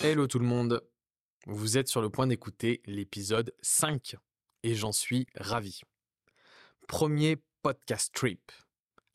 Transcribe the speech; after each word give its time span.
Hello 0.00 0.28
tout 0.28 0.38
le 0.38 0.46
monde. 0.46 0.80
Vous 1.46 1.76
êtes 1.76 1.88
sur 1.88 2.00
le 2.00 2.08
point 2.08 2.28
d'écouter 2.28 2.82
l'épisode 2.86 3.52
5 3.62 4.14
et 4.62 4.76
j'en 4.76 4.92
suis 4.92 5.26
ravi. 5.34 5.80
Premier 6.86 7.42
podcast 7.62 8.14
trip. 8.14 8.52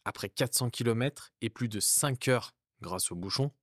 Après 0.04 0.28
400 0.28 0.72
km 0.72 1.32
et 1.40 1.50
plus 1.50 1.70
de 1.70 1.80
5 1.80 2.28
heures 2.28 2.54
grâce 2.82 3.14
au 3.14 3.16
bouchon, 3.16 3.54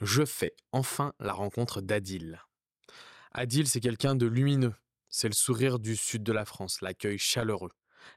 je 0.00 0.24
fais 0.24 0.54
enfin 0.70 1.12
la 1.18 1.32
rencontre 1.32 1.80
d'Adil. 1.80 2.40
Adil, 3.32 3.66
c'est 3.66 3.80
quelqu'un 3.80 4.14
de 4.14 4.26
lumineux. 4.26 4.74
C'est 5.08 5.28
le 5.28 5.34
sourire 5.34 5.80
du 5.80 5.96
sud 5.96 6.22
de 6.22 6.32
la 6.32 6.44
France, 6.44 6.82
l'accueil 6.82 7.18
chaleureux, 7.18 7.72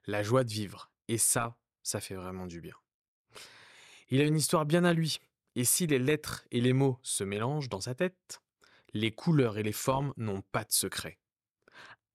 la 0.06 0.22
joie 0.22 0.44
de 0.44 0.52
vivre. 0.52 0.92
Et 1.08 1.18
ça, 1.18 1.58
ça 1.82 2.00
fait 2.00 2.16
vraiment 2.16 2.46
du 2.46 2.62
bien. 2.62 2.76
Il 4.10 4.22
a 4.22 4.26
une 4.26 4.38
histoire 4.38 4.68
bien 4.68 4.84
à 4.84 4.94
lui. 4.94 5.20
Et 5.58 5.66
si 5.66 5.88
les 5.88 5.98
lettres 5.98 6.46
et 6.52 6.62
les 6.62 6.72
mots 6.72 7.00
se 7.02 7.24
mélangent 7.24 7.68
dans 7.68 7.82
sa 7.82 7.96
tête, 7.96 8.44
les 8.94 9.10
couleurs 9.10 9.58
et 9.58 9.64
les 9.64 9.72
formes 9.72 10.14
n'ont 10.16 10.44
pas 10.52 10.64
de 10.64 10.72
secret. 10.72 11.18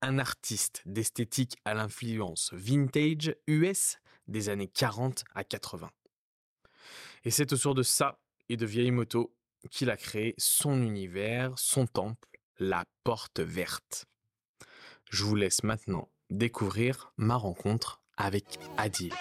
Un 0.01 0.21
artiste 0.21 0.83
d'esthétique 0.87 1.57
à 1.65 1.75
l'influence 1.75 2.53
vintage 2.53 3.35
US 3.49 3.99
des 4.29 4.49
années 4.49 4.69
40 4.69 5.25
à 5.35 5.43
80. 5.43 5.91
Et 7.25 7.33
c'est 7.33 7.53
autour 7.53 7.75
de 7.75 7.83
ça 7.83 8.21
et 8.49 8.57
de 8.57 8.65
vieilles 8.65 8.93
motos 8.93 9.35
qu'il 9.73 9.91
a 9.91 9.97
créé 9.97 10.37
son 10.39 10.81
univers, 10.81 11.53
son 11.59 11.89
temple, 11.89 12.29
la 12.61 12.85
porte 13.03 13.41
verte. 13.41 14.07
Je 15.11 15.25
vous 15.25 15.35
laisse 15.35 15.65
maintenant 15.65 16.13
découvrir 16.31 17.13
ma 17.17 17.35
rencontre 17.35 18.01
avec 18.17 18.61
Adil. 18.77 19.13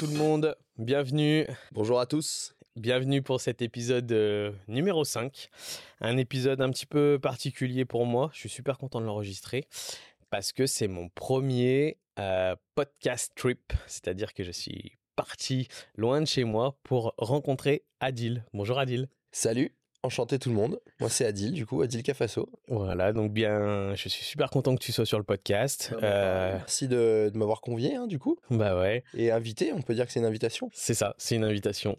Tout 0.00 0.06
le 0.06 0.16
monde, 0.16 0.56
bienvenue. 0.78 1.46
Bonjour 1.72 2.00
à 2.00 2.06
tous. 2.06 2.54
Bienvenue 2.74 3.20
pour 3.20 3.38
cet 3.38 3.60
épisode 3.60 4.10
euh, 4.12 4.50
numéro 4.66 5.04
5. 5.04 5.50
Un 6.00 6.16
épisode 6.16 6.62
un 6.62 6.70
petit 6.70 6.86
peu 6.86 7.18
particulier 7.20 7.84
pour 7.84 8.06
moi. 8.06 8.30
Je 8.32 8.38
suis 8.38 8.48
super 8.48 8.78
content 8.78 9.02
de 9.02 9.04
l'enregistrer 9.04 9.68
parce 10.30 10.52
que 10.52 10.64
c'est 10.64 10.88
mon 10.88 11.10
premier 11.10 11.98
euh, 12.18 12.56
podcast 12.74 13.32
trip. 13.36 13.74
C'est-à-dire 13.86 14.32
que 14.32 14.42
je 14.42 14.52
suis 14.52 14.92
parti 15.16 15.68
loin 15.96 16.22
de 16.22 16.26
chez 16.26 16.44
moi 16.44 16.78
pour 16.82 17.12
rencontrer 17.18 17.84
Adil. 18.00 18.42
Bonjour 18.54 18.78
Adil. 18.78 19.06
Salut, 19.32 19.76
enchanté 20.02 20.38
tout 20.38 20.48
le 20.48 20.54
monde. 20.54 20.80
Moi 21.00 21.08
c'est 21.10 21.26
Adil, 21.26 21.52
du 21.52 21.66
coup, 21.66 21.82
Adil 21.82 22.02
Cafasso. 22.02 22.48
Voilà, 22.68 23.12
donc 23.12 23.32
bien, 23.32 23.94
je 23.94 24.08
suis 24.08 24.24
super 24.24 24.50
content 24.50 24.74
que 24.74 24.82
tu 24.82 24.92
sois 24.92 25.06
sur 25.06 25.18
le 25.18 25.24
podcast. 25.24 25.92
Euh, 26.02 26.54
Merci 26.58 26.88
de, 26.88 27.30
de 27.32 27.38
m'avoir 27.38 27.60
convié, 27.60 27.94
hein, 27.96 28.06
du 28.06 28.18
coup. 28.18 28.38
bah 28.50 28.78
ouais, 28.78 29.04
Et 29.14 29.30
invité, 29.30 29.72
on 29.72 29.82
peut 29.82 29.94
dire 29.94 30.06
que 30.06 30.12
c'est 30.12 30.20
une 30.20 30.26
invitation. 30.26 30.70
c'est 30.72 30.94
ça, 30.94 31.14
c'est 31.18 31.34
une 31.36 31.44
invitation. 31.44 31.98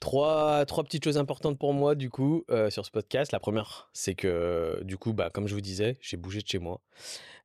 Trois, 0.00 0.64
trois 0.66 0.84
petites 0.84 1.04
choses 1.04 1.18
importantes 1.18 1.58
pour 1.58 1.72
moi 1.72 1.94
du 1.94 2.10
coup 2.10 2.44
euh, 2.50 2.70
sur 2.70 2.84
ce 2.84 2.90
podcast. 2.90 3.32
La 3.32 3.40
première, 3.40 3.88
c'est 3.92 4.14
que 4.14 4.80
du 4.84 4.96
coup, 4.96 5.12
bah 5.12 5.30
comme 5.32 5.48
je 5.48 5.54
vous 5.54 5.60
disais, 5.60 5.96
j'ai 6.00 6.16
bougé 6.16 6.40
de 6.40 6.46
chez 6.46 6.58
moi. 6.58 6.80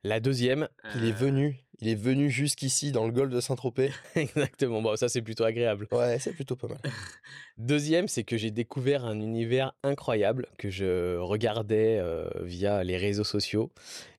La 0.04 0.18
deuxième, 0.18 0.68
Il 0.96 1.04
est 1.04 1.12
venu, 1.12 1.60
il 1.80 1.88
est 1.88 1.94
venu 1.94 2.28
jusqu'ici 2.28 2.90
dans 2.90 3.06
le 3.06 3.12
golfe 3.12 3.30
de 3.30 3.40
Saint-Tropez. 3.40 3.90
exactement. 4.16 4.82
Bon, 4.82 4.96
ça 4.96 5.08
c'est 5.08 5.22
plutôt 5.22 5.44
agréable. 5.44 5.86
Ouais, 5.92 6.18
c'est 6.18 6.32
plutôt 6.32 6.56
pas 6.56 6.66
mal. 6.66 6.78
Deuxième, 7.58 8.08
c'est 8.08 8.24
que 8.24 8.36
j'ai 8.36 8.50
découvert 8.50 9.04
un 9.04 9.20
univers 9.20 9.74
incroyable 9.84 10.48
que 10.58 10.70
je 10.70 11.16
regardais 11.18 11.98
euh, 12.00 12.28
via 12.42 12.82
les 12.82 12.96
réseaux 12.96 13.24
sociaux. 13.24 13.70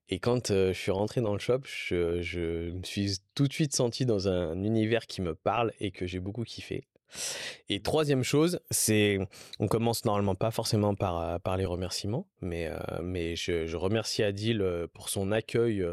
Et 0.10 0.20
quand 0.20 0.52
euh, 0.52 0.72
je 0.74 0.80
suis 0.80 0.92
rentré 0.92 1.20
dans 1.20 1.34
le 1.34 1.40
shop, 1.40 1.62
je, 1.66 2.22
je 2.22 2.72
me 2.72 2.84
suis 2.84 3.18
tout 3.36 3.48
de 3.48 3.54
suite 3.54 3.76
senti 3.76 4.06
dans 4.06 4.28
un 4.30 4.64
univers 4.64 5.06
qui 5.06 5.22
me 5.22 5.36
parle 5.36 5.74
et 5.80 5.92
que 5.92 6.06
j'ai 6.06 6.20
beaucoup 6.20 6.44
kiffé. 6.44 6.88
Et 7.70 7.82
troisième 7.82 8.24
chose, 8.24 8.60
c'est, 8.72 9.20
on 9.60 9.68
commence 9.68 10.06
normalement 10.06 10.36
pas 10.36 10.52
forcément 10.52 10.96
par, 10.96 11.20
euh, 11.22 11.40
par 11.40 11.58
les 11.58 11.66
remerciements, 11.66 12.28
mais, 12.42 12.68
euh, 12.68 12.78
mais 13.02 13.36
je, 13.36 13.66
je 13.68 13.78
remercie 13.78 14.24
Adil 14.24 14.62
euh, 14.62 14.88
pour 14.94 15.10
son 15.10 15.32
accueil 15.32 15.86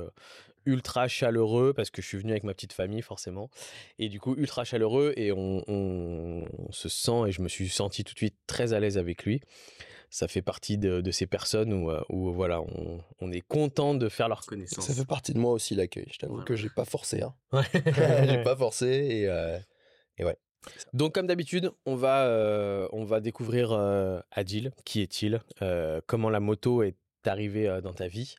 ultra 0.67 1.09
chaleureux 1.09 1.73
parce 1.73 1.89
que 1.91 2.03
je 2.03 2.07
suis 2.09 2.19
venu 2.19 2.33
avec 2.33 2.45
ma 2.45 2.53
petite 2.53 2.75
famille 2.75 3.01
forcément 3.01 3.49
et 3.99 4.11
du 4.11 4.21
coup 4.21 4.35
ultra 4.37 4.63
chaleureux 4.65 5.15
et 5.17 5.33
on, 5.33 5.65
on, 5.69 6.45
on 6.59 6.71
se 6.73 6.91
sent 6.91 7.23
et 7.29 7.33
je 7.33 7.41
me 7.41 7.49
suis 7.49 7.71
senti 7.71 8.05
tout 8.05 8.13
de 8.13 8.19
suite 8.19 8.37
très 8.47 8.75
à 8.75 8.79
l'aise 8.81 8.99
avec 8.99 9.25
lui 9.25 9.41
ça 10.11 10.29
fait 10.29 10.43
partie 10.43 10.77
de, 10.77 11.01
de 11.01 11.11
ces 11.13 11.27
personnes 11.27 11.73
où, 11.73 11.91
où 12.11 12.31
voilà 12.35 12.61
on, 12.61 13.01
on 13.21 13.33
est 13.33 13.41
content 13.41 13.95
de 13.95 14.09
faire 14.11 14.29
leur 14.29 14.45
connaissance 14.45 14.85
Ça 14.87 14.93
fait 14.93 15.07
partie 15.07 15.33
de 15.33 15.39
moi 15.39 15.53
aussi 15.53 15.75
l'accueil. 15.75 16.07
Je 16.13 16.19
t'avoue 16.19 16.35
Voilà. 16.35 16.47
que 16.47 16.57
j'ai 16.57 16.69
pas 16.69 16.85
forcé. 16.85 17.23
Hein. 17.23 17.33
Ouais. 17.53 17.63
j'ai 18.29 18.43
pas 18.43 18.57
forcé 18.57 18.87
et, 18.87 19.29
euh, 19.29 19.59
Donc 20.93 21.15
comme 21.15 21.27
d'habitude, 21.27 21.71
on 21.87 21.95
va 21.97 22.27
euh, 22.27 22.87
on 22.93 23.05
va 23.05 23.21
découvrir 23.21 23.73
euh, 23.73 24.21
Adil, 24.31 24.73
qui 24.85 25.01
est-il, 25.01 25.41
euh, 25.63 26.01
comment 26.07 26.31
la 26.31 26.41
moto 26.41 26.83
est 26.83 26.97
arrivée 27.27 27.69
euh, 27.69 27.81
dans 27.81 27.93
ta 27.93 28.09
vie, 28.09 28.35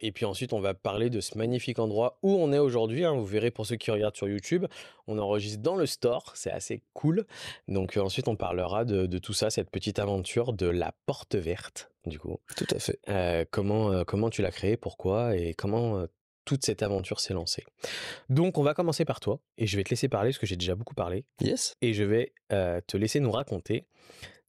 et 0.00 0.12
puis 0.12 0.24
ensuite 0.24 0.52
on 0.52 0.60
va 0.60 0.72
parler 0.72 1.10
de 1.10 1.20
ce 1.20 1.36
magnifique 1.36 1.78
endroit 1.78 2.18
où 2.22 2.30
on 2.36 2.52
est 2.52 2.58
aujourd'hui. 2.58 3.04
hein. 3.04 3.12
vous 3.12 3.26
verrez 3.26 3.50
pour 3.50 3.66
ceux 3.66 3.76
qui 3.76 3.90
regardent 3.90 4.16
sur 4.16 4.28
YouTube, 4.28 4.64
on 5.06 5.18
enregistre 5.18 5.60
dans 5.62 5.76
le 5.76 5.84
store, 5.84 6.32
c'est 6.34 6.50
assez 6.50 6.82
cool. 6.94 7.26
Donc 7.66 7.96
ensuite 7.98 8.28
on 8.28 8.36
parlera 8.36 8.84
de, 8.84 9.06
de 9.06 9.18
tout 9.18 9.34
ça, 9.34 9.50
cette 9.50 9.70
petite 9.70 9.98
aventure 9.98 10.52
de 10.54 10.66
la 10.66 10.92
porte 11.06 11.34
verte, 11.34 11.90
du 12.06 12.18
coup. 12.18 12.38
tout 12.56 12.66
à 12.70 12.78
fait. 12.78 13.46
Comment 13.50 14.04
comment 14.04 14.30
tu 14.30 14.42
l'as 14.42 14.52
créé, 14.52 14.76
pourquoi? 14.76 15.36
Et 15.36 15.52
comment 15.54 16.06
toute 16.48 16.64
cette 16.64 16.82
aventure 16.82 17.20
s'est 17.20 17.34
lancée. 17.34 17.62
Donc 18.30 18.56
on 18.56 18.62
va 18.62 18.72
commencer 18.72 19.04
par 19.04 19.20
toi 19.20 19.38
et 19.58 19.66
je 19.66 19.76
vais 19.76 19.84
te 19.84 19.90
laisser 19.90 20.08
parler 20.08 20.30
parce 20.30 20.38
que 20.38 20.46
j'ai 20.46 20.56
déjà 20.56 20.74
beaucoup 20.74 20.94
parlé 20.94 21.26
Yes. 21.42 21.74
et 21.82 21.92
je 21.92 22.02
vais 22.04 22.32
euh, 22.52 22.80
te 22.86 22.96
laisser 22.96 23.20
nous 23.20 23.30
raconter 23.30 23.86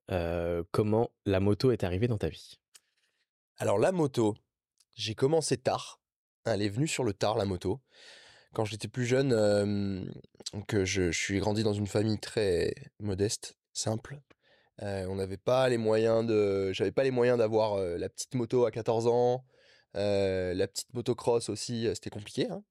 euh, 0.10 0.64
comment 0.72 1.12
la 1.26 1.42
moto 1.42 1.72
est 1.72 1.84
arrivée 1.84 2.08
dans 2.08 2.18
ta 2.18 2.30
vie. 2.30 2.58
Alors 3.58 3.78
la 3.80 3.92
moto, 3.92 4.38
j'ai 4.96 5.14
commencé 5.14 5.58
tard. 5.58 6.00
Elle 6.46 6.62
est 6.62 6.70
venue 6.70 6.88
sur 6.88 7.04
le 7.04 7.12
tard 7.12 7.38
la 7.38 7.44
moto. 7.44 7.82
Quand 8.54 8.64
j'étais 8.64 8.88
plus 8.88 9.06
jeune, 9.06 9.34
euh, 9.34 10.02
donc 10.54 10.74
je, 10.86 11.12
je 11.12 11.20
suis 11.20 11.40
grandi 11.40 11.64
dans 11.64 11.74
une 11.74 11.86
famille 11.86 12.18
très 12.18 12.74
modeste, 13.02 13.58
simple. 13.74 14.22
Euh, 14.84 15.06
on 15.08 15.16
n'avait 15.16 15.36
pas 15.36 15.68
les 15.68 15.78
moyens 15.78 16.26
de, 16.26 16.72
j'avais 16.72 16.94
pas 16.94 17.04
les 17.04 17.12
moyens 17.12 17.38
d'avoir 17.38 17.78
la 17.78 18.08
petite 18.08 18.36
moto 18.36 18.64
à 18.66 18.72
14 18.72 19.08
ans, 19.08 19.44
euh, 19.96 20.54
la 20.54 20.68
petite 20.68 20.94
motocross 20.94 21.50
aussi, 21.50 21.88
euh, 21.88 21.94
c'était 21.96 22.10
compliqué. 22.10 22.50
Hein. 22.50 22.64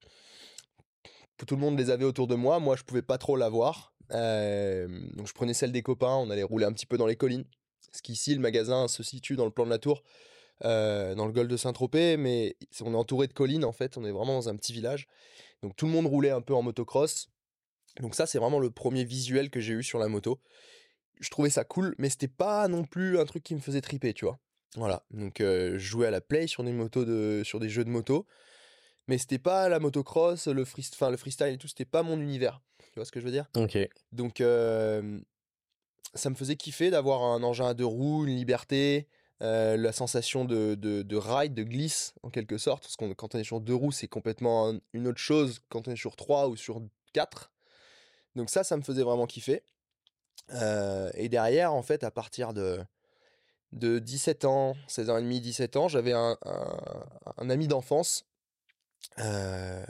Tout 1.47 1.55
le 1.55 1.61
monde 1.61 1.79
les 1.79 1.91
avait 1.91 2.05
autour 2.05 2.27
de 2.27 2.35
moi, 2.35 2.59
moi 2.59 2.77
je 2.77 2.83
pouvais 2.83 3.03
pas 3.03 3.19
trop 3.19 3.37
l'avoir. 3.37 3.95
Euh, 4.13 4.89
donc 5.15 5.27
je 5.29 5.33
prenais 5.33 5.55
celle 5.55 5.73
des 5.73 5.83
copains, 5.83 6.15
on 6.15 6.31
allait 6.31 6.43
rouler 6.43 6.65
un 6.65 6.73
petit 6.73 6.87
peu 6.87 6.99
dans 6.99 7.07
les 7.07 7.17
collines. 7.17 7.45
Parce 7.91 8.03
qu'ici 8.03 8.35
le 8.35 8.41
magasin 8.41 8.89
se 8.89 9.03
situe 9.03 9.37
dans 9.37 9.45
le 9.45 9.51
plan 9.51 9.65
de 9.65 9.71
la 9.71 9.79
tour 9.79 10.03
euh, 10.65 11.15
dans 11.15 11.27
le 11.27 11.33
golfe 11.33 11.49
de 11.49 11.57
Saint-Tropez, 11.57 12.17
mais 12.17 12.57
on 12.81 12.93
est 12.93 12.97
entouré 12.97 13.29
de 13.29 13.33
collines 13.33 13.65
en 13.65 13.73
fait, 13.73 13.97
on 13.97 14.05
est 14.05 14.11
vraiment 14.11 14.35
dans 14.35 14.49
un 14.49 14.57
petit 14.57 14.73
village. 14.73 15.07
Donc 15.63 15.77
tout 15.77 15.87
le 15.87 15.93
monde 15.93 16.07
roulait 16.07 16.31
un 16.31 16.41
peu 16.41 16.55
en 16.55 16.63
motocross. 16.63 17.29
Donc 18.01 18.15
ça 18.15 18.27
c'est 18.27 18.39
vraiment 18.39 18.59
le 18.59 18.71
premier 18.71 19.05
visuel 19.05 19.51
que 19.51 19.61
j'ai 19.61 19.75
eu 19.75 19.83
sur 19.83 19.99
la 19.99 20.09
moto. 20.09 20.41
Je 21.21 21.31
trouvais 21.31 21.51
ça 21.51 21.65
cool, 21.65 21.95
mais 21.99 22.11
c'était 22.11 22.29
pas 22.29 22.69
non 22.69 22.85
plus 22.85 23.19
un 23.19 23.25
truc 23.25 23.43
qui 23.43 23.55
me 23.55 23.61
faisait 23.61 23.81
triper, 23.81 24.15
tu 24.15 24.25
vois. 24.25 24.39
Voilà, 24.77 25.03
donc 25.11 25.41
euh, 25.41 25.73
je 25.73 25.79
jouais 25.79 26.07
à 26.07 26.11
la 26.11 26.21
play 26.21 26.47
sur 26.47 26.63
des 26.63 26.73
motos 26.73 27.05
de, 27.05 27.43
sur 27.45 27.59
des 27.59 27.69
jeux 27.71 27.85
de 27.85 27.91
moto, 27.91 28.27
mais 29.07 29.17
c'était 29.19 29.39
pas 29.39 29.69
la 29.69 29.79
motocross, 29.81 30.47
le 30.47 30.65
free, 30.65 30.87
le 31.11 31.17
freestyle 31.17 31.49
et 31.49 31.59
tout, 31.59 31.69
c'était 31.69 31.85
pas 31.87 32.03
mon 32.03 32.21
univers. 32.21 32.61
Tu 32.93 32.93
vois 32.97 33.05
ce 33.05 33.13
que 33.13 33.21
je 33.21 33.25
veux 33.25 33.33
dire? 33.33 33.47
Ok. 33.57 33.79
donc, 34.13 34.41
euh, 34.41 35.21
ça 36.15 36.31
me 36.31 36.35
faisait 36.35 36.57
kiffer 36.57 36.91
d'avoir 36.91 37.23
un 37.23 37.43
engin 37.43 37.67
à 37.69 37.75
deux 37.75 37.85
roues, 37.87 38.27
une 38.27 38.35
liberté, 38.37 39.09
euh, 39.43 39.77
la 39.77 39.93
sensation 39.93 40.45
de, 40.45 40.75
de, 40.75 41.03
de 41.03 41.17
ride, 41.17 41.55
de 41.55 41.63
glisse, 41.63 42.15
en 42.23 42.31
quelque 42.31 42.59
sorte. 42.59 42.83
Parce 42.85 42.97
que 42.97 43.13
quand 43.13 43.35
on 43.35 43.39
est 43.39 43.45
sur 43.45 43.61
deux 43.61 43.75
roues, 43.75 43.93
c'est 43.93 44.09
complètement 44.09 44.69
un- 44.71 44.81
une 44.93 45.07
autre 45.07 45.19
chose 45.19 45.61
quand 45.69 45.87
on 45.87 45.93
est 45.93 45.97
sur 45.97 46.17
trois 46.17 46.49
ou 46.49 46.57
sur 46.57 46.83
quatre. 47.13 47.53
Donc 48.37 48.51
ça, 48.51 48.65
ça 48.65 48.77
me 48.77 48.83
faisait 48.83 49.03
vraiment 49.03 49.27
kiffer. 49.27 49.63
Et 51.15 51.29
derrière, 51.29 51.73
en 51.75 51.83
fait, 51.83 52.05
à 52.05 52.11
partir 52.11 52.53
de, 52.55 52.81
de 53.73 53.99
17 53.99 54.45
ans, 54.45 54.77
16 54.87 55.11
ans 55.11 55.19
et 55.19 55.23
demi, 55.23 55.41
17 55.41 55.77
ans, 55.77 55.89
j'avais 55.89 56.13
un, 56.13 56.37
un, 56.45 57.07
un 57.37 57.51
ami 57.51 57.69
d'enfance 57.69 58.27
euh, 59.19 59.85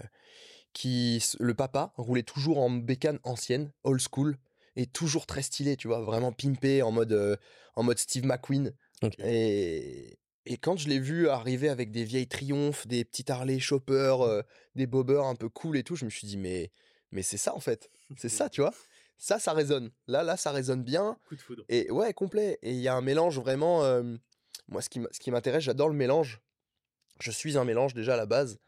qui, 0.73 1.23
le 1.39 1.55
papa, 1.55 1.93
roulait 1.97 2.23
toujours 2.23 2.59
en 2.59 2.71
bécane 2.71 3.19
ancienne, 3.25 3.73
old 3.85 4.01
school, 4.01 4.37
et 4.77 4.87
toujours 4.87 5.27
très 5.27 5.43
stylé, 5.43 5.77
tu 5.77 5.89
vois, 5.89 6.01
vraiment 6.01 6.33
pimpé 6.33 6.83
en 6.83 6.93
mode, 6.93 7.13
euh, 7.13 7.37
en 7.75 7.83
mode 7.83 7.99
Steve 7.99 8.25
McQueen. 8.25 8.73
Et, 9.19 10.19
et 10.47 10.57
quand 10.57 10.77
je 10.77 10.89
l'ai 10.89 11.01
vu 11.01 11.29
arriver 11.29 11.69
avec 11.69 11.91
des 11.91 12.05
vieilles 12.05 12.29
triomphes, 12.29 12.87
des 12.87 13.05
petits 13.05 13.31
Harley 13.31 13.59
Chopper, 13.59 14.17
euh, 14.21 14.43
des 14.77 14.87
bobbers 14.87 15.25
un 15.25 15.35
peu 15.35 15.49
cool 15.49 15.77
et 15.77 15.83
tout, 15.83 15.97
je 15.97 16.05
me 16.05 16.11
suis 16.11 16.27
dit, 16.27 16.37
mais, 16.37 16.71
mais 17.11 17.23
c'est 17.23 17.39
ça 17.39 17.55
en 17.55 17.61
fait. 17.61 17.91
C'est 18.17 18.29
ça, 18.29 18.49
tu 18.49 18.61
vois. 18.61 18.73
Ça, 19.19 19.39
ça 19.39 19.53
résonne. 19.53 19.91
Là, 20.07 20.23
là, 20.23 20.37
ça 20.37 20.53
résonne 20.53 20.83
bien. 20.85 21.19
Coup 21.29 21.35
de 21.37 21.41
foudre. 21.41 21.65
Et 21.69 21.91
ouais, 21.91 22.13
complet. 22.15 22.59
Et 22.63 22.71
il 22.71 22.79
y 22.81 22.89
a 22.89 22.95
un 22.95 23.01
mélange 23.03 23.39
vraiment. 23.39 23.85
euh, 23.85 24.03
moi, 24.69 24.81
ce 24.81 24.89
qui 24.89 24.99
m- 25.01 25.09
ce 25.11 25.19
qui 25.19 25.31
m'intéresse, 25.31 25.65
j'adore 25.65 25.89
le 25.89 25.95
mélange. 25.95 26.41
Je 27.21 27.31
suis 27.33 27.59
un 27.59 27.65
mélange 27.65 27.95
déjà 27.95 28.15
à 28.15 28.17
la 28.17 28.27
base. 28.27 28.59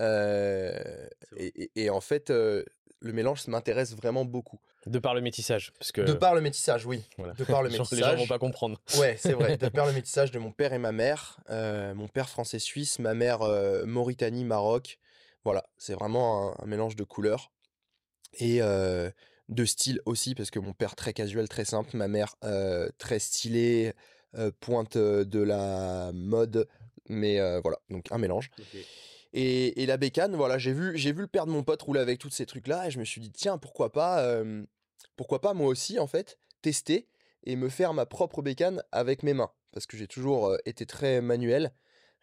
Euh, 0.00 1.06
et, 1.36 1.62
et- 1.64 1.70
et 1.84 1.90
en 1.90 2.00
fait, 2.00 2.30
euh, 2.30 2.64
le 3.00 3.12
mélange 3.12 3.46
m'intéresse 3.48 3.94
vraiment 3.94 4.24
beaucoup. 4.24 4.60
De 4.86 4.98
par 4.98 5.14
le 5.14 5.20
métissage. 5.22 5.72
Parce 5.78 5.92
que, 5.92 6.02
De 6.02 6.12
par 6.12 6.34
le 6.34 6.40
métissage, 6.42 6.84
oui. 6.84 7.02
voilà. 7.16 7.32
De 7.34 7.44
par 7.44 7.62
le 7.62 7.70
métissage. 7.70 7.98
Les 7.98 8.04
gens 8.04 8.16
vont 8.16 8.26
pas 8.26 8.38
comprendre. 8.38 8.80
Ouais, 8.98 9.16
c'est 9.18 9.32
vrai. 9.32 9.56
De 9.56 9.68
par 9.70 9.86
le 9.86 9.92
métissage 9.92 10.30
de 10.30 10.38
mon 10.38 10.52
père 10.52 10.72
et 10.74 10.78
ma 10.78 10.92
mère. 10.92 11.38
euh, 11.50 11.94
mon 11.94 12.08
père 12.08 12.28
français-suisse, 12.28 12.98
ma 12.98 13.14
mère 13.14 13.40
euh, 13.42 13.86
Mauritanie-Maroc. 13.86 14.98
Voilà, 15.44 15.64
c'est 15.78 15.94
vraiment 15.94 16.52
un, 16.58 16.62
un 16.64 16.66
mélange 16.66 16.96
de 16.96 17.04
couleurs. 17.04 17.52
Et 18.34 18.60
euh, 18.62 19.10
de 19.48 19.64
style 19.64 20.00
aussi, 20.06 20.34
parce 20.34 20.50
que 20.50 20.58
mon 20.58 20.72
père 20.72 20.96
très 20.96 21.12
casual, 21.12 21.48
très 21.48 21.64
simple. 21.64 21.96
Ma 21.96 22.08
mère 22.08 22.36
euh, 22.44 22.88
très 22.98 23.18
stylée, 23.18 23.92
euh, 24.36 24.50
pointe 24.60 24.96
de 24.96 25.40
la 25.40 26.12
mode. 26.12 26.68
Mais 27.08 27.40
euh, 27.40 27.60
voilà, 27.60 27.78
donc 27.90 28.10
un 28.10 28.18
mélange. 28.18 28.50
Et, 29.32 29.82
et 29.82 29.86
la 29.86 29.96
bécane, 29.96 30.36
voilà, 30.36 30.58
j'ai 30.58 30.72
vu, 30.72 30.96
j'ai 30.96 31.12
vu 31.12 31.22
le 31.22 31.26
père 31.26 31.46
de 31.46 31.50
mon 31.50 31.62
pote 31.62 31.82
rouler 31.82 32.00
avec 32.00 32.18
tous 32.18 32.30
ces 32.30 32.46
trucs-là 32.46 32.86
et 32.86 32.90
je 32.90 32.98
me 32.98 33.04
suis 33.04 33.20
dit, 33.20 33.32
tiens, 33.32 33.58
pourquoi 33.58 33.90
pas, 33.90 34.24
pourquoi 35.16 35.40
pas 35.40 35.54
moi 35.54 35.66
aussi, 35.66 35.98
en 35.98 36.06
fait, 36.06 36.38
tester 36.62 37.08
et 37.42 37.56
me 37.56 37.68
faire 37.68 37.94
ma 37.94 38.06
propre 38.06 38.42
bécane 38.42 38.82
avec 38.92 39.24
mes 39.24 39.34
mains. 39.34 39.50
Parce 39.72 39.86
que 39.86 39.96
j'ai 39.96 40.06
toujours 40.06 40.56
été 40.66 40.86
très 40.86 41.20
manuel 41.20 41.72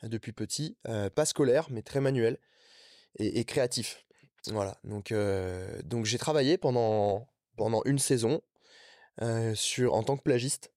depuis 0.04 0.32
petit, 0.32 0.78
pas 1.14 1.26
scolaire, 1.26 1.68
mais 1.70 1.82
très 1.82 2.00
manuel 2.00 2.40
et, 3.20 3.40
et 3.40 3.44
créatif. 3.44 4.06
Voilà, 4.48 4.78
donc, 4.84 5.12
euh, 5.12 5.82
donc 5.84 6.06
j'ai 6.06 6.18
travaillé 6.18 6.58
pendant, 6.58 7.28
pendant 7.58 7.84
une 7.86 8.00
saison 8.00 8.42
euh, 9.22 9.54
sur, 9.54 9.94
en 9.94 10.04
tant 10.04 10.18
que 10.18 10.24
plagiste. 10.24 10.72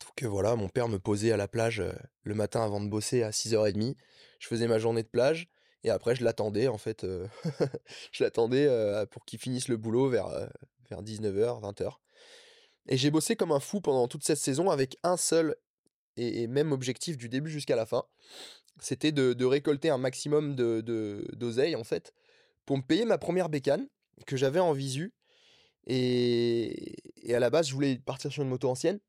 Donc 0.00 0.22
euh, 0.22 0.28
voilà, 0.28 0.56
mon 0.56 0.68
père 0.68 0.88
me 0.88 0.98
posait 0.98 1.32
à 1.32 1.36
la 1.36 1.48
plage 1.48 1.82
le 2.22 2.34
matin 2.34 2.64
avant 2.64 2.80
de 2.80 2.88
bosser 2.88 3.22
à 3.22 3.30
6h30 3.30 3.96
je 4.38 4.48
faisais 4.48 4.66
ma 4.66 4.78
journée 4.78 5.04
de 5.04 5.08
plage 5.08 5.48
et 5.84 5.90
après 5.90 6.16
je 6.16 6.24
l'attendais 6.24 6.66
en 6.66 6.78
fait 6.78 7.06
je 8.12 8.24
l'attendais 8.24 8.68
pour 9.12 9.24
qu'il 9.24 9.38
finisse 9.38 9.68
le 9.68 9.76
boulot 9.76 10.08
vers 10.08 10.28
vers 10.90 11.00
19h 11.00 11.62
20h 11.62 11.92
et 12.88 12.96
j'ai 12.96 13.12
bossé 13.12 13.36
comme 13.36 13.52
un 13.52 13.60
fou 13.60 13.80
pendant 13.80 14.08
toute 14.08 14.24
cette 14.24 14.38
saison 14.38 14.70
avec 14.70 14.96
un 15.04 15.16
seul 15.16 15.56
et, 16.16 16.46
même 16.46 16.72
objectif 16.72 17.16
du 17.16 17.28
début 17.28 17.50
jusqu'à 17.50 17.76
la 17.76 17.86
fin. 17.86 18.04
C'était 18.80 19.12
de, 19.12 19.44
récolter 19.44 19.90
un 19.90 19.98
maximum 19.98 20.56
de 20.56 20.80
de- 20.80 21.28
d'oseille 21.34 21.76
en 21.76 21.84
fait 21.84 22.12
pour 22.66 22.76
me 22.76 22.82
payer 22.82 23.04
ma 23.04 23.18
première 23.18 23.48
bécane 23.48 23.88
que 24.26 24.36
j'avais 24.36 24.60
en 24.60 24.72
visu 24.72 25.12
et, 25.86 26.94
et 27.22 27.34
à 27.34 27.40
la 27.40 27.50
base 27.50 27.68
je 27.68 27.74
voulais 27.74 27.96
partir 27.96 28.30
sur 28.30 28.42
une 28.42 28.48
moto 28.48 28.68
ancienne 28.68 29.00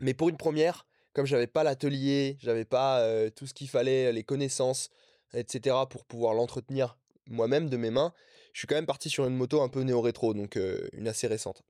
mais 0.00 0.14
pour 0.14 0.28
une 0.28 0.36
première 0.36 0.86
comme 1.14 1.26
j'avais 1.26 1.46
pas 1.46 1.62
l'atelier, 1.62 2.36
j'avais 2.40 2.64
pas 2.64 3.08
tout 3.36 3.46
ce 3.46 3.54
qu'il 3.54 3.68
fallait, 3.68 4.12
les 4.12 4.24
connaissances, 4.24 4.90
etc. 5.32 5.76
pour 5.88 6.04
pouvoir 6.04 6.34
l'entretenir 6.34 6.98
moi-même 7.28 7.70
de 7.70 7.76
mes 7.76 7.90
mains, 7.90 8.12
je 8.52 8.58
suis 8.58 8.66
quand 8.66 8.74
même 8.74 8.86
parti 8.86 9.08
sur 9.08 9.24
une 9.24 9.36
moto 9.36 9.62
un 9.62 9.68
peu 9.68 9.80
néo-rétro, 9.82 10.34
donc 10.34 10.58
une 10.92 11.08
assez 11.08 11.26
récente. 11.26 11.62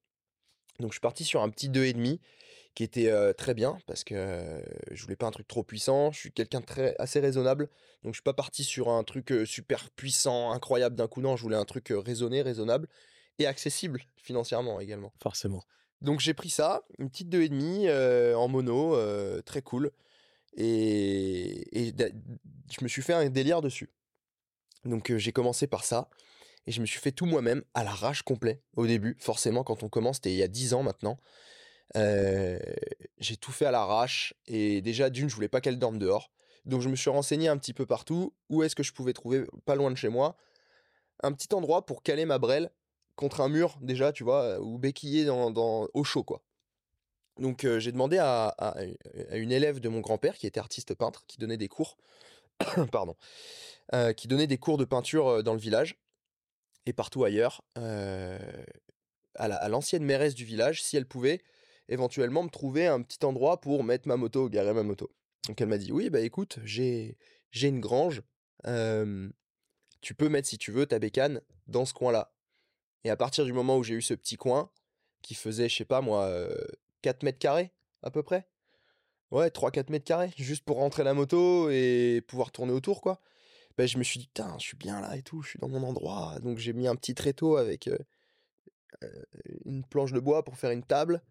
Donc 0.81 0.91
je 0.91 0.95
suis 0.95 1.01
parti 1.01 1.25
sur 1.25 1.43
un 1.43 1.51
petit 1.51 1.69
2,5 1.69 2.19
qui 2.75 2.83
était 2.83 3.09
euh, 3.09 3.33
très 3.33 3.55
bien 3.55 3.79
parce 3.87 4.05
que 4.05 4.15
euh, 4.17 4.61
je 4.91 5.03
voulais 5.03 5.17
pas 5.17 5.27
un 5.27 5.31
truc 5.31 5.47
trop 5.47 5.63
puissant, 5.63 6.11
je 6.11 6.19
suis 6.19 6.33
quelqu'un 6.33 6.61
de 6.61 6.67
très 6.67 6.97
assez 6.99 7.21
raisonnable, 7.21 7.69
donc 8.03 8.15
je 8.15 8.19
suis 8.19 8.25
pas 8.25 8.35
parti 8.35 8.65
sur 8.65 8.89
un 8.89 9.05
truc 9.05 9.31
euh, 9.31 9.47
super 9.47 9.91
puissant, 9.91 10.51
incroyable 10.51 10.97
d'un 10.97 11.07
coup, 11.07 11.21
non, 11.21 11.37
je 11.37 11.43
voulais 11.43 11.57
un 11.57 11.65
truc 11.65 11.93
raisonné, 11.95 12.43
raisonnable 12.43 12.89
et 13.39 13.47
accessible 13.47 14.03
financièrement 14.17 14.81
également. 14.81 15.13
Forcément. 15.23 15.63
Donc 16.01 16.21
j'ai 16.21 16.35
pris 16.35 16.51
ça, 16.51 16.83
une 16.99 17.09
petite 17.09 17.29
2,5 17.29 17.87
euh, 17.87 18.35
en 18.35 18.49
mono, 18.49 18.97
très 19.43 19.63
cool. 19.63 19.91
Et, 20.57 21.89
et 21.89 21.95
je 21.97 22.85
me 22.85 22.89
suis 22.89 23.03
fait 23.03 23.15
un 23.15 23.29
délire 23.29 23.63
dessus. 23.63 23.91
Donc 24.85 25.17
j'ai 25.17 25.33
commencé 25.33 25.67
par 25.67 25.85
ça. 25.85 26.09
Et 26.67 26.73
je 26.73 26.81
me 26.81 26.87
suis 26.87 26.99
fait 26.99 27.13
tout 27.13 27.27
moi-même, 27.27 27.63
à 27.75 27.85
l'arrache 27.85 28.23
complet, 28.23 28.63
au 28.75 28.87
début. 28.87 29.17
Forcément, 29.21 29.65
quand 29.65 29.83
on 29.83 29.91
commence, 29.91 30.17
c'était 30.17 30.33
il 30.33 30.37
y 30.39 30.43
a 30.43 30.49
10 30.49 30.73
ans 30.73 30.83
maintenant. 30.83 31.19
J'ai 31.95 33.37
tout 33.41 33.53
fait 33.53 33.67
à 33.67 33.71
l'arrache. 33.71 34.35
Et 34.47 34.81
déjà, 34.81 35.11
d'une, 35.11 35.29
je 35.29 35.35
voulais 35.35 35.49
pas 35.49 35.61
qu'elle 35.61 35.79
dorme 35.79 35.99
dehors. 35.99 36.31
Donc 36.65 36.81
je 36.81 36.89
me 36.89 36.97
suis 36.97 37.11
renseigné 37.11 37.49
un 37.49 37.59
petit 37.59 37.75
peu 37.75 37.87
partout. 37.87 38.33
Où 38.49 38.63
est-ce 38.63 38.75
que 38.75 38.83
je 38.83 38.93
pouvais 38.93 39.13
trouver, 39.13 39.45
pas 39.65 39.75
loin 39.75 39.91
de 39.91 39.97
chez 39.97 40.09
moi, 40.09 40.37
un 41.23 41.33
petit 41.33 41.55
endroit 41.55 41.85
pour 41.87 42.03
caler 42.03 42.25
ma 42.25 42.39
brelle 42.39 42.71
contre 43.17 43.41
un 43.41 43.49
mur 43.49 43.77
déjà, 43.81 44.13
tu 44.13 44.25
vois, 44.25 44.61
ou 44.61 44.79
béquiller 44.79 45.25
dans, 45.25 45.51
dans- 45.51 45.89
au 45.95 46.05
chaud, 46.05 46.25
quoi. 46.25 46.43
Donc 47.39 47.67
j'ai 47.79 47.93
demandé 47.93 48.19
à, 48.19 48.47
à- 48.59 48.77
une 49.33 49.53
élève 49.53 49.81
de 49.81 49.89
mon 49.89 50.01
grand-père 50.01 50.37
qui 50.39 50.47
était 50.47 50.61
artiste 50.61 50.95
peintre, 50.95 51.25
qui 51.27 51.39
donnait 51.39 51.57
des 51.57 51.69
cours, 51.69 51.97
pardon, 52.93 53.17
qui 54.17 54.29
donnait 54.29 54.47
des 54.47 54.59
cours 54.59 54.79
de 54.79 54.85
peinture 54.85 55.43
dans 55.43 55.53
le 55.53 55.59
village 55.59 55.97
et 56.87 56.93
partout 56.93 57.25
ailleurs, 57.25 57.63
à 57.75 59.49
la- 59.49 59.69
l'ancienne 59.69 60.05
mairesse 60.05 60.35
du 60.35 60.45
village, 60.45 60.83
si 60.83 60.97
elle 60.97 61.07
pouvait 61.07 61.43
éventuellement 61.89 62.43
me 62.43 62.51
trouver 62.51 62.87
un 62.87 63.03
petit 63.03 63.25
endroit 63.25 63.61
pour 63.61 63.85
mettre 63.85 64.09
ma 64.09 64.17
moto, 64.17 64.49
garer 64.49 64.75
ma 64.75 64.83
moto. 64.83 65.11
Donc 65.49 65.61
elle 65.61 65.69
m'a 65.69 65.79
dit 65.79 65.93
oui, 65.93 66.11
bah 66.11 66.21
écoute, 66.21 66.59
j'ai 66.65 67.17
j'ai 67.51 67.69
une 67.69 67.81
grange, 67.81 68.23
tu 70.01 70.15
peux 70.15 70.29
mettre 70.29 70.49
si 70.49 70.59
tu 70.59 70.71
veux 70.73 70.87
ta 70.87 70.99
bécane 70.99 71.41
dans 71.67 71.85
ce 71.85 71.95
coin-là. 71.95 72.35
Et 73.05 73.11
à 73.11 73.17
partir 73.17 73.45
du 73.45 73.53
moment 73.53 73.77
où 73.77 73.83
j'ai 73.83 73.95
eu 73.95 74.03
ce 74.03 74.15
petit 74.15 74.37
coin, 74.37 74.71
qui 75.25 75.35
faisait, 75.35 75.69
je 75.69 75.77
sais 75.77 75.85
pas 75.85 76.01
moi, 76.01 76.25
euh, 76.25 76.55
4 77.03 77.23
mètres 77.23 77.39
carrés 77.39 77.73
à 78.03 78.11
peu 78.11 78.23
près. 78.23 78.47
Ouais, 79.31 79.49
3-4 79.49 79.91
mètres 79.91 80.05
carrés, 80.05 80.31
juste 80.37 80.65
pour 80.65 80.77
rentrer 80.77 81.03
la 81.03 81.15
moto 81.15 81.69
et 81.71 82.23
pouvoir 82.29 82.53
tourner 82.53 82.73
autour, 82.73 83.01
quoi. 83.01 83.21
Ben, 83.77 83.89
je 83.89 83.99
me 83.99 84.05
suis 84.05 84.21
dit, 84.21 84.27
putain, 84.29 84.55
je 84.59 84.65
suis 84.67 84.77
bien 84.77 85.01
là 85.01 85.17
et 85.17 85.23
tout, 85.23 85.43
je 85.43 85.49
suis 85.51 85.59
dans 85.59 85.69
mon 85.69 85.83
endroit. 85.83 86.39
Donc 86.41 86.59
j'ai 86.59 86.73
mis 86.73 86.87
un 86.87 86.95
petit 86.95 87.15
tréteau 87.15 87.57
avec 87.57 87.89
euh, 87.89 87.99
une 89.65 89.85
planche 89.85 90.13
de 90.13 90.21
bois 90.21 90.45
pour 90.45 90.57
faire 90.57 90.71
une 90.71 90.85
table. 90.85 91.23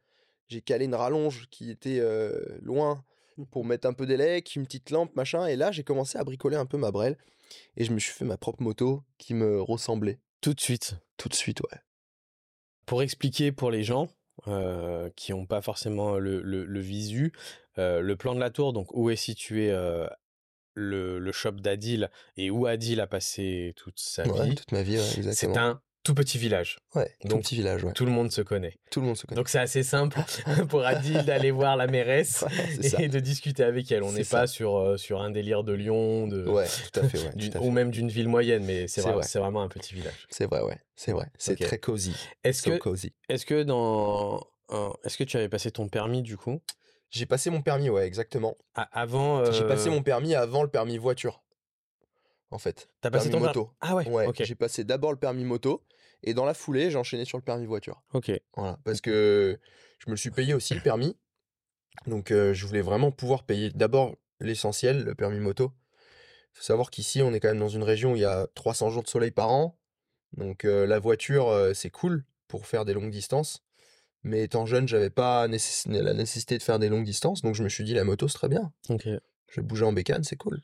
J'ai 0.47 0.61
calé 0.61 0.85
une 0.85 0.95
rallonge 0.95 1.47
qui 1.49 1.69
était 1.71 1.99
euh, 1.99 2.57
loin 2.61 3.03
pour 3.51 3.65
mettre 3.65 3.87
un 3.87 3.93
peu 3.93 4.05
d'élec, 4.05 4.55
une 4.55 4.65
petite 4.65 4.89
lampe, 4.91 5.15
machin. 5.15 5.47
Et 5.47 5.55
là, 5.55 5.71
j'ai 5.71 5.83
commencé 5.83 6.17
à 6.17 6.23
bricoler 6.23 6.55
un 6.57 6.65
peu 6.65 6.77
ma 6.77 6.91
brelle. 6.91 7.17
Et 7.77 7.83
je 7.85 7.91
me 7.91 7.99
suis 7.99 8.13
fait 8.13 8.25
ma 8.25 8.37
propre 8.37 8.61
moto 8.61 9.03
qui 9.17 9.33
me 9.33 9.61
ressemblait 9.61 10.19
Tout 10.41 10.53
de 10.53 10.59
suite. 10.59 10.95
tout 11.17 11.29
de 11.29 11.33
suite, 11.35 11.61
ouais. 11.61 11.79
Pour 12.85 13.01
expliquer 13.01 13.51
pour 13.51 13.71
les 13.71 13.83
gens 13.83 14.09
euh, 14.47 15.09
qui 15.15 15.31
n'ont 15.31 15.45
pas 15.45 15.61
forcément 15.61 16.17
le, 16.17 16.41
le, 16.41 16.65
le 16.65 16.79
visu, 16.79 17.31
euh, 17.77 18.01
le 18.01 18.15
plan 18.15 18.35
de 18.35 18.39
la 18.39 18.50
tour, 18.50 18.73
donc 18.73 18.93
où 18.93 19.09
est 19.09 19.15
situé 19.15 19.71
euh, 19.71 20.07
le, 20.73 21.19
le 21.19 21.31
shop 21.31 21.53
d'Adil 21.53 22.09
et 22.35 22.50
où 22.51 22.65
Adil 22.65 23.00
a 23.00 23.07
passé 23.07 23.73
toute 23.77 24.00
sa 24.00 24.23
Ouais, 24.27 24.50
vie, 24.50 24.55
toute 24.55 24.71
ma 24.71 24.83
vie, 24.83 24.97
ouais, 24.97 25.03
c'est 25.03 25.17
exactement. 25.19 25.57
un 25.57 25.81
tout 26.03 26.13
petit 26.13 26.38
village. 26.38 26.77
Ouais, 26.95 27.10
tout 27.22 27.27
Donc, 27.29 27.41
petit 27.43 27.55
village, 27.55 27.83
ouais. 27.83 27.93
Tout 27.93 28.05
le 28.05 28.12
monde 28.12 28.31
se 28.31 28.41
connaît. 28.41 28.75
Tout 28.91 29.00
le 29.01 29.07
monde 29.07 29.15
se 29.17 29.25
connaît. 29.25 29.38
Donc 29.38 29.50
c'est 29.50 29.60
assez 29.60 29.83
simple 29.83 30.19
pour 30.69 30.86
Adil 30.86 31.24
d'aller 31.24 31.51
voir 31.60 31.77
la 31.77 31.88
mairesse 31.88 32.43
Ouais, 32.48 32.67
c'est 32.81 32.89
ça. 32.89 33.01
et 33.01 33.07
de 33.07 33.19
discuter 33.19 33.63
avec 33.63 33.91
elle. 33.91 34.03
On 34.03 34.12
n'est 34.12 34.24
pas 34.25 34.45
sur, 34.48 34.77
euh, 34.77 34.98
sur 34.98 35.22
un 35.22 35.31
délire 35.31 35.63
de 35.63 35.74
Lyon, 35.74 36.27
de, 36.27 36.45
Ouais, 36.48 36.65
tout 36.91 37.00
à 37.00 37.07
fait, 37.07 37.19
ouais. 37.19 37.31
d'une- 37.36 37.50
tout 37.53 37.57
à 37.57 37.62
ou 37.62 37.72
même 37.72 37.89
d'une 37.91 38.10
ville 38.10 38.27
moyenne, 38.27 38.63
mais 38.65 38.88
c'est 38.88 39.01
vrai, 39.01 39.13
vraiment 39.36 39.62
un 39.62 39.69
petit 39.69 39.95
village. 39.95 40.27
C'est 40.29 40.45
vrai, 40.45 40.62
ouais. 40.62 40.77
C'est 40.95 41.12
vrai. 41.13 41.27
C'est 41.38 41.55
très 41.60 41.77
cosy. 41.79 42.13
Est-ce 42.43 42.63
So 42.63 42.72
que, 42.72 42.77
cozy. 42.77 43.13
est-ce 43.29 43.45
que 43.45 43.63
dans, 43.63 44.45
euh, 44.72 44.89
est-ce 45.05 45.17
que 45.17 45.24
tu 45.24 45.38
avais 45.38 45.50
passé 45.50 45.72
ton 45.72 45.88
permis 45.88 46.22
du 46.22 46.38
coup? 46.38 46.62
J'ai 47.12 47.27
passé 47.27 47.51
mon 47.51 47.62
permis, 47.62 47.89
ouais, 47.91 48.07
exactement. 48.07 48.57
Avant 48.74 49.45
J'ai 49.51 49.65
passé 49.67 49.88
euh, 49.88 49.91
mon 49.91 50.01
permis 50.01 50.33
avant 50.33 50.63
le 50.63 50.69
permis 50.69 50.98
voiture. 50.98 51.42
En 52.53 52.60
fait. 52.60 52.88
T'as 53.01 53.10
passé 53.10 53.29
ton 53.31 53.39
moto. 53.48 53.72
Ah 53.81 53.95
ouais. 53.95 54.05
J'ai 54.45 54.55
passé 54.55 54.83
d'abord 54.83 55.12
le 55.12 55.17
permis 55.17 55.43
moto 55.43 55.83
et 56.22 56.33
dans 56.33 56.45
la 56.45 56.53
foulée, 56.53 56.91
j'ai 56.91 56.98
enchaîné 56.98 57.25
sur 57.25 57.38
le 57.38 57.43
permis 57.43 57.65
voiture. 57.65 58.01
Ok. 58.13 58.31
Voilà, 58.55 58.79
parce 58.83 59.01
que 59.01 59.60
je 60.00 60.05
me 60.07 60.12
le 60.12 60.17
suis 60.17 60.29
payé 60.31 60.53
aussi 60.53 60.74
le 60.75 60.81
permis. 60.81 61.17
Donc 62.07 62.31
euh, 62.31 62.53
je 62.53 62.65
voulais 62.65 62.81
vraiment 62.81 63.12
pouvoir 63.12 63.43
payer 63.43 63.69
d'abord 63.72 64.15
l'essentiel, 64.39 65.03
le 65.03 65.15
permis 65.15 65.39
moto. 65.39 65.72
Il 66.53 66.57
faut 66.57 66.63
savoir 66.63 66.91
qu'ici, 66.91 67.22
on 67.24 67.33
est 67.33 67.39
quand 67.39 67.48
même 67.48 67.60
dans 67.60 67.69
une 67.69 67.83
région 67.83 68.13
où 68.13 68.15
il 68.15 68.22
y 68.22 68.25
a 68.25 68.48
300 68.53 68.89
jours 68.91 69.03
de 69.03 69.07
soleil 69.10 69.31
par 69.31 69.50
an. 69.50 69.77
Donc 70.38 70.65
euh, 70.65 70.86
la 70.86 71.00
voiture, 71.00 71.48
euh, 71.50 71.74
c'est 71.74 71.89
cool 71.89 72.24
pour 72.48 72.67
faire 72.67 72.86
des 72.86 72.93
longues 72.93 73.10
distances. 73.12 73.63
Mais 74.24 74.43
étant 74.43 74.65
jeune, 74.65 74.88
j'avais 74.88 75.10
pas 75.10 75.48
nécess- 75.48 75.88
la 75.89 76.13
nécessité 76.13 76.57
de 76.57 76.63
faire 76.63 76.79
des 76.79 76.89
longues 76.89 77.03
distances. 77.05 77.41
Donc 77.41 77.55
je 77.55 77.63
me 77.63 77.69
suis 77.69 77.83
dit, 77.83 77.93
la 77.95 78.03
moto, 78.03 78.27
c'est 78.27 78.38
très 78.38 78.48
bien. 78.50 78.72
Ok. 78.89 79.03
Je 79.05 79.62
vais 79.62 79.67
bouger 79.67 79.86
en 79.86 79.93
bécane, 79.93 80.24
c'est 80.24 80.38
cool. 80.38 80.62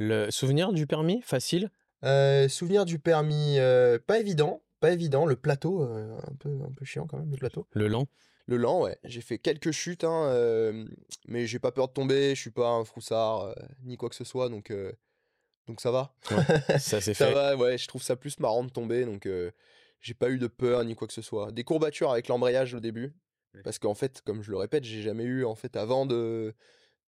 Le 0.00 0.30
souvenir 0.30 0.72
du 0.72 0.86
permis 0.86 1.20
facile? 1.20 1.70
Euh, 2.04 2.48
souvenir 2.48 2.86
du 2.86 2.98
permis, 2.98 3.58
euh, 3.58 3.98
pas 3.98 4.18
évident. 4.18 4.62
Pas 4.80 4.92
évident. 4.92 5.26
Le 5.26 5.36
plateau, 5.36 5.82
euh, 5.82 6.16
un, 6.16 6.34
peu, 6.38 6.48
un 6.48 6.72
peu 6.72 6.86
chiant 6.86 7.06
quand 7.06 7.18
même, 7.18 7.30
le 7.30 7.36
plateau. 7.36 7.66
Le 7.72 7.86
lent? 7.86 8.06
Le 8.46 8.56
lent, 8.56 8.80
ouais. 8.80 8.96
J'ai 9.04 9.20
fait 9.20 9.36
quelques 9.36 9.72
chutes, 9.72 10.04
hein, 10.04 10.86
mais 11.28 11.46
j'ai 11.46 11.58
pas 11.58 11.70
peur 11.70 11.88
de 11.88 11.92
tomber. 11.92 12.34
Je 12.34 12.40
suis 12.40 12.50
pas 12.50 12.70
un 12.70 12.84
froussard 12.86 13.54
ni 13.84 13.98
quoi 13.98 14.08
que 14.08 14.14
ce 14.14 14.24
soit, 14.24 14.48
donc 14.48 14.72
donc 15.66 15.82
ça 15.82 15.90
va. 15.90 16.14
Ça 16.78 16.78
c'est 17.02 17.12
Ça 17.12 17.26
fait. 17.26 17.34
va, 17.34 17.56
ouais. 17.56 17.76
Je 17.76 17.86
trouve 17.86 18.02
ça 18.02 18.16
plus 18.16 18.40
marrant 18.40 18.64
de 18.64 18.70
tomber, 18.70 19.04
donc 19.04 19.28
j'ai 20.00 20.14
pas 20.14 20.30
eu 20.30 20.38
de 20.38 20.46
peur 20.46 20.82
ni 20.82 20.96
quoi 20.96 21.06
que 21.06 21.12
ce 21.12 21.22
soit. 21.22 21.52
Des 21.52 21.62
courbatures 21.62 22.10
avec 22.10 22.26
l'embrayage 22.26 22.72
au 22.72 22.80
début, 22.80 23.12
parce 23.64 23.78
qu'en 23.78 23.94
fait, 23.94 24.22
comme 24.24 24.42
je 24.42 24.50
le 24.50 24.56
répète, 24.56 24.84
j'ai 24.84 25.02
jamais 25.02 25.24
eu 25.24 25.44
en 25.44 25.54
fait 25.54 25.76
avant 25.76 26.06
de 26.06 26.54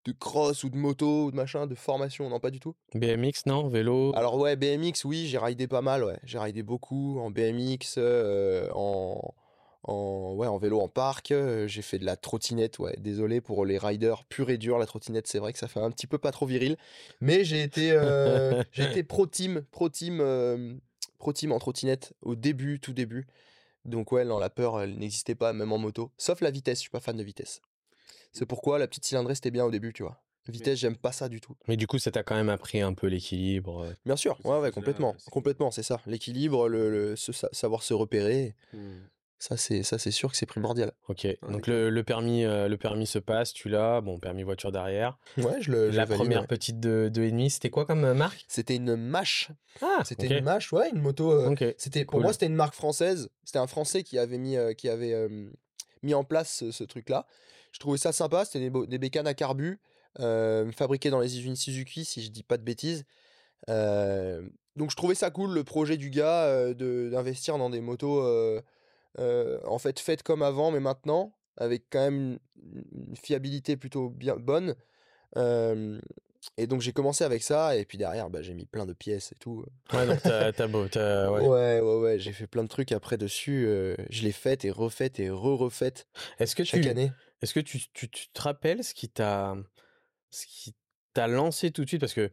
de 0.05 0.13
cross 0.13 0.65
ou 0.65 0.71
de 0.71 0.77
moto 0.77 1.27
ou 1.27 1.31
de 1.31 1.37
machin, 1.37 1.67
de 1.67 1.75
formation, 1.75 2.29
non 2.29 2.41
pas 2.41 2.51
du 2.51 2.61
tout. 2.61 2.75
BMX, 2.95 3.47
non 3.47 3.69
Vélo 3.69 4.13
Alors 4.17 4.37
ouais, 4.39 4.57
BMX, 4.57 5.05
oui, 5.05 5.27
j'ai 5.27 5.39
ridé 5.39 5.67
pas 5.69 5.83
mal, 5.83 6.03
ouais. 6.05 6.19
J'ai 6.25 6.39
ridé 6.39 6.63
beaucoup 6.63 7.19
en 7.21 7.31
BMX, 7.31 7.95
euh, 7.99 8.69
en, 8.75 9.33
en, 9.85 10.35
ouais, 10.35 10.47
en 10.49 10.59
vélo 10.59 10.81
en 10.81 10.89
parc. 10.89 11.31
euh, 11.31 11.67
j'ai 11.69 11.83
fait 11.83 11.99
de 11.99 12.05
la 12.05 12.17
trottinette, 12.17 12.79
ouais. 12.79 12.97
Désolé 12.99 13.41
pour 13.41 13.65
les 13.65 13.79
riders 13.79 14.25
pur 14.25 14.51
et 14.51 14.59
dur, 14.59 14.79
la 14.79 14.87
trottinette, 14.87 15.27
c'est 15.29 15.39
vrai 15.39 15.53
que 15.53 15.59
ça 15.59 15.69
fait 15.69 15.81
un 15.81 15.91
petit 15.91 16.07
peu 16.07 16.19
pas 16.19 16.33
trop 16.33 16.47
viril. 16.47 16.77
Mais 17.21 17.45
j'ai 17.45 17.63
été, 17.63 17.93
euh, 17.93 18.63
j'ai 18.73 18.85
été 18.91 19.03
pro 19.05 19.27
team, 19.27 19.63
pro 19.71 19.89
team, 19.89 20.19
euh, 20.21 20.75
pro 21.19 21.33
team 21.33 21.53
en 21.53 21.59
trottinette 21.59 22.13
au 22.23 22.35
début, 22.35 22.81
tout 22.81 22.93
début. 22.93 23.27
Donc 23.85 24.13
ouais, 24.13 24.25
non, 24.25 24.39
la 24.39 24.51
peur, 24.51 24.81
elle 24.81 24.97
n'existait 24.99 25.35
pas, 25.35 25.53
même 25.53 25.73
en 25.73 25.79
moto. 25.79 26.11
Sauf 26.17 26.41
la 26.41 26.51
vitesse, 26.51 26.79
je 26.79 26.83
suis 26.83 26.91
pas 26.91 27.01
fan 27.01 27.17
de 27.17 27.23
vitesse. 27.25 27.61
C'est 28.33 28.47
pourquoi 28.47 28.79
la 28.79 28.87
petite 28.89 29.05
cylindrée, 29.05 29.35
c'était 29.35 29.51
bien 29.51 29.65
au 29.65 29.71
début, 29.71 29.93
tu 29.93 30.03
vois. 30.03 30.23
Vitesse, 30.49 30.79
j'aime 30.81 30.97
pas 30.97 31.13
ça 31.13 31.29
du 31.29 31.41
tout. 31.41 31.55
Mais 31.69 31.77
du 31.77 31.87
coup, 31.87 31.99
ça 31.99 32.11
t'a 32.11 32.25
quand 32.25 32.35
même 32.35 32.49
appris 32.49 32.81
un 32.81 32.95
peu 32.95 33.07
l'équilibre. 33.07 33.83
euh. 33.85 33.93
Bien 34.05 34.17
sûr, 34.17 34.39
ouais, 34.45 34.59
ouais, 34.59 34.73
complètement, 34.73 35.15
complètement, 35.31 35.71
c'est 35.71 35.85
ça. 35.85 36.01
L'équilibre, 36.07 36.69
le, 36.69 37.15
savoir 37.17 37.83
se 37.85 37.95
repérer, 37.95 38.57
Hmm. 38.73 39.03
ça 39.39 39.57
c'est, 39.57 39.83
ça 39.85 39.99
c'est 39.99 40.11
sûr 40.11 40.31
que 40.33 40.37
c'est 40.37 40.47
primordial. 40.47 40.93
Ok, 41.09 41.29
donc 41.49 41.69
le, 41.69 41.91
le 41.91 42.03
permis, 42.03 42.45
euh, 42.45 42.67
le 42.67 42.77
permis 42.77 43.07
se 43.07 43.21
passe, 43.21 43.53
tu 43.53 43.69
l'as, 43.69 44.01
bon, 44.01 44.19
permis 44.19 44.43
voiture 44.43 44.73
derrière. 44.73 45.17
Ouais, 45.37 45.61
je 45.61 45.71
le. 45.71 45.93
je 45.93 45.97
La 45.97 46.07
valide, 46.07 46.23
première 46.25 46.41
ouais. 46.41 46.47
petite 46.49 46.81
de 46.81 47.09
2,5, 47.15 47.49
c'était 47.51 47.71
quoi 47.71 47.85
comme 47.87 48.05
euh, 48.05 48.15
marque? 48.15 48.45
C'était 48.49 48.75
une 48.77 48.97
mâche. 48.97 49.51
Ah, 49.81 50.03
C'était 50.05 50.27
une 50.39 50.43
mâche, 50.45 50.73
ouais, 50.73 50.91
une 50.91 51.01
moto. 51.03 51.31
euh, 51.31 51.51
Ok. 51.51 51.65
C'était 51.79 52.05
pour 52.05 52.15
cool. 52.15 52.23
moi, 52.23 52.33
c'était 52.33 52.47
une 52.47 52.57
marque 52.57 52.75
française. 52.75 53.29
C'était 53.45 53.59
un 53.61 53.69
Français 53.69 54.03
qui 54.03 54.19
avait 54.19 54.39
mis, 54.39 54.57
euh, 54.57 54.73
qui 54.75 54.89
avait 54.89 55.13
euh, 55.13 55.51
mis 56.03 56.15
en 56.15 56.25
place 56.25 56.53
ce, 56.53 56.73
ce 56.73 56.83
truc-là. 56.83 57.27
Je 57.73 57.79
trouvais 57.79 57.99
ça 57.99 58.13
sympa. 58.13 58.45
C'était 58.45 58.71
des, 58.71 58.87
des 58.87 58.99
bécanes 58.99 59.27
à 59.27 59.35
carbu 59.35 59.81
euh, 60.21 60.71
fabriquées 60.73 61.11
dans 61.11 61.21
les 61.21 61.39
usines 61.39 61.57
Suzuki, 61.57 62.05
si 62.05 62.23
je 62.23 62.31
dis 62.31 62.43
pas 62.43 62.57
de 62.59 62.63
bêtises. 62.63 63.05
Donc 64.77 64.91
je 64.91 64.97
trouvais 64.97 65.15
ça 65.15 65.31
cool 65.31 65.53
le 65.53 65.65
projet 65.65 65.97
du 65.97 66.11
gars 66.11 66.45
euh, 66.45 66.75
de 66.75 67.11
d'investir 67.11 67.59
dans 67.59 67.69
des 67.69 67.81
motos 67.81 68.23
euh, 69.19 69.59
en 69.67 69.79
fait 69.79 70.01
faites 70.01 70.23
comme 70.23 70.43
avant, 70.43 70.71
mais 70.71 70.81
maintenant 70.81 71.35
avec 71.59 71.85
quand 71.91 72.01
même 72.01 72.39
une, 72.57 73.17
fiabilité 73.17 73.77
plutôt 73.77 74.09
bien 74.09 74.37
bonne. 74.37 74.75
Euh, 75.37 76.01
et 76.57 76.67
donc 76.67 76.81
j'ai 76.81 76.93
commencé 76.93 77.23
avec 77.23 77.43
ça 77.43 77.77
et 77.77 77.85
puis 77.85 77.99
derrière 77.99 78.31
bah, 78.31 78.43
j'ai 78.43 78.55
mis 78.55 78.67
plein 78.67 78.87
de 78.87 78.95
pièces 78.95 79.33
et 79.33 79.37
tout. 79.37 79.65
Ouais, 79.93 80.07
donc 80.07 80.21
t'as 80.23 80.67
beau, 80.67 80.89
t'as- 80.89 81.31
ouais. 81.31 81.41
Ouais, 81.41 81.81
ouais, 81.81 81.97
ouais, 81.99 82.19
j'ai 82.19 82.33
fait 82.33 82.47
plein 82.47 82.65
de 82.65 82.69
trucs 82.69 82.93
après 82.93 83.19
dessus. 83.19 83.67
euh, 83.67 83.95
je 84.11 84.23
l'ai 84.23 84.33
faite 84.33 84.65
et 84.65 84.71
refaite 84.71 85.21
et 85.21 85.31
re-refaite 85.31 86.07
Est-ce 86.39 86.57
que 86.57 86.65
chaque 86.65 86.83
tu, 86.83 86.89
année. 86.89 87.13
Est-ce 87.43 87.55
que 87.55 87.61
tu, 87.61 87.81
tu, 87.93 88.09
tu 88.11 88.29
te 88.29 88.43
rappelles 88.43 88.85
ce 88.85 88.95
qui 88.95 89.09
t'a, 89.09 89.57
ce 90.31 90.47
qui 90.47 90.75
t'a 91.15 91.27
lancé 91.29 91.71
tout 91.73 91.83
de 91.85 91.89
suite? 91.89 92.01
Parce 92.01 92.15
que 92.15 92.31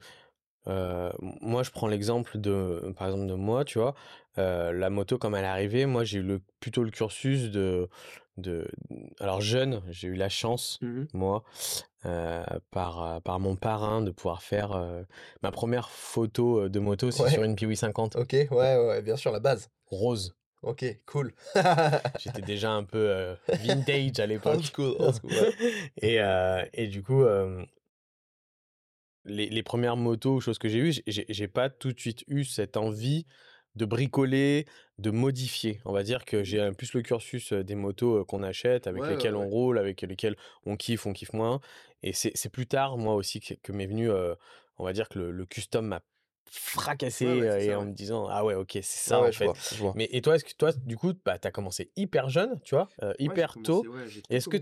euh, 0.67 1.11
moi, 1.19 1.63
je 1.63 1.71
prends 1.71 1.87
l'exemple 1.87 2.37
de, 2.39 2.93
par 2.97 3.07
exemple, 3.07 3.27
de 3.27 3.33
moi, 3.33 3.65
tu 3.65 3.79
vois, 3.79 3.95
euh, 4.37 4.71
la 4.71 4.89
moto 4.89 5.17
comme 5.17 5.35
elle 5.35 5.45
est 5.45 5.47
arrivée, 5.47 5.85
moi, 5.85 6.03
j'ai 6.03 6.19
eu 6.19 6.23
le, 6.23 6.41
plutôt 6.59 6.83
le 6.83 6.91
cursus 6.91 7.49
de, 7.49 7.89
de, 8.37 8.69
alors 9.19 9.41
jeune, 9.41 9.81
j'ai 9.89 10.09
eu 10.09 10.15
la 10.15 10.29
chance, 10.29 10.77
Mhm. 10.81 11.07
moi, 11.13 11.43
euh, 12.05 12.43
par, 12.71 13.21
par 13.23 13.39
mon 13.39 13.55
parrain, 13.55 14.01
de 14.01 14.11
pouvoir 14.11 14.43
faire 14.43 14.81
ma 15.41 15.51
première 15.51 15.89
photo 15.89 16.69
de 16.69 16.79
moto, 16.79 17.09
c'est 17.09 17.23
Ouais. 17.23 17.31
sur 17.31 17.43
une 17.43 17.55
Piwi 17.55 17.75
50 17.75 18.15
Ok, 18.15 18.33
ouais, 18.33 18.47
ouais, 18.51 19.01
bien 19.01 19.15
sûr, 19.15 19.31
la 19.31 19.39
base. 19.39 19.69
rose. 19.87 20.35
Ok, 20.61 20.83
cool. 21.05 21.33
J'étais 22.17 22.41
déjà 22.41 22.71
un 22.71 22.83
peu 22.83 22.97
euh, 22.97 23.35
vintage 23.55 24.19
à 24.19 24.25
l'époque. 24.27 24.73
School, 24.73 24.97
ouais. 25.23 25.53
et, 26.01 26.19
euh, 26.21 26.65
et 26.73 26.87
du 26.87 27.01
coup, 27.01 27.23
euh, 27.23 27.65
les, 29.25 29.49
les 29.49 29.63
premières 29.63 29.97
motos 29.97 30.35
ou 30.35 30.41
choses 30.41 30.57
que 30.59 30.69
j'ai 30.69 30.79
eues, 30.79 30.91
j'ai- 30.93 31.03
j'ai 31.07 31.25
j'ai 31.29 31.47
pas 31.47 31.69
tout 31.69 31.91
de 31.93 31.99
suite 31.99 32.23
eu 32.27 32.43
cette 32.43 32.77
envie 32.77 33.25
de 33.75 33.85
bricoler, 33.85 34.65
de 34.97 35.11
modifier. 35.11 35.79
On 35.85 35.91
va 35.93 36.03
dire 36.03 36.25
que 36.25 36.43
j'ai 36.43 36.59
un- 36.61 36.73
plus 36.73 36.93
le 36.93 37.01
cursus 37.01 37.53
des 37.53 37.75
motos 37.75 38.25
qu'on 38.25 38.43
achète, 38.43 38.87
avec 38.87 39.03
Ouais, 39.03 39.07
ouais, 39.07 39.11
lesquelles 39.11 39.35
on 39.35 39.47
roule, 39.47 39.77
avec 39.77 40.01
lesquelles 40.01 40.35
on 40.65 40.75
kiffe, 40.75 41.05
on 41.05 41.13
kiffe 41.13 41.33
moins. 41.33 41.61
Et 42.03 42.13
c'est 42.13 42.31
c'est 42.35 42.49
plus 42.49 42.65
tard, 42.67 42.97
moi 42.97 43.15
aussi, 43.15 43.39
que, 43.41 43.53
que 43.55 43.71
m'est 43.71 43.85
venu, 43.87 44.09
euh, 44.09 44.35
on 44.77 44.83
va 44.85 44.93
dire 44.93 45.07
que 45.09 45.19
le, 45.19 45.31
le 45.31 45.45
custom 45.45 45.85
m'a 45.87 46.01
fracassé 46.51 47.25
Ouais, 47.25 47.31
ouais, 47.33 47.41
c'est 47.41 47.49
euh, 47.49 47.59
et 47.59 47.67
ça, 47.67 47.77
en 47.77 47.81
ouais. 47.81 47.87
me 47.87 47.93
disant, 47.93 48.27
ah 48.29 48.43
ouais, 48.45 48.55
ok, 48.55 48.69
c'est 48.73 48.83
ça 48.83 49.21
en 49.21 49.31
fait. 49.31 49.45
vois, 49.45 49.53
je 49.71 49.77
vois. 49.77 49.93
Mais 49.95 50.07
et 50.11 50.21
toi, 50.21 50.35
est-ce 50.35 50.43
que 50.45 50.53
toi, 50.53 50.71
du 50.85 50.97
coup, 50.97 51.13
bah, 51.25 51.37
tu 51.39 51.47
as 51.47 51.51
commencé 51.51 51.91
hyper 51.95 52.29
jeune, 52.29 52.59
tu 52.63 52.75
vois, 52.75 52.89
euh, 53.03 53.13
hyper 53.19 53.55
tôt. 53.63 53.85
Est-ce 54.29 54.49
que, 54.49 54.57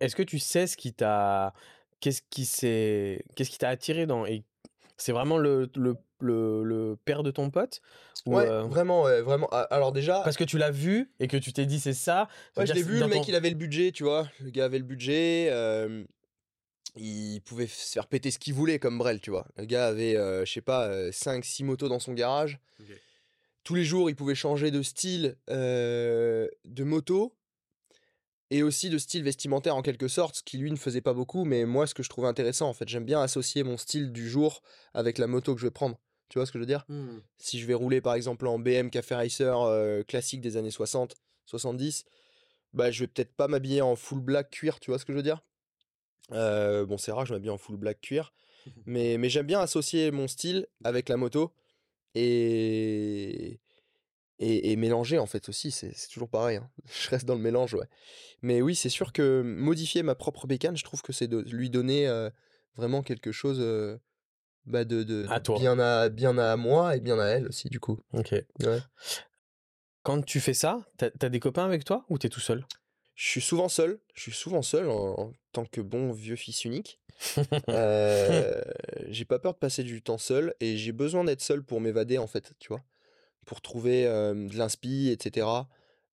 est-ce 0.00 0.16
que 0.16 0.22
tu 0.22 0.38
sais 0.38 0.66
ce 0.66 0.76
qui 0.76 0.92
t'a, 0.92 1.52
qu'est-ce 2.00 2.22
qui 2.30 2.44
s'est, 2.44 3.24
qu'est-ce 3.34 3.50
qui 3.50 3.58
t'a 3.58 3.68
attiré 3.68 4.06
dans, 4.06 4.26
et 4.26 4.44
c'est 4.96 5.12
vraiment 5.12 5.38
le, 5.38 5.70
le, 5.76 5.96
le, 6.20 6.62
le 6.64 6.96
père 7.04 7.22
de 7.22 7.30
ton 7.30 7.50
pote 7.50 7.80
ou, 8.26 8.36
Ouais, 8.36 8.48
euh, 8.48 8.62
vraiment, 8.64 9.02
ouais, 9.04 9.22
vraiment. 9.22 9.46
Alors 9.70 9.92
déjà, 9.92 10.20
parce 10.22 10.36
que 10.36 10.44
tu 10.44 10.58
l'as 10.58 10.70
vu 10.72 11.10
et 11.20 11.28
que 11.28 11.36
tu 11.36 11.52
t'es 11.52 11.66
dit 11.66 11.78
c'est 11.80 11.92
ça. 11.94 12.28
Ouais, 12.56 12.66
je 12.66 12.74
l'ai 12.74 12.82
vu, 12.82 12.98
le 12.98 13.06
mec, 13.06 13.22
ton- 13.22 13.28
il 13.28 13.34
avait 13.36 13.48
le 13.50 13.54
budget, 13.56 13.92
tu 13.92 14.02
vois. 14.02 14.28
Le 14.40 14.50
gars 14.50 14.64
avait 14.64 14.78
le 14.78 14.84
budget. 14.84 15.48
euh, 15.50 16.04
il 16.96 17.40
pouvait 17.40 17.66
se 17.66 17.92
faire 17.92 18.06
péter 18.06 18.30
ce 18.30 18.38
qu'il 18.38 18.54
voulait 18.54 18.78
comme 18.78 18.98
Brel, 18.98 19.20
tu 19.20 19.30
vois. 19.30 19.46
Le 19.56 19.64
gars 19.64 19.86
avait, 19.86 20.16
euh, 20.16 20.44
je 20.44 20.52
sais 20.52 20.60
pas, 20.60 21.10
5-6 21.10 21.64
motos 21.64 21.88
dans 21.88 22.00
son 22.00 22.12
garage. 22.12 22.58
Tous 23.64 23.74
les 23.74 23.84
jours, 23.84 24.08
il 24.08 24.16
pouvait 24.16 24.34
changer 24.34 24.70
de 24.70 24.80
style 24.82 25.36
euh, 25.50 26.48
de 26.64 26.84
moto 26.84 27.36
et 28.50 28.62
aussi 28.62 28.88
de 28.88 28.96
style 28.96 29.22
vestimentaire 29.22 29.76
en 29.76 29.82
quelque 29.82 30.08
sorte, 30.08 30.36
ce 30.36 30.42
qui 30.42 30.56
lui 30.56 30.70
ne 30.70 30.76
faisait 30.76 31.02
pas 31.02 31.12
beaucoup. 31.12 31.44
Mais 31.44 31.66
moi, 31.66 31.86
ce 31.86 31.92
que 31.94 32.02
je 32.02 32.08
trouvais 32.08 32.28
intéressant, 32.28 32.68
en 32.68 32.72
fait, 32.72 32.88
j'aime 32.88 33.04
bien 33.04 33.20
associer 33.20 33.62
mon 33.64 33.76
style 33.76 34.10
du 34.10 34.28
jour 34.28 34.62
avec 34.94 35.18
la 35.18 35.26
moto 35.26 35.54
que 35.54 35.60
je 35.60 35.66
vais 35.66 35.70
prendre. 35.70 36.00
Tu 36.30 36.38
vois 36.38 36.46
ce 36.46 36.52
que 36.52 36.58
je 36.58 36.62
veux 36.62 36.66
dire? 36.66 36.84
Hmm. 36.88 37.20
si 37.38 37.58
je 37.58 37.66
vais 37.66 37.74
rouler 37.74 38.00
par 38.00 38.14
exemple 38.14 38.46
en 38.46 38.58
BM 38.58 38.90
Café 38.90 39.14
Racer 39.14 39.60
euh, 39.62 40.02
classique 40.02 40.40
des 40.40 40.56
années 40.56 40.70
60, 40.70 41.14
70, 41.46 42.04
bah 42.74 42.90
je 42.90 43.00
vais 43.00 43.06
peut-être 43.06 43.34
pas 43.34 43.48
m'habiller 43.48 43.80
en 43.80 43.96
full 43.96 44.20
black 44.20 44.50
cuir, 44.50 44.78
tu 44.78 44.90
vois 44.90 44.98
ce 44.98 45.06
que 45.06 45.12
je 45.12 45.16
veux 45.16 45.22
dire? 45.22 45.42
Euh, 46.32 46.84
Bon, 46.86 46.98
c'est 46.98 47.12
rare, 47.12 47.26
je 47.26 47.32
m'habille 47.34 47.50
en 47.50 47.58
full 47.58 47.76
black 47.76 48.00
cuir, 48.00 48.32
mais, 48.86 49.16
mais 49.18 49.28
j'aime 49.28 49.46
bien 49.46 49.60
associer 49.60 50.10
mon 50.10 50.28
style 50.28 50.66
avec 50.84 51.08
la 51.08 51.16
moto 51.16 51.52
et, 52.14 53.60
et, 54.38 54.72
et 54.72 54.76
mélanger 54.76 55.18
en 55.18 55.26
fait 55.26 55.48
aussi, 55.48 55.70
c'est 55.70 55.92
toujours 56.12 56.28
pareil, 56.28 56.56
hein. 56.58 56.70
je 56.86 57.08
reste 57.10 57.24
dans 57.26 57.34
le 57.34 57.40
mélange, 57.40 57.74
ouais. 57.74 57.86
Mais 58.42 58.60
oui, 58.62 58.74
c'est 58.74 58.88
sûr 58.88 59.12
que 59.12 59.42
modifier 59.42 60.02
ma 60.02 60.14
propre 60.14 60.46
bécane, 60.46 60.76
je 60.76 60.84
trouve 60.84 61.02
que 61.02 61.12
c'est 61.12 61.28
de 61.28 61.38
lui 61.40 61.70
donner 61.70 62.06
euh, 62.08 62.30
vraiment 62.76 63.02
quelque 63.02 63.32
chose 63.32 63.58
euh, 63.60 63.98
bah, 64.66 64.84
de, 64.84 65.02
de, 65.02 65.26
À 65.28 65.40
toi. 65.40 65.58
bien, 65.58 65.78
à, 65.78 66.08
bien 66.08 66.36
à 66.38 66.56
moi 66.56 66.94
et 66.96 67.00
bien 67.00 67.18
à 67.18 67.26
elle 67.26 67.46
aussi, 67.48 67.68
du 67.68 67.80
coup. 67.80 67.98
Ok. 68.12 68.32
Ouais. 68.60 68.78
Quand 70.02 70.22
tu 70.24 70.40
fais 70.40 70.54
ça, 70.54 70.86
t'as 70.96 71.10
as 71.20 71.28
des 71.28 71.40
copains 71.40 71.64
avec 71.64 71.84
toi 71.84 72.04
ou 72.08 72.18
t'es 72.18 72.28
tout 72.28 72.40
seul? 72.40 72.64
Je 73.18 73.26
suis 73.26 73.40
souvent 73.40 73.68
seul, 73.68 73.98
je 74.14 74.22
suis 74.22 74.32
souvent 74.32 74.62
seul 74.62 74.88
en, 74.88 75.14
en 75.18 75.32
tant 75.50 75.64
que 75.64 75.80
bon 75.80 76.12
vieux 76.12 76.36
fils 76.36 76.64
unique. 76.64 77.00
Euh, 77.68 78.62
j'ai 79.08 79.24
pas 79.24 79.40
peur 79.40 79.54
de 79.54 79.58
passer 79.58 79.82
du 79.82 80.02
temps 80.02 80.18
seul 80.18 80.54
et 80.60 80.76
j'ai 80.76 80.92
besoin 80.92 81.24
d'être 81.24 81.40
seul 81.40 81.64
pour 81.64 81.80
m'évader 81.80 82.16
en 82.18 82.28
fait, 82.28 82.52
tu 82.60 82.68
vois. 82.68 82.80
Pour 83.44 83.60
trouver 83.60 84.06
euh, 84.06 84.34
de 84.46 84.56
l'inspi, 84.56 85.08
etc. 85.10 85.68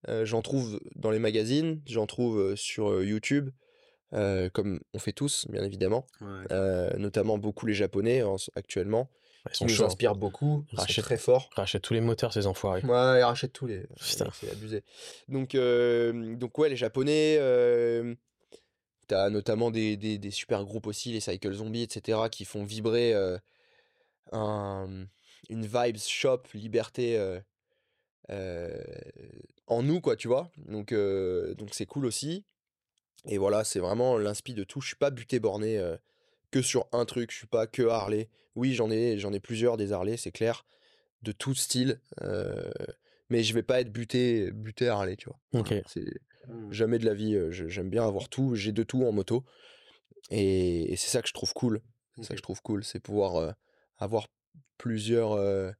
Euh, 0.08 0.24
j'en 0.24 0.42
trouve 0.42 0.80
dans 0.96 1.12
les 1.12 1.20
magazines, 1.20 1.80
j'en 1.86 2.06
trouve 2.06 2.56
sur 2.56 3.04
YouTube, 3.04 3.50
euh, 4.12 4.50
comme 4.50 4.80
on 4.92 4.98
fait 4.98 5.12
tous, 5.12 5.46
bien 5.48 5.62
évidemment. 5.62 6.08
Ouais. 6.20 6.98
Notamment 6.98 7.38
beaucoup 7.38 7.66
les 7.66 7.74
japonais 7.74 8.24
en- 8.24 8.34
actuellement, 8.56 9.08
Ils 9.46 9.52
qui 9.52 9.58
sont 9.58 9.64
nous 9.66 9.70
chauds. 9.74 9.84
inspirent 9.84 10.14
beaucoup, 10.16 10.64
ils 10.72 10.76
sont 10.76 10.82
Rachète. 10.82 11.04
très 11.04 11.16
forts. 11.16 11.50
Rachète 11.56 11.82
tous 11.82 11.94
les 11.94 12.00
moteurs, 12.00 12.32
ces 12.32 12.46
enfoirés. 12.46 12.82
Ouais, 12.84 13.20
ils 13.20 13.22
rachètent 13.24 13.52
tous 13.52 13.66
les. 13.66 13.86
Putain. 14.00 14.28
C'est 14.34 14.50
abusé. 14.50 14.82
Donc, 15.28 15.54
euh, 15.54 16.34
donc 16.36 16.56
ouais, 16.58 16.68
les 16.68 16.76
Japonais. 16.76 17.36
euh, 17.38 18.14
T'as 19.08 19.30
notamment 19.30 19.70
des, 19.70 19.96
des, 19.96 20.18
des 20.18 20.30
super 20.32 20.64
groupes 20.64 20.88
aussi, 20.88 21.12
les 21.12 21.20
Cycle 21.20 21.52
Zombies, 21.52 21.82
etc., 21.82 22.18
qui 22.28 22.44
font 22.44 22.64
vibrer 22.64 23.14
euh, 23.14 23.38
un- 24.32 25.06
une 25.48 25.64
vibes 25.64 25.98
shop, 25.98 26.42
liberté 26.54 27.16
euh, 28.30 28.82
en 29.68 29.82
nous, 29.84 30.00
quoi, 30.00 30.16
tu 30.16 30.26
vois. 30.26 30.50
Donc, 30.56 30.92
donc 30.92 31.68
c'est 31.72 31.86
cool 31.86 32.04
aussi. 32.06 32.44
Et 33.26 33.38
voilà, 33.38 33.62
c'est 33.64 33.78
vraiment 33.78 34.18
l'inspi 34.18 34.54
de 34.54 34.64
tout. 34.64 34.80
Je 34.80 34.88
suis 34.88 34.96
pas 34.96 35.10
buté 35.10 35.38
borné 35.38 35.78
que 36.60 36.62
sur 36.62 36.86
un 36.92 37.04
truc. 37.04 37.30
Je 37.32 37.36
suis 37.38 37.46
pas 37.46 37.66
que 37.66 37.82
Harley. 37.82 38.28
Oui, 38.54 38.74
j'en 38.74 38.90
ai, 38.90 39.18
j'en 39.18 39.32
ai 39.32 39.40
plusieurs 39.40 39.76
des 39.76 39.92
Harley, 39.92 40.16
c'est 40.16 40.32
clair, 40.32 40.64
de 41.22 41.32
tout 41.32 41.54
style. 41.54 42.00
euh, 42.22 42.70
mais 43.28 43.42
je 43.42 43.52
vais 43.54 43.62
pas 43.64 43.80
être 43.80 43.90
buté, 43.92 44.50
buté 44.52 44.88
Harley, 44.88 45.16
tu 45.16 45.28
vois. 45.28 45.38
Ok. 45.60 45.74
C'est 45.86 46.04
Hmm. 46.48 46.70
jamais 46.72 47.00
de 47.00 47.04
la 47.04 47.12
vie. 47.12 47.36
J'aime 47.50 47.90
bien 47.90 48.06
avoir 48.06 48.28
tout. 48.28 48.54
J'ai 48.54 48.70
de 48.70 48.84
tout 48.84 49.04
en 49.04 49.10
moto. 49.10 49.44
Et, 50.30 50.92
et 50.92 50.96
c'est 50.96 51.08
ça 51.08 51.20
que 51.20 51.26
je 51.28 51.32
trouve 51.34 51.52
cool. 51.54 51.80
C'est 52.14 52.22
ça 52.22 52.34
que 52.34 52.38
je 52.38 52.42
trouve 52.42 52.62
cool. 52.62 52.84
C'est 52.84 53.00
pouvoir 53.00 53.34
euh, 53.34 53.50
avoir 53.98 54.28
plusieurs, 54.78 55.32
euh, 55.32 55.72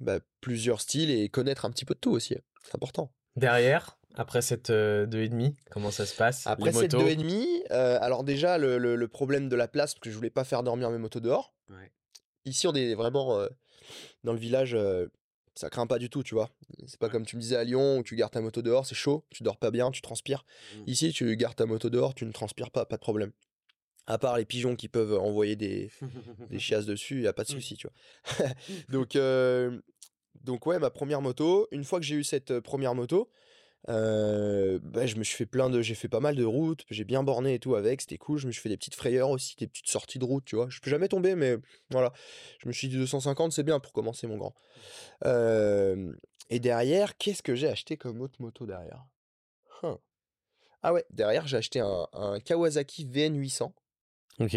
bah, 0.00 0.20
plusieurs 0.40 0.80
styles 0.80 1.10
et 1.10 1.28
connaître 1.28 1.66
un 1.66 1.70
petit 1.70 1.84
peu 1.84 1.92
de 1.92 2.00
tout 2.00 2.12
aussi. 2.12 2.34
C'est 2.64 2.74
important. 2.74 3.12
Derrière, 3.36 3.98
Après 4.14 4.42
cette 4.42 4.70
euh, 4.70 5.06
deux 5.06 5.22
et 5.22 5.28
demi, 5.28 5.56
comment 5.70 5.90
ça 5.90 6.04
se 6.06 6.14
passe 6.14 6.46
Après 6.46 6.66
Les 6.70 6.72
cette 6.72 6.92
motos 6.92 7.04
deux 7.04 7.10
et 7.10 7.16
demi, 7.16 7.62
euh, 7.70 7.98
alors 8.00 8.24
déjà 8.24 8.58
le, 8.58 8.76
le- 8.78 8.96
le 8.96 9.08
problème 9.08 9.48
de 9.48 9.56
la 9.56 9.68
place, 9.68 9.94
parce 9.94 10.00
que 10.00 10.10
je 10.10 10.16
voulais 10.16 10.30
pas 10.30 10.44
faire 10.44 10.62
dormir 10.62 10.90
mes 10.90 10.98
motos 10.98 11.20
dehors. 11.20 11.54
Ouais. 11.70 11.90
Ici, 12.44 12.66
on 12.66 12.74
est 12.74 12.94
vraiment 12.94 13.38
euh, 13.38 13.48
dans 14.24 14.32
le 14.32 14.38
village, 14.38 14.74
euh, 14.74 15.06
ça 15.54 15.70
craint 15.70 15.86
pas 15.86 15.98
du 15.98 16.10
tout, 16.10 16.22
tu 16.22 16.34
vois. 16.34 16.50
C'est 16.86 16.98
pas 16.98 17.06
Ouais. 17.06 17.12
comme 17.12 17.24
tu 17.24 17.36
me 17.36 17.40
disais 17.40 17.56
à 17.56 17.64
Lyon 17.64 17.98
où 17.98 18.02
tu 18.02 18.14
gardes 18.16 18.32
ta 18.32 18.40
moto 18.40 18.60
dehors, 18.62 18.84
c'est 18.86 18.94
chaud, 18.94 19.24
tu 19.30 19.42
dors 19.42 19.56
pas 19.56 19.70
bien, 19.70 19.90
tu 19.90 20.02
transpires. 20.02 20.44
Mm. 20.76 20.82
Ici, 20.88 21.12
tu 21.12 21.34
gardes 21.36 21.56
ta 21.56 21.66
moto 21.66 21.88
dehors, 21.88 22.14
tu 22.14 22.26
ne 22.26 22.32
transpires 22.32 22.70
pas, 22.70 22.84
pas 22.84 22.96
de 22.96 23.00
problème. 23.02 23.32
À 24.06 24.18
part 24.18 24.36
les 24.36 24.44
pigeons 24.44 24.74
qui 24.76 24.88
peuvent 24.88 25.14
envoyer 25.18 25.54
des, 25.56 25.90
des 26.50 26.58
chiasses 26.58 26.86
dessus, 26.86 27.20
il 27.20 27.26
a 27.28 27.32
pas 27.32 27.44
de 27.44 27.52
Mm. 27.52 27.54
souci, 27.54 27.76
tu 27.76 27.86
vois. 27.86 28.46
donc, 28.90 29.16
euh, 29.16 29.80
donc 30.42 30.66
ouais, 30.66 30.78
ma 30.78 30.90
première 30.90 31.22
moto. 31.22 31.68
Une 31.70 31.84
fois 31.84 32.00
que 32.00 32.04
j'ai 32.04 32.16
eu 32.16 32.24
cette 32.24 32.50
euh, 32.50 32.60
première 32.60 32.94
moto, 32.94 33.30
euh, 33.88 34.78
bah, 34.82 35.06
je 35.06 35.16
me 35.16 35.24
suis 35.24 35.36
fait 35.36 35.46
plein 35.46 35.68
de, 35.70 35.82
j'ai 35.82 35.94
fait 35.94 36.08
pas 36.08 36.20
mal 36.20 36.36
de 36.36 36.44
routes, 36.44 36.84
j'ai 36.90 37.04
bien 37.04 37.22
borné 37.22 37.54
et 37.54 37.58
tout 37.58 37.74
avec, 37.74 38.00
c'était 38.00 38.18
cool. 38.18 38.38
Je 38.38 38.46
me 38.46 38.52
suis 38.52 38.60
fait 38.62 38.68
des 38.68 38.76
petites 38.76 38.94
frayeurs 38.94 39.30
aussi, 39.30 39.56
des 39.56 39.66
petites 39.66 39.88
sorties 39.88 40.18
de 40.18 40.24
route, 40.24 40.44
tu 40.44 40.56
vois. 40.56 40.68
Je 40.70 40.80
peux 40.80 40.90
jamais 40.90 41.08
tomber, 41.08 41.34
mais 41.34 41.56
voilà. 41.90 42.12
Je 42.60 42.68
me 42.68 42.72
suis 42.72 42.88
dit 42.88 42.96
250, 42.96 43.52
c'est 43.52 43.62
bien 43.64 43.80
pour 43.80 43.92
commencer, 43.92 44.26
mon 44.26 44.36
grand. 44.36 44.54
Euh, 45.24 46.12
et 46.50 46.60
derrière, 46.60 47.16
qu'est-ce 47.16 47.42
que 47.42 47.54
j'ai 47.54 47.68
acheté 47.68 47.96
comme 47.96 48.20
autre 48.20 48.40
moto 48.40 48.66
derrière? 48.66 49.04
Hein. 49.82 49.98
Ah 50.82 50.92
ouais, 50.92 51.04
derrière, 51.10 51.46
j'ai 51.46 51.56
acheté 51.56 51.80
un, 51.80 52.06
un 52.12 52.40
Kawasaki 52.40 53.06
VN800. 53.06 53.72
Ok. 54.40 54.54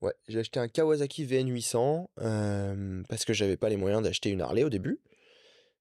Ouais, 0.00 0.14
j'ai 0.26 0.40
acheté 0.40 0.58
un 0.58 0.66
Kawasaki 0.66 1.24
VN800 1.24 2.08
euh, 2.20 3.02
parce 3.08 3.24
que 3.24 3.32
j'avais 3.32 3.56
pas 3.56 3.68
les 3.68 3.76
moyens 3.76 4.02
d'acheter 4.02 4.30
une 4.30 4.40
Harley 4.40 4.64
au 4.64 4.68
début. 4.70 5.00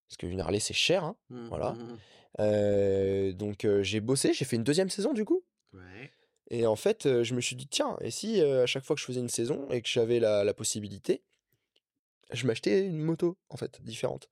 Parce 0.07 0.17
qu'une 0.17 0.39
Harley, 0.39 0.59
c'est 0.59 0.75
cher. 0.75 1.03
hein. 1.03 1.15
Voilà. 1.49 1.71
Mm, 1.71 1.97
Euh, 2.39 3.33
donc 3.33 3.67
j'ai 3.81 3.99
bossé, 3.99 4.33
j'ai 4.33 4.45
fait 4.45 4.55
une 4.55 4.63
deuxième 4.63 4.89
saison 4.89 5.13
du 5.13 5.25
coup. 5.25 5.43
Ouais. 5.73 6.11
Et 6.49 6.65
en 6.65 6.75
fait, 6.75 7.23
je 7.23 7.33
me 7.33 7.41
suis 7.41 7.55
dit, 7.55 7.67
tiens, 7.67 7.97
et 8.01 8.11
si 8.11 8.41
à 8.41 8.65
chaque 8.65 8.83
fois 8.83 8.95
que 8.95 8.99
je 9.01 9.05
faisais 9.05 9.19
une 9.21 9.29
saison 9.29 9.67
et 9.69 9.81
que 9.81 9.87
j'avais 9.87 10.19
la, 10.19 10.43
la 10.43 10.53
possibilité, 10.53 11.23
je 12.31 12.45
m'achetais 12.47 12.85
une 12.85 12.99
moto, 12.99 13.37
en 13.49 13.57
fait, 13.57 13.81
différente. 13.81 14.29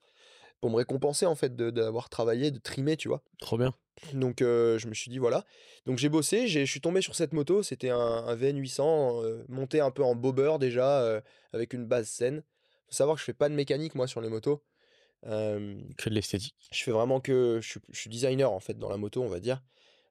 Pour 0.62 0.70
me 0.70 0.76
récompenser, 0.76 1.26
en 1.26 1.36
fait, 1.36 1.56
de- 1.56 1.70
d'avoir 1.70 2.10
travaillé, 2.10 2.52
de 2.52 2.60
trimer, 2.60 2.98
tu 2.98 3.08
vois. 3.08 3.24
Trop 3.40 3.58
bien. 3.58 3.74
Donc 4.14 4.42
euh, 4.42 4.78
je 4.78 4.88
me 4.88 4.94
suis 4.94 5.10
dit 5.12 5.18
voilà. 5.18 5.46
Donc 5.86 5.98
j'ai 5.98 6.08
bossé, 6.10 6.48
j'ai- 6.48 6.66
je 6.66 6.72
suis 6.72 6.80
tombé 6.82 7.02
sur 7.02 7.16
cette 7.16 7.34
moto, 7.34 7.64
c'était 7.64 7.90
un, 7.90 7.98
un 8.00 8.36
VN800 8.36 9.22
euh, 9.24 9.44
monté 9.50 9.82
un 9.82 9.92
peu 9.92 10.04
en 10.04 10.16
bobber 10.16 10.56
déjà 10.60 11.02
euh, 11.02 11.20
avec 11.52 11.74
une 11.74 11.86
base 11.86 12.08
saine. 12.08 12.44
Faut 12.88 12.94
savoir 12.96 13.16
que 13.16 13.20
je 13.20 13.26
fais 13.26 13.34
pas 13.34 13.50
de 13.50 13.56
mécanique 13.56 13.96
moi 13.96 14.08
sur 14.08 14.22
les 14.22 14.30
motos. 14.30 14.64
Euh, 15.26 15.82
Que 15.98 16.10
de 16.10 16.16
l'esthétique. 16.16 16.56
je 16.72 16.84
fais 16.84 16.92
vraiment 16.92 17.20
que 17.20 17.60
je 17.62 17.70
suis, 17.70 17.80
je 17.90 18.00
suis 18.00 18.10
designer 18.10 18.52
en 18.52 18.60
fait 18.60 18.78
dans 18.80 18.90
la 18.90 18.98
moto, 18.98 19.22
on 19.22 19.28
va 19.28 19.40
dire. 19.40 19.62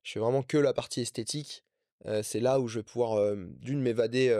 Je 0.02 0.12
fais 0.12 0.20
vraiment 0.20 0.42
que 0.42 0.58
la 0.58 0.72
partie 0.72 1.00
esthétique. 1.00 1.64
Euh, 2.06 2.22
c'est 2.22 2.40
là 2.40 2.60
où 2.60 2.68
je 2.68 2.80
vais 2.80 2.82
pouvoir 2.84 3.14
euh, 3.14 3.36
d'une 3.60 3.80
m'évader 3.80 4.30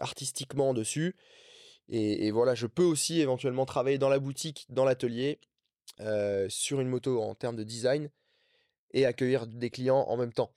artistiquement 0.00 0.74
dessus. 0.74 1.16
Et, 1.88 2.26
et 2.26 2.30
voilà, 2.30 2.54
je 2.54 2.66
peux 2.66 2.84
aussi 2.84 3.20
éventuellement 3.20 3.66
travailler 3.66 3.98
dans 3.98 4.08
la 4.08 4.18
boutique, 4.18 4.66
dans 4.70 4.84
l'atelier, 4.84 5.38
sur 6.48 6.80
une 6.80 6.88
moto 6.88 7.22
en 7.22 7.34
termes 7.34 7.56
de 7.56 7.64
design 7.64 8.10
et 8.92 9.04
accueillir 9.06 9.46
des 9.46 9.70
clients 9.70 10.04
en 10.08 10.16
même 10.16 10.32
temps. 10.32 10.52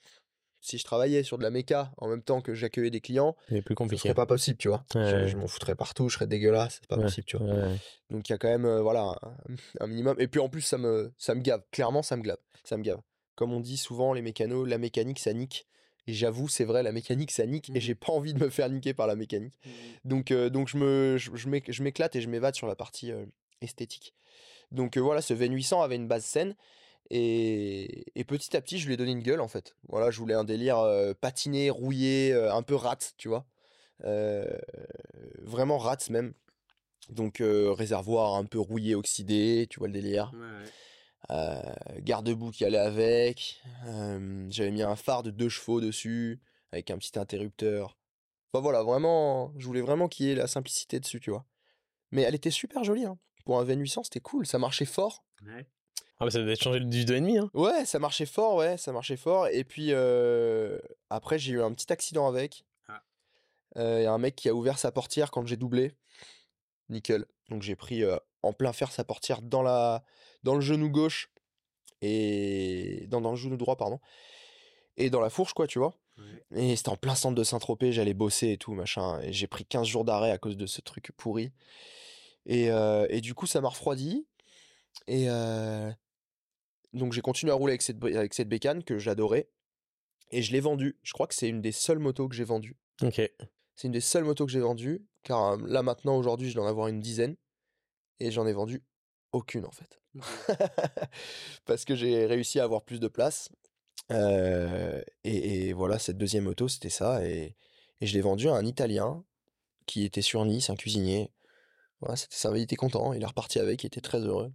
Si 0.65 0.79
je 0.79 0.83
travaillais 0.83 1.21
sur 1.21 1.37
de 1.37 1.43
la 1.43 1.51
méca 1.51 1.91
en 1.97 2.07
même 2.07 2.23
temps 2.23 2.41
que 2.41 2.55
j'accueillais 2.55 2.89
des 2.89 2.99
clients, 3.01 3.35
plus 3.63 3.75
ce 3.91 3.97
serait 3.97 4.15
pas 4.15 4.25
possible, 4.25 4.57
tu 4.57 4.67
vois. 4.67 4.83
Ouais, 4.95 5.27
Je, 5.27 5.37
m'en 5.37 5.45
foutrais 5.47 5.75
partout, 5.75 6.09
je 6.09 6.15
serais 6.15 6.25
dégueulasse, 6.25 6.79
c'est 6.81 6.87
pas 6.87 6.95
Ouais, 6.97 7.03
possible, 7.03 7.25
tu 7.27 7.37
vois. 7.37 7.45
ouais. 7.45 7.77
Donc 8.09 8.27
il 8.27 8.31
y 8.31 8.35
a 8.35 8.39
quand 8.39 8.47
même 8.47 8.65
euh, 8.65 8.81
voilà 8.81 9.15
un, 9.21 9.55
un 9.81 9.87
minimum. 9.87 10.15
Et 10.19 10.27
puis 10.27 10.39
en 10.39 10.49
plus 10.49 10.61
ça 10.61 10.79
me 10.79 11.13
ça 11.19 11.35
me 11.35 11.41
gave. 11.41 11.61
Clairement 11.71 12.01
ça 12.01 12.17
me 12.17 12.23
gave. 12.23 12.39
Ça 12.63 12.77
me 12.77 12.83
gave. 12.83 12.99
Comme 13.35 13.53
on 13.53 13.59
dit 13.59 13.77
souvent 13.77 14.13
les 14.13 14.23
mécanos, 14.23 14.67
la 14.67 14.79
mécanique 14.79 15.19
ça 15.19 15.33
nique. 15.33 15.67
Et 16.07 16.13
j'avoue 16.13 16.47
c'est 16.47 16.65
vrai 16.65 16.81
la 16.81 16.91
mécanique 16.91 17.29
ça 17.31 17.45
nique 17.45 17.69
et 17.75 17.79
j'ai 17.79 17.93
pas 17.95 18.11
envie 18.11 18.33
de 18.33 18.39
me 18.43 18.49
faire 18.49 18.67
niquer 18.69 18.95
par 18.95 19.05
la 19.05 19.15
mécanique. 19.15 19.59
Donc 20.03 20.31
euh, 20.31 20.49
donc 20.49 20.67
je 20.67 20.77
me 20.77 21.17
je, 21.19 21.29
je 21.35 21.47
m'éc- 21.47 21.71
je 21.71 21.83
m'éclate 21.83 22.15
et 22.15 22.21
je 22.21 22.27
m'évade 22.29 22.55
sur 22.55 22.65
la 22.65 22.75
partie 22.75 23.11
euh, 23.11 23.25
esthétique. 23.61 24.15
Donc 24.71 24.97
euh, 24.97 25.01
voilà 25.01 25.21
ce 25.21 25.35
VN800 25.35 25.83
avait 25.83 25.95
une 25.95 26.07
base 26.07 26.25
saine 26.25 26.55
et, 27.09 28.05
et 28.19 28.23
petit 28.23 28.55
à 28.55 28.61
petit 28.61 28.79
je 28.79 28.87
lui 28.87 28.93
ai 28.93 28.97
donné 28.97 29.11
une 29.11 29.21
gueule 29.21 29.41
en 29.41 29.47
fait. 29.47 29.75
Voilà 29.87 30.11
je 30.11 30.19
voulais 30.19 30.33
un 30.33 30.43
délire 30.43 30.79
euh, 30.79 31.13
patiné, 31.13 31.69
rouillé, 31.69 32.33
euh, 32.33 32.53
un 32.53 32.63
peu 32.63 32.75
rat 32.75 32.97
tu 33.17 33.27
vois. 33.27 33.45
Euh, 34.03 34.45
vraiment 35.41 35.77
rat 35.77 35.97
même. 36.09 36.33
Donc 37.09 37.41
réservoir 37.41 38.35
un 38.35 38.45
peu 38.45 38.59
rouillé, 38.59 38.95
oxydé, 38.95 39.67
tu 39.69 39.79
vois 39.79 39.87
le 39.87 39.93
délire. 39.93 40.31
Garde-boue 41.99 42.51
qui 42.51 42.65
allait 42.65 42.77
avec. 42.77 43.61
J'avais 44.49 44.71
mis 44.71 44.81
un 44.81 44.95
phare 44.95 45.21
de 45.21 45.29
deux 45.29 45.49
chevaux 45.49 45.81
dessus, 45.81 46.41
avec 46.71 46.89
un 46.89 46.97
petit 46.97 47.17
interrupteur. 47.19 47.95
Enfin 48.51 48.61
voilà, 48.61 48.81
vraiment, 48.81 49.53
je 49.57 49.67
voulais 49.67 49.81
vraiment 49.81 50.07
qu'il 50.07 50.25
y 50.25 50.31
ait 50.31 50.35
la 50.35 50.47
simplicité 50.47 50.99
dessus, 50.99 51.19
tu 51.19 51.29
vois. 51.29 51.45
Mais 52.11 52.21
elle 52.21 52.35
était 52.35 52.51
super 52.51 52.83
jolie, 52.83 53.05
hein. 53.05 53.19
Pour 53.45 53.59
un 53.59 53.65
V800, 53.65 54.05
c'était 54.05 54.21
cool, 54.21 54.47
ça 54.47 54.57
marchait 54.57 54.85
fort. 54.85 55.23
Ah, 56.19 56.25
bah, 56.25 56.31
ça 56.31 56.39
devait 56.39 56.55
changer 56.55 56.79
du 56.79 57.03
2,5. 57.03 57.39
Hein. 57.39 57.49
Ouais, 57.53 57.85
ça 57.85 57.99
marchait 57.99 58.25
fort, 58.25 58.55
ouais, 58.55 58.77
ça 58.77 58.91
marchait 58.91 59.17
fort. 59.17 59.47
Et 59.47 59.63
puis 59.63 59.87
euh, 59.91 60.79
après, 61.09 61.37
j'ai 61.37 61.53
eu 61.53 61.61
un 61.61 61.73
petit 61.73 61.91
accident 61.91 62.27
avec. 62.27 62.65
Ah. 62.87 63.03
Il 63.75 64.03
y 64.03 64.05
a 64.05 64.13
un 64.13 64.17
mec 64.17 64.35
qui 64.35 64.47
a 64.49 64.53
ouvert 64.53 64.79
sa 64.79 64.91
portière 64.91 65.31
quand 65.31 65.45
j'ai 65.45 65.57
doublé. 65.57 65.93
Nickel. 66.89 67.25
Donc 67.49 67.63
j'ai 67.63 67.75
pris 67.75 68.03
euh, 68.03 68.17
en 68.43 68.53
plein 68.53 68.73
fer 68.73 68.91
sa 68.91 69.03
portière 69.03 69.41
dans, 69.41 69.61
la... 69.61 70.03
dans 70.43 70.55
le 70.55 70.61
genou 70.61 70.89
gauche 70.89 71.31
et 72.01 73.05
dans, 73.07 73.21
dans 73.21 73.31
le 73.31 73.37
genou 73.37 73.57
droit, 73.57 73.75
pardon. 73.75 73.99
Et 74.97 75.09
dans 75.09 75.19
la 75.19 75.29
fourche, 75.29 75.53
quoi, 75.53 75.67
tu 75.67 75.79
vois. 75.79 75.93
Et 76.53 76.75
c'était 76.75 76.89
en 76.89 76.95
plein 76.95 77.15
centre 77.15 77.35
de 77.35 77.43
Saint-Tropez, 77.43 77.91
j'allais 77.91 78.13
bosser 78.13 78.51
et 78.51 78.57
tout, 78.57 78.73
machin. 78.73 79.19
Et 79.21 79.33
j'ai 79.33 79.47
pris 79.47 79.65
15 79.65 79.85
jours 79.85 80.05
d'arrêt 80.05 80.31
à 80.31 80.37
cause 80.37 80.55
de 80.55 80.65
ce 80.65 80.79
truc 80.79 81.11
pourri. 81.17 81.51
Et, 82.45 82.71
euh, 82.71 83.05
et 83.09 83.19
du 83.19 83.33
coup, 83.33 83.47
ça 83.47 83.59
m'a 83.59 83.69
refroidi. 83.69 84.25
Et 85.07 85.25
euh, 85.29 85.91
donc, 86.95 87.13
j'ai 87.13 87.21
continué 87.21 87.51
à 87.51 87.55
rouler 87.55 87.71
avec 87.71 87.81
cette, 87.81 88.03
avec 88.03 88.33
cette 88.33 88.49
bécane 88.49 88.83
que 88.83 88.97
j'adorais. 88.97 89.49
Et 90.31 90.41
je 90.41 90.51
l'ai 90.51 90.59
vendue. 90.59 90.97
Je 91.03 91.13
crois 91.13 91.27
que 91.27 91.35
c'est 91.35 91.49
une 91.49 91.61
des 91.61 91.71
seules 91.71 91.99
motos 91.99 92.27
que 92.27 92.35
j'ai 92.35 92.43
vendues. 92.43 92.77
Ok. 93.01 93.21
C'est 93.75 93.87
une 93.87 93.91
des 93.91 94.01
seules 94.01 94.23
motos 94.23 94.45
que 94.45 94.51
j'ai 94.51 94.59
vendues. 94.59 95.05
Car 95.23 95.53
euh, 95.53 95.57
là, 95.67 95.83
maintenant, 95.83 96.17
aujourd'hui, 96.17 96.49
je 96.49 96.55
dois 96.55 96.65
en 96.65 96.67
avoir 96.67 96.87
une 96.87 96.99
dizaine. 96.99 97.35
Et 98.19 98.31
j'en 98.31 98.47
ai 98.47 98.53
vendu 98.53 98.83
aucune, 99.33 99.65
en 99.65 99.71
fait. 99.71 99.99
Parce 101.65 101.85
que 101.85 101.95
j'ai 101.95 102.25
réussi 102.25 102.59
à 102.59 102.63
avoir 102.63 102.83
plus 102.83 102.99
de 102.99 103.07
place. 103.07 103.49
Euh, 104.11 105.01
et, 105.23 105.67
et 105.67 105.73
voilà, 105.73 105.99
cette 105.99 106.17
deuxième 106.17 106.45
moto, 106.45 106.67
c'était 106.67 106.89
ça. 106.89 107.25
Et, 107.25 107.55
et 108.01 108.07
je 108.07 108.13
l'ai 108.13 108.21
vendue 108.21 108.49
à 108.49 108.53
un 108.53 108.65
Italien 108.65 109.23
qui 109.85 110.05
était 110.05 110.21
sur 110.21 110.43
Nice, 110.45 110.69
un 110.69 110.75
cuisinier. 110.75 111.31
Voilà, 111.99 112.15
c'était 112.15 112.35
ça, 112.35 112.51
il 112.55 112.61
était 112.61 112.75
content, 112.75 113.13
il 113.13 113.21
est 113.21 113.27
reparti 113.27 113.59
avec, 113.59 113.83
il 113.83 113.87
était 113.87 114.01
très 114.01 114.19
heureux. 114.19 114.51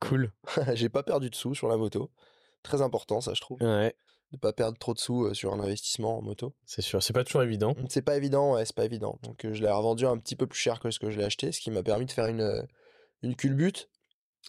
Cool. 0.00 0.32
J'ai 0.74 0.88
pas 0.88 1.02
perdu 1.02 1.30
de 1.30 1.34
sous 1.34 1.54
sur 1.54 1.68
la 1.68 1.76
moto. 1.76 2.10
Très 2.62 2.82
important, 2.82 3.20
ça, 3.20 3.34
je 3.34 3.40
trouve. 3.40 3.60
Ouais, 3.60 3.94
De 4.32 4.38
pas 4.38 4.52
perdre 4.52 4.78
trop 4.78 4.94
de 4.94 4.98
sous 4.98 5.24
euh, 5.24 5.34
sur 5.34 5.52
un 5.52 5.60
investissement 5.60 6.18
en 6.18 6.22
moto. 6.22 6.54
c'est 6.64 6.82
sûr. 6.82 7.02
C'est 7.02 7.12
pas 7.12 7.24
toujours 7.24 7.42
évident. 7.42 7.74
C'est 7.88 8.02
pas 8.02 8.16
évident, 8.16 8.54
ouais, 8.54 8.64
c'est 8.64 8.76
pas 8.76 8.84
évident. 8.84 9.18
Donc 9.22 9.44
euh, 9.44 9.52
je 9.52 9.62
l'ai 9.62 9.70
revendu 9.70 10.06
un 10.06 10.16
petit 10.18 10.36
peu 10.36 10.46
plus 10.46 10.58
cher 10.58 10.80
que 10.80 10.90
ce 10.90 10.98
que 10.98 11.10
je 11.10 11.18
l'ai 11.18 11.24
acheté, 11.24 11.52
ce 11.52 11.60
qui 11.60 11.70
m'a 11.70 11.82
permis 11.82 12.06
de 12.06 12.12
faire 12.12 12.26
une, 12.26 12.40
euh, 12.40 12.62
une 13.22 13.34
culbute 13.34 13.88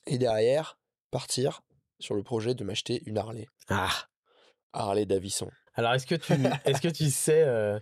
et 0.06 0.18
derrière 0.18 0.78
partir 1.12 1.62
sur 2.00 2.16
le 2.16 2.24
projet 2.24 2.54
de 2.54 2.64
m'acheter 2.64 3.02
une 3.06 3.18
Harley. 3.18 3.48
Ah. 3.70 3.90
Harley 4.74 5.06
Davidson. 5.06 5.50
Alors, 5.76 5.94
est-ce 5.94 6.06
que 6.06 6.16
tu, 6.16 6.34
est-ce 6.66 6.82
que 6.82 6.88
tu 6.88 7.10
sais, 7.10 7.44
euh, 7.44 7.80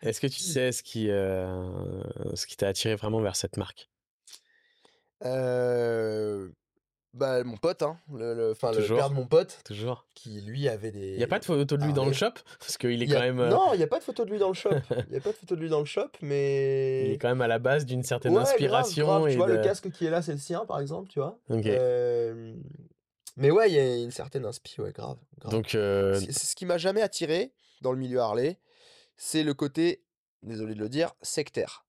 est-ce 0.00 0.20
que 0.20 0.26
tu 0.26 0.40
sais 0.40 0.72
ce 0.72 0.82
qui, 0.82 1.10
euh, 1.10 2.02
ce 2.34 2.46
qui 2.46 2.56
t'a 2.56 2.68
attiré 2.68 2.94
vraiment 2.94 3.20
vers 3.20 3.36
cette 3.36 3.56
marque? 3.56 3.90
Euh, 5.24 6.50
bah, 7.14 7.42
mon 7.44 7.56
pote, 7.56 7.82
hein, 7.82 7.96
le, 8.12 8.34
le, 8.34 8.50
enfin, 8.50 8.72
le 8.72 8.86
père 8.86 9.08
de 9.08 9.14
mon 9.14 9.26
pote, 9.26 9.60
Toujours. 9.64 10.04
qui 10.14 10.40
lui 10.42 10.68
avait 10.68 10.90
des. 10.90 11.14
Il 11.14 11.20
y 11.20 11.24
a 11.24 11.28
pas 11.28 11.38
de 11.38 11.44
photo 11.44 11.76
de 11.76 11.84
lui 11.84 11.92
dans 11.92 12.04
le 12.04 12.12
shop? 12.12 12.32
Parce 12.58 12.76
qu'il 12.76 13.02
est 13.02 13.10
a- 13.10 13.14
quand 13.14 13.22
même, 13.22 13.40
euh, 13.40 13.50
Non, 13.50 13.72
il 13.72 13.78
n'y 13.78 13.82
a 13.82 13.86
pas 13.86 13.98
de 14.00 14.04
photo 14.04 14.24
de 14.24 14.30
lui 14.30 14.38
dans 14.38 14.48
le 14.48 14.54
shop. 14.54 14.70
Il 14.90 15.10
n'y 15.12 15.16
a 15.16 15.20
pas 15.20 15.30
de 15.32 15.36
photo 15.36 15.54
de 15.56 15.60
lui 15.60 15.68
dans 15.68 15.78
le 15.78 15.84
shop, 15.86 16.08
mais. 16.20 17.06
il 17.06 17.12
est 17.12 17.18
quand 17.18 17.28
même 17.28 17.40
à 17.40 17.48
la 17.48 17.58
base 17.58 17.86
d'une 17.86 18.02
certaine 18.02 18.34
Ouais, 18.34 18.42
inspiration 18.42 19.06
grave. 19.06 19.28
et 19.28 19.32
Tu 19.32 19.36
vois, 19.38 19.46
de- 19.48 19.52
le 19.54 19.62
casque 19.62 19.90
qui 19.90 20.04
est 20.06 20.10
là, 20.10 20.20
c'est 20.22 20.32
le 20.32 20.38
sien, 20.38 20.66
par 20.66 20.80
exemple, 20.80 21.08
tu 21.08 21.18
vois. 21.20 21.38
Ok. 21.48 21.66
Euh, 21.66 22.54
Mais 23.36 23.50
ouais, 23.50 23.70
il 23.70 23.74
y 23.74 23.78
a 23.78 23.96
une 23.96 24.10
certaine 24.12 24.44
inspi, 24.44 24.80
ouais, 24.80 24.92
grave. 24.92 25.16
grave. 25.40 25.50
Donc, 25.52 25.74
euh, 25.74 26.20
ce 26.20 26.54
qui 26.54 26.66
m'a 26.66 26.78
jamais 26.78 27.02
attiré 27.02 27.52
dans 27.80 27.90
le 27.92 27.98
milieu 27.98 28.20
Harley, 28.20 28.58
c'est 29.16 29.42
le 29.42 29.54
côté, 29.54 30.04
désolé 30.42 30.74
de 30.74 30.80
le 30.80 30.88
dire, 30.88 31.14
sectaire. 31.22 31.84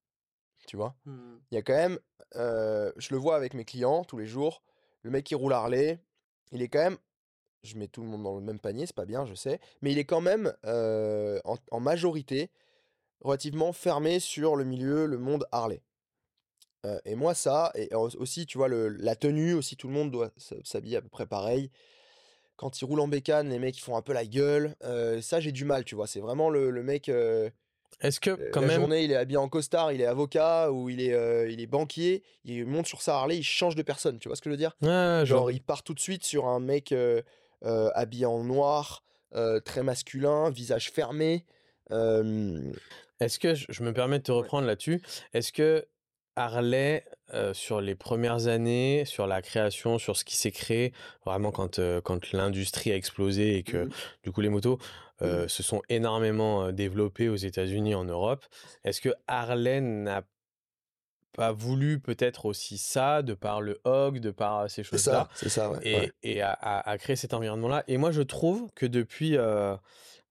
Tu 0.66 0.76
vois? 0.76 0.94
Il 1.06 1.54
y 1.54 1.56
a 1.56 1.62
quand 1.62 1.74
même, 1.74 1.98
euh, 2.34 2.90
je 2.96 3.14
le 3.14 3.18
vois 3.20 3.36
avec 3.36 3.54
mes 3.54 3.64
clients 3.64 4.02
tous 4.02 4.18
les 4.18 4.26
jours, 4.26 4.62
le 5.06 5.12
mec 5.12 5.24
qui 5.24 5.36
roule 5.36 5.52
Harley, 5.52 6.00
il 6.50 6.62
est 6.62 6.68
quand 6.68 6.82
même, 6.82 6.98
je 7.62 7.76
mets 7.76 7.86
tout 7.86 8.02
le 8.02 8.08
monde 8.08 8.24
dans 8.24 8.34
le 8.34 8.42
même 8.42 8.58
panier, 8.58 8.86
c'est 8.86 8.94
pas 8.94 9.06
bien, 9.06 9.24
je 9.24 9.34
sais, 9.34 9.60
mais 9.80 9.92
il 9.92 9.98
est 9.98 10.04
quand 10.04 10.20
même 10.20 10.52
en, 10.64 11.80
majorité 11.80 12.50
relativement 13.20 13.72
fermé 13.72 14.18
sur 14.18 14.56
le 14.56 14.64
milieu, 14.64 15.06
le 15.06 15.18
monde 15.18 15.46
Harley. 15.52 15.80
Et 17.04 17.14
moi, 17.16 17.34
ça, 17.34 17.72
et 17.74 17.92
au- 17.94 18.14
aussi, 18.16 18.46
tu 18.46 18.58
vois, 18.58 18.68
la 18.68 19.16
tenue, 19.16 19.54
aussi, 19.54 19.76
tout 19.76 19.88
le 19.88 19.94
monde 19.94 20.10
doit 20.10 20.30
s'habiller 20.64 20.96
à 20.96 21.02
peu 21.02 21.08
près 21.08 21.26
pareil. 21.26 21.70
Quand 22.56 22.80
ils 22.80 22.84
roulent 22.84 23.00
en 23.00 23.08
bécane, 23.08 23.48
les 23.48 23.58
mecs, 23.58 23.76
ils 23.76 23.82
font 23.82 23.96
un 23.96 24.02
peu 24.02 24.12
la 24.12 24.26
gueule. 24.26 24.74
Ça, 25.20 25.40
j'ai 25.40 25.52
du 25.52 25.64
mal, 25.64 25.84
tu 25.84 25.94
vois. 25.94 26.06
C'est 26.06 26.20
vraiment 26.20 26.50
le, 26.50 26.82
mec, 26.82 27.10
Est-ce 28.00 28.20
que 28.20 28.30
euh, 28.30 28.50
quand 28.52 28.60
la 28.60 28.66
même 28.66 28.80
journée, 28.80 29.04
il 29.04 29.12
est 29.12 29.16
habillé 29.16 29.38
en 29.38 29.48
costard, 29.48 29.90
il 29.92 30.00
est 30.00 30.06
avocat 30.06 30.70
ou 30.70 30.90
il 30.90 31.00
est, 31.00 31.14
euh, 31.14 31.50
il 31.50 31.60
est 31.60 31.66
banquier. 31.66 32.22
Il 32.44 32.66
monte 32.66 32.86
sur 32.86 33.00
sa 33.02 33.16
Harley, 33.16 33.38
il 33.38 33.42
change 33.42 33.74
de 33.74 33.82
personne, 33.82 34.18
tu 34.18 34.28
vois 34.28 34.36
ce 34.36 34.42
que 34.42 34.50
je 34.50 34.52
veux 34.52 34.58
dire? 34.58 34.76
Genre, 35.24 35.24
genre, 35.24 35.50
il 35.50 35.62
part 35.62 35.82
tout 35.82 35.94
de 35.94 36.00
suite 36.00 36.24
sur 36.24 36.46
un 36.46 36.60
mec 36.60 36.92
euh, 36.92 37.22
euh, 37.64 37.90
habillé 37.94 38.26
en 38.26 38.44
noir, 38.44 39.02
très 39.64 39.82
masculin, 39.82 40.50
visage 40.50 40.90
fermé. 40.90 41.44
euh, 41.90 42.72
Est-ce 43.20 43.38
que 43.38 43.54
je 43.54 43.66
je 43.68 43.82
me 43.82 43.92
permets 43.92 44.18
de 44.18 44.24
te 44.24 44.32
reprendre 44.32 44.66
là-dessus 44.66 45.02
Est-ce 45.34 45.52
que 45.52 45.86
Harley, 46.36 47.04
euh, 47.34 47.54
sur 47.54 47.80
les 47.80 47.94
premières 47.94 48.46
années, 48.46 49.04
sur 49.06 49.26
la 49.26 49.42
création, 49.42 49.98
sur 49.98 50.16
ce 50.16 50.24
qui 50.24 50.36
s'est 50.36 50.52
créé, 50.52 50.92
vraiment 51.24 51.50
quand, 51.52 51.78
euh, 51.78 52.00
quand 52.00 52.32
l'industrie 52.32 52.92
a 52.92 52.96
explosé 52.96 53.56
et 53.56 53.62
que 53.62 53.84
Mhm. 53.84 53.90
du 54.24 54.32
coup 54.32 54.40
les 54.42 54.48
motos 54.50 54.78
euh, 55.22 55.48
se 55.48 55.62
sont 55.62 55.82
énormément 55.88 56.72
développées 56.72 57.28
aux 57.28 57.36
États-Unis, 57.36 57.94
en 57.94 58.04
Europe, 58.04 58.44
est-ce 58.84 59.00
que 59.00 59.10
Harley 59.26 59.80
n'a 59.80 60.22
pas 61.32 61.52
voulu 61.52 62.00
peut-être 62.00 62.46
aussi 62.46 62.78
ça, 62.78 63.22
de 63.22 63.34
par 63.34 63.60
le 63.60 63.80
hog, 63.84 64.20
de 64.20 64.30
par 64.30 64.70
ces 64.70 64.82
c'est 64.90 64.98
choses-là 64.98 64.98
ça, 64.98 65.28
c'est 65.34 65.48
ça, 65.48 65.70
ouais. 65.70 65.78
et, 65.82 65.94
ouais. 65.94 66.12
et 66.22 66.42
cet 67.16 67.34
environnement-là? 67.34 67.84
Et 67.88 67.98
moi, 67.98 68.10
je 68.10 68.22
trouve 68.22 68.70
que 68.74 68.86
depuis, 68.86 69.36
euh, 69.36 69.76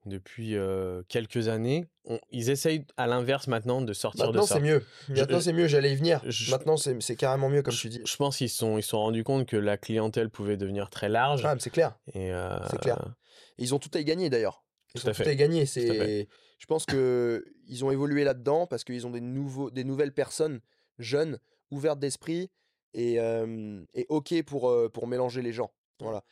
depuis 0.05 0.55
euh, 0.55 1.01
quelques 1.09 1.47
années, 1.47 1.85
on- 2.05 2.19
ils 2.31 2.49
essayent 2.49 2.85
à 2.97 3.07
l'inverse 3.07 3.47
maintenant 3.47 3.81
de 3.81 3.93
sortir 3.93 4.25
Maintenant, 4.27 4.43
de 4.43 4.47
ça. 4.47 4.55
c'est 4.55 4.61
mieux. 4.61 4.83
Maintenant, 5.09 5.39
c'est 5.41 5.53
mieux, 5.53 5.67
j'allais 5.67 5.91
y 5.93 5.95
venir. 5.95 6.21
je- 6.25 6.51
Maintenant, 6.51 6.77
c'est 6.77 7.15
carrément 7.15 7.49
mieux, 7.49 7.61
comme 7.61 7.73
je, 7.73 7.81
tu 7.81 7.89
dis. 7.89 8.01
je 8.05 8.15
pense 8.17 8.37
qu'ils 8.37 8.49
se 8.49 8.57
sont, 8.57 8.77
ils 8.77 8.83
sont 8.83 8.99
rendus 8.99 9.23
compte 9.23 9.47
que 9.47 9.57
la 9.57 9.77
clientèle 9.77 10.29
pouvait 10.29 10.57
devenir 10.57 10.89
très 10.89 11.09
large. 11.09 11.43
Ah, 11.45 11.55
c'est 11.59 11.69
clair. 11.71 11.97
et, 12.13 12.31
euh, 12.33 12.57
c'est 12.69 12.79
clair. 12.79 13.15
Ils 13.57 13.73
ont 13.73 13.79
tout 13.79 13.91
à 13.93 13.99
y 13.99 14.05
gagner, 14.05 14.29
d'ailleurs. 14.29 14.63
Ils 14.93 15.01
Tout 15.01 15.07
ont 15.07 15.09
à 15.11 15.13
tout 15.13 15.23
fait. 15.23 15.29
à 15.29 15.33
y 15.33 15.35
gagner. 15.35 15.65
C'est... 15.65 16.27
Je 16.57 16.65
pense 16.67 16.85
que 16.85 17.43
ils 17.67 17.83
ont 17.83 17.91
évolué 17.91 18.23
là-dedans 18.23 18.65
parce 18.65 18.83
qu'ils 18.85 19.05
ont 19.05 19.09
des, 19.11 19.19
nouveaux, 19.21 19.69
des 19.69 19.83
nouvelles 19.83 20.13
personnes 20.13 20.61
jeunes, 20.99 21.37
ouvertes 21.69 21.99
d'esprit 21.99 22.49
et, 22.93 23.19
euh, 23.19 23.83
et 23.93 24.05
OK 24.09 24.33
pour, 24.43 24.73
pour 24.93 25.07
mélanger 25.07 25.41
les 25.41 25.51
gens. 25.51 25.71
Voilà. 25.99 26.23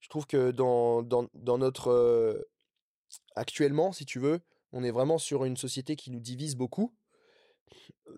Je 0.00 0.08
trouve 0.08 0.26
que 0.26 0.50
dans, 0.50 1.02
dans, 1.02 1.28
dans 1.34 1.58
notre... 1.58 2.46
actuellement, 3.34 3.92
si 3.92 4.04
tu 4.04 4.18
veux, 4.18 4.40
on 4.72 4.82
est 4.84 4.90
vraiment 4.90 5.18
sur 5.18 5.44
une 5.44 5.56
société 5.56 5.96
qui 5.96 6.10
nous 6.10 6.20
divise 6.20 6.56
beaucoup. 6.56 6.94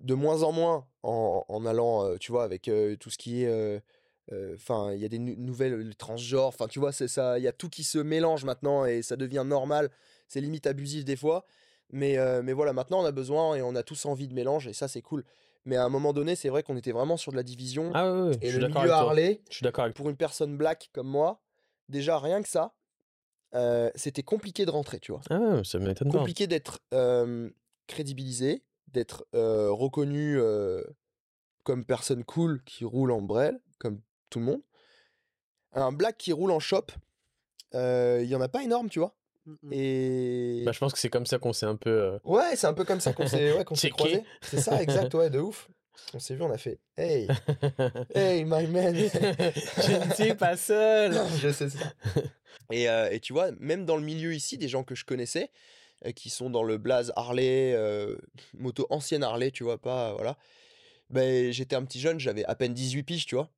De 0.00 0.14
moins 0.14 0.42
en 0.42 0.52
moins 0.52 0.87
en, 1.02 1.44
en 1.48 1.66
allant, 1.66 2.04
euh, 2.04 2.16
tu 2.18 2.32
vois, 2.32 2.44
avec 2.44 2.68
euh, 2.68 2.96
tout 2.96 3.11
ce 3.11 3.18
qui 3.18 3.44
est... 3.44 3.82
Enfin, 4.54 4.92
il 4.92 5.00
y 5.00 5.06
a 5.06 5.08
des 5.08 5.18
nou- 5.18 5.37
nouvelles 5.38 5.74
le 5.74 5.94
transgenres. 5.94 6.48
Enfin, 6.48 6.68
tu 6.68 6.78
vois, 6.78 6.92
c'est 6.92 7.08
ça. 7.08 7.38
Il 7.38 7.42
y 7.42 7.48
a 7.48 7.52
tout 7.52 7.70
qui 7.70 7.82
se 7.82 7.98
mélange 7.98 8.44
maintenant 8.44 8.84
et 8.84 9.00
ça 9.00 9.16
devient 9.16 9.44
normal. 9.46 9.90
C'est 10.26 10.42
limite 10.42 10.66
abusif 10.66 11.04
des 11.06 11.16
fois. 11.16 11.46
Mais, 11.90 12.18
mais 12.42 12.52
voilà, 12.52 12.74
maintenant 12.74 13.00
on 13.00 13.06
a 13.06 13.12
besoin 13.12 13.54
et 13.54 13.62
on 13.62 13.74
a 13.74 13.82
tous 13.82 14.04
envie 14.04 14.28
de 14.28 14.34
mélange 14.34 14.68
et 14.68 14.74
ça 14.74 14.87
c'est 14.87 15.00
cool. 15.00 15.24
Mais 15.64 15.76
à 15.76 15.84
un 15.84 15.88
moment 15.88 16.12
donné, 16.12 16.37
c'est 16.37 16.50
vrai 16.50 16.62
qu'on 16.62 16.76
était 16.76 16.92
vraiment 16.92 17.16
sur 17.16 17.32
de 17.32 17.38
la 17.38 17.42
division. 17.42 17.90
Ah 17.94 18.12
ouais, 18.12 18.32
je 18.34 18.46
et 18.46 18.50
suis 18.50 18.58
le 18.58 18.68
milieu 18.68 18.80
avec. 18.80 18.92
Harley, 18.92 19.40
Je 19.48 19.54
suis 19.56 19.64
d'accord 19.64 19.84
avec 19.84 19.96
pour 19.96 20.11
une 20.11 20.16
personne 20.16 20.58
black 20.58 20.90
comme 20.92 21.08
moi, 21.08 21.40
déjà 21.88 22.18
rien 22.18 22.42
que 22.42 22.48
ça, 22.50 22.74
euh, 23.54 23.90
c'était 23.94 24.22
compliqué 24.22 24.66
de 24.66 24.70
rentrer, 24.70 24.98
tu 25.00 25.12
vois. 25.12 25.20
Ah 25.30 25.62
ça 25.64 25.78
m'étonne 25.78 26.11
pas. 26.12 26.18
Compliqué 26.18 26.46
d'être 26.46 26.80
euh, 26.94 27.50
crédibilisé, 27.87 28.62
d'être 28.88 29.26
euh, 29.34 29.70
reconnu 29.70 30.38
comme 31.64 31.84
personne 31.84 32.24
cool 32.24 32.62
qui 32.64 32.84
roule 32.84 33.11
en 33.11 33.20
brel, 33.22 33.61
comme 33.78 34.00
tout 34.30 34.38
le 34.38 34.44
monde. 34.46 34.62
Un 35.72 35.92
black 35.92 36.16
qui 36.18 36.32
roule 36.32 36.50
en 36.50 36.61
shop, 36.61 36.87
il 37.74 38.24
y 38.26 38.34
en 38.34 38.40
a 38.40 38.48
pas 38.48 38.62
énorme, 38.62 38.88
tu 38.88 38.98
vois. 38.98 39.14
Et 39.70 40.62
Bah, 40.66 40.72
je 40.72 40.78
pense 40.78 40.92
que 40.92 40.98
c'est 40.98 41.08
comme 41.08 41.24
ça 41.26 41.38
qu'on 41.38 41.54
s'est 41.54 41.64
un 41.66 41.76
peu. 41.76 42.18
ouais, 42.24 42.54
c'est 42.56 42.66
un 42.66 42.74
peu 42.74 42.84
comme 42.84 43.00
ça 43.00 43.12
qu'on 43.14 43.26
s'est 43.26 43.52
ouais, 43.54 43.64
Checké. 43.74 43.90
croisés. 43.96 44.24
C'est 44.42 44.61
ça, 44.61 44.82
exact, 44.82 45.14
ouais, 45.14 45.30
de 45.30 45.38
ouf. 45.38 45.68
On 46.14 46.18
s'est 46.18 46.34
vu, 46.34 46.42
on 46.42 46.50
a 46.50 46.58
fait 46.58 46.78
Hey, 46.96 47.28
hey, 48.14 48.44
my 48.44 48.66
man. 48.66 48.94
je 48.96 50.08
ne 50.08 50.14
suis 50.14 50.34
pas 50.34 50.56
seul. 50.56 51.12
je 51.40 51.50
sais 51.50 51.68
ça. 51.68 51.92
Et, 52.72 52.88
euh, 52.88 53.11
et 53.11 53.20
tu 53.20 53.32
vois, 53.32 53.50
même 53.61 53.84
dans 53.84 53.96
le 53.96 54.02
milieu 54.02 54.34
ici, 54.34 54.58
des 54.58 54.68
gens 54.68 54.84
que 54.84 54.94
je 54.94 55.04
connaissais, 55.04 55.50
euh, 56.06 56.12
qui 56.12 56.30
sont 56.30 56.50
dans 56.50 56.62
le 56.62 56.78
blaze 56.78 57.12
Harley, 57.16 57.72
euh, 57.74 58.16
moto 58.54 58.87
ancienne 58.90 59.22
Harley, 59.22 59.50
tu 59.50 59.64
vois, 59.64 59.78
pas, 59.78 60.12
voilà. 60.14 60.37
Ben, 61.11 61.50
j'étais 61.52 61.76
un 61.76 61.84
petit 61.84 62.00
jeune, 62.00 62.20
j'avais 62.20 62.44
à 62.44 62.54
peine 62.54 62.74
18 62.74 63.02
piges, 63.02 63.26
tu 63.26 63.34
vois. 63.34 63.50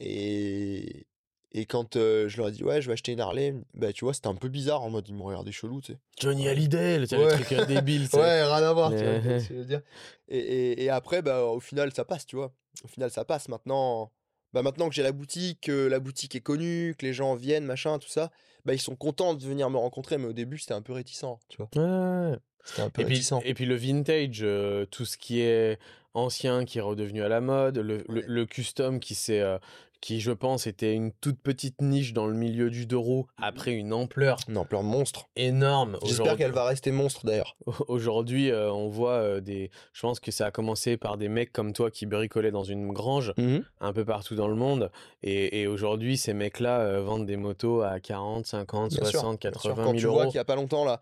Et, 0.00 1.06
et 1.54 1.64
quand 1.66 1.96
euh, 1.96 2.28
je 2.28 2.36
leur 2.36 2.48
ai 2.48 2.52
dit, 2.52 2.62
ouais, 2.64 2.82
je 2.82 2.88
vais 2.88 2.92
acheter 2.94 3.12
une 3.12 3.20
Harley, 3.20 3.54
ben, 3.74 3.92
tu 3.92 4.04
vois, 4.04 4.12
c'était 4.12 4.26
un 4.28 4.34
peu 4.34 4.48
bizarre 4.48 4.82
en 4.82 4.90
mode, 4.90 5.08
ils 5.08 5.14
m'ont 5.14 5.24
regardé 5.24 5.52
chelou, 5.52 5.80
tu 5.80 5.92
sais. 5.92 5.98
Johnny 6.20 6.48
Hallyday, 6.48 6.98
le, 6.98 7.06
Ouais. 7.16 7.24
le 7.24 7.30
truc 7.44 7.52
euh, 7.52 7.64
débile. 7.64 8.08
Ouais, 8.14 8.42
rien 8.44 8.62
à 8.62 8.72
voir, 8.72 8.90
tu 8.90 8.96
vois, 8.96 9.06
Ouais. 9.06 9.40
ce 9.40 9.48
que 9.48 9.54
je 9.54 9.58
veux 9.60 9.64
dire. 9.64 9.80
Et, 10.28 10.38
et, 10.38 10.84
et 10.84 10.90
après, 10.90 11.22
bah, 11.22 11.44
au 11.44 11.60
final, 11.60 11.92
ça 11.94 12.04
passe, 12.04 12.26
tu 12.26 12.36
vois. 12.36 12.52
Au 12.84 12.88
final, 12.88 13.10
ça 13.10 13.24
passe. 13.24 13.48
Maintenant, 13.48 14.10
bah, 14.52 14.62
maintenant 14.62 14.88
que 14.88 14.94
j'ai 14.94 15.02
la 15.02 15.12
boutique, 15.12 15.60
que 15.62 15.86
la 15.86 16.00
boutique 16.00 16.34
est 16.34 16.40
connue, 16.40 16.94
que 16.98 17.06
les 17.06 17.12
gens 17.12 17.34
viennent, 17.34 17.64
machin, 17.64 17.98
tout 17.98 18.08
ça, 18.08 18.30
bah, 18.64 18.74
ils 18.74 18.80
sont 18.80 18.96
contents 18.96 19.34
de 19.34 19.42
venir 19.44 19.70
me 19.70 19.76
rencontrer, 19.78 20.18
mais 20.18 20.26
au 20.26 20.32
début, 20.32 20.58
c'était 20.58 20.74
un 20.74 20.82
peu 20.82 20.92
réticent, 20.92 21.24
tu 21.48 21.58
vois. 21.58 21.68
Ouais. 21.76 22.36
C'était 22.64 22.82
un 22.82 22.90
peu 22.90 23.02
Et 23.02 23.04
puis, 23.04 23.14
réticent. 23.16 23.34
et 23.44 23.54
puis 23.54 23.66
le 23.66 23.76
vintage, 23.76 24.40
euh, 24.42 24.86
tout 24.86 25.04
ce 25.04 25.18
qui 25.18 25.40
est 25.40 25.78
ancien 26.14 26.64
qui 26.64 26.78
est 26.78 26.80
redevenu 26.80 27.22
à 27.22 27.28
la 27.28 27.40
mode, 27.40 27.76
le, 27.78 28.04
le- 28.08 28.46
custom 28.46 29.00
qui 29.00 29.14
s'est, 29.14 29.40
euh, 29.40 29.58
qui 30.04 30.20
je 30.20 30.32
pense 30.32 30.66
était 30.66 30.92
une 30.92 31.12
toute 31.12 31.40
petite 31.40 31.80
niche 31.80 32.12
dans 32.12 32.26
le 32.26 32.34
milieu 32.34 32.68
du 32.68 32.84
deux 32.84 32.98
roues, 32.98 33.26
après 33.38 33.72
une 33.72 33.94
ampleur 33.94 34.36
Une 34.48 34.58
ampleur 34.58 34.82
monstre. 34.82 35.30
énorme. 35.34 35.98
J'espère 36.04 36.36
qu'elle 36.36 36.52
va 36.52 36.66
rester 36.66 36.90
monstre, 36.90 37.24
d'ailleurs. 37.24 37.56
Aujourd'hui, 37.88 38.50
euh, 38.50 38.70
on 38.70 38.90
voit 38.90 39.12
euh, 39.14 39.40
des. 39.40 39.70
Je 39.94 40.02
pense 40.02 40.20
que 40.20 40.30
ça 40.30 40.44
a 40.44 40.50
commencé 40.50 40.98
par 40.98 41.16
des 41.16 41.30
mecs 41.30 41.54
comme 41.54 41.72
toi 41.72 41.90
qui 41.90 42.04
bricolaient 42.04 42.50
dans 42.50 42.64
une 42.64 42.92
grange 42.92 43.32
un 43.80 43.92
peu 43.94 44.04
partout 44.04 44.34
dans 44.34 44.48
le 44.48 44.56
monde. 44.56 44.92
Et, 45.22 45.62
et 45.62 45.66
aujourd'hui, 45.66 46.18
ces 46.18 46.34
mecs-là 46.34 46.80
euh, 46.80 47.00
vendent 47.02 47.24
des 47.24 47.38
motos 47.38 47.80
à 47.80 47.98
40, 47.98 48.44
50, 48.46 48.90
Bien 48.90 49.04
sûr, 49.04 49.20
60, 49.20 49.40
bien 49.40 49.52
sûr. 49.52 49.62
80 49.70 49.74
Quand 49.84 49.90
000 49.92 49.96
tu 50.00 50.06
vois 50.06 50.14
euros. 50.24 50.30
qu'il 50.30 50.36
y 50.36 50.38
a 50.38 50.44
pas 50.44 50.56
longtemps, 50.56 50.84
là, 50.84 51.00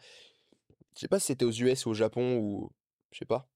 je 0.95 1.01
sais 1.01 1.09
pas 1.09 1.19
si 1.19 1.27
c'était 1.27 1.45
aux 1.45 1.51
US 1.51 1.87
ou 1.87 1.91
au 1.91 1.95
Japon 1.95 2.37
ou 2.37 2.71
je 3.11 3.19
sais 3.19 3.25
pas. 3.25 3.49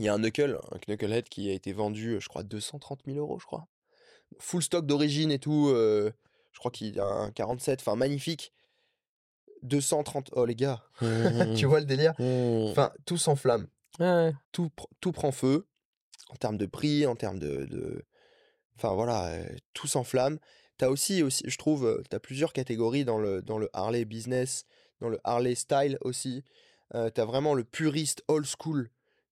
Il 0.00 0.06
y 0.06 0.08
a 0.08 0.14
un 0.14 0.18
knuckle, 0.18 0.58
un 0.72 0.78
knucklehead 0.88 1.28
qui 1.28 1.50
a 1.50 1.52
été 1.52 1.72
vendu, 1.72 2.16
je 2.20 2.28
crois, 2.28 2.42
230 2.42 3.02
000 3.06 3.18
euros, 3.18 3.38
je 3.38 3.46
crois. 3.46 3.68
Full 4.38 4.62
stock 4.62 4.86
d'origine 4.86 5.30
et 5.30 5.38
tout. 5.38 5.68
euh, 5.68 6.10
je 6.52 6.58
crois 6.58 6.70
qu'il 6.70 6.98
a 7.00 7.04
un 7.06 7.30
47, 7.30 7.80
enfin 7.80 7.96
magnifique. 7.96 8.52
230. 9.62 10.30
Oh 10.32 10.44
les 10.44 10.54
gars, 10.56 10.82
Mmh, 11.02 11.54
tu 11.54 11.66
vois 11.66 11.80
le 11.80 11.86
délire? 11.86 12.14
Mmh. 12.18 12.70
Enfin, 12.70 12.92
tout 13.06 13.16
s'enflamme. 13.18 13.68
Ouais. 14.00 14.32
Tout, 14.52 14.70
pr- 14.76 14.86
tout 15.00 15.12
prend 15.12 15.32
feu. 15.32 15.66
En 16.30 16.36
termes 16.36 16.56
de 16.56 16.66
prix, 16.66 17.06
en 17.06 17.14
termes 17.16 17.38
de. 17.38 17.66
de- 17.66 18.04
Enfin 18.76 18.94
voilà, 18.94 19.26
euh, 19.28 19.44
tout 19.74 19.86
s'enflamme. 19.86 20.38
T'as 20.78 20.88
aussi, 20.88 21.22
aussi, 21.22 21.44
je 21.46 21.58
trouve, 21.58 21.84
euh, 21.86 22.02
t'as 22.08 22.18
plusieurs 22.18 22.52
catégories 22.54 23.04
dans 23.04 23.18
le, 23.18 23.42
dans 23.42 23.58
le 23.58 23.68
Harley 23.74 24.04
business, 24.06 24.64
dans 25.00 25.10
le 25.10 25.20
Harley 25.24 25.54
style 25.54 25.98
aussi. 26.00 26.42
Euh, 26.94 27.10
t'as 27.10 27.24
vraiment 27.26 27.54
le 27.54 27.64
puriste 27.64 28.24
old 28.28 28.46
school 28.46 28.90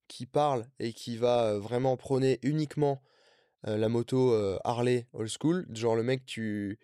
qui 0.08 0.26
parle 0.26 0.66
et 0.78 0.92
qui 0.92 1.16
va 1.16 1.58
vraiment 1.58 1.96
prôner 1.96 2.38
uniquement 2.42 3.02
euh, 3.66 3.76
la 3.76 3.88
moto 3.88 4.32
euh, 4.32 4.58
Harley 4.64 5.06
old 5.12 5.28
school. 5.28 5.66
Genre 5.72 5.96
le 5.96 6.02
mec, 6.02 6.24
tu. 6.26 6.78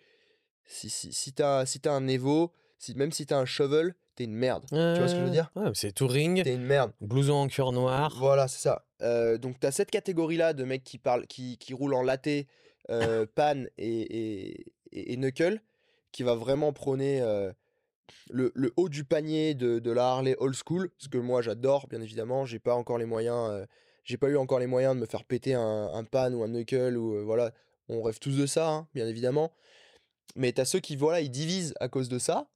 Si, 0.65 0.89
si, 0.89 1.13
si 1.13 1.33
t'as 1.33 1.65
si 1.65 1.79
t'as 1.79 1.93
un 1.93 2.07
Evo, 2.07 2.51
si, 2.77 2.93
même 2.95 3.11
si 3.11 3.25
t'as 3.25 3.37
un 3.39 3.45
shovel, 3.45 3.95
t'es 4.15 4.25
une 4.25 4.35
merde. 4.35 4.65
Tu 4.69 4.75
vois 4.75 5.07
ce 5.07 5.13
que 5.15 5.21
je 5.21 5.25
veux 5.25 5.31
dire? 5.31 5.49
Ouais, 5.55 5.71
c'est 5.73 5.93
touring, 5.93 6.43
T'es 6.43 6.53
une 6.55 6.65
merde. 6.65 6.91
blouson 7.01 7.33
en 7.33 7.47
cuir 7.47 7.71
noir. 7.71 8.13
Voilà, 8.17 8.47
c'est 8.47 8.59
ça. 8.61 8.85
Euh, 9.01 9.37
donc, 9.37 9.59
tu 9.59 9.67
as 9.67 9.71
cette 9.71 9.91
catégorie-là 9.91 10.53
de 10.53 10.63
mecs 10.65 10.83
qui, 10.83 10.97
parlent, 10.97 11.25
qui, 11.27 11.57
qui 11.57 11.73
roulent 11.73 11.93
en 11.93 12.03
latte, 12.03 12.27
euh, 12.89 13.25
pan 13.35 13.63
et, 13.77 13.87
et, 14.01 14.65
et- 14.91 15.13
et 15.13 15.17
knuckle, 15.17 15.61
qui 16.11 16.23
va 16.23 16.35
vraiment 16.35 16.73
prôner 16.73 17.21
le, 18.29 18.51
le 18.55 18.73
haut 18.77 18.89
du 18.89 19.03
panier 19.05 19.53
de, 19.53 19.79
de 19.79 19.91
la 19.91 20.09
Harley 20.09 20.35
old 20.39 20.55
school, 20.55 20.89
ce 20.97 21.07
que 21.07 21.17
moi 21.17 21.41
j'adore, 21.41 21.87
bien 21.87 22.01
évidemment. 22.01 22.45
J'ai 22.45 22.59
pas 22.59 22.75
encore 22.75 22.97
les 22.97 23.05
moyens, 23.05 23.65
j'ai 24.07 24.17
pas 24.17 24.29
eu 24.29 24.37
encore 24.37 24.59
les 24.59 24.67
moyens 24.67 24.95
de 24.95 25.01
me 25.01 25.05
faire 25.05 25.25
péter 25.25 25.53
un, 25.53 26.03
pan 26.09 26.31
ou 26.31 26.43
un 26.43 26.47
knuckle, 26.47 26.97
ou 26.97 27.15
euh, 27.15 27.23
voilà. 27.23 27.51
On 27.89 28.01
rêve 28.01 28.19
tous 28.19 28.37
de 28.37 28.45
ça, 28.45 28.69
hein, 28.69 28.87
bien 28.93 29.07
évidemment. 29.07 29.53
Mais 30.35 30.51
tu 30.51 30.61
as 30.61 30.65
ceux 30.65 30.79
qui, 30.79 30.95
voilà, 30.95 31.21
ils 31.21 31.29
divisent 31.29 31.73
à 31.79 31.89
cause 31.89 32.09
de 32.09 32.19
ça, 32.19 32.49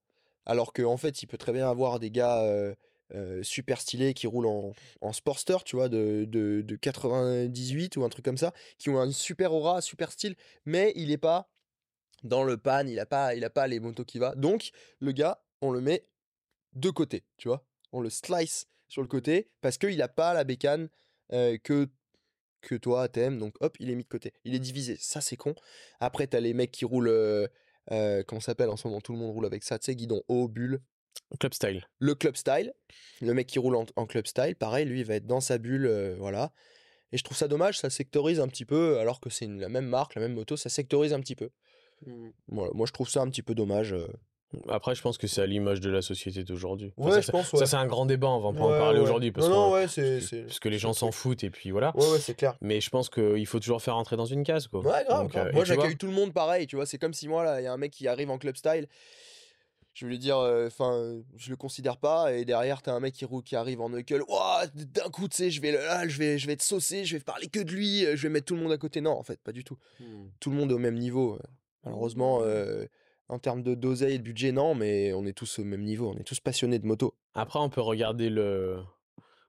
alors 0.46 0.74
qu'en 0.74 0.98
fait, 0.98 1.22
il 1.22 1.28
peut 1.28 1.38
très 1.38 1.54
bien 1.54 1.70
avoir 1.70 2.00
des 2.00 2.10
gars. 2.10 2.42
euh, 2.42 2.74
euh, 3.14 3.44
super 3.44 3.82
stylés 3.82 4.14
qui 4.14 4.26
roulent 4.26 4.48
en, 4.48 4.72
en 5.02 5.12
Sportster, 5.12 5.58
tu 5.66 5.76
vois, 5.76 5.90
de, 5.90 6.24
de, 6.30 6.62
de 6.62 6.76
98 6.78 7.98
ou 7.98 8.06
un 8.06 8.10
truc 8.10 8.24
comme 8.24 8.38
ça, 8.38 8.54
qui 8.78 8.90
ont 8.90 9.02
un 9.02 9.12
super 9.12 9.52
aura, 9.54 9.82
super 9.82 10.14
style, 10.14 10.38
mais 10.64 10.94
il 10.96 11.12
est 11.12 11.18
pas 11.18 11.50
dans 12.24 12.46
le 12.46 12.56
pan, 12.56 12.86
il 12.88 12.98
a 13.02 13.06
pas, 13.06 13.36
il 13.36 13.44
a 13.44 13.50
pas 13.50 13.68
les 13.68 13.82
motos 13.82 14.06
qui 14.06 14.18
va. 14.18 14.34
Donc, 14.36 14.70
le 15.00 15.12
gars, 15.12 15.44
on 15.60 15.72
le 15.72 15.82
met 15.82 16.08
de 16.72 16.90
côté, 16.90 17.26
tu 17.36 17.50
vois. 17.50 17.66
On 17.92 18.00
le 18.00 18.10
slice 18.10 18.68
sur 18.88 19.02
le 19.02 19.10
côté 19.10 19.50
parce 19.60 19.78
qu'il 19.78 20.02
a 20.02 20.08
pas 20.08 20.34
la 20.34 20.46
bécane 20.46 20.88
euh, 21.34 21.58
que 21.58 21.88
que 22.62 22.76
toi 22.76 23.08
t'aimes, 23.10 23.40
donc 23.40 23.56
hop, 23.62 23.76
il 23.80 23.90
est 23.90 23.96
mis 23.96 24.04
de 24.04 24.10
côté. 24.10 24.34
Il 24.46 24.54
est 24.54 24.60
divisé. 24.60 24.96
Ça, 25.00 25.20
c'est 25.22 25.36
con. 25.38 25.56
Après, 26.00 26.28
t'as 26.28 26.40
les 26.40 26.54
mecs 26.54 26.72
qui 26.72 26.86
roulent. 26.86 27.08
euh, 27.10 27.48
euh, 27.92 28.24
comment 28.24 28.40
ça 28.40 28.48
s'appelle 28.48 28.70
en 28.70 28.78
ce 28.78 28.88
moment 28.88 29.02
Tout 29.02 29.14
le 29.14 29.18
monde 29.20 29.32
roule 29.32 29.46
avec 29.46 29.64
ça. 29.64 29.80
Tu 29.80 29.86
sais, 29.86 29.96
guidon 29.96 30.22
haut, 30.28 30.48
bulle. 30.48 30.82
Club 31.40 31.54
style. 31.54 31.88
Le 32.00 32.14
club 32.14 32.36
style. 32.36 32.74
Le 33.22 33.34
mec 33.34 33.48
qui 33.48 33.58
roule 33.58 33.76
en, 33.76 33.86
en 33.96 34.06
club 34.06 34.28
style, 34.28 34.56
pareil, 34.56 34.86
lui, 34.86 35.00
il 35.00 35.06
va 35.06 35.16
être 35.16 35.26
dans 35.26 35.42
sa 35.42 35.58
bulle. 35.58 35.86
euh, 35.88 36.16
voilà. 36.20 36.54
Et 37.12 37.18
je 37.18 37.24
trouve 37.24 37.36
ça 37.38 37.48
dommage, 37.48 37.80
ça 37.80 37.90
sectorise 37.90 38.40
un 38.40 38.48
petit 38.48 38.64
peu, 38.66 39.00
alors 39.00 39.20
que 39.20 39.30
c'est 39.30 39.48
la 39.48 39.68
même 39.68 39.86
marque, 39.88 40.16
la 40.16 40.22
même 40.22 40.34
moto, 40.34 40.56
ça 40.56 40.70
sectorise 40.70 41.14
un 41.14 41.20
petit 41.20 41.36
peu. 41.36 41.50
Voilà, 42.48 42.72
moi 42.74 42.86
je 42.88 42.94
trouve 42.94 43.10
ça 43.10 43.22
un 43.22 43.30
petit 43.30 43.44
peu 43.44 43.54
dommage. 43.54 43.96
Euh. 44.54 44.60
Après, 44.70 44.96
je 44.96 45.02
pense 45.02 45.18
que 45.18 45.28
c'est 45.28 45.42
à 45.42 45.46
l'image 45.46 45.80
de 45.82 45.90
la 45.90 46.02
société 46.02 46.44
d'aujourd'hui. 46.44 46.94
Enfin, 46.98 47.08
Ouais, 47.10 47.16
ça, 47.16 47.22
je 47.22 47.26
c'est- 47.28 47.32
pense, 47.32 47.48
Ça, 47.50 47.58
ouais. 47.58 47.66
c'est 47.66 47.76
un 47.76 47.86
grand 47.86 48.06
débat, 48.06 48.30
on 48.30 48.40
va 48.40 48.58
pas 48.58 48.66
en 48.66 48.72
Ouais, 48.72 48.78
parler 48.80 49.00
ouais. 49.00 49.04
aujourd'hui. 49.06 49.32
Parce, 49.32 49.48
Non, 49.48 49.54
non, 49.56 49.66
qu'on- 49.70 49.74
ouais, 49.76 49.88
c'est. 49.88 50.02
parce 50.02 50.22
que- 50.24 50.28
c'est- 50.28 50.42
parce 50.44 50.60
que 50.60 50.70
les 50.70 50.78
gens 50.80 50.94
s'en 50.94 51.12
foutent, 51.12 51.44
et 51.44 51.50
puis 51.50 51.72
voilà. 51.72 51.96
Ouais, 51.96 52.10
ouais, 52.12 52.20
c'est 52.20 52.36
clair. 52.36 52.56
Mais 52.62 52.82
je 52.82 52.90
pense 52.90 53.10
qu'il 53.10 53.46
faut 53.48 53.60
toujours 53.60 53.82
faire 53.82 53.96
rentrer 53.96 54.18
dans 54.18 54.26
une 54.26 54.44
case, 54.44 54.68
quoi. 54.68 54.82
Ouais, 54.82 55.04
grave. 55.08 55.22
Donc, 55.24 55.32
grave. 55.32 55.48
euh, 55.48 55.52
moi, 55.54 55.64
j'accueille 55.66 55.98
tout 55.98 56.08
le 56.08 56.14
monde 56.14 56.34
pareil, 56.34 56.68
tu 56.68 56.76
vois. 56.76 56.86
C'est 56.86 56.98
comme 56.98 57.14
si 57.14 57.28
moi, 57.28 57.44
là, 57.44 57.62
il 57.62 57.64
y 57.64 57.68
a 57.68 57.74
un 57.74 57.78
mec 57.78 57.92
qui 57.92 58.08
arrive 58.08 58.30
en 58.30 58.38
club 58.38 58.56
style. 58.58 58.88
Je 59.94 60.06
vais 60.06 60.12
lui 60.12 60.20
dire, 60.20 60.38
euh, 60.38 60.68
enfin, 60.68 61.20
je 61.36 61.50
le 61.50 61.58
considère 61.58 61.98
pas. 61.98 62.34
Et 62.34 62.46
derrière, 62.46 62.82
t'as 62.82 62.94
un 62.94 63.02
mec 63.02 63.14
qui, 63.14 63.26
roule, 63.26 63.44
qui 63.44 63.58
arrive 63.58 63.82
en 63.82 63.90
knuckle. 63.90 64.22
Ouah, 64.30 64.64
d'un 64.74 65.10
coup, 65.10 65.28
tu 65.28 65.36
sais, 65.36 65.52
je 65.52 65.60
vais, 65.60 65.74
là, 65.74 66.08
je 66.08 66.18
vais, 66.18 66.38
je 66.38 66.48
vais 66.48 66.54
être 66.54 66.62
saucé, 66.62 67.04
je 67.04 67.18
vais 67.18 67.22
parler 67.24 67.48
que 67.48 67.60
de 67.60 67.70
lui, 67.72 68.06
euh, 68.06 68.16
je 68.16 68.22
vais 68.24 68.30
mettre 68.30 68.46
tout 68.46 68.56
le 68.56 68.62
monde 68.62 68.72
à 68.72 68.78
côté. 68.78 69.02
Non, 69.02 69.12
en 69.12 69.24
fait, 69.24 69.42
pas 69.42 69.52
du 69.52 69.66
tout. 69.66 69.78
Tout 70.40 70.50
le 70.50 70.56
monde 70.56 70.72
est 70.72 70.74
au 70.74 70.78
même 70.80 70.98
niveau. 70.98 71.34
euh. 71.36 71.40
Malheureusement, 71.84 72.40
euh, 72.44 72.86
en 73.32 73.40
termes 73.40 73.64
de 73.64 73.76
d'oseille 73.76 74.16
et 74.16 74.18
de 74.18 74.24
budget, 74.24 74.52
non, 74.52 74.76
mais 74.76 75.14
on 75.14 75.26
est 75.26 75.34
tous 75.34 75.60
au 75.60 75.64
même 75.64 75.84
niveau. 75.84 76.14
On 76.14 76.20
est 76.20 76.24
tous 76.24 76.40
passionnés 76.42 76.80
de 76.80 76.86
moto. 76.86 77.16
Après, 77.34 77.60
on 77.60 77.70
peut 77.70 77.82
regarder 77.82 78.30
le, 78.30 78.82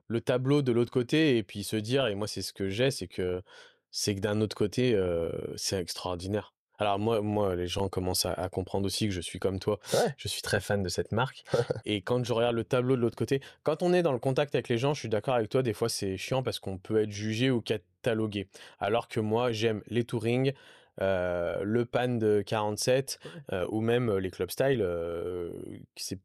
le 0.07 0.21
tableau 0.21 0.62
de 0.62 0.71
l'autre 0.71 0.92
côté 0.92 1.37
et 1.37 1.42
puis 1.42 1.64
se 1.64 1.77
dire, 1.77 2.07
et 2.07 2.14
moi, 2.14 2.29
c'est 2.29 2.42
ce 2.42 2.53
que 2.53 2.68
j'ai, 2.68 2.90
c'est 2.90 3.09
que 3.09 3.42
c'est 3.90 4.14
que 4.14 4.21
d'un 4.21 4.40
autre 4.40 4.57
côté, 4.57 4.95
euh, 4.95 5.31
c'est 5.57 5.79
extraordinaire. 5.81 6.55
Alors 6.79 6.99
moi, 6.99 7.21
moi, 7.21 7.55
les 7.55 7.66
gens 7.66 7.88
commencent 7.88 8.25
à, 8.25 8.33
à 8.33 8.49
comprendre 8.49 8.87
aussi 8.87 9.07
que 9.07 9.12
je 9.12 9.21
suis 9.21 9.38
comme 9.38 9.59
toi. 9.59 9.79
Ouais. 9.92 10.14
Je 10.16 10.29
suis 10.29 10.42
très 10.42 10.61
fan 10.61 10.83
de 10.83 10.88
cette 10.88 11.12
marque. 11.12 11.45
et 11.85 12.03
quand 12.03 12.25
je 12.25 12.33
regarde 12.33 12.57
le 12.57 12.64
tableau 12.64 12.97
de 12.97 13.01
l'autre 13.01 13.16
côté, 13.16 13.40
quand 13.64 13.83
on 13.83 13.92
est 13.92 14.03
dans 14.03 14.12
le 14.12 14.18
contact 14.18 14.55
avec 14.55 14.68
les 14.68 14.79
gens, 14.79 14.95
je 14.95 15.01
suis 15.01 15.09
d'accord 15.09 15.35
avec 15.35 15.49
toi. 15.49 15.62
Des 15.62 15.75
fois, 15.75 15.88
c'est 15.88 16.16
chiant 16.16 16.42
parce 16.42 16.61
qu'on 16.61 16.79
peut 16.79 17.03
être 17.03 17.11
jugé 17.11 17.51
ou 17.51 17.61
catalogué. 17.61 18.49
Alors 18.79 19.09
que 19.09 19.21
moi, 19.21 19.53
j'aime 19.53 19.83
les 19.88 20.05
touring, 20.05 20.53
euh, 21.00 21.62
le 21.64 21.85
pan 21.85 22.09
de 22.09 22.42
47 22.44 23.18
euh, 23.52 23.66
ou 23.70 23.81
même 23.81 24.09
euh, 24.11 24.20
les 24.20 24.31
club 24.31 24.50
style. 24.50 24.83
euh, 24.83 25.50
c'est 25.96 26.18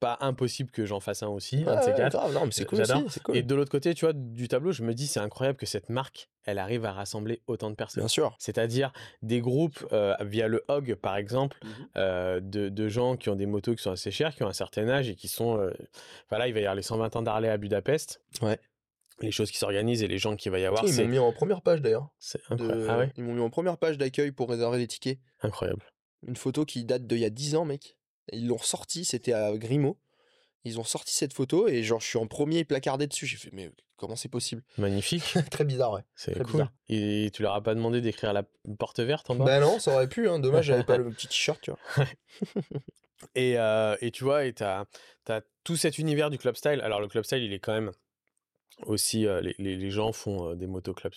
pas 0.00 0.18
impossible 0.20 0.72
que 0.72 0.84
j'en 0.84 0.98
fasse 0.98 1.22
un 1.22 1.28
aussi, 1.28 1.62
un 1.64 1.76
de 1.76 1.82
ces 1.84 1.92
quatre. 1.94 2.14
grave, 2.16 2.34
non, 2.34 2.44
mais 2.46 2.50
c'est 2.50 2.64
cool. 2.64 3.36
Et 3.36 3.44
de 3.44 3.54
l'autre 3.54 3.70
côté, 3.70 3.94
tu 3.94 4.04
vois, 4.04 4.12
du 4.12 4.48
tableau, 4.48 4.72
je 4.72 4.82
me 4.82 4.94
dis, 4.94 5.06
c'est 5.06 5.20
incroyable 5.20 5.56
que 5.56 5.64
cette 5.66 5.90
marque, 5.90 6.28
elle 6.44 6.58
arrive 6.58 6.84
à 6.84 6.90
rassembler 6.92 7.40
autant 7.46 7.70
de 7.70 7.76
personnes. 7.76 8.00
Bien 8.02 8.08
sûr. 8.08 8.34
C'est-à-dire 8.40 8.92
des 9.22 9.40
groupes 9.40 9.86
euh, 9.92 10.16
via 10.22 10.48
le 10.48 10.64
HOG, 10.68 10.96
par 10.96 11.16
exemple, 11.16 11.56
euh, 11.96 12.40
de, 12.42 12.68
de 12.68 12.88
gens 12.88 13.16
qui 13.16 13.28
ont 13.28 13.36
des 13.36 13.46
motos 13.46 13.76
qui 13.76 13.82
sont 13.84 13.92
assez 13.92 14.10
chères, 14.10 14.34
qui 14.34 14.42
ont 14.42 14.48
un 14.48 14.52
certain 14.52 14.88
âge 14.88 15.08
et 15.08 15.14
qui 15.14 15.28
sont. 15.28 15.56
euh, 15.60 15.70
Voilà, 16.30 16.48
il 16.48 16.52
va 16.54 16.58
y 16.58 16.62
avoir 16.64 16.74
les 16.74 16.82
120 16.82 17.14
ans 17.14 17.22
d'Harley 17.22 17.48
à 17.48 17.56
Budapest. 17.56 18.20
Ouais. 18.42 18.58
Les 19.22 19.30
choses 19.32 19.50
qui 19.50 19.58
s'organisent 19.58 20.02
et 20.02 20.08
les 20.08 20.18
gens 20.18 20.36
qu'il 20.36 20.50
va 20.52 20.58
y 20.58 20.64
avoir, 20.64 20.84
ils 20.84 20.94
m'ont 20.94 21.06
mis 21.08 21.18
en 21.18 21.32
première 21.32 21.62
page 21.62 21.80
d'ailleurs. 21.80 22.08
c'est 22.18 22.40
de- 22.50 22.54
incroyable. 22.54 22.86
Ah 22.90 22.98
ouais? 22.98 23.12
Ils 23.16 23.24
m'ont 23.24 23.34
mis 23.34 23.40
en 23.40 23.50
première 23.50 23.78
page 23.78 23.96
d'accueil 23.98 24.32
pour 24.32 24.50
réserver 24.50 24.78
les 24.78 24.86
tickets. 24.86 25.18
Incroyable. 25.40 25.82
Une 26.26 26.36
photo 26.36 26.64
qui 26.64 26.84
date 26.84 27.06
d'il 27.06 27.18
y 27.18 27.24
a 27.24 27.30
10 27.30 27.54
ans, 27.56 27.64
mec. 27.64 27.96
Ils 28.32 28.46
l'ont 28.46 28.56
ressorti, 28.56 29.04
c'était 29.04 29.32
à 29.32 29.56
Grimaud. 29.56 29.98
Ils 30.64 30.78
ont 30.78 30.84
sorti 30.84 31.12
cette 31.12 31.32
photo 31.32 31.66
et 31.66 31.82
genre 31.82 32.00
je 32.00 32.06
suis 32.06 32.18
en 32.18 32.26
premier 32.28 32.64
placardé 32.64 33.08
dessus. 33.08 33.26
J'ai 33.26 33.36
fait 33.36 33.50
mais 33.52 33.72
comment 33.96 34.14
c'est 34.14 34.28
possible? 34.28 34.62
Magnifique. 34.78 35.34
Très 35.50 35.64
bizarre, 35.64 35.92
ouais. 35.92 36.02
C'est 36.14 36.34
cool. 36.42 36.52
bizarre. 36.52 36.72
Et 36.88 37.30
tu 37.32 37.42
leur 37.42 37.54
as 37.54 37.62
pas 37.62 37.74
demandé 37.74 38.00
d'écrire 38.00 38.32
la 38.32 38.44
porte 38.78 39.00
verte 39.00 39.28
en 39.30 39.34
bas? 39.34 39.44
Bah 39.44 39.58
non, 39.60 39.80
ça 39.80 39.92
aurait 39.94 40.08
pu. 40.08 40.28
Hein. 40.28 40.38
Dommage, 40.38 40.66
j'avais 40.66 40.84
pas 40.84 40.96
le 40.98 41.10
petit 41.10 41.26
t-shirt, 41.26 41.60
tu 41.60 41.72
vois. 41.72 42.06
Et, 43.36 43.56
euh, 43.56 43.96
et 44.00 44.10
tu 44.10 44.24
vois, 44.24 44.46
et 44.46 44.52
tu 44.52 44.64
as, 44.64 44.84
tout 45.62 45.76
cet 45.76 45.98
univers 45.98 46.28
du 46.28 46.38
club 46.38 46.56
style. 46.56 46.80
Alors, 46.82 47.00
le 47.00 47.06
club 47.06 47.24
style, 47.24 47.42
il 47.42 47.52
est 47.52 47.60
quand 47.60 47.72
même 47.72 47.92
aussi. 48.86 49.26
euh, 49.26 49.40
les, 49.40 49.54
les- 49.58 49.76
les 49.76 49.90
gens 49.90 50.12
font 50.12 50.50
euh, 50.50 50.54
des 50.54 50.66
motos 50.66 50.94
club, 50.94 51.12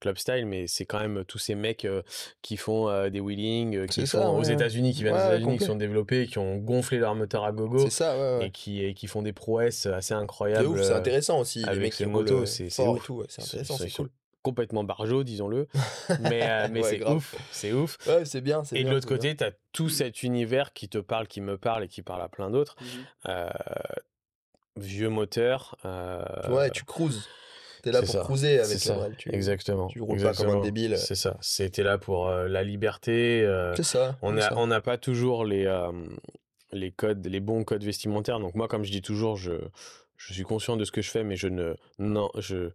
club 0.00 0.16
style, 0.16 0.46
mais 0.46 0.66
c'est 0.66 0.84
quand 0.86 1.00
même 1.00 1.24
tous 1.24 1.38
ces 1.38 1.54
mecs 1.54 1.84
euh, 1.84 2.02
qui 2.42 2.56
font 2.56 3.08
des 3.10 3.20
wheelings, 3.20 3.76
euh, 3.76 3.86
qui 3.86 4.06
ça, 4.06 4.30
aux. 4.30 4.42
États-Unis, 4.42 4.92
qui 4.94 5.02
viennent 5.02 5.14
Ouais, 5.14 5.20
des 5.20 5.26
États-Unis, 5.36 5.58
qui 5.58 5.64
sont 5.64 5.76
développés, 5.76 6.26
qui 6.26 6.38
ont 6.38 6.56
gonflé 6.56 6.98
leur 6.98 7.14
moteur 7.14 7.44
à 7.44 7.52
gogo 7.52 7.88
ça, 7.90 8.16
ouais, 8.18 8.46
et, 8.46 8.50
qui, 8.50 8.84
et 8.84 8.94
qui 8.94 9.06
font 9.06 9.22
des 9.22 9.32
prouesses 9.32 9.86
assez 9.86 10.14
incroyables. 10.14 10.82
c'est 10.84 10.92
intéressant 10.94 11.40
aussi. 11.40 11.60
Les 11.62 11.68
avec 11.68 11.80
mecs 11.82 11.92
ces 11.94 12.04
qui 12.04 12.10
motos, 12.10 12.46
c'est- 12.46 12.70
c'est 12.70 12.82
tout, 13.04 13.22
c'est 13.28 13.40
sont- 13.42 13.46
intéressant, 13.46 13.76
c'est 13.78 13.88
sont 13.90 14.02
cool. 14.04 14.10
complètement 14.42 14.84
barjots, 14.84 15.22
disons-le. 15.22 15.68
mais 16.20 16.48
euh, 16.48 16.68
mais 16.70 16.80
Ouais, 16.80 16.88
c'est 16.90 17.06
ouf, 17.06 17.34
c'est 17.50 17.72
ouf. 17.74 17.98
Ouais, 18.06 18.24
c'est 18.24 18.40
bien. 18.40 18.62
Et 18.72 18.84
de 18.84 18.88
l'autre 18.90 19.06
côté, 19.06 19.36
tu 19.36 19.44
as 19.44 19.52
tout 19.72 19.88
cet 19.90 20.22
univers 20.22 20.72
qui 20.72 20.88
te 20.88 20.96
parle, 20.98 21.26
qui 21.28 21.40
me 21.42 21.58
parle 21.58 21.84
et 21.84 21.88
qui 21.88 22.00
parle 22.02 22.22
à 22.22 22.28
plein 22.30 22.50
d'autres. 22.50 22.76
Euh, 23.28 23.48
vieux 24.76 25.08
moteur. 25.08 25.76
euh, 25.84 26.22
Ouais, 26.50 26.70
tu 26.70 26.84
cruises. 26.84 27.26
T'es 27.82 27.92
là 27.92 28.00
pour 28.02 28.10
ça, 28.10 28.20
cruiser 28.20 28.60
avec 28.60 28.78
ça, 28.78 29.08
tu... 29.16 29.34
Exactement. 29.34 29.86
tu 29.86 30.02
roules 30.02 30.18
pas 30.20 30.34
comme 30.34 30.46
un 30.46 30.48
exactement. 30.50 30.60
débile. 30.60 30.98
C'est 30.98 31.14
ça. 31.14 31.38
C'était 31.40 31.82
là 31.82 31.96
pour 31.96 32.28
euh, 32.28 32.46
la 32.46 32.62
liberté. 32.62 33.40
euh, 33.42 33.74
C'est 33.74 33.84
ça. 33.84 34.16
on 34.20 34.34
c'est 34.36 34.42
a- 34.42 34.48
ça. 34.50 34.54
on 34.58 34.66
n'a 34.66 34.82
pas 34.82 34.98
toujours 34.98 35.46
les, 35.46 35.64
euh, 35.64 35.90
les 36.72 36.90
codes, 36.90 37.26
les 37.26 37.40
bons 37.40 37.64
codes 37.64 37.82
vestimentaires. 37.82 38.38
Donc 38.38 38.54
moi, 38.54 38.68
comme 38.68 38.84
je 38.84 38.90
dis 38.90 39.00
toujours, 39.00 39.36
je, 39.38 39.52
je 40.18 40.34
suis 40.34 40.42
conscient 40.42 40.76
de 40.76 40.84
ce 40.84 40.92
que 40.92 41.00
je 41.00 41.10
fais, 41.10 41.24
mais 41.24 41.36
je 41.36 41.48
ne, 41.48 41.74
non, 41.98 42.28
je, 42.36 42.68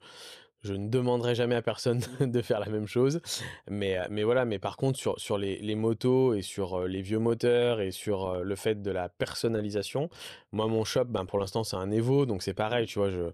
je 0.66 0.74
ne 0.74 0.90
demanderai 0.90 1.36
jamais 1.36 1.56
à 1.56 1.62
personne 1.62 2.02
de 2.20 2.42
faire 2.42 2.60
la 2.60 2.68
même 2.68 2.88
chose. 2.88 3.22
Mais, 3.70 3.98
euh, 3.98 4.04
mais 4.10 4.24
voilà, 4.24 4.46
mais 4.46 4.60
par 4.60 4.78
contre, 4.78 4.98
sur, 5.00 5.20
sur 5.20 5.38
les, 5.38 5.58
les 5.60 5.76
motos 5.76 6.34
et 6.34 6.42
sur 6.42 6.80
euh, 6.82 6.88
les 6.88 7.02
vieux 7.02 7.20
moteurs 7.20 7.80
et 7.82 7.92
sur 7.92 8.26
euh, 8.28 8.44
le 8.44 8.56
fait 8.56 8.82
de 8.82 8.92
la 8.92 9.08
personnalisation, 9.10 10.10
moi, 10.52 10.68
mon 10.68 10.84
shop, 10.84 11.06
ben, 11.06 11.26
pour 11.26 11.40
l'instant, 11.40 11.64
c'est 11.64 11.76
un 11.76 11.92
Evo, 11.92 12.26
donc 12.26 12.42
c'est 12.44 12.54
pareil, 12.54 12.88
tu 12.88 13.00
vois, 13.00 13.10
je, 13.10 13.30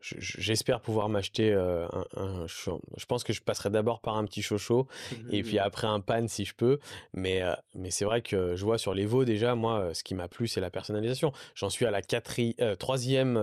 je- 0.00 0.14
je- 0.18 0.40
j'espère 0.40 0.80
pouvoir 0.80 1.08
m'acheter 1.08 1.52
euh, 1.52 1.86
un, 1.92 2.04
un- 2.16 2.46
je, 2.46 3.06
pense 3.06 3.24
que 3.24 3.32
je 3.32 3.42
passerai 3.42 3.70
d'abord 3.70 4.00
par 4.00 4.16
un 4.16 4.24
petit 4.24 4.42
chocho 4.42 4.86
et 5.30 5.42
puis 5.42 5.58
après 5.58 5.86
un 5.86 6.00
pan 6.00 6.26
si 6.28 6.44
je 6.44 6.54
peux. 6.54 6.78
Mais, 7.12 7.42
euh, 7.42 7.52
mais 7.74 7.90
c'est 7.90 8.04
vrai 8.04 8.22
que 8.22 8.54
je 8.56 8.64
vois 8.64 8.78
sur 8.78 8.94
l'Evo 8.94 9.24
déjà, 9.24 9.54
moi, 9.54 9.92
ce 9.94 10.04
qui 10.04 10.14
m'a 10.14 10.28
plu, 10.28 10.46
c'est 10.48 10.60
la 10.60 10.70
personnalisation. 10.70 11.32
J'en 11.54 11.70
suis 11.70 11.84
à 11.86 11.90
la 11.90 12.00
quatri- 12.02 12.54
euh, 12.60 12.76
troisième 12.76 13.36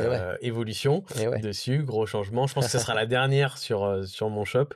euh, 0.00 0.36
évolution 0.40 1.04
ouais. 1.16 1.40
dessus, 1.40 1.82
gros 1.82 2.06
changement. 2.06 2.46
Je 2.46 2.54
pense 2.54 2.66
que 2.66 2.70
ce 2.72 2.78
sera 2.78 2.94
la 2.94 3.06
dernière 3.18 3.58
sur, 3.58 3.84
euh, 3.84 4.04
sur 4.04 4.30
mon 4.30 4.44
shop 4.44 4.66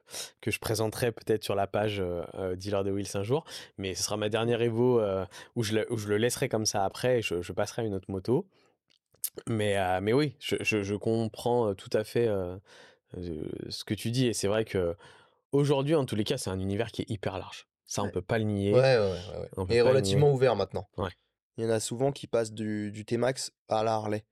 que 0.41 0.51
je 0.51 0.59
présenterai 0.59 1.13
peut-être 1.13 1.43
sur 1.45 1.55
la 1.55 1.67
page 1.67 2.01
euh, 2.01 2.23
euh, 2.35 2.57
Dealer 2.57 2.85
de 2.85 2.91
Wheels 2.91 3.17
un 3.17 3.23
jour. 3.23 3.45
Mais 3.79 3.95
ce 3.95 4.03
sera 4.03 4.17
ma 4.17 4.29
dernière 4.29 4.61
Evo 4.63 5.01
où, 5.55 5.63
je 5.63 5.75
le, 5.75 5.93
où 5.93 5.97
je 5.99 6.09
le 6.09 6.17
laisserai 6.19 6.49
comme 6.49 6.67
ça 6.67 6.85
après 6.85 7.19
et 7.19 7.23
je, 7.23 7.41
je 7.43 7.53
passerai 7.53 7.83
à 7.83 7.85
une 7.85 7.95
autre 7.95 8.11
moto. 8.11 8.47
Mais, 9.49 9.77
mais 10.01 10.13
oui, 10.13 10.35
je, 10.39 10.57
je- 10.61 10.83
je 10.83 10.95
comprends 10.95 11.75
tout 11.75 11.91
à 11.93 12.05
fait 12.05 12.29
ce 13.69 13.85
que 13.85 13.95
tu 13.95 14.11
dis. 14.11 14.27
Et 14.27 14.33
c'est 14.33 14.49
vrai 14.49 14.65
que 14.65 14.97
aujourd'hui, 15.53 15.95
en 15.95 16.05
tous 16.07 16.17
les 16.17 16.25
cas, 16.25 16.39
c'est 16.39 16.51
un 16.51 16.59
univers 16.61 16.91
qui 16.91 17.03
est 17.03 17.11
hyper 17.11 17.39
large. 17.39 17.67
Ça, 17.85 18.03
on 18.03 18.07
Ouais. 18.07 18.11
peut 18.13 18.23
pas 18.23 18.39
le 18.39 18.45
nier. 18.45 18.73
Ouais, 18.73 18.81
ouais, 18.81 18.99
ouais, 18.99 19.41
ouais. 19.41 19.49
On 19.57 19.67
peut 19.67 19.75
Et 19.75 19.81
relativement 19.81 20.33
ouvert 20.33 20.57
maintenant. 20.57 20.89
Il 21.59 21.65
y 21.65 21.67
en 21.67 21.71
a 21.71 21.81
souvent 21.81 22.13
qui 22.13 22.27
passent 22.27 22.53
du, 22.53 22.91
du 22.93 23.05
T-Max 23.05 23.53
à 23.69 23.83
la 23.85 23.93
Harley. 23.95 24.25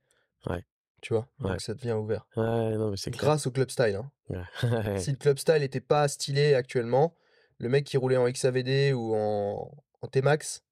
Ouais. 0.46 0.64
Tu 1.04 1.12
vois? 1.12 1.28
Ouais. 1.40 1.50
Donc 1.50 1.60
ça 1.60 1.74
devient 1.74 1.92
ouvert. 1.92 2.26
Ouais, 2.34 2.78
non, 2.78 2.90
mais 2.90 2.96
c'est 2.96 3.10
clair. 3.10 3.24
Grâce 3.24 3.46
au 3.46 3.50
club 3.50 3.68
style. 3.70 3.96
Hein. 3.96 4.10
Ouais. 4.30 4.98
Si 4.98 5.10
le 5.10 5.18
club 5.18 5.38
style 5.38 5.58
n'était 5.58 5.82
pas 5.82 6.08
stylé 6.08 6.54
actuellement, 6.54 7.14
le 7.58 7.68
mec 7.68 7.84
qui 7.84 7.98
roulait 7.98 8.16
en 8.16 8.26
XAVD 8.26 8.94
ou 8.94 9.14
en, 9.14 9.70
en 10.00 10.08
T-Max, 10.08 10.64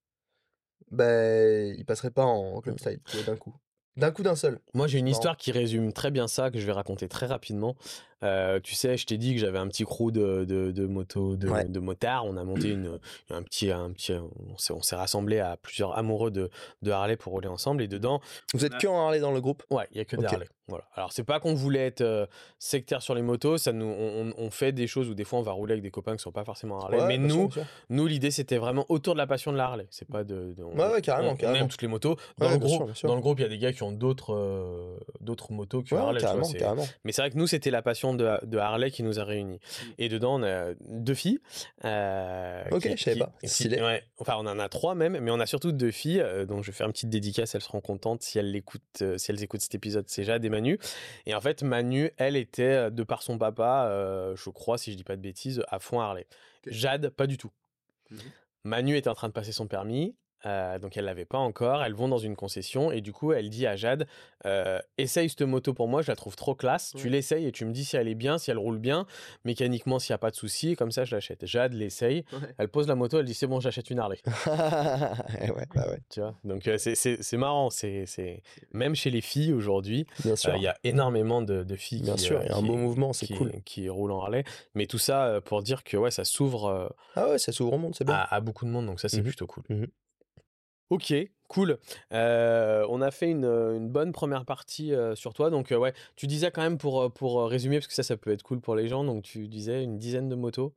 ben, 0.91 1.75
il 1.77 1.85
passerait 1.85 2.11
pas 2.11 2.25
en 2.25 2.63
club 2.63 2.79
style 2.79 2.99
tu 3.05 3.19
vois, 3.19 3.27
d'un 3.27 3.37
coup. 3.37 3.55
D'un 3.99 4.11
coup 4.11 4.23
d'un 4.23 4.35
seul. 4.35 4.59
Moi, 4.73 4.87
j'ai 4.87 5.01
une 5.01 5.09
histoire 5.09 5.37
qui 5.37 5.53
résume 5.53 5.93
très 5.93 6.11
bien 6.11 6.27
ça, 6.27 6.51
que 6.51 6.59
je 6.59 6.65
vais 6.65 6.73
raconter 6.73 7.09
très 7.09 7.27
rapidement. 7.27 7.77
Euh, 8.23 8.61
tu 8.61 8.75
sais, 8.75 8.97
je 8.97 9.07
t'ai 9.07 9.19
dit 9.19 9.35
que 9.35 9.41
j'avais 9.41 9.59
un 9.59 9.69
petit 9.69 9.85
crew 9.85 10.11
de, 10.13 10.45
de, 10.45 10.71
de 10.71 10.87
moto, 10.87 11.37
de, 11.37 11.49
Ouais. 11.49 11.65
de 11.65 11.81
motards. 11.81 12.25
On 12.27 12.37
a 12.37 12.45
monté 12.45 12.69
une, 12.71 12.99
un 13.31 13.43
petit, 13.43 13.71
un 13.71 13.91
petit, 13.91 14.13
on 14.13 14.57
s'est, 14.59 14.73
on 14.73 14.83
s'est 14.83 14.97
rassemblé 14.97 15.39
à 15.41 15.57
plusieurs 15.57 15.97
amoureux 15.99 16.31
de, 16.31 16.51
de 16.83 16.91
Harley 16.91 17.17
pour 17.17 17.33
rouler 17.33 17.49
ensemble. 17.49 17.83
Et 17.83 17.89
dedans, 17.89 18.21
Vous 18.55 18.65
êtes 18.65 18.79
que 18.79 18.87
en 18.87 19.01
Harley 19.07 19.21
dans 19.21 19.33
le 19.33 19.41
groupe? 19.41 19.63
Ouais, 19.71 19.87
il 19.93 19.99
y 19.99 20.01
a 20.01 20.05
que 20.05 20.17
des 20.17 20.25
Ok. 20.27 20.33
Harley. 20.33 20.47
Voilà. 20.69 20.85
Alors, 20.95 21.13
c'est 21.13 21.25
pas 21.25 21.41
qu'on 21.41 21.55
voulait 21.55 21.87
être 21.87 22.01
euh, 22.03 22.25
sectaire 22.59 23.03
sur 23.03 23.15
les 23.15 23.21
motos. 23.21 23.59
Ça 23.59 23.73
nous, 23.73 23.85
on, 23.85 24.29
on- 24.29 24.35
on 24.39 24.51
fait 24.51 24.71
des 24.73 24.87
choses 24.87 25.09
où 25.11 25.15
des 25.15 25.25
fois 25.25 25.41
on 25.41 25.43
va 25.43 25.53
rouler 25.53 25.73
avec 25.73 25.83
des 25.83 25.91
copains 25.91 26.17
qui 26.17 26.23
sont 26.23 26.31
pas 26.33 26.45
forcément 26.45 26.79
Harley. 26.81 26.99
Ouais, 27.01 27.09
mais 27.09 27.19
nous, 27.19 27.51
sûr. 27.51 27.65
nous, 27.91 28.07
l'idée 28.07 28.31
c'était 28.31 28.57
vraiment 28.59 28.87
autour 28.89 29.15
de 29.15 29.19
la 29.19 29.27
passion 29.27 29.53
de 29.53 29.57
la 29.57 29.65
Harley. 29.65 29.87
C'est 29.91 30.09
pas 30.09 30.23
de, 30.25 30.55
de- 30.57 30.63
on, 30.63 30.79
Ouais, 30.79 30.93
ouais, 30.93 31.03
carrément, 31.03 31.31
on- 31.31 31.33
on 31.33 31.37
carrément. 31.37 31.65
aime 31.65 31.69
toutes 31.69 31.83
les 31.83 31.89
motos. 31.89 32.17
Dans, 32.39 32.47
Ouais, 32.47 32.53
le 32.53 32.59
groupe, 32.59 32.91
dans 33.03 33.15
le 33.17 33.21
groupe, 33.21 33.41
il 33.41 33.43
y 33.43 33.47
a 33.47 33.49
des 33.49 33.59
gars 33.59 33.73
qui 33.73 33.83
ont 33.83 33.93
d'autres, 33.93 34.35
euh, 34.35 34.97
d'autres 35.21 35.53
motos 35.53 35.83
que 35.83 35.95
Ouais, 35.95 36.01
Harley. 36.01 36.21
vois, 36.21 36.43
carrément. 36.57 36.87
mais 37.05 37.13
c'est 37.13 37.23
vrai 37.23 37.31
que 37.31 37.37
nous, 37.37 37.49
c'était 37.49 37.71
la 37.73 37.83
passion 37.83 38.12
de, 38.15 38.39
de 38.47 38.59
Harley 38.59 38.91
qui 38.91 39.03
nous 39.03 39.19
a 39.21 39.25
réunis. 39.25 39.61
Et 39.99 40.09
dedans, 40.09 40.41
on 40.41 40.43
a 40.43 40.73
deux 40.89 41.15
filles. 41.15 41.41
euh, 41.85 42.63
Ok, 42.71 42.83
qui- 42.83 42.97
je 42.97 43.03
savais 43.03 43.15
qui- 43.17 43.21
pas. 43.23 43.33
qui- 43.41 43.49
Stylé. 43.49 43.81
ouais, 43.83 44.03
enfin, 44.19 44.35
on 44.39 44.47
en 44.47 44.59
a 44.59 44.69
trois 44.69 44.95
même, 44.95 45.19
mais 45.21 45.31
on 45.31 45.41
a 45.41 45.47
surtout 45.47 45.73
deux 45.73 45.91
filles. 45.91 46.21
euh, 46.21 46.45
donc, 46.47 46.63
je 46.63 46.71
vais 46.71 46.77
faire 46.77 46.87
une 46.87 46.93
petite 46.93 47.11
dédicace. 47.11 47.55
Elles 47.55 47.61
seront 47.63 47.81
contentes 47.81 48.23
si 48.23 48.39
elles 48.39 48.51
l'écoutent, 48.51 48.83
euh, 49.03 49.19
si 49.19 49.31
elles 49.31 49.43
écoutent 49.43 49.61
cet 49.63 49.75
épisode. 49.75 50.05
C'est 50.09 50.25
Jade 50.25 50.45
et 50.45 50.49
Manu. 50.51 50.79
Et 51.27 51.35
en 51.35 51.41
fait, 51.41 51.63
Manu, 51.63 52.11
elle 52.17 52.37
était, 52.37 52.63
euh, 52.63 52.91
de 52.91 53.03
par 53.03 53.23
son 53.23 53.39
papa, 53.39 54.33
je 54.37 54.51
crois, 54.51 54.79
si 54.79 54.93
je 54.93 54.97
dis 54.97 55.05
pas 55.05 55.17
de 55.17 55.23
bêtises, 55.23 55.63
à 55.69 55.79
fond 55.79 56.01
Harley. 56.01 56.27
Jade, 56.67 57.09
pas 57.11 57.27
du 57.27 57.39
tout. 57.39 57.51
Mhm. 58.11 58.19
Manu 58.65 58.97
était 58.97 59.09
en 59.09 59.15
train 59.15 59.29
de 59.29 59.33
passer 59.33 59.51
son 59.53 59.67
permis. 59.67 60.15
Euh, 60.47 60.79
donc 60.79 60.97
elle 60.97 61.05
l'avait 61.05 61.25
pas 61.25 61.39
encore. 61.39 61.83
Elles 61.85 61.95
vont 61.95 62.09
dans 62.09 62.19
une 62.19 62.37
concession 62.37 62.91
et 62.93 63.01
du 63.01 63.13
coup 63.13 63.33
elle 63.33 63.49
dit 63.51 63.67
à 63.67 63.77
Jade 63.77 64.07
euh, 64.47 64.79
essaye 64.99 65.29
cette 65.29 65.43
moto 65.43 65.73
pour 65.75 65.89
moi, 65.89 66.03
je 66.03 66.11
la 66.11 66.17
trouve 66.17 66.37
trop 66.37 66.55
classe. 66.55 66.93
Tu 66.97 67.09
l'essayes 67.09 67.47
et 67.47 67.53
tu 67.53 67.65
me 67.65 67.73
dis 67.73 67.85
si 67.85 67.97
elle 67.97 68.09
est 68.09 68.15
bien, 68.15 68.39
si 68.39 68.51
elle 68.51 68.59
roule 68.59 68.79
bien, 68.79 69.07
mécaniquement 69.45 69.99
s'il 69.99 70.11
y 70.11 70.15
a 70.15 70.19
pas 70.19 70.31
de 70.31 70.37
souci. 70.37 70.75
Comme 70.77 70.91
ça 70.93 71.05
je 71.05 71.15
l'achète. 71.15 71.47
Jade 71.47 71.75
l'essaye. 71.75 72.25
Elle 72.59 72.69
pose 72.69 72.89
la 72.89 72.95
moto, 72.95 73.19
elle 73.19 73.25
dit 73.27 73.35
c'est 73.35 73.47
bon 73.47 73.61
j'achète 73.61 73.91
une 73.91 73.99
Harley. 73.99 74.19
Eh 75.41 75.51
ouais, 75.51 75.67
bah 75.75 75.87
ouais, 75.89 76.01
Tu 76.11 76.21
vois? 76.21 76.35
Donc 76.45 76.67
euh, 76.69 76.77
c'est- 76.79 77.33
marrant. 77.37 77.71
C'est 77.71 78.05
c'est 78.07 78.43
même 78.73 78.95
chez 78.95 79.11
les 79.11 79.21
filles 79.21 79.53
aujourd'hui, 79.53 80.07
euh, 80.27 80.35
il 80.57 80.63
y 80.63 80.67
a 80.67 80.77
énormément 80.85 81.43
de, 81.43 81.63
de 81.65 81.77
filles 81.77 82.03
Bien 82.03 82.15
qui, 82.15 82.23
sûr, 82.23 82.39
euh, 82.39 82.43
il 82.45 82.49
y 82.51 82.53
a 82.53 82.57
un 82.57 82.63
beau 82.63 82.77
mouvement, 82.77 83.13
c'est 83.13 83.27
cool. 83.35 83.53
qui 83.65 83.89
roulent 83.89 84.13
en 84.13 84.23
Harley. 84.23 84.45
Mais 84.75 84.87
tout 84.87 84.99
ça 84.99 85.41
pour 85.45 85.63
dire 85.63 85.83
que 85.85 85.97
ouais 85.97 86.11
ça 86.11 86.25
s'ouvre. 86.25 86.95
Ah 87.17 87.29
ouais, 87.31 87.39
ça 87.39 87.53
s'ouvre 87.53 87.73
au 87.75 87.79
monde, 87.79 87.95
c'est 87.97 88.05
bien. 88.05 88.15
à, 88.15 88.35
à 88.35 88.41
beaucoup 88.41 88.65
de 88.65 88.71
monde, 88.71 88.87
donc 88.87 89.01
ça 89.01 89.09
c'est 89.09 89.19
Mhm. 89.19 89.25
plutôt 89.25 89.47
cool. 89.47 89.65
Mhm. 89.69 89.87
Ok, 90.93 91.15
cool. 91.49 91.79
Euh, 92.13 92.85
on 92.91 93.01
a 93.01 93.11
fait 93.11 93.31
une, 93.31 93.47
une 93.47 93.89
bonne 93.89 94.13
première 94.13 94.45
partie 94.45 94.95
euh, 94.95 95.15
sur 95.15 95.33
toi, 95.33 95.49
donc 95.49 95.73
euh, 95.73 95.77
ouais, 95.79 95.95
tu 96.17 96.27
disais 96.27 96.51
quand 96.51 96.61
même 96.63 96.77
pour, 96.77 97.01
euh, 97.01 97.09
pour 97.09 97.41
euh, 97.41 97.47
résumer, 97.47 97.79
parce 97.79 97.87
que 97.87 97.95
ça 97.95 98.03
ça 98.03 98.19
peut 98.19 98.31
être 98.31 98.43
cool 98.43 98.61
pour 98.61 98.75
les 98.77 98.89
gens, 98.89 99.03
donc 99.03 99.23
tu 99.23 99.49
disais 99.49 99.83
une 99.83 99.97
dizaine 99.99 100.29
de 100.29 100.35
motos. 100.35 100.75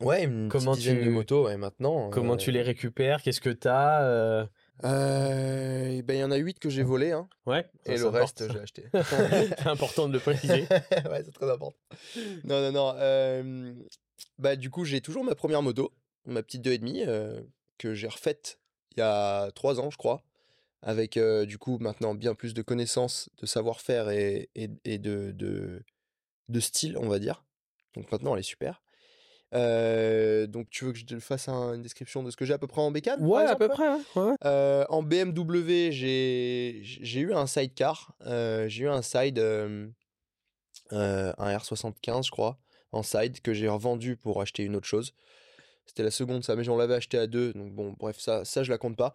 Ouais, 0.00 0.22
une 0.24 0.48
Comment 0.50 0.74
dizaine 0.74 0.98
tu- 1.00 1.04
de 1.06 1.10
motos, 1.10 1.46
ouais, 1.46 1.56
maintenant. 1.56 2.10
Comment 2.10 2.34
euh, 2.34 2.36
tu 2.36 2.52
les 2.52 2.62
récupères? 2.62 3.22
Qu'est-ce 3.22 3.40
que 3.40 3.50
t'as 3.50 4.02
euh, 4.04 4.46
euh, 4.84 5.88
eh 5.98 6.02
ben, 6.02 6.14
il 6.16 6.20
y 6.20 6.24
en 6.24 6.30
a 6.30 6.36
8 6.36 6.58
que 6.60 6.68
j'ai 6.70 6.82
volés, 6.84 7.10
hein, 7.12 7.28
Ouais, 7.46 7.66
et 7.86 7.96
le 7.96 8.06
important. 8.06 8.18
reste, 8.18 8.52
j'ai 8.52 8.58
acheté. 8.60 8.84
c'est 9.58 9.66
important 9.66 10.06
de 10.06 10.12
le 10.12 10.20
préciser. 10.20 10.62
ouais, 11.10 11.22
c'est 11.24 11.32
très 11.32 11.50
important. 11.50 11.78
Non, 12.44 12.60
non, 12.60 12.72
non. 12.72 12.92
euh, 12.98 13.72
bah, 14.38 14.54
du 14.54 14.70
coup, 14.70 14.84
j'ai 14.84 15.00
toujours 15.00 15.24
ma 15.24 15.34
première 15.34 15.62
moto, 15.62 15.92
ma 16.26 16.42
petite 16.44 16.62
2,5, 16.64 17.04
euh, 17.08 17.40
que 17.78 17.94
j'ai 17.94 18.06
refaite 18.08 18.60
il 18.96 19.00
y 19.00 19.02
a 19.02 19.50
3 19.52 19.80
ans, 19.80 19.90
je 19.90 19.96
crois, 19.96 20.22
avec 20.82 21.16
euh, 21.16 21.46
du 21.46 21.58
coup 21.58 21.78
maintenant 21.78 22.14
bien 22.14 22.34
plus 22.34 22.54
de 22.54 22.62
connaissances, 22.62 23.28
de 23.40 23.46
savoir-faire 23.46 24.10
et, 24.10 24.50
et, 24.54 24.68
et 24.84 24.98
de, 24.98 25.32
de, 25.32 25.82
de 26.48 26.60
style, 26.60 26.96
on 26.98 27.08
va 27.08 27.18
dire. 27.18 27.44
Donc 27.94 28.10
maintenant, 28.12 28.34
elle 28.34 28.40
est 28.40 28.42
super. 28.42 28.82
Euh, 29.54 30.46
donc, 30.48 30.68
tu 30.70 30.84
veux 30.84 30.92
que 30.92 30.98
je 30.98 31.06
te 31.06 31.18
fasse 31.20 31.48
un- 31.48 31.74
une 31.74 31.82
description 31.82 32.22
de 32.22 32.30
ce 32.30 32.36
que 32.36 32.44
j'ai 32.44 32.52
à 32.52 32.58
peu 32.58 32.66
près 32.66 32.80
en 32.82 32.90
bécane 32.90 33.24
Ouais, 33.24 33.44
à 33.44 33.54
peu 33.56 33.68
près. 33.68 33.88
ouais. 34.16 34.34
Euh, 34.44 34.84
en 34.88 35.02
BMW, 35.02 35.92
j'ai 35.92 37.20
eu 37.20 37.32
un 37.32 37.46
sidecar. 37.46 38.12
j'ai 38.26 38.82
eu 38.84 38.88
un 38.88 39.02
side, 39.02 39.38
un 40.90 41.56
R75, 41.58 42.26
je 42.26 42.30
crois, 42.30 42.58
en 42.92 43.02
side, 43.02 43.40
que 43.40 43.54
j'ai 43.54 43.68
revendu 43.68 44.16
pour 44.16 44.40
acheter 44.42 44.62
une 44.64 44.76
autre 44.76 44.86
chose. 44.86 45.14
C'était 45.86 46.02
la 46.02 46.10
seconde, 46.10 46.44
ça, 46.44 46.56
mais 46.56 46.64
j'en 46.64 46.76
l'avais 46.76 46.94
acheté 46.94 47.16
à 47.18 47.26
deux. 47.26 47.52
Donc, 47.52 47.72
bon, 47.72 47.94
bref, 47.98 48.18
ça, 48.18 48.44
ça 48.44 48.62
je 48.62 48.70
la 48.70 48.78
compte 48.78 48.96
pas. 48.96 49.14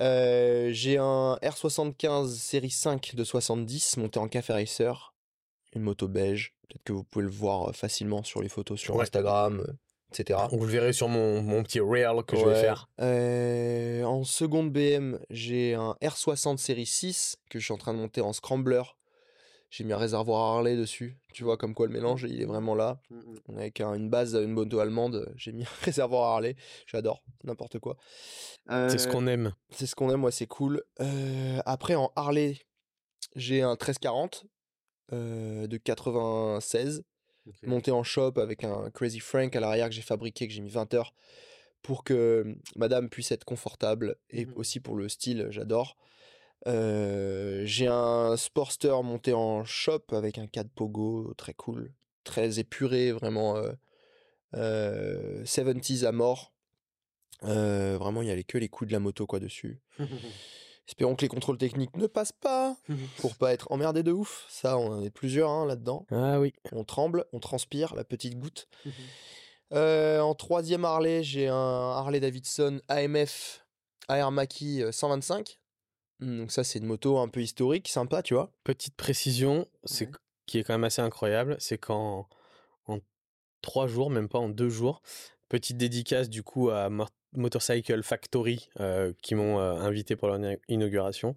Euh, 0.00 0.70
j'ai 0.72 0.96
un 0.98 1.34
R75 1.42 2.28
série 2.36 2.70
5 2.70 3.14
de 3.14 3.24
70 3.24 3.96
monté 3.98 4.18
en 4.18 4.28
Café 4.28 4.52
Racer. 4.52 5.14
Une 5.74 5.82
moto 5.82 6.08
beige. 6.08 6.54
Peut-être 6.68 6.84
que 6.84 6.92
vous 6.92 7.04
pouvez 7.04 7.24
le 7.24 7.30
voir 7.30 7.68
euh, 7.70 7.72
facilement 7.72 8.22
sur 8.22 8.40
les 8.42 8.48
photos 8.48 8.78
sur 8.80 8.94
Ouais. 8.96 9.02
Instagram, 9.02 9.64
euh, 9.66 9.72
etc. 10.18 10.38
Vous 10.52 10.64
le 10.64 10.70
verrez 10.72 10.92
sur 10.92 11.08
mon, 11.08 11.42
mon 11.42 11.62
petit 11.62 11.80
reel 11.80 12.22
que 12.26 12.36
je 12.36 12.44
vais 12.44 12.60
faire. 12.60 12.88
Euh, 13.00 14.02
en 14.04 14.24
seconde 14.24 14.70
BM, 14.72 15.18
j'ai 15.30 15.74
un 15.74 15.96
R60 16.02 16.56
série 16.58 16.86
6 16.86 17.36
que 17.50 17.58
je 17.58 17.64
suis 17.64 17.74
en 17.74 17.78
train 17.78 17.92
de 17.94 17.98
monter 17.98 18.20
en 18.20 18.32
scrambler. 18.32 18.82
J'ai 19.72 19.84
mis 19.84 19.94
un 19.94 19.96
réservoir 19.96 20.54
Harley 20.56 20.76
dessus. 20.76 21.16
Tu 21.32 21.44
vois 21.44 21.56
comme 21.56 21.74
quoi 21.74 21.86
le 21.86 21.94
mélange, 21.94 22.26
il 22.28 22.42
est 22.42 22.44
vraiment 22.44 22.74
là. 22.74 23.00
Avec 23.48 23.80
un- 23.80 23.94
une 23.94 24.10
base, 24.10 24.34
une 24.34 24.50
moto 24.52 24.80
allemande, 24.80 25.32
j'ai 25.34 25.50
mis 25.52 25.62
un 25.64 25.84
réservoir 25.84 26.30
Harley. 26.34 26.56
J'adore, 26.86 27.24
n'importe 27.42 27.78
quoi. 27.78 27.96
C'est 28.68 28.98
ce 28.98 29.08
Euh, 29.08 29.10
qu'on 29.10 29.26
aime. 29.26 29.54
c'est 29.70 29.86
ce 29.86 29.94
qu'on 29.94 30.10
aime, 30.10 30.20
moi, 30.20 30.30
c'est 30.30 30.46
cool. 30.46 30.82
Euh, 31.00 31.60
après, 31.64 31.94
en 31.94 32.12
Harley, 32.16 32.58
j'ai 33.34 33.62
un 33.62 33.70
1340 33.76 34.44
euh, 35.14 35.66
de 35.66 35.76
96 35.78 37.02
monté 37.62 37.90
en 37.92 38.02
shop 38.02 38.34
avec 38.36 38.64
un 38.64 38.90
Crazy 38.90 39.20
Frank 39.20 39.56
à 39.56 39.60
l'arrière 39.60 39.88
que 39.88 39.94
j'ai 39.94 40.02
fabriqué, 40.02 40.46
que 40.48 40.52
j'ai 40.52 40.60
mis 40.60 40.70
20 40.70 40.92
heures 40.92 41.14
pour 41.80 42.04
que 42.04 42.56
madame 42.76 43.08
puisse 43.08 43.32
être 43.32 43.44
confortable 43.44 44.16
et 44.28 44.44
Mhm. 44.44 44.52
aussi 44.56 44.80
pour 44.80 44.96
le 44.96 45.08
style, 45.08 45.46
j'adore. 45.50 45.96
Euh, 46.66 47.62
j'ai 47.64 47.88
un 47.88 48.36
Sportster 48.36 48.94
monté 49.02 49.32
en 49.32 49.64
shop 49.64 50.04
avec 50.12 50.38
un 50.38 50.46
4 50.46 50.68
Pogo 50.70 51.32
très 51.36 51.54
cool, 51.54 51.92
très 52.24 52.58
épuré, 52.58 53.12
vraiment 53.12 53.56
euh, 53.56 53.72
euh, 54.54 55.44
70s 55.44 56.04
à 56.04 56.12
mort. 56.12 56.52
Euh, 57.44 57.96
vraiment, 57.98 58.22
il 58.22 58.28
y 58.28 58.30
avait 58.30 58.44
que 58.44 58.58
les 58.58 58.68
coups 58.68 58.88
de 58.88 58.92
la 58.92 59.00
moto 59.00 59.26
quoi 59.26 59.40
dessus. 59.40 59.80
Espérons 60.88 61.14
que 61.14 61.22
les 61.22 61.28
contrôles 61.28 61.58
techniques 61.58 61.96
ne 61.96 62.06
passent 62.06 62.32
pas 62.32 62.76
pour 63.18 63.36
pas 63.36 63.52
être 63.52 63.70
emmerdé 63.70 64.02
de 64.02 64.12
ouf. 64.12 64.44
Ça, 64.48 64.78
on 64.78 64.92
en 64.92 65.02
est 65.02 65.10
plusieurs 65.10 65.50
hein, 65.50 65.66
là-dedans. 65.66 66.06
Ah 66.10 66.38
oui. 66.38 66.52
On 66.72 66.84
tremble, 66.84 67.24
on 67.32 67.40
transpire, 67.40 67.94
la 67.94 68.04
petite 68.04 68.38
goutte. 68.38 68.68
Euh, 69.74 70.20
en 70.20 70.34
troisième 70.34 70.84
Harley, 70.84 71.22
j'ai 71.22 71.48
un 71.48 71.54
Harley 71.56 72.20
Davidson 72.20 72.82
AMF 72.88 73.64
Mackie 74.30 74.82
euh, 74.82 74.92
125. 74.92 75.58
Hmm, 76.22 76.38
Donc 76.38 76.52
ça, 76.52 76.62
c'est 76.64 76.78
une 76.78 76.86
moto 76.86 77.18
un 77.18 77.28
peu 77.28 77.40
historique, 77.42 77.88
sympa, 77.88 78.22
tu 78.22 78.34
vois. 78.34 78.52
Petite 78.64 78.94
précision, 78.96 79.66
c'est 79.84 80.06
Ouais. 80.06 80.12
qui 80.46 80.58
est 80.58 80.62
quand 80.64 80.74
même 80.74 80.84
assez 80.84 81.02
incroyable, 81.02 81.56
c'est 81.58 81.78
qu'en 81.78 82.28
en 82.86 82.98
trois 83.60 83.86
jours, 83.86 84.08
même 84.10 84.28
pas 84.28 84.38
en 84.38 84.48
deux 84.48 84.68
jours, 84.68 85.02
petite 85.48 85.76
dédicace 85.76 86.28
du 86.28 86.42
coup 86.42 86.70
à 86.70 86.88
Mo- 86.90 87.06
Motorcycle 87.34 88.02
Factory 88.02 88.68
euh, 88.80 89.12
qui 89.22 89.34
m'ont 89.34 89.58
euh, 89.58 89.74
invité 89.74 90.16
pour 90.16 90.28
leur 90.28 90.36
ina- 90.38 90.56
inauguration. 90.68 91.34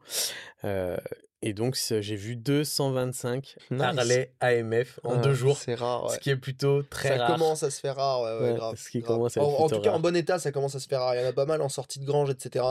Euh, 0.63 0.97
et 1.45 1.53
donc 1.53 1.77
j'ai 2.01 2.15
vu 2.15 2.35
225 2.35 3.55
Nice. 3.71 3.81
Harley 3.81 4.31
AMF 4.41 4.99
en 5.03 5.13
Ah, 5.13 5.17
deux 5.17 5.33
jours, 5.33 5.57
C'est 5.57 5.75
rare, 5.75 6.05
ouais. 6.05 6.13
ce 6.15 6.19
qui 6.19 6.29
est 6.29 6.35
plutôt 6.35 6.83
très 6.83 7.09
ça 7.17 7.17
rare. 7.25 7.33
commence 7.37 7.63
à 7.63 7.69
se 7.71 7.79
faire 7.79 7.95
rare, 7.95 8.21
ouais, 8.41 8.53
grave. 8.55 8.75
ce 8.77 8.89
qui 8.89 8.99
grave. 8.99 9.15
commence 9.15 9.37
à 9.37 9.41
en, 9.43 9.45
en 9.47 9.69
tout 9.69 9.79
cas, 9.79 9.91
en 9.91 9.99
bon 9.99 10.15
état, 10.15 10.39
ça 10.39 10.51
commence 10.51 10.75
à 10.75 10.79
se 10.79 10.87
faire 10.87 10.99
rare. 11.01 11.15
Il 11.15 11.21
y 11.21 11.25
en 11.25 11.29
a 11.29 11.33
pas 11.33 11.45
mal 11.45 11.61
en 11.61 11.69
sortie 11.69 11.99
de 11.99 12.05
grange, 12.05 12.29
etc. 12.29 12.65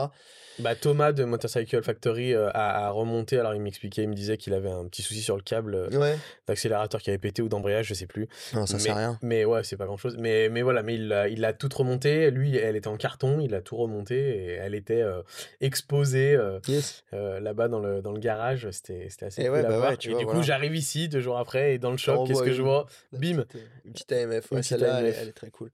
Bah, 0.59 0.73
Thomas 0.73 1.11
de 1.11 1.25
Motorcycle 1.25 1.83
Factory 1.83 2.33
euh, 2.33 2.49
a, 2.53 2.85
a 2.87 2.89
remonté, 2.89 3.37
alors 3.37 3.53
il 3.53 3.59
m'expliquait, 3.61 4.03
il 4.03 4.09
me 4.09 4.13
disait 4.15 4.37
qu'il 4.37 4.53
avait 4.53 4.69
un 4.69 4.85
petit 4.87 5.01
souci 5.01 5.21
sur 5.21 5.35
le 5.35 5.41
câble 5.41 5.75
euh, 5.75 6.15
d'accélérateur 6.47 7.01
qui 7.01 7.09
avait 7.09 7.17
pété 7.17 7.41
ou 7.41 7.49
d'embrayage, 7.49 7.87
je 7.87 7.93
sais 7.93 8.07
plus. 8.07 8.29
Non, 8.53 8.65
ça 8.65 8.75
mais, 8.75 8.79
sert 8.83 8.95
à 8.95 8.99
rien. 8.99 9.19
Mais 9.21 9.43
ouais, 9.43 9.63
c'est 9.65 9.75
pas 9.75 9.85
grand 9.85 9.97
chose. 9.97 10.15
Mais, 10.17 10.47
mais 10.47 10.61
voilà, 10.61 10.81
mais 10.81 10.95
il 10.95 11.11
a, 11.11 11.27
il 11.27 11.43
a 11.43 11.51
tout 11.51 11.67
remonté. 11.75 12.31
Lui, 12.31 12.55
elle 12.55 12.77
était 12.77 12.87
en 12.87 12.95
carton, 12.95 13.41
il 13.41 13.53
a 13.53 13.59
tout 13.61 13.75
remonté 13.75 14.15
et 14.15 14.51
elle 14.53 14.75
était 14.75 15.01
euh, 15.01 15.21
exposée 15.59 16.37
Yes. 16.67 17.03
euh, 17.13 17.39
là-bas 17.41 17.67
dans 17.67 17.79
le, 17.79 18.01
dans 18.01 18.11
le 18.13 18.19
garage. 18.19 18.64
C'était 18.71 19.07
c'était 19.09 19.25
assez 19.27 19.41
Et 19.41 19.45
cool 19.45 19.53
ouais, 19.53 19.63
bah 19.63 19.79
ouais, 19.79 19.97
et 20.01 20.09
vois, 20.09 20.19
du 20.19 20.25
coup, 20.25 20.41
j'arrive 20.43 20.75
ici 20.75 21.09
deux 21.09 21.19
jours 21.21 21.37
après 21.37 21.75
et 21.75 21.79
dans 21.79 21.91
le 21.91 21.97
shop, 21.97 22.25
qu'est-ce 22.25 22.43
que 22.43 22.51
je 22.53 22.61
vois? 22.61 22.85
Bim 23.11 23.43
petite, 23.43 23.55
euh, 23.55 23.67
Une 23.85 23.93
petite 23.93 24.11
AMF, 24.11 24.51
ouais, 24.51 24.63
celle-là, 24.63 24.99
elle, 24.99 25.05
est- 25.05 25.09
AMF. 25.09 25.17
elle 25.21 25.27
est 25.29 25.33
très 25.33 25.51
cool. 25.51 25.71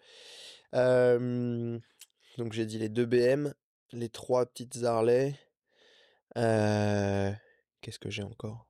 Euh, 0.74 1.80
donc 2.38 2.54
j'ai 2.54 2.66
dit 2.66 2.78
les 2.80 2.90
deux 2.90 3.06
BM, 3.06 3.54
les 3.92 4.10
trois 4.10 4.46
petites 4.46 4.84
Harley. 4.84 5.36
Euh, 6.38 7.32
Qu'est-ce 7.82 8.00
que 8.00 8.10
j'ai 8.10 8.24
encore? 8.24 8.68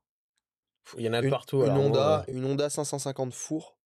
Il 0.98 1.04
y 1.04 1.10
en 1.10 1.14
a 1.14 1.22
de 1.22 1.26
une, 1.28 1.32
partout. 1.32 1.58
une 1.64 1.70
alors, 1.72 1.84
Honda, 1.84 2.20
euh, 2.28 2.34
une 2.34 2.46
Honda 2.46 2.70
550 2.70 3.34
four 3.34 3.78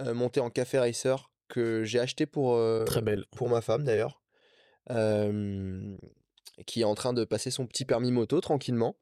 euh, 0.00 0.12
montée 0.14 0.40
en 0.40 0.50
café 0.50 0.78
racer 0.78 1.30
que 1.48 1.82
j'ai 1.84 1.98
acheté 1.98 2.26
pour, 2.26 2.54
euh, 2.54 2.84
Très 2.84 3.00
belle. 3.02 3.24
pour 3.36 3.48
ma 3.48 3.60
femme 3.60 3.84
d'ailleurs, 3.84 4.22
euh, 4.90 5.96
qui 6.66 6.82
est 6.82 6.84
en 6.84 6.94
train 6.94 7.12
de 7.12 7.24
passer 7.24 7.50
son 7.50 7.66
petit 7.66 7.84
permis 7.84 8.12
moto 8.12 8.40
tranquillement. 8.40 8.96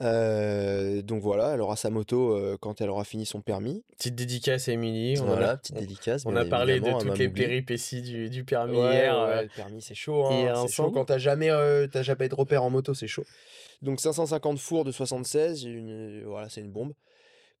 Euh, 0.00 1.02
donc 1.02 1.22
voilà, 1.22 1.50
elle 1.54 1.60
aura 1.60 1.76
sa 1.76 1.90
moto 1.90 2.34
euh, 2.34 2.56
quand 2.60 2.80
elle 2.80 2.88
aura 2.88 3.04
fini 3.04 3.26
son 3.26 3.42
permis. 3.42 3.84
Petite 3.98 4.14
dédicace 4.14 4.68
à 4.68 4.72
Émilie. 4.72 5.18
On 5.20 5.24
en 5.24 5.26
Voilà, 5.26 5.50
a- 5.50 5.56
petite 5.58 5.76
dédicace. 5.76 6.24
On 6.24 6.34
a 6.34 6.44
parlé 6.44 6.80
de 6.80 6.88
à 6.88 6.98
toutes 6.98 7.18
les 7.18 7.28
péripéties 7.28 8.00
du, 8.02 8.30
du 8.30 8.44
permis 8.44 8.78
Ouais, 8.78 8.94
hier. 8.94 9.14
ouais, 9.14 9.20
euh, 9.38 9.42
le 9.42 9.48
permis 9.48 9.82
c'est 9.82 9.94
chaud, 9.94 10.24
hein, 10.26 10.64
c'est 10.66 10.72
chaud 10.72 10.90
quand 10.90 11.04
t'as 11.04 11.18
jamais, 11.18 11.50
euh, 11.50 11.86
t'as 11.86 12.02
jamais 12.02 12.28
de 12.28 12.34
repère 12.34 12.62
en 12.62 12.70
moto, 12.70 12.94
c'est 12.94 13.06
chaud. 13.06 13.24
Donc 13.82 14.00
550 14.00 14.58
fours 14.58 14.84
de 14.84 14.92
76, 14.92 15.60
j'ai 15.62 15.68
une, 15.70 16.22
voilà, 16.24 16.48
c'est 16.48 16.60
une 16.62 16.70
bombe. 16.72 16.94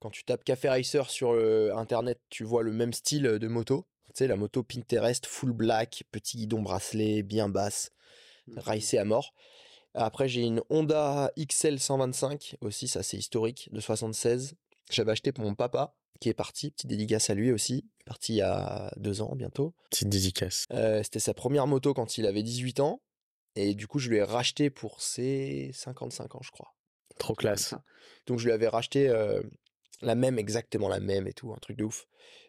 Quand 0.00 0.10
tu 0.10 0.24
tapes 0.24 0.42
Café 0.42 0.68
Racer 0.68 1.10
sur 1.10 1.32
internet, 1.76 2.18
tu 2.30 2.44
vois 2.44 2.62
le 2.62 2.72
même 2.72 2.92
style 2.92 3.22
de 3.24 3.48
moto. 3.48 3.84
Tu 4.08 4.12
sais, 4.18 4.26
la 4.26 4.36
moto 4.36 4.62
Pinterest, 4.62 5.26
full 5.26 5.52
black, 5.52 6.04
petit 6.10 6.36
guidon 6.38 6.60
bracelet, 6.60 7.22
bien 7.22 7.48
basse, 7.48 7.92
ricée 8.56 8.98
à 8.98 9.04
mort. 9.04 9.32
Après, 9.94 10.28
j'ai 10.28 10.42
une 10.42 10.62
Honda 10.70 11.32
XL 11.38 11.78
125, 11.78 12.56
aussi, 12.60 12.88
ça 12.88 13.02
c'est 13.02 13.16
historique, 13.16 13.68
de 13.72 13.80
76. 13.80 14.54
J'avais 14.90 15.12
acheté 15.12 15.32
pour 15.32 15.44
mon 15.44 15.54
papa, 15.54 15.94
qui 16.20 16.28
est 16.28 16.34
parti, 16.34 16.70
petite 16.70 16.88
dédicace 16.88 17.30
à 17.30 17.34
lui 17.34 17.52
aussi, 17.52 17.86
parti 18.06 18.34
il 18.34 18.36
y 18.36 18.42
a 18.42 18.92
deux 18.96 19.20
ans 19.20 19.34
bientôt. 19.36 19.74
Petite 19.90 20.08
dédicace. 20.08 20.66
Euh, 20.72 21.02
C'était 21.02 21.20
sa 21.20 21.34
première 21.34 21.66
moto 21.66 21.94
quand 21.94 22.16
il 22.18 22.26
avait 22.26 22.42
18 22.42 22.80
ans, 22.80 23.02
et 23.54 23.74
du 23.74 23.86
coup, 23.86 23.98
je 23.98 24.08
lui 24.08 24.16
ai 24.16 24.22
racheté 24.22 24.70
pour 24.70 25.02
ses 25.02 25.70
55 25.74 26.34
ans, 26.36 26.42
je 26.42 26.50
crois. 26.50 26.74
Trop 27.18 27.34
classe. 27.34 27.74
Donc, 28.26 28.38
je 28.38 28.46
lui 28.46 28.52
avais 28.52 28.68
racheté 28.68 29.08
euh, 29.08 29.42
la 30.00 30.14
même, 30.14 30.38
exactement 30.38 30.88
la 30.88 31.00
même 31.00 31.26
et 31.26 31.34
tout, 31.34 31.52
un 31.52 31.58
truc 31.58 31.76
de 31.76 31.84
ouf. 31.84 32.06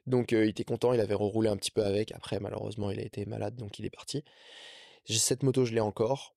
Donc, 0.08 0.32
euh, 0.32 0.46
il 0.46 0.50
était 0.50 0.64
content, 0.64 0.94
il 0.94 1.02
avait 1.02 1.14
reroulé 1.14 1.50
un 1.50 1.58
petit 1.58 1.72
peu 1.72 1.84
avec. 1.84 2.14
Après, 2.14 2.40
malheureusement, 2.40 2.90
il 2.90 3.00
a 3.00 3.04
été 3.04 3.26
malade, 3.26 3.56
donc 3.56 3.80
il 3.80 3.86
est 3.86 3.90
parti. 3.90 4.24
J'ai 5.06 5.20
cette 5.20 5.44
moto, 5.44 5.66
je 5.66 5.74
l'ai 5.74 5.82
encore. 5.82 6.36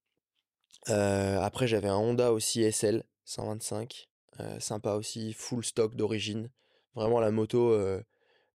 Euh, 0.89 1.41
après, 1.41 1.67
j'avais 1.67 1.89
un 1.89 1.97
Honda 1.97 2.33
aussi 2.33 2.63
SL 2.71 3.03
125, 3.25 4.09
euh, 4.41 4.61
sympa 4.61 4.93
aussi, 4.95 5.33
full 5.33 5.65
stock 5.65 5.95
d'origine. 5.97 6.51
Vraiment 6.95 7.21
la 7.21 7.31
moto 7.31 7.73
euh, 7.73 8.03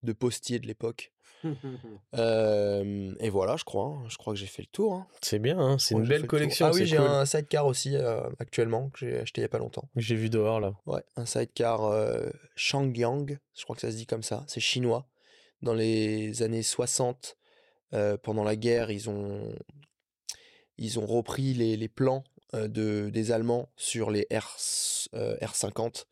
de 0.03 0.13
postier 0.13 0.59
de 0.59 0.67
l'époque. 0.67 1.13
Euh, 2.17 3.15
et 3.21 3.29
voilà, 3.31 3.57
je 3.57 3.65
crois. 3.65 3.87
hein. 3.87 4.05
Je 4.09 4.17
crois 4.17 4.33
que 4.35 4.39
j'ai 4.41 4.47
fait 4.47 4.63
le 4.63 4.69
tour. 4.69 4.95
hein. 4.95 5.07
C'est 5.23 5.39
bien, 5.39 5.59
hein, 5.59 5.79
c'est 5.79 5.95
une 5.95 6.07
belle 6.07 6.27
collection. 6.27 6.67
Ah 6.67 6.71
oui, 6.73 6.87
j'ai 6.87 6.97
cool. 6.97 7.07
un 7.07 7.25
sidecar 7.27 7.67
aussi 7.67 7.97
euh, 7.97 8.23
actuellement 8.39 8.89
que 8.91 8.99
j'ai 9.01 9.19
acheté 9.21 9.41
il 9.41 9.43
y 9.43 9.45
a 9.45 9.49
pas 9.49 9.59
longtemps. 9.59 9.89
J'ai 9.97 10.15
vu 10.15 10.31
dehors 10.31 10.59
là. 10.61 10.73
Ouais, 10.87 11.03
un 11.17 11.27
sidecar 11.27 11.85
euh, 11.85 12.29
Shangyang, 12.57 13.39
je 13.57 13.63
crois 13.65 13.77
que 13.77 13.83
ça 13.83 13.91
se 13.91 13.97
dit 13.97 14.07
comme 14.07 14.23
ça, 14.23 14.45
c'est 14.49 14.61
chinois. 14.61 15.07
Dans 15.63 15.75
les 15.75 16.43
années 16.43 16.63
60, 16.63 17.37
euh, 17.95 18.17
pendant 18.17 18.45
la 18.45 18.57
guerre, 18.57 18.91
ils 18.91 19.09
ont, 19.11 19.55
ils 20.79 20.99
ont 20.99 21.07
repris 21.07 21.55
les, 21.55 21.77
les 21.77 21.89
plans 21.89 22.25
euh, 22.55 22.69
de, 22.69 23.11
des 23.11 23.33
Allemands 23.33 23.69
sur 23.77 24.11
les 24.11 24.27
R, 24.33 24.57
euh, 25.15 25.37
R50 25.39 26.07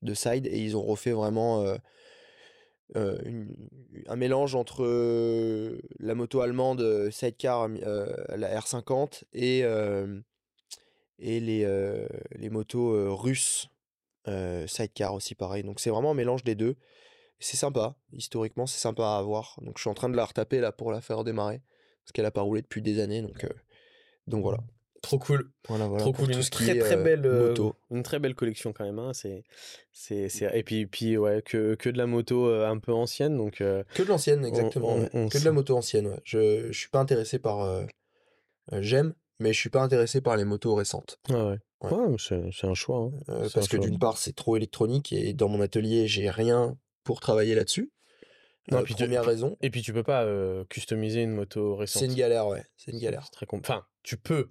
de 0.00 0.14
side 0.14 0.46
et 0.46 0.58
ils 0.58 0.76
ont 0.76 0.82
refait 0.82 1.12
vraiment 1.12 1.62
euh, 1.62 1.76
un 4.06 4.16
mélange 4.16 4.54
entre 4.54 4.84
la 5.98 6.14
moto 6.14 6.40
allemande 6.40 7.10
sidecar, 7.10 7.68
la 7.68 8.60
R50 8.60 9.22
et, 9.32 9.60
et 11.18 11.40
les, 11.40 12.06
les 12.34 12.50
motos 12.50 13.16
russes 13.16 13.70
sidecar 14.66 15.14
aussi 15.14 15.34
pareil. 15.34 15.62
Donc 15.62 15.80
c'est 15.80 15.88
vraiment 15.88 16.10
un 16.10 16.14
mélange 16.14 16.44
des 16.44 16.54
deux. 16.54 16.76
C'est 17.38 17.56
sympa, 17.56 17.94
historiquement 18.12 18.66
c'est 18.66 18.80
sympa 18.80 19.04
à 19.04 19.16
avoir. 19.16 19.58
Donc 19.62 19.78
je 19.78 19.82
suis 19.82 19.90
en 19.90 19.94
train 19.94 20.10
de 20.10 20.16
la 20.16 20.26
retaper 20.26 20.60
là 20.60 20.70
pour 20.70 20.92
la 20.92 21.00
faire 21.00 21.24
démarrer 21.24 21.62
parce 22.04 22.12
qu'elle 22.12 22.26
a 22.26 22.30
pas 22.30 22.42
roulé 22.42 22.60
depuis 22.60 22.82
des 22.82 23.00
années. 23.00 23.22
Donc, 23.22 23.46
donc 24.26 24.42
voilà. 24.42 24.58
Trop 25.02 25.18
cool. 25.18 25.50
voilà, 25.68 25.88
voilà 25.88 26.04
Trop 26.04 26.12
tout 26.12 26.30
une 26.30 26.42
ce 26.42 26.50
qui 26.50 26.58
très 26.64 26.76
est, 26.76 26.78
très 26.78 26.96
euh, 26.96 27.02
belle 27.02 27.26
euh, 27.26 27.48
moto. 27.48 27.74
une 27.90 28.04
très 28.04 28.20
belle 28.20 28.36
collection 28.36 28.72
quand 28.72 28.84
même. 28.84 29.00
Hein. 29.00 29.12
C'est, 29.12 29.42
c'est, 29.90 30.28
c'est- 30.28 30.56
et 30.56 30.62
puis, 30.62 30.86
puis 30.86 31.16
ouais, 31.16 31.42
que, 31.42 31.74
que 31.74 31.90
de 31.90 31.98
la 31.98 32.06
moto 32.06 32.46
euh, 32.46 32.68
un 32.68 32.78
peu 32.78 32.92
ancienne, 32.92 33.36
donc 33.36 33.60
euh, 33.60 33.82
Que 33.94 34.02
de 34.04 34.08
l'ancienne, 34.08 34.44
exactement. 34.46 34.90
on- 34.94 35.00
ouais. 35.02 35.10
on 35.12 35.28
que 35.28 35.38
de 35.38 35.44
la 35.44 35.50
moto 35.50 35.76
ancienne, 35.76 36.06
ouais. 36.06 36.20
Je, 36.24 36.68
je 36.70 36.78
suis 36.78 36.88
pas 36.88 37.00
intéressé 37.00 37.40
par. 37.40 37.84
J'aime, 38.80 39.14
mais 39.40 39.52
je 39.52 39.58
suis 39.58 39.70
pas 39.70 39.82
intéressé 39.82 40.20
par 40.20 40.36
les 40.36 40.44
motos 40.44 40.74
récentes. 40.74 41.18
ouais, 41.30 41.34
ouais. 41.36 41.58
Ouais. 41.90 42.16
C'est, 42.18 42.40
c'est 42.52 42.68
un 42.68 42.74
choix. 42.74 43.10
hein. 43.28 43.48
Parce 43.52 43.66
que 43.66 43.76
d'une 43.76 43.98
part, 43.98 44.16
c'est 44.18 44.36
trop 44.36 44.56
électronique 44.56 45.12
et 45.12 45.32
dans 45.32 45.48
mon 45.48 45.60
atelier, 45.60 46.06
j'ai 46.06 46.30
rien 46.30 46.76
pour 47.02 47.18
travailler 47.18 47.56
là-dessus. 47.56 47.90
Non, 48.70 48.78
Euh, 48.78 48.82
puis 48.84 48.94
tu- 48.94 49.02
première 49.02 49.22
puis- 49.22 49.30
raison, 49.30 49.56
Et 49.62 49.70
puis 49.70 49.82
tu 49.82 49.92
peux 49.92 50.04
pas 50.04 50.22
euh, 50.22 50.64
customiser 50.66 51.22
une 51.22 51.32
moto 51.32 51.74
récente. 51.74 51.98
c'est 52.02 52.06
une 52.06 52.14
galère, 52.14 52.46
ouais. 52.46 52.62
C'est 52.76 52.92
une 52.92 53.00
galère. 53.00 53.28
très 53.32 53.46
Enfin, 53.50 53.84
tu 54.02 54.16
peux, 54.16 54.50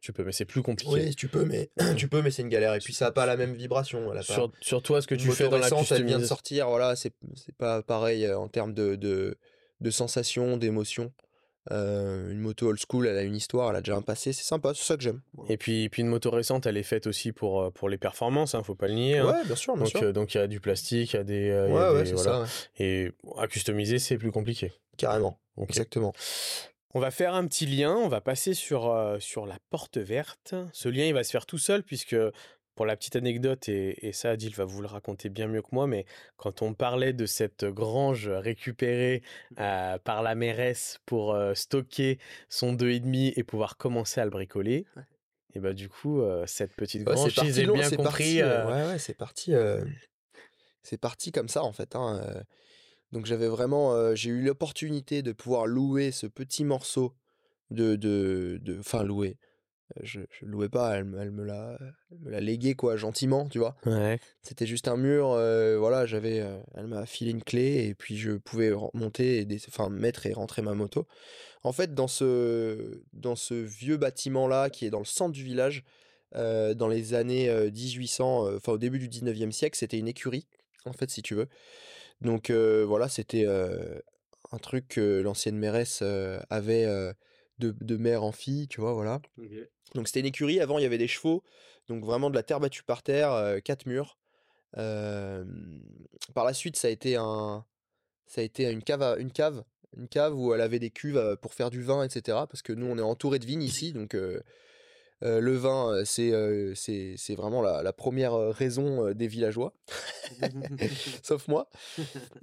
tu 0.00 0.12
peux, 0.12 0.24
mais 0.24 0.32
c'est 0.32 0.44
plus 0.44 0.62
compliqué. 0.62 0.92
Oui, 0.92 1.14
tu 1.14 1.28
peux, 1.28 1.44
mais 1.44 1.70
tu 1.96 2.08
peux, 2.08 2.22
mais 2.22 2.30
c'est 2.30 2.42
une 2.42 2.48
galère. 2.48 2.74
Et 2.74 2.78
puis 2.80 2.92
ça 2.92 3.06
a 3.06 3.12
pas 3.12 3.26
la 3.26 3.36
même 3.36 3.54
vibration. 3.54 4.10
Elle 4.12 4.18
a 4.18 4.20
pas... 4.20 4.34
Sur, 4.34 4.52
sur 4.60 4.82
toi, 4.82 5.00
ce 5.00 5.06
que 5.06 5.14
tu 5.14 5.30
fais 5.32 5.48
dans 5.48 5.58
la 5.58 5.68
elle 5.90 6.04
vient 6.04 6.18
de 6.18 6.26
sortir. 6.26 6.68
Voilà, 6.68 6.96
c'est 6.96 7.12
c'est 7.36 7.56
pas 7.56 7.82
pareil 7.82 8.24
euh, 8.26 8.38
en 8.38 8.48
termes 8.48 8.74
de 8.74 8.96
de, 8.96 9.36
de 9.80 9.90
sensations, 9.90 10.56
d'émotions. 10.56 11.12
Euh, 11.70 12.30
une 12.30 12.40
moto 12.40 12.68
old 12.68 12.78
school, 12.78 13.06
elle 13.06 13.16
a 13.16 13.22
une 13.22 13.36
histoire, 13.36 13.70
elle 13.70 13.76
a 13.76 13.80
déjà 13.80 13.96
un 13.96 14.02
passé. 14.02 14.34
C'est 14.34 14.44
sympa, 14.44 14.74
c'est 14.74 14.84
ça 14.84 14.98
que 14.98 15.02
j'aime. 15.02 15.22
Et 15.48 15.56
puis, 15.56 15.88
puis 15.88 16.02
une 16.02 16.08
moto 16.08 16.30
récente, 16.30 16.66
elle 16.66 16.76
est 16.76 16.82
faite 16.82 17.06
aussi 17.06 17.32
pour, 17.32 17.62
euh, 17.62 17.70
pour 17.70 17.88
les 17.88 17.96
performances, 17.96 18.54
hein, 18.54 18.62
faut 18.62 18.74
pas 18.74 18.86
le 18.88 18.94
nier. 18.94 19.18
hein. 19.18 19.28
Ouais, 19.28 19.44
bien 19.46 19.56
sûr, 19.56 19.74
bien 19.74 19.84
Donc, 19.84 19.90
sûr. 19.90 20.02
euh, 20.02 20.12
donc 20.12 20.34
il 20.34 20.38
y 20.38 20.40
a 20.40 20.46
du 20.46 20.60
plastique, 20.60 21.14
il 21.14 21.16
y 21.16 21.18
a 21.20 21.24
des, 21.24 21.48
euh, 21.48 21.70
y 21.70 21.72
ouais, 21.72 21.80
a 21.80 21.92
ouais, 21.94 21.98
des- 22.02 22.06
c'est 22.10 22.14
voilà. 22.16 22.30
ça, 22.32 22.40
ouais. 22.42 22.46
Et 22.84 23.12
à 23.38 23.46
customiser, 23.48 23.98
c'est 23.98 24.18
plus 24.18 24.30
compliqué. 24.30 24.72
carrément. 24.98 25.40
Exactement. 25.56 26.12
On 26.94 27.00
va 27.00 27.10
faire 27.10 27.34
un 27.34 27.46
petit 27.46 27.66
lien, 27.66 27.94
on 27.96 28.06
va 28.08 28.20
passer 28.20 28.54
sur, 28.54 28.88
euh, 28.88 29.18
sur 29.18 29.46
la 29.46 29.58
porte 29.70 29.98
verte. 29.98 30.54
Ce 30.72 30.88
lien, 30.88 31.04
il 31.06 31.12
va 31.14 31.24
se 31.24 31.30
faire 31.32 31.44
tout 31.44 31.58
seul, 31.58 31.82
puisque 31.82 32.16
pour 32.76 32.86
la 32.86 32.96
petite 32.96 33.16
anecdote, 33.16 33.68
et, 33.68 34.06
et 34.06 34.12
ça, 34.12 34.30
Adil 34.30 34.54
va 34.54 34.64
vous 34.64 34.80
le 34.80 34.86
raconter 34.86 35.28
bien 35.28 35.48
mieux 35.48 35.62
que 35.62 35.68
moi, 35.72 35.88
mais 35.88 36.06
quand 36.36 36.62
on 36.62 36.72
parlait 36.72 37.12
de 37.12 37.26
cette 37.26 37.64
grange 37.64 38.28
récupérée 38.28 39.22
euh, 39.58 39.98
par 39.98 40.22
la 40.22 40.36
mairesse 40.36 41.00
pour 41.04 41.34
euh, 41.34 41.54
stocker 41.54 42.18
son 42.48 42.74
2,5 42.74 43.32
et 43.36 43.42
pouvoir 43.42 43.76
commencer 43.76 44.20
à 44.20 44.24
le 44.24 44.30
bricoler, 44.30 44.86
et 45.54 45.60
bah 45.60 45.72
du 45.72 45.88
coup, 45.88 46.20
cette 46.46 46.74
petite 46.74 47.04
grange, 47.04 47.34
parti 47.34 47.52
j'ai 47.52 47.66
bien 47.66 47.88
c'est 47.88 47.96
compris. 47.96 48.40
parti, 48.40 48.72
ouais, 48.72 48.86
ouais, 48.88 48.98
c'est 48.98 49.14
parti. 49.14 49.52
c'est 50.82 50.98
parti 50.98 51.30
comme 51.30 51.48
ça 51.48 51.62
en 51.62 51.72
fait. 51.72 51.94
hein. 51.94 52.20
Donc 53.14 53.26
j'avais 53.26 53.46
vraiment, 53.46 53.94
euh, 53.94 54.16
j'ai 54.16 54.30
eu 54.30 54.42
l'opportunité 54.42 55.22
de 55.22 55.30
pouvoir 55.30 55.66
louer 55.68 56.10
ce 56.10 56.26
petit 56.26 56.64
morceau 56.64 57.14
de, 57.70 57.94
de, 57.94 58.58
de, 58.60 58.80
enfin 58.80 59.04
louer. 59.04 59.38
Je, 60.02 60.20
je 60.30 60.46
louais 60.46 60.68
pas, 60.68 60.96
elle, 60.96 61.04
me- 61.04 61.20
elle 61.20 61.30
me 61.30 61.44
l'a, 61.44 61.78
me 62.22 62.28
l'a 62.28 62.40
légué 62.40 62.74
quoi, 62.74 62.96
gentiment, 62.96 63.48
tu 63.48 63.60
vois. 63.60 63.76
Ouais. 63.86 64.18
C'était 64.42 64.66
juste 64.66 64.88
un 64.88 64.96
mur, 64.96 65.30
euh, 65.30 65.78
voilà, 65.78 66.06
j'avais, 66.06 66.40
euh, 66.40 66.58
elle 66.74 66.88
m'a 66.88 67.06
filé 67.06 67.30
une 67.30 67.44
clé 67.44 67.86
et 67.86 67.94
puis 67.94 68.16
je 68.16 68.32
pouvais 68.32 68.72
monter, 68.94 69.38
et 69.38 69.44
des- 69.44 69.60
enfin 69.68 69.90
mettre 69.90 70.26
et 70.26 70.32
rentrer 70.32 70.62
ma 70.62 70.74
moto. 70.74 71.06
En 71.62 71.70
fait, 71.70 71.94
dans 71.94 72.08
ce, 72.08 73.00
dans 73.12 73.36
ce 73.36 73.54
vieux 73.54 73.96
bâtiment 73.96 74.48
là 74.48 74.70
qui 74.70 74.86
est 74.86 74.90
dans 74.90 74.98
le 74.98 75.04
centre 75.04 75.32
du 75.32 75.44
village, 75.44 75.84
dans 76.34 76.88
les 76.88 77.14
années 77.14 77.48
euh, 77.48 77.70
1800, 77.70 78.48
euh, 78.48 78.56
enfin 78.56 78.72
au 78.72 78.78
début 78.78 78.98
du 78.98 79.06
19e 79.06 79.52
siècle, 79.52 79.78
c'était 79.78 79.98
une 80.00 80.08
écurie, 80.08 80.48
en 80.84 80.92
fait, 80.92 81.08
si 81.08 81.22
tu 81.22 81.36
veux. 81.36 81.46
Donc 82.24 82.50
voilà, 82.50 83.08
c'était 83.08 83.46
un 83.46 84.58
truc 84.58 84.88
que 84.88 85.20
l'ancienne 85.20 85.56
mairesse 85.58 86.02
avait 86.50 86.86
de, 87.58 87.74
de 87.80 87.96
mère 87.96 88.22
en 88.24 88.32
fille, 88.32 88.66
tu 88.68 88.80
vois, 88.80 88.92
voilà. 88.92 89.20
Donc 89.94 90.08
c'était 90.08 90.20
une 90.20 90.26
écurie, 90.26 90.60
avant 90.60 90.78
il 90.78 90.82
y 90.82 90.86
avait 90.86 90.98
des 90.98 91.06
chevaux, 91.08 91.42
donc 91.88 92.04
vraiment 92.04 92.30
de 92.30 92.34
la 92.34 92.42
terre 92.42 92.58
battue 92.60 92.82
par 92.82 93.02
terre, 93.02 93.60
quatre 93.62 93.86
murs. 93.86 94.18
Euh, 94.76 95.44
par 96.34 96.44
la 96.44 96.52
suite, 96.52 96.76
ça 96.76 96.88
a 96.88 96.90
été 96.90 97.16
un, 97.16 97.64
ça 98.26 98.40
a 98.40 98.44
été 98.44 98.68
une 98.70 98.82
cave, 98.82 99.02
à- 99.02 99.16
une 99.18 99.30
cave, 99.30 99.62
une 99.96 100.08
cave 100.08 100.34
où 100.36 100.52
elle 100.52 100.60
avait 100.60 100.80
des 100.80 100.90
cuves 100.90 101.36
pour 101.40 101.54
faire 101.54 101.70
du 101.70 101.82
vin, 101.82 102.02
etc. 102.02 102.46
Parce 102.48 102.62
que 102.62 102.72
nous, 102.72 102.86
on 102.86 102.98
est 102.98 103.02
entouré 103.02 103.38
de 103.38 103.46
vignes 103.46 103.62
ici, 103.62 103.92
donc 103.92 104.14
euh, 104.14 104.40
euh, 105.24 105.40
le 105.40 105.56
vin, 105.56 105.90
euh, 105.90 106.04
c'est, 106.04 106.32
euh, 106.32 106.74
c'est, 106.74 107.34
vraiment 107.34 107.62
la, 107.62 107.82
la 107.82 107.92
première 107.92 108.34
raison 108.34 109.12
des 109.12 109.26
villageois, 109.26 109.72
sauf 111.22 111.48
moi. 111.48 111.68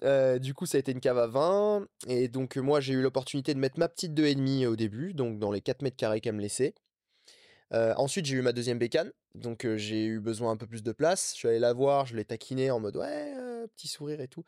Euh, 0.04 0.40
du 0.40 0.54
coup, 0.54 0.66
ça 0.66 0.78
a 0.78 0.80
été 0.80 0.92
une 0.92 1.00
cave 1.00 1.18
à 1.18 1.28
vin, 1.28 1.86
et 2.08 2.28
donc 2.28 2.58
moi, 2.58 2.80
j'ai 2.80 2.94
eu 2.94 3.02
l'opportunité 3.02 3.54
de 3.54 3.60
mettre 3.60 3.80
ma 3.80 3.88
petite 3.88 4.14
2,5 4.14 4.68
au 4.68 4.76
début, 4.76 5.14
donc 5.14 5.40
dans 5.40 5.52
les 5.52 5.62
4 5.62 5.82
mètres 5.82 5.98
carrés 5.98 6.22
qu'elle 6.22 6.36
me 6.36 6.42
laissait. 6.42 6.74
Ensuite, 7.74 8.26
j'ai 8.26 8.36
eu 8.36 8.42
ma 8.42 8.52
deuxième 8.52 8.80
bécane, 8.80 9.12
donc 9.34 9.66
j'ai 9.78 10.04
eu 10.06 10.20
besoin 10.20 10.52
un 10.52 10.58
peu 10.58 10.68
plus 10.68 10.84
de 10.84 10.92
place. 10.92 11.32
Je 11.34 11.38
suis 11.38 11.48
allé 11.48 11.60
la 11.60 11.72
voir, 11.72 12.06
je 12.06 12.18
l'ai 12.18 12.26
taquinée 12.26 12.70
en 12.70 12.82
mode 12.82 12.98
ouais, 12.98 13.34
petit 13.78 13.88
sourire 13.88 14.20
et 14.20 14.28
tout. 14.28 14.44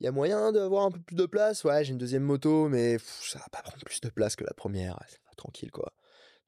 Il 0.00 0.04
y 0.04 0.08
a 0.08 0.12
moyen 0.12 0.50
d'avoir 0.50 0.86
un 0.86 0.90
peu 0.90 0.98
plus 0.98 1.14
de 1.14 1.26
place? 1.26 1.62
Ouais, 1.62 1.84
j'ai 1.84 1.92
une 1.92 1.98
deuxième 1.98 2.22
moto, 2.22 2.68
mais 2.68 2.94
pff, 2.96 3.28
ça 3.30 3.38
va 3.38 3.46
pas 3.52 3.62
prendre 3.62 3.84
plus 3.84 4.00
de 4.00 4.08
place 4.08 4.34
que 4.34 4.44
la 4.44 4.54
première. 4.54 4.94
Ouais, 4.94 5.06
ça 5.08 5.18
va, 5.28 5.34
tranquille 5.36 5.70
quoi. 5.70 5.92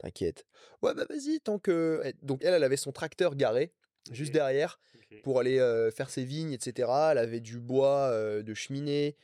T'inquiète. 0.02 0.46
Ouais, 0.82 0.94
bah 0.94 1.04
vas-y, 1.08 1.40
tant 1.40 1.58
que. 1.60 2.02
et 2.04 2.14
Donc 2.22 2.44
elle, 2.44 2.54
elle 2.54 2.64
avait 2.64 2.76
son 2.76 2.90
tracteur 2.90 3.36
garé 3.36 3.72
juste 4.10 4.32
derrière 4.32 4.80
pour 5.22 5.38
aller 5.38 5.58
euh, 5.60 5.92
faire 5.92 6.10
ses 6.10 6.24
vignes, 6.24 6.52
etc. 6.52 6.88
Elle 7.12 7.18
avait 7.18 7.40
du 7.40 7.60
bois 7.60 8.08
euh, 8.10 8.42
de 8.42 8.52
cheminée. 8.52 9.16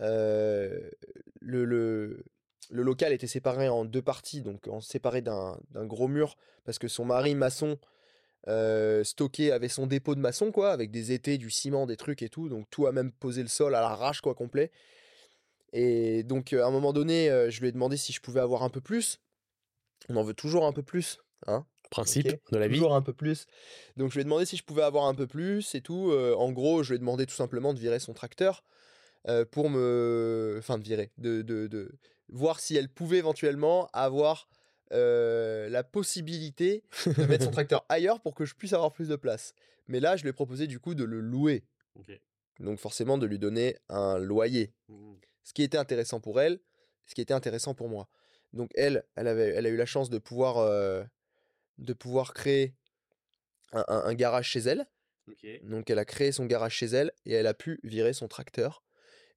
Euh, 0.00 0.88
le, 1.40 1.66
le, 1.66 2.24
le 2.70 2.82
local 2.82 3.12
était 3.12 3.26
séparé 3.26 3.68
en 3.68 3.84
deux 3.84 4.00
parties, 4.00 4.40
donc 4.40 4.68
en 4.68 4.80
séparé 4.80 5.20
d'un 5.20 5.60
d'un 5.70 5.84
gros 5.84 6.08
mur, 6.08 6.36
parce 6.64 6.78
que 6.78 6.88
son 6.88 7.04
mari 7.04 7.34
maçon 7.34 7.78
stocké 9.04 9.52
avait 9.52 9.68
son 9.68 9.86
dépôt 9.86 10.14
de 10.14 10.20
maçon, 10.20 10.50
quoi, 10.50 10.72
avec 10.72 10.90
des 10.90 11.12
étés, 11.12 11.36
du 11.38 11.50
ciment, 11.50 11.86
des 11.86 11.96
trucs 11.96 12.22
et 12.22 12.28
tout. 12.30 12.48
Donc 12.48 12.70
tout 12.70 12.86
a 12.86 12.92
même 12.92 13.12
posé 13.12 13.42
le 13.42 13.48
sol 13.48 13.74
à 13.74 13.80
l'arrache, 13.82 14.22
quoi, 14.22 14.34
complet. 14.34 14.70
Et 15.74 16.22
donc 16.22 16.52
à 16.54 16.66
un 16.66 16.70
moment 16.70 16.92
donné, 16.92 17.28
je 17.50 17.60
lui 17.60 17.68
ai 17.68 17.72
demandé 17.72 17.96
si 17.96 18.12
je 18.12 18.20
pouvais 18.20 18.40
avoir 18.40 18.62
un 18.62 18.70
peu 18.70 18.80
plus. 18.80 19.20
On 20.08 20.16
en 20.16 20.22
veut 20.22 20.34
toujours 20.34 20.66
un 20.66 20.72
peu 20.72 20.82
plus, 20.82 21.18
hein 21.46 21.66
Principe 21.90 22.28
de 22.50 22.56
la 22.56 22.68
vie. 22.68 22.76
Toujours 22.76 22.94
un 22.94 23.02
peu 23.02 23.12
plus. 23.12 23.46
Donc 23.98 24.10
je 24.10 24.14
lui 24.14 24.22
ai 24.22 24.24
demandé 24.24 24.46
si 24.46 24.56
je 24.56 24.64
pouvais 24.64 24.82
avoir 24.82 25.04
un 25.04 25.14
peu 25.14 25.26
plus 25.26 25.74
et 25.74 25.82
tout. 25.82 26.10
Euh, 26.10 26.34
en 26.34 26.50
gros, 26.50 26.82
je 26.82 26.90
lui 26.90 26.96
ai 26.96 26.98
demandé 26.98 27.26
tout 27.26 27.34
simplement 27.34 27.74
de 27.74 27.78
virer 27.78 27.98
son 27.98 28.14
tracteur 28.14 28.64
euh, 29.28 29.44
pour 29.44 29.68
me. 29.68 30.56
Enfin, 30.58 30.78
de 30.78 30.84
virer. 30.84 31.12
De, 31.18 31.42
de, 31.42 31.66
de 31.66 31.92
voir 32.30 32.60
si 32.60 32.76
elle 32.76 32.88
pouvait 32.88 33.18
éventuellement 33.18 33.90
avoir 33.92 34.48
euh, 34.92 35.68
la 35.68 35.84
possibilité 35.84 36.82
de 37.06 37.24
mettre 37.24 37.44
son 37.44 37.50
tracteur 37.52 37.84
ailleurs 37.88 38.20
pour 38.20 38.34
que 38.34 38.44
je 38.44 38.54
puisse 38.54 38.72
avoir 38.72 38.92
plus 38.92 39.08
de 39.08 39.16
place. 39.16 39.54
Mais 39.86 40.00
là, 40.00 40.16
je 40.16 40.22
lui 40.22 40.30
ai 40.30 40.32
proposé 40.32 40.66
du 40.66 40.78
coup 40.80 40.94
de 40.94 41.04
le 41.04 41.20
louer. 41.20 41.64
Donc 42.58 42.78
forcément 42.78 43.18
de 43.18 43.26
lui 43.26 43.38
donner 43.38 43.76
un 43.88 44.18
loyer. 44.18 44.72
Mmh. 44.88 45.14
Ce 45.44 45.52
qui 45.52 45.62
était 45.62 45.78
intéressant 45.78 46.20
pour 46.20 46.40
elle, 46.40 46.60
ce 47.06 47.14
qui 47.14 47.20
était 47.20 47.34
intéressant 47.34 47.74
pour 47.74 47.88
moi. 47.88 48.08
Donc 48.52 48.70
elle, 48.74 49.04
elle, 49.16 49.28
avait, 49.28 49.48
elle 49.50 49.66
a 49.66 49.68
eu 49.70 49.76
la 49.76 49.86
chance 49.86 50.10
de 50.10 50.18
pouvoir, 50.18 50.58
euh, 50.58 51.02
de 51.78 51.92
pouvoir 51.92 52.34
créer 52.34 52.74
un, 53.72 53.84
un- 53.88 54.04
un 54.04 54.14
garage 54.14 54.48
chez 54.48 54.60
elle. 54.60 54.86
Donc 55.64 55.88
elle 55.90 55.98
a 55.98 56.04
créé 56.04 56.32
son 56.32 56.46
garage 56.46 56.74
chez 56.74 56.86
elle 56.86 57.12
et 57.26 57.32
elle 57.32 57.46
a 57.46 57.54
pu 57.54 57.80
virer 57.84 58.12
son 58.12 58.28
tracteur, 58.28 58.82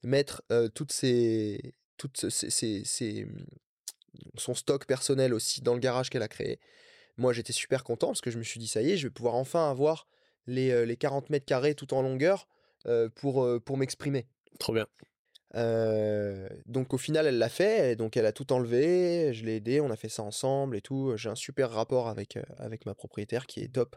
mettre 0.03 0.43
euh, 0.51 0.67
toutes 0.67 0.91
ses, 0.91 1.75
toutes 1.97 2.29
ses, 2.29 2.49
ses- 2.49 2.83
ses- 2.85 3.25
mmh, 3.25 3.45
son 4.37 4.53
stock 4.55 4.85
personnel 4.85 5.33
aussi 5.33 5.61
dans 5.61 5.73
le 5.73 5.79
garage 5.79 6.09
qu'elle 6.09 6.23
a 6.23 6.27
créé. 6.27 6.59
Moi 7.17 7.33
j'étais 7.33 7.53
super 7.53 7.83
content 7.83 8.07
parce 8.07 8.21
que 8.21 8.31
je 8.31 8.37
me 8.37 8.43
suis 8.43 8.59
dit 8.59 8.67
ça 8.67 8.81
y 8.81 8.91
est, 8.91 8.97
je 8.97 9.07
vais 9.07 9.11
pouvoir 9.13 9.35
enfin 9.35 9.69
avoir 9.69 10.07
les, 10.47 10.71
euh, 10.71 10.85
les 10.85 10.97
40 10.97 11.29
mètres 11.29 11.45
carrés 11.45 11.75
tout 11.75 11.93
en 11.93 12.01
longueur 12.01 12.47
euh, 12.87 13.09
pour, 13.09 13.47
pour 13.63 13.77
m'exprimer. 13.77 14.27
Trop 14.59 14.73
bien. 14.73 14.87
Euh, 15.55 16.49
donc 16.65 16.93
au 16.93 16.97
final, 16.97 17.27
elle 17.27 17.37
l'a 17.37 17.49
fait, 17.49 17.95
donc 17.95 18.17
elle 18.17 18.25
a 18.25 18.31
tout 18.33 18.51
enlevé, 18.51 19.33
je 19.33 19.45
l'ai 19.45 19.55
aidé, 19.55 19.79
on 19.81 19.89
a 19.89 19.95
fait 19.95 20.09
ça 20.09 20.23
ensemble 20.23 20.75
et 20.75 20.81
tout. 20.81 21.15
J'ai 21.15 21.29
un 21.29 21.35
super 21.35 21.71
rapport 21.71 22.07
avec, 22.09 22.37
euh, 22.37 22.43
avec 22.57 22.85
ma 22.85 22.93
propriétaire 22.93 23.45
qui 23.47 23.61
est 23.61 23.73
top. 23.73 23.95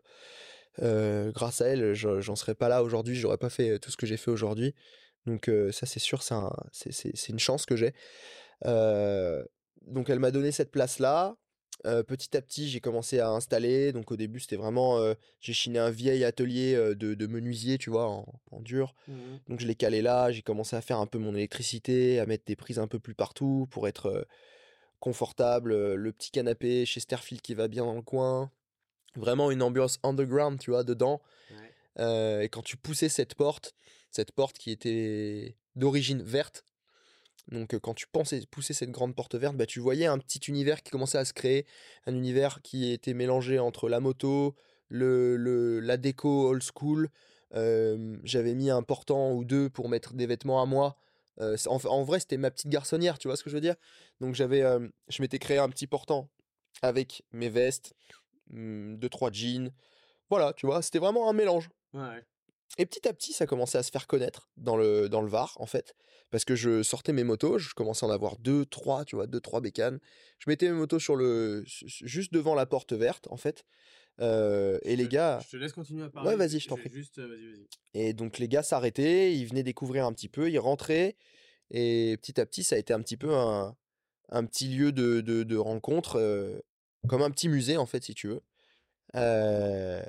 Euh, 0.82 1.32
grâce 1.32 1.60
à 1.60 1.66
elle, 1.68 1.94
je- 1.94 2.20
j'en 2.20 2.36
serais 2.36 2.54
pas 2.54 2.68
là 2.68 2.82
aujourd'hui, 2.82 3.16
j'aurais 3.16 3.38
pas 3.38 3.50
fait 3.50 3.78
tout 3.80 3.90
ce 3.90 3.96
que 3.96 4.06
j'ai 4.06 4.16
fait 4.16 4.30
aujourd'hui. 4.30 4.74
Donc 5.26 5.50
ça, 5.72 5.84
c'est 5.86 5.98
sûr, 5.98 6.22
c'est 6.22 6.34
un- 6.34 6.52
c'est 6.72 6.92
c'est- 6.92 7.14
c'est 7.14 7.32
une 7.32 7.38
chance 7.38 7.66
que 7.66 7.76
j'ai. 7.76 7.92
Donc 8.64 10.10
elle 10.10 10.18
m'a 10.20 10.30
donné 10.30 10.52
cette 10.52 10.70
place-là. 10.70 11.36
Euh, 11.86 12.02
petit 12.02 12.36
à 12.36 12.42
petit, 12.42 12.68
j'ai 12.68 12.80
commencé 12.80 13.20
à 13.20 13.30
installer. 13.30 13.92
Donc 13.92 14.10
au 14.10 14.16
début, 14.16 14.40
c'était 14.40 14.56
vraiment, 14.56 14.98
euh, 14.98 15.14
j'ai 15.40 15.52
chiné 15.52 15.78
un 15.78 15.90
vieil 15.90 16.24
atelier 16.24 16.74
euh, 16.74 16.94
de, 16.94 17.14
de 17.14 17.26
menuisier, 17.26 17.78
tu 17.78 17.90
vois, 17.90 18.08
en, 18.08 18.26
en 18.50 18.60
dur. 18.60 18.94
Donc 19.48 19.60
je 19.60 19.66
l'ai 19.66 19.74
calé 19.74 20.02
là, 20.02 20.30
j'ai 20.32 20.42
commencé 20.42 20.74
à 20.76 20.80
faire 20.80 20.98
un 20.98 21.06
peu 21.06 21.18
mon 21.18 21.34
électricité, 21.34 22.18
à 22.18 22.26
mettre 22.26 22.44
des 22.46 22.56
prises 22.56 22.78
un 22.78 22.88
peu 22.88 22.98
plus 22.98 23.14
partout 23.14 23.68
pour 23.70 23.86
être 23.86 24.26
confortable, 25.00 25.94
le 25.94 26.12
petit 26.12 26.30
canapé 26.30 26.84
chez 26.84 27.00
Sterfield 27.00 27.40
qui 27.40 27.54
va 27.54 27.68
bien 27.68 27.84
dans 27.84 27.94
le 27.94 28.02
coin. 28.02 28.50
Vraiment 29.14 29.50
une 29.50 29.62
ambiance 29.62 29.98
underground, 30.02 30.58
tu 30.58 30.70
vois, 30.70 30.84
dedans. 30.84 31.22
Et 31.98 32.48
quand 32.50 32.62
tu 32.62 32.76
poussais 32.76 33.08
cette 33.08 33.34
porte, 33.34 33.74
cette 34.10 34.32
porte 34.32 34.58
qui 34.58 34.70
était 34.70 35.56
d'origine 35.76 36.22
verte, 36.22 36.64
donc 37.50 37.74
euh, 37.74 37.78
quand 37.80 37.94
tu 37.94 38.06
pensais 38.06 38.40
pousser 38.50 38.74
cette 38.74 38.90
grande 38.90 39.14
porte 39.14 39.34
verte, 39.34 39.56
bah, 39.56 39.66
tu 39.66 39.80
voyais 39.80 40.06
un 40.06 40.18
petit 40.18 40.38
univers 40.48 40.82
qui 40.82 40.90
commençait 40.90 41.18
à 41.18 41.24
se 41.24 41.32
créer, 41.32 41.66
un 42.06 42.14
univers 42.14 42.60
qui 42.62 42.92
était 42.92 43.14
mélangé 43.14 43.58
entre 43.58 43.88
la 43.88 44.00
moto, 44.00 44.54
le, 44.88 45.36
le- 45.36 45.80
la 45.80 45.96
déco 45.96 46.48
old 46.48 46.62
school. 46.62 47.08
J'avais 48.24 48.54
mis 48.54 48.70
un 48.70 48.82
portant 48.82 49.32
ou 49.32 49.44
deux 49.44 49.70
pour 49.70 49.88
mettre 49.88 50.14
des 50.14 50.26
vêtements 50.26 50.60
à 50.62 50.66
moi. 50.66 50.96
Euh, 51.40 51.56
en, 51.66 51.78
en 51.86 52.02
vrai, 52.04 52.20
c'était 52.20 52.36
ma 52.36 52.50
petite 52.50 52.68
garçonnière, 52.68 53.18
tu 53.18 53.28
vois 53.28 53.36
ce 53.36 53.44
que 53.44 53.50
je 53.50 53.54
veux 53.54 53.60
dire? 53.60 53.76
Donc 54.20 54.34
j'avais, 54.34 54.62
je 55.08 55.22
m'étais 55.22 55.38
créé 55.38 55.58
un 55.58 55.68
petit 55.68 55.86
portant 55.86 56.28
avec 56.82 57.22
mes 57.32 57.48
vestes, 57.48 57.94
hum, 58.52 58.96
deux 58.98 59.08
trois 59.08 59.30
jeans. 59.32 59.70
Voilà, 60.30 60.52
tu 60.52 60.66
vois, 60.66 60.82
c'était 60.82 60.98
vraiment 60.98 61.30
un 61.30 61.32
mélange. 61.32 61.68
Et 62.76 62.86
petit 62.86 63.08
à 63.08 63.12
petit, 63.12 63.32
ça 63.32 63.46
commençait 63.46 63.78
à 63.78 63.82
se 63.82 63.90
faire 63.90 64.06
connaître 64.06 64.50
dans 64.56 64.76
le, 64.76 65.08
dans 65.08 65.22
le 65.22 65.28
Var, 65.28 65.56
en 65.56 65.66
fait. 65.66 65.94
Parce 66.30 66.44
que 66.44 66.54
je 66.54 66.82
sortais 66.82 67.12
mes 67.12 67.24
motos, 67.24 67.58
je 67.58 67.72
commençais 67.74 68.04
à 68.04 68.08
en 68.08 68.12
avoir 68.12 68.36
deux, 68.36 68.66
trois, 68.66 69.04
tu 69.04 69.16
vois, 69.16 69.26
deux, 69.26 69.40
trois 69.40 69.60
bécanes. 69.60 69.98
Je 70.38 70.50
mettais 70.50 70.66
mes 70.68 70.76
motos 70.76 70.98
sur 70.98 71.16
le, 71.16 71.64
juste 71.66 72.32
devant 72.32 72.54
la 72.54 72.66
porte 72.66 72.92
verte, 72.92 73.26
en 73.30 73.36
fait. 73.36 73.64
Euh, 74.20 74.78
et 74.82 74.96
les 74.96 75.08
gars, 75.08 75.40
Je 75.44 75.50
te 75.50 75.56
laisse 75.56 75.72
continuer 75.72 76.04
à 76.04 76.10
parler, 76.10 76.36
vas-y, 76.36 76.58
je 76.58 76.68
t'en 76.68 76.76
prie. 76.76 76.90
Juste, 76.92 77.18
vas-y, 77.18 77.28
vas-y. 77.28 77.68
et 77.94 78.12
donc 78.12 78.38
les 78.38 78.48
gars 78.48 78.64
s'arrêtaient, 78.64 79.32
ils 79.32 79.46
venaient 79.46 79.62
découvrir 79.62 80.04
un 80.06 80.12
petit 80.12 80.28
peu, 80.28 80.50
ils 80.50 80.58
rentraient. 80.58 81.16
Et 81.70 82.16
petit 82.20 82.40
à 82.40 82.46
petit, 82.46 82.64
ça 82.64 82.74
a 82.74 82.78
été 82.78 82.92
un 82.92 83.00
petit 83.00 83.16
peu 83.16 83.34
un, 83.34 83.76
un 84.30 84.44
petit 84.44 84.68
lieu 84.68 84.92
de, 84.92 85.20
de, 85.20 85.42
de 85.44 85.56
rencontre, 85.56 86.16
euh, 86.16 86.58
comme 87.08 87.22
un 87.22 87.30
petit 87.30 87.48
musée, 87.48 87.76
en 87.76 87.86
fait, 87.86 88.02
si 88.04 88.14
tu 88.14 88.28
veux. 88.28 88.42
Euh, 89.14 90.02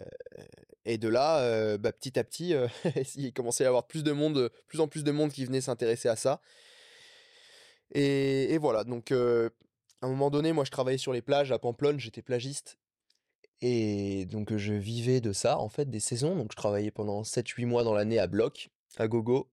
et 0.93 0.97
de 0.97 1.07
là, 1.07 1.39
euh, 1.39 1.77
bah, 1.77 1.91
petit 1.91 2.17
à 2.17 2.23
petit, 2.23 2.53
euh, 2.53 2.67
il 3.15 3.33
commençait 3.33 3.63
à 3.63 3.65
y 3.65 3.67
avoir 3.67 3.87
plus 3.87 4.03
de 4.03 4.11
monde, 4.11 4.51
plus 4.67 4.79
en 4.79 4.87
plus 4.87 5.03
de 5.03 5.11
monde 5.11 5.31
qui 5.31 5.45
venait 5.45 5.61
s'intéresser 5.61 6.09
à 6.09 6.15
ça. 6.15 6.41
Et, 7.93 8.57
voilà, 8.59 8.83
donc 8.83 9.11
euh, 9.11 9.49
à 10.01 10.05
un 10.05 10.09
moment 10.09 10.29
donné, 10.29 10.53
moi 10.53 10.63
je 10.63 10.71
travaillais 10.71 10.97
sur 10.97 11.13
les 11.13 11.21
plages 11.21 11.51
à 11.51 11.59
Pamplonne, 11.59 11.99
j'étais 11.99 12.21
plagiste. 12.21 12.77
Et 13.61 14.25
donc 14.25 14.55
je 14.55 14.73
vivais 14.73 15.21
de 15.21 15.33
ça, 15.33 15.59
en 15.59 15.69
fait, 15.69 15.89
des 15.89 15.99
saisons. 15.99 16.35
Donc 16.35 16.51
je 16.51 16.57
travaillais 16.57 16.91
pendant 16.91 17.23
7-8 17.23 17.65
mois 17.65 17.83
dans 17.83 17.93
l'année 17.93 18.19
à 18.19 18.27
bloc, 18.27 18.69
à 18.97 19.07
gogo, 19.07 19.49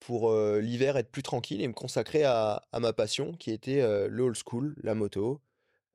pour 0.00 0.30
euh, 0.30 0.60
l'hiver 0.60 0.96
être 0.96 1.10
plus 1.10 1.22
tranquille 1.22 1.60
et 1.60 1.68
me 1.68 1.72
consacrer 1.72 2.24
à, 2.24 2.62
à 2.72 2.80
ma 2.80 2.92
passion 2.92 3.32
qui 3.32 3.50
était 3.50 3.80
euh, 3.80 4.08
le 4.08 4.24
old 4.24 4.36
school, 4.36 4.76
la 4.82 4.94
moto, 4.94 5.40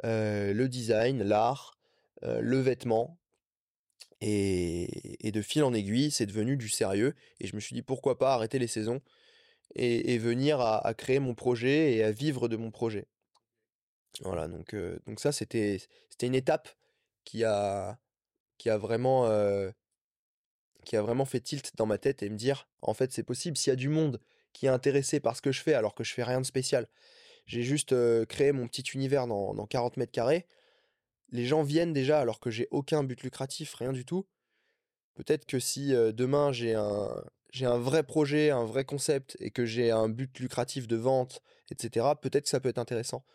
euh, 0.06 0.54
le 0.54 0.68
design, 0.68 1.24
l'art, 1.24 1.78
euh, 2.24 2.42
le 2.42 2.60
vêtement. 2.60 3.18
Et, 4.26 5.32
de 5.34 5.42
fil 5.42 5.64
en 5.64 5.74
aiguille, 5.74 6.12
c'est 6.12 6.26
devenu 6.26 6.56
du 6.56 6.70
sérieux. 6.70 7.14
Et 7.42 7.48
je 7.48 7.56
me 7.56 7.60
suis 7.60 7.74
dit 7.74 7.82
pourquoi 7.82 8.18
pas 8.18 8.34
arrêter 8.34 8.58
les 8.58 8.68
saisons 8.68 9.02
et, 9.76 10.18
venir 10.18 10.62
à, 10.62 10.94
créer 10.94 11.20
mon 11.20 11.36
projet 11.36 11.94
et 11.94 12.04
à 12.04 12.12
vivre 12.12 12.48
de 12.48 12.56
mon 12.56 12.72
projet. 12.72 13.08
Voilà, 14.22 14.48
donc, 14.48 14.76
donc 15.08 15.20
ça, 15.20 15.32
c'était, 15.32 15.82
c'était 16.10 16.28
une 16.28 16.36
étape 16.36 16.70
qui 17.26 17.44
a, 17.44 17.98
qui 18.58 18.70
a 18.70 18.78
vraiment, 18.78 19.28
qui 20.86 20.96
a 20.96 21.02
vraiment 21.02 21.26
fait 21.26 21.42
tilt 21.42 21.76
dans 21.76 21.86
ma 21.86 21.98
tête 21.98 22.24
et 22.24 22.30
me 22.30 22.38
dire, 22.38 22.70
en 22.82 22.94
fait, 22.94 23.12
c'est 23.12 23.24
possible, 23.24 23.58
s'il 23.58 23.72
y 23.72 23.74
a 23.74 23.78
du 23.78 23.90
monde 23.90 24.22
qui 24.54 24.68
est 24.68 24.70
intéressé 24.70 25.20
par 25.20 25.36
ce 25.36 25.42
que 25.42 25.52
je 25.52 25.62
fais 25.62 25.74
alors 25.74 25.96
que 25.96 26.04
je 26.04 26.14
fais 26.14 26.24
rien 26.24 26.40
de 26.40 26.46
spécial, 26.46 26.88
j'ai 27.46 27.64
juste 27.64 27.94
créé 28.28 28.54
mon 28.54 28.68
petit 28.68 28.84
univers 28.94 29.28
dans, 29.28 29.54
dans 29.54 29.66
40 29.66 29.98
mètres 29.98 30.14
carrés, 30.14 30.46
les 31.34 31.46
gens 31.46 31.64
viennent 31.64 31.94
déjà 31.94 32.20
alors 32.20 32.40
que 32.40 32.50
j'ai 32.50 32.68
aucun 32.72 33.04
but 33.04 33.22
lucratif, 33.24 33.74
rien 33.74 33.92
du 33.92 34.06
tout. 34.06 34.26
Peut-être 35.16 35.46
que 35.46 35.60
si 35.60 35.90
demain 35.90 36.52
j'ai 36.54 36.76
un, 36.76 37.24
j'ai 37.52 37.66
un 37.66 37.78
vrai 37.78 38.04
projet, 38.04 38.52
un 38.52 38.66
vrai 38.66 38.86
concept 38.86 39.36
et 39.40 39.52
que 39.52 39.66
j'ai 39.66 39.92
un 39.92 40.10
but 40.10 40.40
lucratif 40.40 40.88
de 40.88 40.96
vente, 40.96 41.42
etc., 41.72 42.08
peut-être 42.22 42.46
que 42.46 42.50
ça 42.50 42.60
peut 42.60 42.70
être 42.70 42.78
intéressant. 42.78 43.26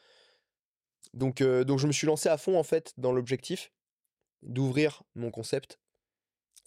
Donc, 1.13 1.43
donc 1.43 1.79
je 1.79 1.87
me 1.87 1.93
suis 1.93 2.07
lancé 2.07 2.29
à 2.29 2.39
fond 2.39 2.59
en 2.59 2.63
fait 2.63 2.95
dans 2.99 3.13
l'objectif 3.13 3.73
d'ouvrir 4.43 5.03
mon 5.15 5.31
concept 5.31 5.79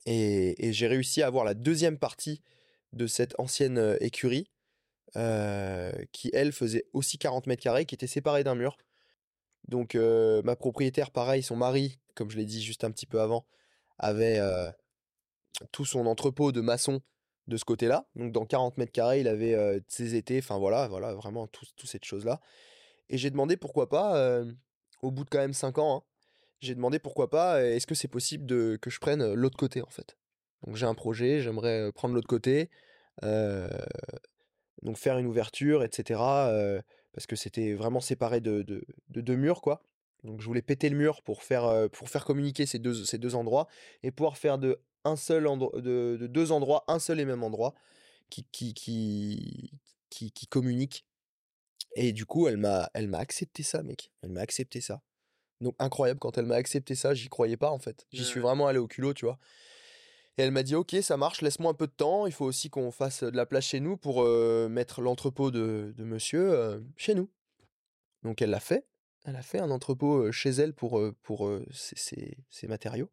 et, 0.06 0.74
j'ai 0.74 0.88
réussi 0.88 1.22
à 1.22 1.28
avoir 1.28 1.46
la 1.46 1.54
deuxième 1.54 1.98
partie 1.98 2.42
de 2.94 3.08
cette 3.08 3.40
ancienne 3.40 3.98
écurie 4.02 4.50
qui 5.14 6.30
elle 6.34 6.52
faisait 6.52 6.86
aussi 6.94 7.18
40 7.18 7.48
mètres 7.48 7.64
carrés, 7.64 7.86
qui 7.86 7.96
était 7.96 8.08
séparée 8.08 8.44
d'un 8.44 8.56
mur. 8.56 8.78
Donc 9.72 9.96
ma 9.96 10.56
propriétaire, 10.58 11.10
pareil, 11.12 11.42
son 11.42 11.56
mari, 11.56 12.00
comme 12.14 12.30
je 12.30 12.38
l'ai 12.38 12.46
dit 12.46 12.62
juste 12.62 12.84
un 12.84 12.92
petit 12.92 13.06
peu 13.08 13.22
avant, 13.22 13.48
avait 13.98 14.40
tout 15.72 15.86
son 15.86 16.06
entrepôt 16.06 16.52
de 16.52 16.60
maçon 16.60 17.02
de 17.48 17.56
ce 17.56 17.64
côté-là. 17.64 18.06
Donc 18.16 18.34
dans 18.34 18.46
40 18.46 18.78
mètres 18.78 18.92
carrés, 18.92 19.22
il 19.22 19.30
avait 19.30 19.82
ses 19.88 20.16
étés, 20.16 20.40
enfin 20.40 20.60
voilà, 20.60 20.90
voilà, 20.90 21.14
vraiment 21.14 21.48
tout, 21.48 21.66
tout 21.78 21.88
cette 21.88 22.04
chose-là. 22.04 22.42
Et 23.10 23.18
j'ai 23.18 23.30
demandé 23.30 23.56
pourquoi 23.56 23.88
pas, 23.88 24.44
au 25.02 25.10
bout 25.10 25.24
de 25.24 25.30
quand 25.30 25.40
même 25.40 25.54
5 25.54 25.78
ans, 25.78 25.98
hein, 25.98 26.04
j'ai 26.60 26.76
demandé 26.76 27.00
pourquoi 27.00 27.30
pas, 27.30 27.64
est-ce 27.64 27.88
que 27.88 27.96
c'est 27.96 28.10
possible 28.10 28.46
de, 28.46 28.78
que 28.82 28.90
je 28.90 29.00
prenne 29.00 29.34
l'autre 29.34 29.58
côté 29.58 29.82
en 29.82 29.90
fait. 29.90 30.18
Donc 30.68 30.76
j'ai 30.76 30.86
un 30.86 30.96
projet, 30.96 31.40
j'aimerais 31.40 31.94
prendre 31.94 32.14
l'autre 32.14 32.28
côté, 32.28 32.70
donc 33.22 34.98
faire 34.98 35.18
une 35.18 35.28
ouverture, 35.28 35.82
etc. 35.86 36.20
parce 37.14 37.28
que 37.28 37.36
c'était 37.36 37.74
vraiment 37.74 38.00
séparé 38.00 38.42
de, 38.42 38.62
de, 38.62 38.84
de 39.10 39.22
deux 39.22 39.36
murs, 39.36 39.62
quoi. 39.62 39.82
Donc 40.24 40.40
je 40.42 40.46
voulais 40.46 40.62
péter 40.62 40.90
le 40.90 40.98
mur 40.98 41.24
pour 41.24 41.44
faire, 41.44 41.66
euh, 41.66 41.88
pour 41.88 42.10
faire 42.10 42.26
communiquer 42.26 42.66
ces 42.66 42.80
deux, 42.80 43.06
ces 43.06 43.18
deux 43.18 43.36
endroits 43.36 43.68
et 44.04 44.12
pouvoir 44.12 44.38
faire 44.38 44.60
de, 44.60 44.80
un 45.04 45.16
seul 45.16 45.48
endroit, 45.48 45.82
de, 45.82 46.18
de 46.20 46.28
deux 46.28 46.52
endroits 46.52 46.84
un 46.88 47.00
seul 47.00 47.20
et 47.20 47.26
même 47.26 47.44
endroit 47.44 47.74
qui, 48.30 48.46
qui, 48.52 48.74
qui, 48.74 49.72
qui, 50.10 50.32
qui 50.32 50.48
communiquent. 50.48 51.06
Et 51.96 52.14
du 52.14 52.26
coup, 52.26 52.48
elle 52.48 52.58
m'a, 52.58 52.90
elle 52.94 53.08
m'a 53.08 53.18
accepté 53.18 53.64
ça, 53.64 53.84
mec. 53.84 54.12
Elle 54.22 54.30
m'a 54.30 54.42
accepté 54.42 54.80
ça. 54.80 55.02
Donc 55.60 55.76
incroyable, 55.80 56.20
quand 56.20 56.38
elle 56.38 56.46
m'a 56.46 56.56
accepté 56.56 56.96
ça, 56.96 57.14
j'y 57.14 57.30
croyais 57.30 57.58
pas 57.58 57.72
en 57.72 57.80
fait. 57.80 58.06
J'y 58.12 58.24
suis 58.24 58.40
vraiment 58.40 58.68
allé 58.68 58.80
au 58.80 58.88
culot, 58.88 59.14
tu 59.14 59.26
vois. 59.26 59.38
Et 60.38 60.44
elle 60.44 60.52
m'a 60.52 60.64
dit, 60.64 60.76
ok, 60.76 60.96
ça 61.02 61.18
marche, 61.18 61.42
laisse-moi 61.42 61.72
un 61.72 61.76
peu 61.76 61.88
de 61.88 61.92
temps. 61.92 62.26
Il 62.26 62.32
faut 62.32 62.46
aussi 62.46 62.70
qu'on 62.70 62.92
fasse 62.92 63.24
de 63.24 63.36
la 63.36 63.46
place 63.46 63.66
chez 63.66 63.80
nous 63.80 63.98
pour 63.98 64.24
mettre 64.70 65.02
l'entrepôt 65.02 65.52
de, 65.52 65.94
monsieur 66.00 66.82
chez 66.96 67.16
nous. 67.16 67.30
Donc 68.24 68.42
elle 68.42 68.50
l'a 68.50 68.60
fait. 68.60 68.88
Elle 69.26 69.36
a 69.36 69.42
fait 69.42 69.60
un 69.60 69.70
entrepôt 69.70 70.32
chez 70.32 70.50
elle 70.50 70.74
pour, 70.74 71.02
pour 71.22 71.52
ses 71.72 72.68
matériaux. 72.68 73.12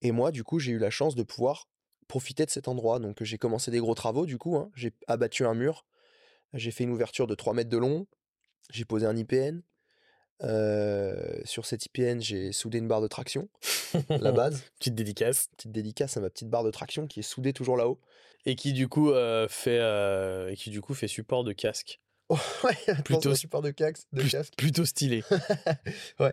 Et 0.00 0.12
moi, 0.12 0.32
du 0.32 0.44
coup, 0.44 0.58
j'ai 0.58 0.72
eu 0.72 0.78
la 0.78 0.90
chance 0.90 1.14
de 1.14 1.22
pouvoir 1.22 1.68
profiter 2.08 2.44
de 2.44 2.50
cet 2.50 2.68
endroit. 2.68 2.98
Donc 2.98 3.22
j'ai 3.22 3.38
commencé 3.38 3.70
des 3.70 3.78
gros 3.78 3.94
travaux, 3.94 4.26
du 4.26 4.38
coup. 4.38 4.56
hein. 4.56 4.70
J'ai 4.74 4.92
abattu 5.06 5.44
un 5.44 5.54
mur. 5.54 5.86
J'ai 6.54 6.70
fait 6.70 6.84
une 6.84 6.90
ouverture 6.90 7.26
de 7.26 7.34
3 7.34 7.54
mètres 7.54 7.70
de 7.70 7.78
long. 7.78 8.06
J'ai 8.70 8.84
posé 8.84 9.06
un 9.06 9.16
IPN. 9.16 9.62
Euh, 10.44 11.14
sur 11.44 11.66
cet 11.66 11.86
IPN, 11.86 12.20
j'ai 12.20 12.52
soudé 12.52 12.78
une 12.78 12.88
barre 12.88 13.00
de 13.00 13.06
traction. 13.06 13.48
la 14.08 14.32
base. 14.32 14.62
Petite 14.78 14.94
dédicace. 14.94 15.48
Petite 15.56 15.72
dédicace 15.72 16.16
à 16.16 16.20
ma 16.20 16.30
petite 16.30 16.48
barre 16.48 16.64
de 16.64 16.70
traction 16.70 17.06
qui 17.06 17.20
est 17.20 17.24
soudée 17.24 17.52
toujours 17.52 17.76
là-haut. 17.76 18.00
Et 18.44 18.56
qui 18.56 18.72
du 18.72 18.88
coup 18.88 19.12
euh, 19.12 19.46
fait 19.48 19.78
euh, 19.78 20.50
et 20.50 20.56
qui 20.56 20.70
du 20.70 20.80
coup 20.80 20.94
fait 20.94 21.06
support 21.06 21.44
de 21.44 21.52
casque. 21.52 22.00
ouais, 22.30 22.94
plutôt 23.04 23.34
support 23.34 23.62
de 23.62 23.70
casque, 23.70 24.06
de 24.12 24.22
casque. 24.22 24.54
Plutôt 24.56 24.84
stylé. 24.84 25.22
ouais. 26.18 26.32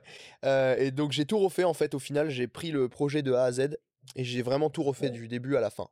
Et 0.79 0.91
donc 0.91 1.11
j'ai 1.11 1.25
tout 1.25 1.37
refait 1.37 1.65
en 1.65 1.73
fait. 1.73 1.93
Au 1.93 1.99
final, 1.99 2.29
j'ai 2.29 2.47
pris 2.47 2.71
le 2.71 2.89
projet 2.89 3.21
de 3.21 3.33
A 3.33 3.43
à 3.43 3.51
Z 3.51 3.77
et 4.15 4.23
j'ai 4.23 4.41
vraiment 4.41 4.69
tout 4.69 4.81
refait 4.81 5.09
du 5.09 5.27
début 5.27 5.55
à 5.55 5.61
la 5.61 5.69
fin. 5.69 5.89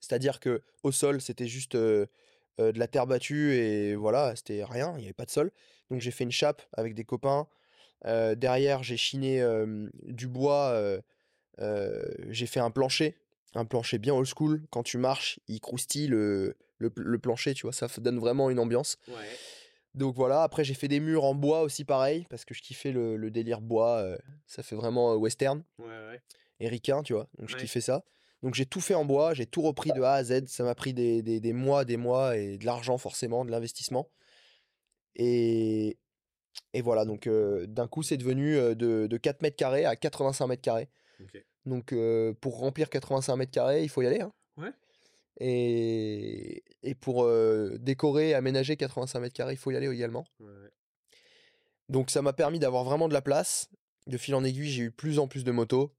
C'est-à-dire 0.00 0.40
que 0.40 0.62
au 0.82 0.92
sol, 0.92 1.20
c'était 1.20 1.46
juste 1.46 1.76
de 1.76 2.08
la 2.58 2.88
terre 2.88 3.06
battue 3.06 3.54
et 3.54 3.94
voilà, 3.94 4.34
c'était 4.36 4.64
rien, 4.64 4.92
il 4.96 4.98
n'y 4.98 5.04
avait 5.04 5.12
pas 5.14 5.26
de 5.26 5.30
sol. 5.30 5.52
Donc 5.90 6.00
j'ai 6.00 6.10
fait 6.10 6.24
une 6.24 6.30
chape 6.30 6.62
avec 6.72 6.94
des 6.94 7.04
copains. 7.04 7.46
derrière, 8.04 8.82
j'ai 8.82 8.96
chiné 8.96 9.44
du 10.04 10.28
bois. 10.28 11.00
j'ai 11.58 12.46
fait 12.46 12.60
un 12.60 12.70
plancher, 12.70 13.16
un 13.54 13.64
plancher 13.64 13.98
bien 13.98 14.14
old 14.14 14.28
school. 14.28 14.62
Quand 14.70 14.82
tu 14.82 14.98
marches, 14.98 15.40
il 15.48 15.60
croustille 15.60 16.06
le, 16.06 16.56
le, 16.78 17.18
plancher, 17.18 17.54
tu 17.54 17.62
vois, 17.62 17.72
ça 17.72 17.88
donne 17.98 18.18
vraiment 18.18 18.50
une 18.50 18.58
ambiance. 18.58 18.98
Donc 19.94 20.14
voilà, 20.14 20.44
après 20.44 20.62
j'ai 20.62 20.74
fait 20.74 20.86
des 20.86 21.00
murs 21.00 21.24
en 21.24 21.34
bois 21.34 21.62
aussi 21.62 21.84
pareil, 21.84 22.24
parce 22.30 22.44
que 22.44 22.54
je 22.54 22.62
kiffais 22.62 22.92
le, 22.92 23.30
délire 23.30 23.60
bois, 23.60 24.16
ça 24.46 24.62
fait 24.62 24.76
vraiment 24.76 25.14
western. 25.14 25.62
Ouais, 25.78 25.86
ouais. 26.60 26.80
tu 26.80 27.12
vois, 27.12 27.28
donc 27.38 27.48
je 27.48 27.56
kiffais 27.56 27.80
ça. 27.80 28.04
Donc 28.42 28.54
j'ai 28.54 28.66
tout 28.66 28.80
fait 28.80 28.94
en 28.94 29.04
bois, 29.04 29.34
j'ai 29.34 29.46
tout 29.46 29.62
repris 29.62 29.90
de 29.92 30.00
A 30.00 30.14
à 30.14 30.24
Z, 30.24 30.46
ça 30.46 30.64
m'a 30.64 30.74
pris 30.74 30.94
des, 30.94 31.22
des, 31.22 31.52
mois, 31.52 31.84
des 31.84 31.96
mois 31.96 32.36
et 32.36 32.56
de 32.56 32.64
l'argent 32.64 32.96
forcément, 32.96 33.44
de 33.44 33.50
l'investissement. 33.50 34.08
Et, 35.16 35.98
et 36.72 36.82
voilà, 36.82 37.04
donc 37.04 37.28
d'un 37.28 37.88
coup 37.88 38.02
c'est 38.02 38.16
devenu 38.16 38.54
de, 38.54 39.06
de 39.06 39.16
4 39.16 39.42
mètres 39.42 39.56
carrés 39.56 39.84
à 39.84 39.96
85 39.96 40.46
mètres 40.46 40.62
carrés. 40.62 40.88
Donc 41.66 41.94
pour 42.40 42.58
remplir 42.58 42.90
85 42.90 43.36
mètres 43.36 43.52
carrés, 43.52 43.82
il 43.82 43.88
faut 43.88 44.02
y 44.02 44.06
aller. 44.06 44.20
Hein. 44.20 44.32
Ouais. 44.56 44.72
Et, 45.40 46.62
et 46.82 46.94
pour 46.94 47.28
décorer, 47.78 48.34
aménager 48.34 48.76
85 48.76 49.20
mètres 49.20 49.34
carrés, 49.34 49.54
il 49.54 49.58
faut 49.58 49.70
y 49.70 49.76
aller 49.76 49.88
également. 49.88 50.24
Donc 51.88 52.10
ça 52.10 52.22
m'a 52.22 52.32
permis 52.32 52.60
d'avoir 52.60 52.84
vraiment 52.84 53.08
de 53.08 53.12
la 53.12 53.22
place. 53.22 53.68
De 54.06 54.16
fil 54.16 54.34
en 54.34 54.44
aiguille, 54.44 54.70
j'ai 54.70 54.84
eu 54.84 54.90
plus 54.90 55.18
en 55.18 55.28
plus 55.28 55.44
de 55.44 55.50
motos. 55.50 55.92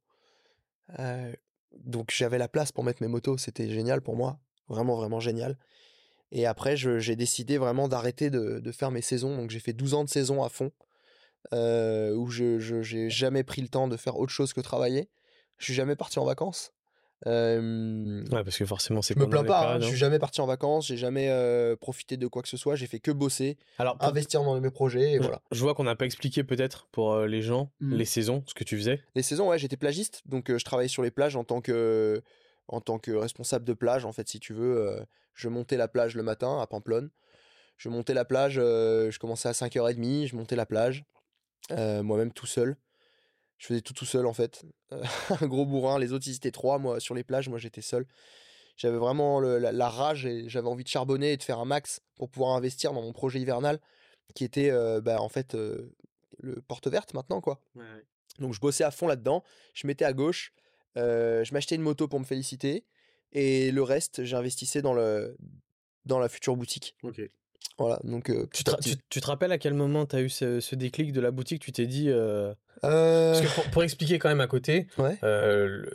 donc 1.76 2.12
j'avais 2.12 2.38
la 2.38 2.48
place 2.48 2.72
pour 2.72 2.84
mettre 2.84 3.02
mes 3.02 3.08
motos, 3.08 3.38
c'était 3.38 3.70
génial 3.70 4.02
pour 4.02 4.16
moi. 4.16 4.40
Vraiment, 4.68 4.96
vraiment 4.96 5.20
génial. 5.20 5.58
Et 6.32 6.46
après, 6.46 6.78
j'ai 6.78 7.16
décidé 7.16 7.58
vraiment 7.58 7.88
d'arrêter 7.88 8.30
de, 8.30 8.60
de, 8.60 8.72
faire 8.72 8.92
mes 8.92 9.02
saisons. 9.02 9.36
Donc 9.36 9.50
j'ai 9.50 9.60
fait 9.60 9.74
12 9.74 9.94
ans 9.94 10.04
de 10.04 10.10
saison 10.10 10.44
à 10.44 10.50
fond, 10.50 10.72
où 11.52 12.28
je 12.30 12.96
n'ai 12.96 13.10
jamais 13.10 13.44
pris 13.44 13.62
le 13.62 13.68
temps 13.68 13.88
de 13.88 13.98
faire 13.98 14.18
autre 14.18 14.32
chose 14.32 14.54
que 14.54 14.62
travailler. 14.62 15.10
Je 15.58 15.66
suis 15.66 15.74
jamais 15.74 15.96
parti 15.96 16.20
en 16.20 16.26
vacances. 16.26 16.74
Ouais, 17.26 18.44
parce 18.44 18.58
que 18.58 18.66
forcément, 18.66 19.02
c'est 19.02 19.14
Je 19.14 19.20
me 19.20 19.30
plains 19.30 19.44
pas, 19.44 19.76
hein, 19.76 19.80
je 19.80 19.86
suis 19.86 19.98
jamais 19.98 20.18
parti 20.18 20.42
en 20.42 20.48
vacances, 20.48 20.88
j'ai 20.88 20.98
jamais 20.98 21.30
profité 21.80 22.18
de 22.18 22.28
quoi 22.28 22.42
que 22.42 22.48
ce 22.48 22.58
soit, 22.58 22.76
j'ai 22.76 22.88
fait 22.88 23.00
que 23.00 23.12
bosser, 23.12 23.58
Alors, 23.78 23.98
investir 24.00 24.44
dans 24.44 24.60
mes 24.60 24.72
projets, 24.72 25.14
et 25.14 25.20
voilà. 25.20 25.42
Je 25.52 25.60
vois 25.62 25.76
qu'on 25.76 25.84
n'a 25.84 25.96
pas 25.96 26.06
expliqué 26.06 26.44
peut-être 26.44 26.88
pour 26.92 27.20
les 27.20 27.42
gens 27.42 27.72
mmh. 27.80 27.94
les 27.94 28.06
saisons, 28.06 28.44
ce 28.48 28.54
que 28.54 28.64
tu 28.64 28.78
faisais. 28.78 29.02
Les 29.16 29.22
saisons, 29.22 29.50
ouais, 29.50 29.60
j'étais 29.60 29.78
plagiste, 29.78 30.24
donc 30.26 30.56
je 30.56 30.64
travaillais 30.64 30.90
sur 30.90 31.04
les 31.04 31.12
plages 31.12 31.36
en 31.36 31.44
tant 31.44 31.62
que 31.62 32.22
en 32.68 32.80
tant 32.80 33.00
que 33.00 33.12
responsable 33.12 33.66
de 33.66 33.74
plage, 33.74 34.06
en 34.06 34.14
fait, 34.14 34.28
si 34.30 34.40
tu 34.40 34.54
veux. 34.54 35.06
Je 35.34 35.48
montais 35.50 35.78
la 35.78 35.88
plage 35.88 36.16
le 36.16 36.24
matin 36.24 36.60
à 36.60 36.68
Pamplonne. 36.68 37.10
Je 37.78 37.90
montais 37.90 38.14
la 38.14 38.26
plage, 38.26 38.56
je 38.56 39.18
commençais 39.18 39.50
à 39.50 39.54
5h30, 39.54 40.28
je 40.28 40.36
montais 40.36 40.56
la 40.56 40.66
plage, 40.66 41.04
moi-même 41.70 42.32
tout 42.32 42.46
seul 42.46 42.78
je 43.62 43.68
faisais 43.68 43.82
tout 43.82 43.94
tout 43.94 44.06
seul 44.06 44.26
en 44.26 44.34
fait. 44.34 44.64
un 45.40 45.48
gros 45.48 45.68
bourrin, 45.68 46.00
les 46.00 46.14
autres 46.14 46.28
ils 46.28 46.36
étaient 46.36 46.52
trois, 46.52 46.80
moi 46.80 47.00
sur 47.00 47.14
les 47.14 47.24
plages, 47.24 47.48
moi 47.48 47.60
j'étais 47.60 47.84
seul. 47.84 48.08
J'avais 48.76 48.98
vraiment 48.98 49.40
la, 49.40 49.90
rage 49.90 50.26
et 50.26 50.50
j'avais 50.50 50.68
envie 50.68 50.84
de 50.84 50.90
charbonner 50.90 51.34
et 51.34 51.38
de 51.38 51.44
faire 51.44 51.60
un 51.60 51.66
max 51.66 52.02
pour 52.16 52.32
pouvoir 52.32 52.56
investir 52.56 52.92
dans 52.94 53.04
mon 53.04 53.14
projet 53.14 53.40
hivernal 53.40 53.80
qui 54.34 54.44
était 54.44 54.72
bah, 55.02 55.22
en 55.22 55.30
fait 55.30 55.54
le 55.54 56.62
porte 56.68 56.88
verte 56.88 57.14
maintenant 57.14 57.40
quoi. 57.40 57.62
Donc 58.40 58.56
je 58.56 58.60
bossais 58.60 58.84
à 58.84 58.90
fond 58.90 59.06
là-dedans, 59.06 59.44
je 59.76 59.86
mettais 59.86 60.06
à 60.06 60.14
gauche, 60.14 60.54
je 60.96 61.54
m'achetais 61.54 61.76
une 61.76 61.84
moto 61.84 62.08
pour 62.08 62.20
me 62.20 62.26
féliciter 62.26 62.84
et 63.34 63.72
le 63.72 63.84
reste 63.84 64.24
j'investissais 64.24 64.82
dans 64.82 64.94
le 64.94 65.38
dans 66.06 66.20
la 66.20 66.30
future 66.30 66.56
boutique. 66.56 66.96
Ok. 67.04 67.22
Voilà, 67.78 68.00
donc 68.04 68.32
tu, 68.52 68.64
te, 68.64 68.72
tu, 69.10 69.22
te 69.22 69.26
rappelles 69.26 69.52
à 69.52 69.58
quel 69.58 69.74
moment 69.74 70.06
tu 70.06 70.16
as 70.16 70.22
eu 70.22 70.30
ce, 70.30 70.76
déclic 70.76 71.14
de 71.14 71.22
la 71.22 71.32
boutique? 71.32 71.62
Tu 71.62 71.72
t'es 71.72 71.88
dit 71.88 72.12
parce 72.82 73.42
que 73.42 73.48
euh. 73.48 73.72
pour, 73.72 73.84
expliquer 73.84 74.20
quand 74.20 74.30
même 74.30 74.42
à 74.42 74.48
côté, 74.48 74.88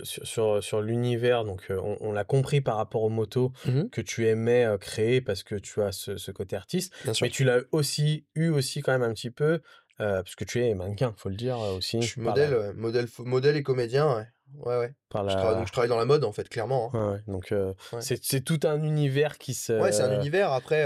sur, 0.02 0.62
sur, 0.62 0.80
l'univers, 0.80 1.44
donc 1.44 1.70
on, 2.00 2.12
l'a 2.12 2.24
compris 2.24 2.60
par 2.60 2.76
rapport 2.76 3.02
aux 3.02 3.08
motos 3.08 3.52
mmh 3.66 3.84
que 3.92 4.00
tu 4.00 4.26
aimais 4.26 4.66
créer 4.80 5.20
parce 5.20 5.42
que 5.42 5.54
tu 5.54 5.82
as 5.82 5.92
ce, 5.92 6.30
côté 6.30 6.56
artiste, 6.56 6.92
mais 7.20 7.30
tu 7.30 7.44
l'as 7.44 7.60
aussi 7.72 8.24
eu 8.34 8.48
aussi 8.48 8.82
quand 8.82 8.92
même 8.92 9.08
un 9.08 9.12
petit 9.12 9.30
peu 9.30 9.60
parce 9.98 10.34
que 10.34 10.44
tu 10.44 10.64
es 10.64 10.74
mannequin, 10.74 11.14
faut 11.16 11.28
le 11.28 11.36
dire 11.36 11.58
aussi. 11.58 12.00
Je 12.02 12.06
suis 12.06 12.20
modèle, 12.20 12.72
modèle, 12.74 13.06
modèle 13.18 13.56
et 13.56 13.62
comédien, 13.62 14.16
ouais. 14.16 14.26
Ouais, 14.54 14.92
je, 15.10 15.10
travaille, 15.10 15.56
donc 15.56 15.66
je 15.66 15.72
travaille 15.72 15.88
dans 15.88 15.98
la 15.98 16.04
mode 16.04 16.24
en 16.24 16.32
fait, 16.32 16.48
clairement. 16.48 16.90
Hein. 16.94 17.20
donc 17.26 17.52
c'est 18.00 18.44
tout 18.44 18.60
un 18.64 18.82
univers 18.82 19.38
qui 19.38 19.54
se. 19.54 19.72
Ouais, 19.72 19.92
c'est 19.92 20.02
un 20.02 20.14
univers. 20.14 20.52
Après, 20.52 20.84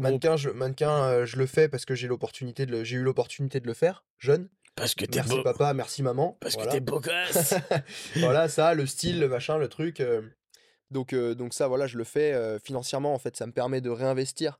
mannequin, 0.00 0.36
je, 0.36 0.50
mannequin 0.50 1.24
je 1.24 1.36
le 1.36 1.46
fais 1.46 1.68
parce 1.68 1.84
que 1.84 1.94
j'ai 1.94 2.08
l'opportunité 2.08 2.66
de, 2.66 2.84
j'ai 2.84 2.96
eu 2.96 3.02
l'opportunité 3.02 3.60
de 3.60 3.66
le 3.66 3.74
faire 3.74 4.04
jeune. 4.18 4.48
Parce 4.76 4.94
que 4.94 5.04
t'es 5.04 5.20
Merci 5.20 5.42
papa, 5.42 5.72
merci 5.72 6.02
maman. 6.02 6.36
Parce 6.40 6.56
que 6.56 6.68
t'es 6.68 6.80
beau 6.80 7.00
gosse. 7.00 7.54
voilà, 8.16 8.48
ça, 8.48 8.74
le 8.74 8.86
style, 8.86 9.20
le 9.20 9.28
machin, 9.28 9.56
le 9.56 9.68
truc. 9.68 10.00
Euh. 10.00 10.22
Donc, 10.90 11.12
euh, 11.12 11.34
donc 11.34 11.54
ça, 11.54 11.68
voilà, 11.68 11.86
je 11.86 11.96
le 11.96 12.04
fais 12.04 12.32
euh, 12.32 12.58
financièrement. 12.58 13.14
En 13.14 13.18
fait, 13.18 13.36
ça 13.36 13.46
me 13.46 13.52
permet 13.52 13.80
de 13.80 13.90
réinvestir 13.90 14.58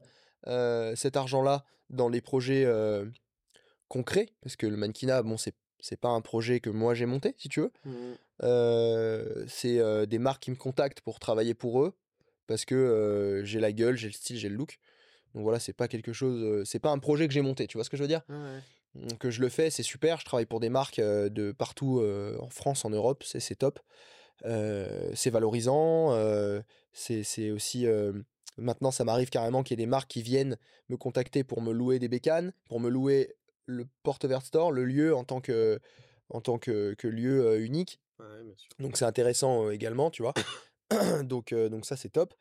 cet 0.95 1.17
argent-là 1.17 1.65
dans 1.89 2.09
les 2.09 2.21
projets 2.21 2.71
concrets. 3.89 4.29
Parce 4.43 4.57
que 4.57 4.67
le 4.67 4.77
mannequinat, 4.77 5.23
bon, 5.23 5.37
c'est 5.37 5.55
c'est 5.85 6.01
pas 6.01 6.09
un 6.09 6.23
projet 6.23 6.61
que 6.61 6.71
moi 6.71 6.95
j'ai 6.95 7.05
monté, 7.05 7.35
si 7.37 7.51
tu 7.51 7.61
veux. 7.61 7.71
Mmh. 7.85 9.47
c'est 9.47 10.07
des 10.07 10.19
marques 10.19 10.43
qui 10.43 10.51
me 10.51 10.57
contactent 10.57 11.03
pour 11.03 11.21
travailler 11.21 11.53
pour 11.53 11.83
eux 11.83 11.93
parce 12.47 12.65
que 12.65 13.43
j'ai 13.45 13.61
la 13.61 13.71
gueule, 13.71 13.97
j'ai 13.97 14.09
le 14.09 14.15
style, 14.15 14.39
j'ai 14.39 14.49
le 14.49 14.57
look. 14.57 14.79
Donc 15.35 15.43
voilà, 15.43 15.59
c'est 15.59 15.75
pas 15.75 15.87
quelque 15.87 16.15
chose, 16.15 16.65
c'est 16.65 16.79
pas 16.79 16.91
un 16.91 16.99
projet 16.99 17.29
que 17.29 17.35
j'ai 17.35 17.43
monté. 17.43 17.67
Tu 17.67 17.77
vois 17.77 17.85
ce 17.85 17.91
que 17.91 17.99
je 17.99 18.03
veux 18.03 18.09
dire? 18.09 18.23
Que 19.19 19.31
je 19.31 19.43
le 19.43 19.51
fais, 19.51 19.69
c'est 19.69 19.83
super. 19.83 20.21
Je 20.21 20.25
travaille 20.25 20.47
pour 20.47 20.61
des 20.61 20.71
marques 20.71 21.01
de 21.01 21.53
partout 21.53 22.03
en 22.41 22.49
France, 22.49 22.87
en 22.87 22.91
Europe, 22.91 23.23
c'est 23.27 23.57
top. 23.57 23.79
c'est 24.43 25.31
valorisant. 25.31 26.17
c'est 26.95 27.51
aussi. 27.51 27.87
maintenant, 28.57 28.91
ça 28.91 29.05
m'arrive 29.05 29.29
carrément 29.29 29.63
qu'il 29.63 29.79
y 29.79 29.83
ait 29.83 29.85
des 29.85 29.91
marques 29.91 30.11
qui 30.11 30.23
viennent 30.23 30.57
me 30.89 30.97
contacter 30.97 31.45
pour 31.45 31.61
me 31.61 31.73
louer 31.73 31.99
des 31.99 32.09
bécanes, 32.09 32.55
pour 32.69 32.81
me 32.81 32.89
louer 32.89 33.35
le 33.67 33.87
Porte 34.03 34.25
Vert 34.25 34.43
Store, 34.43 34.73
le 34.73 34.85
lieu 34.85 35.15
en 35.15 35.25
tant 35.25 35.41
que, 35.41 35.81
en 36.31 36.41
tant 36.41 36.59
que, 36.59 36.95
lieu 37.03 37.61
unique. 37.61 38.01
donc 38.79 38.97
c'est 38.97 39.05
intéressant 39.05 39.71
également, 39.71 40.11
tu 40.11 40.23
vois. 40.23 40.35
donc, 41.23 41.55
donc 41.55 41.85
ça, 41.87 41.97
c'est 41.97 42.11
top. 42.11 42.35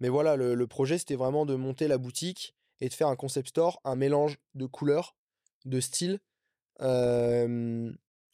Mais 0.00 0.08
voilà, 0.08 0.36
le, 0.36 0.54
le 0.54 0.66
projet, 0.66 0.98
c'était 0.98 1.16
vraiment 1.16 1.46
de 1.46 1.54
monter 1.54 1.88
la 1.88 1.98
boutique 1.98 2.54
et 2.80 2.88
de 2.88 2.94
faire 2.94 3.08
un 3.08 3.16
concept 3.16 3.48
store, 3.48 3.80
un 3.84 3.94
mélange 3.94 4.38
de 4.54 4.66
couleurs 4.66 5.16
de 5.64 5.80
style. 5.80 6.18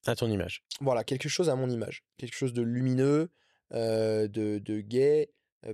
à 0.06 0.16
ton 0.16 0.30
image. 0.30 0.64
Voilà, 0.80 1.04
quelque 1.04 1.28
chose 1.28 1.50
à 1.50 1.56
mon 1.56 1.68
image. 1.68 2.04
Quelque 2.16 2.34
chose 2.34 2.52
de 2.52 2.62
lumineux, 2.62 3.30
de, 3.72 4.26
de 4.58 4.80
gay, 4.80 5.30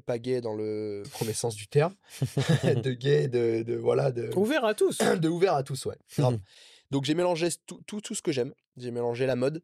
pas 0.06 0.18
gay 0.18 0.40
dans 0.40 0.54
le 0.54 1.02
premier 1.12 1.32
sens 1.32 1.54
du 1.54 1.66
terme, 1.66 1.94
de 2.64 2.92
gay, 2.92 3.28
de, 3.28 3.62
de, 3.62 3.74
voilà, 3.74 4.12
de 4.12 4.30
ouvert 4.36 4.64
à 4.64 4.74
tous, 4.74 4.98
de 5.20 5.28
ouvert 5.28 5.54
à 5.54 5.62
tous, 5.62 5.86
ouais. 5.86 5.98
Donc 6.90 7.04
j'ai 7.04 7.14
mélangé 7.14 7.48
tout, 7.66 7.80
tout, 7.86 8.00
tout, 8.00 8.14
ce 8.14 8.22
que 8.22 8.30
j'aime. 8.30 8.54
J'ai 8.76 8.90
mélangé 8.90 9.26
la 9.26 9.36
mode, 9.36 9.62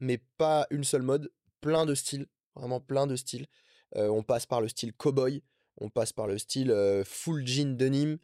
mais 0.00 0.18
pas 0.36 0.66
une 0.70 0.84
seule 0.84 1.02
mode, 1.02 1.30
plein 1.60 1.86
de 1.86 1.94
styles, 1.94 2.26
vraiment 2.56 2.80
plein 2.80 3.06
de 3.06 3.16
styles. 3.16 3.46
on 3.94 4.22
passe 4.22 4.46
par 4.46 4.60
le 4.60 4.68
style 4.68 4.92
cowboy, 4.92 5.42
on 5.80 5.90
passe 5.90 6.12
par 6.12 6.26
le 6.26 6.38
style 6.38 6.74
full 7.04 7.46
jean 7.46 7.76
denim, 7.76 8.18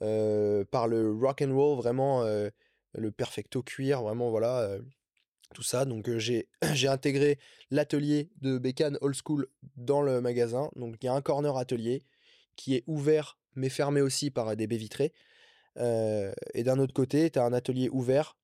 par 0.00 0.86
le 0.86 1.12
rock 1.12 1.42
and 1.42 1.54
roll, 1.54 1.76
vraiment 1.76 2.22
le 2.24 3.10
perfecto 3.10 3.62
cuir, 3.62 4.02
vraiment 4.02 4.30
voilà 4.30 4.78
tout 5.52 5.62
ça. 5.62 5.84
Donc 5.84 6.10
j'ai 6.18 6.48
j'ai 6.74 6.88
intégré 6.88 7.38
l'atelier 7.70 8.30
de 8.40 8.58
Bécane 8.58 8.98
Old 9.00 9.16
School 9.24 9.46
dans 9.76 10.02
le 10.02 10.20
magasin. 10.20 10.70
Donc 10.76 10.96
il 11.02 11.06
y 11.06 11.08
a 11.08 11.14
un 11.14 11.22
corner 11.22 11.56
atelier 11.56 12.02
qui 12.56 12.74
est 12.74 12.84
ouvert 12.86 13.38
mais 13.54 13.68
fermé 13.68 14.00
aussi 14.00 14.30
par 14.30 14.56
des 14.56 14.66
baies 14.66 14.76
vitrées. 14.76 15.12
et 15.76 16.62
d'un 16.64 16.78
autre 16.78 16.94
côté, 16.94 17.30
tu 17.30 17.38
as 17.38 17.44
un 17.44 17.52
atelier 17.52 17.88
ouvert 17.90 18.36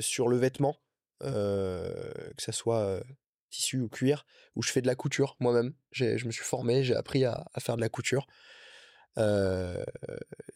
sur 0.00 0.28
le 0.28 0.36
vêtement, 0.36 0.76
que 1.20 2.12
ça 2.38 2.52
soit 2.52 3.02
tissu 3.50 3.80
ou 3.80 3.88
cuir, 3.88 4.26
où 4.54 4.62
je 4.62 4.70
fais 4.70 4.82
de 4.82 4.86
la 4.86 4.94
couture 4.94 5.36
moi-même. 5.40 5.74
Je 5.92 6.24
me 6.26 6.32
suis 6.32 6.44
formé, 6.44 6.82
j'ai 6.82 6.96
appris 6.96 7.24
à, 7.24 7.46
à, 7.54 7.60
faire 7.60 7.76
de 7.76 7.80
la 7.80 7.88
couture 7.88 8.26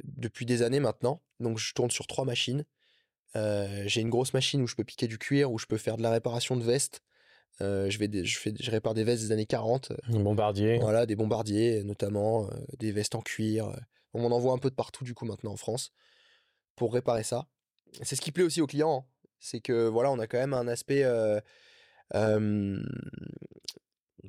depuis 0.04 0.46
des 0.46 0.62
années 0.62 0.80
maintenant. 0.80 1.22
Donc 1.38 1.58
je 1.58 1.72
tourne 1.72 1.90
sur 1.90 2.06
trois 2.06 2.24
machines. 2.24 2.64
Euh, 3.36 3.84
j'ai 3.86 4.00
une 4.00 4.10
grosse 4.10 4.34
machine 4.34 4.60
où 4.62 4.66
je 4.66 4.74
peux 4.74 4.84
piquer 4.84 5.06
du 5.06 5.18
cuir, 5.18 5.52
où 5.52 5.58
je 5.58 5.66
peux 5.66 5.76
faire 5.78 5.96
de 5.96 6.02
la 6.02 6.10
réparation 6.10 6.56
de 6.56 6.64
vestes. 6.64 7.02
Euh, 7.60 7.90
je, 7.90 7.98
vais 7.98 8.08
des- 8.08 8.24
je, 8.24 8.38
fais, 8.38 8.52
je 8.58 8.70
répare 8.70 8.94
des 8.94 9.04
vestes 9.04 9.22
des 9.24 9.32
années 9.32 9.46
40. 9.46 9.92
Un 10.08 10.20
bombardier. 10.20 10.78
Voilà, 10.78 11.06
des 11.06 11.14
bombardiers 11.16 11.84
notamment, 11.84 12.46
euh, 12.46 12.54
des 12.78 12.90
vestes 12.92 13.14
en 13.14 13.20
cuir. 13.20 13.68
euh. 13.68 13.76
On 14.14 14.22
m'en 14.22 14.34
envoie 14.34 14.52
un 14.54 14.58
peu 14.58 14.70
de 14.70 14.74
partout 14.74 15.04
du 15.04 15.14
coup 15.14 15.24
maintenant 15.26 15.52
en 15.52 15.56
France 15.56 15.92
pour 16.74 16.92
réparer 16.94 17.22
ça. 17.22 17.46
C'est 18.02 18.16
ce 18.16 18.20
qui 18.20 18.32
plaît 18.32 18.44
aussi 18.44 18.60
aux 18.60 18.66
clients, 18.66 19.04
hein. 19.06 19.10
c'est 19.40 19.60
que 19.60 19.86
voilà, 19.88 20.10
on 20.10 20.18
a 20.18 20.26
quand 20.26 20.38
même 20.38 20.54
un 20.54 20.66
aspect, 20.68 21.04
euh, 21.04 21.40
euh, 22.14 22.82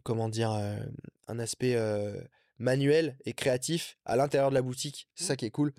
comment 0.03 0.29
dire, 0.29 0.51
euh, 0.51 0.75
un 1.27 1.39
aspect 1.39 1.75
euh, 1.75 2.19
manuel 2.57 3.17
et 3.25 3.33
créatif 3.33 3.97
à 4.05 4.15
l'intérieur 4.15 4.49
de 4.49 4.55
la 4.55 4.61
boutique. 4.61 5.07
C'est 5.15 5.23
ça 5.25 5.35
qui 5.35 5.45
est 5.45 5.51
cool. 5.51 5.73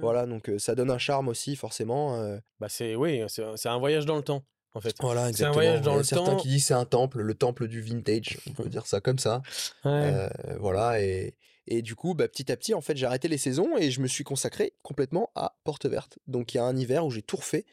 Voilà, 0.00 0.26
donc 0.26 0.48
euh, 0.48 0.58
ça 0.58 0.74
donne 0.74 0.90
un 0.90 0.98
charme 0.98 1.28
aussi 1.28 1.54
forcément. 1.56 2.16
euh. 2.20 2.38
Bah 2.60 2.68
c'est 2.68 2.94
oui, 2.96 3.22
c'est 3.28 3.42
c'est 3.56 3.68
un 3.68 3.78
voyage 3.78 4.04
dans 4.06 4.16
le 4.16 4.22
temps 4.22 4.44
en 4.74 4.80
fait. 4.80 4.94
Voilà, 5.00 5.20
C'est 5.22 5.26
un 5.26 5.28
exactement. 5.30 5.52
voyage 5.54 5.80
dans 5.82 5.90
Il 5.92 5.94
y 5.94 5.96
a 5.96 5.98
le 5.98 6.04
certains 6.04 6.24
temps. 6.32 6.36
qui 6.36 6.48
disent 6.48 6.62
que 6.62 6.66
c'est 6.68 6.74
un 6.74 6.84
temple, 6.84 7.20
le 7.22 7.34
temple 7.34 7.68
du 7.68 7.80
vintage, 7.80 8.38
on 8.48 8.52
peut 8.52 8.68
dire 8.68 8.86
ça 8.86 9.00
comme 9.00 9.18
ça. 9.20 9.42
Ouais. 9.84 9.90
Euh, 9.92 10.28
voilà, 10.58 11.00
et, 11.00 11.36
et 11.68 11.80
du 11.82 11.94
coup, 11.94 12.14
bah, 12.14 12.26
petit 12.26 12.50
à 12.50 12.56
petit, 12.56 12.74
en 12.74 12.80
fait, 12.80 12.96
j'ai 12.96 13.06
arrêté 13.06 13.28
les 13.28 13.38
saisons 13.38 13.76
et 13.78 13.90
je 13.92 14.00
me 14.00 14.08
suis 14.08 14.24
consacré 14.24 14.74
complètement 14.82 15.30
à 15.36 15.56
Porte 15.62 15.86
Verte. 15.86 16.18
Donc, 16.26 16.52
il 16.54 16.56
y 16.56 16.60
a 16.60 16.64
un 16.64 16.76
hiver 16.76 17.06
où 17.06 17.10
j'ai 17.12 17.22
tout 17.22 17.36
refait. 17.36 17.64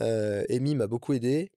Euh, 0.00 0.44
Amy 0.50 0.74
m'a 0.74 0.86
beaucoup 0.86 1.14
aidé. 1.14 1.50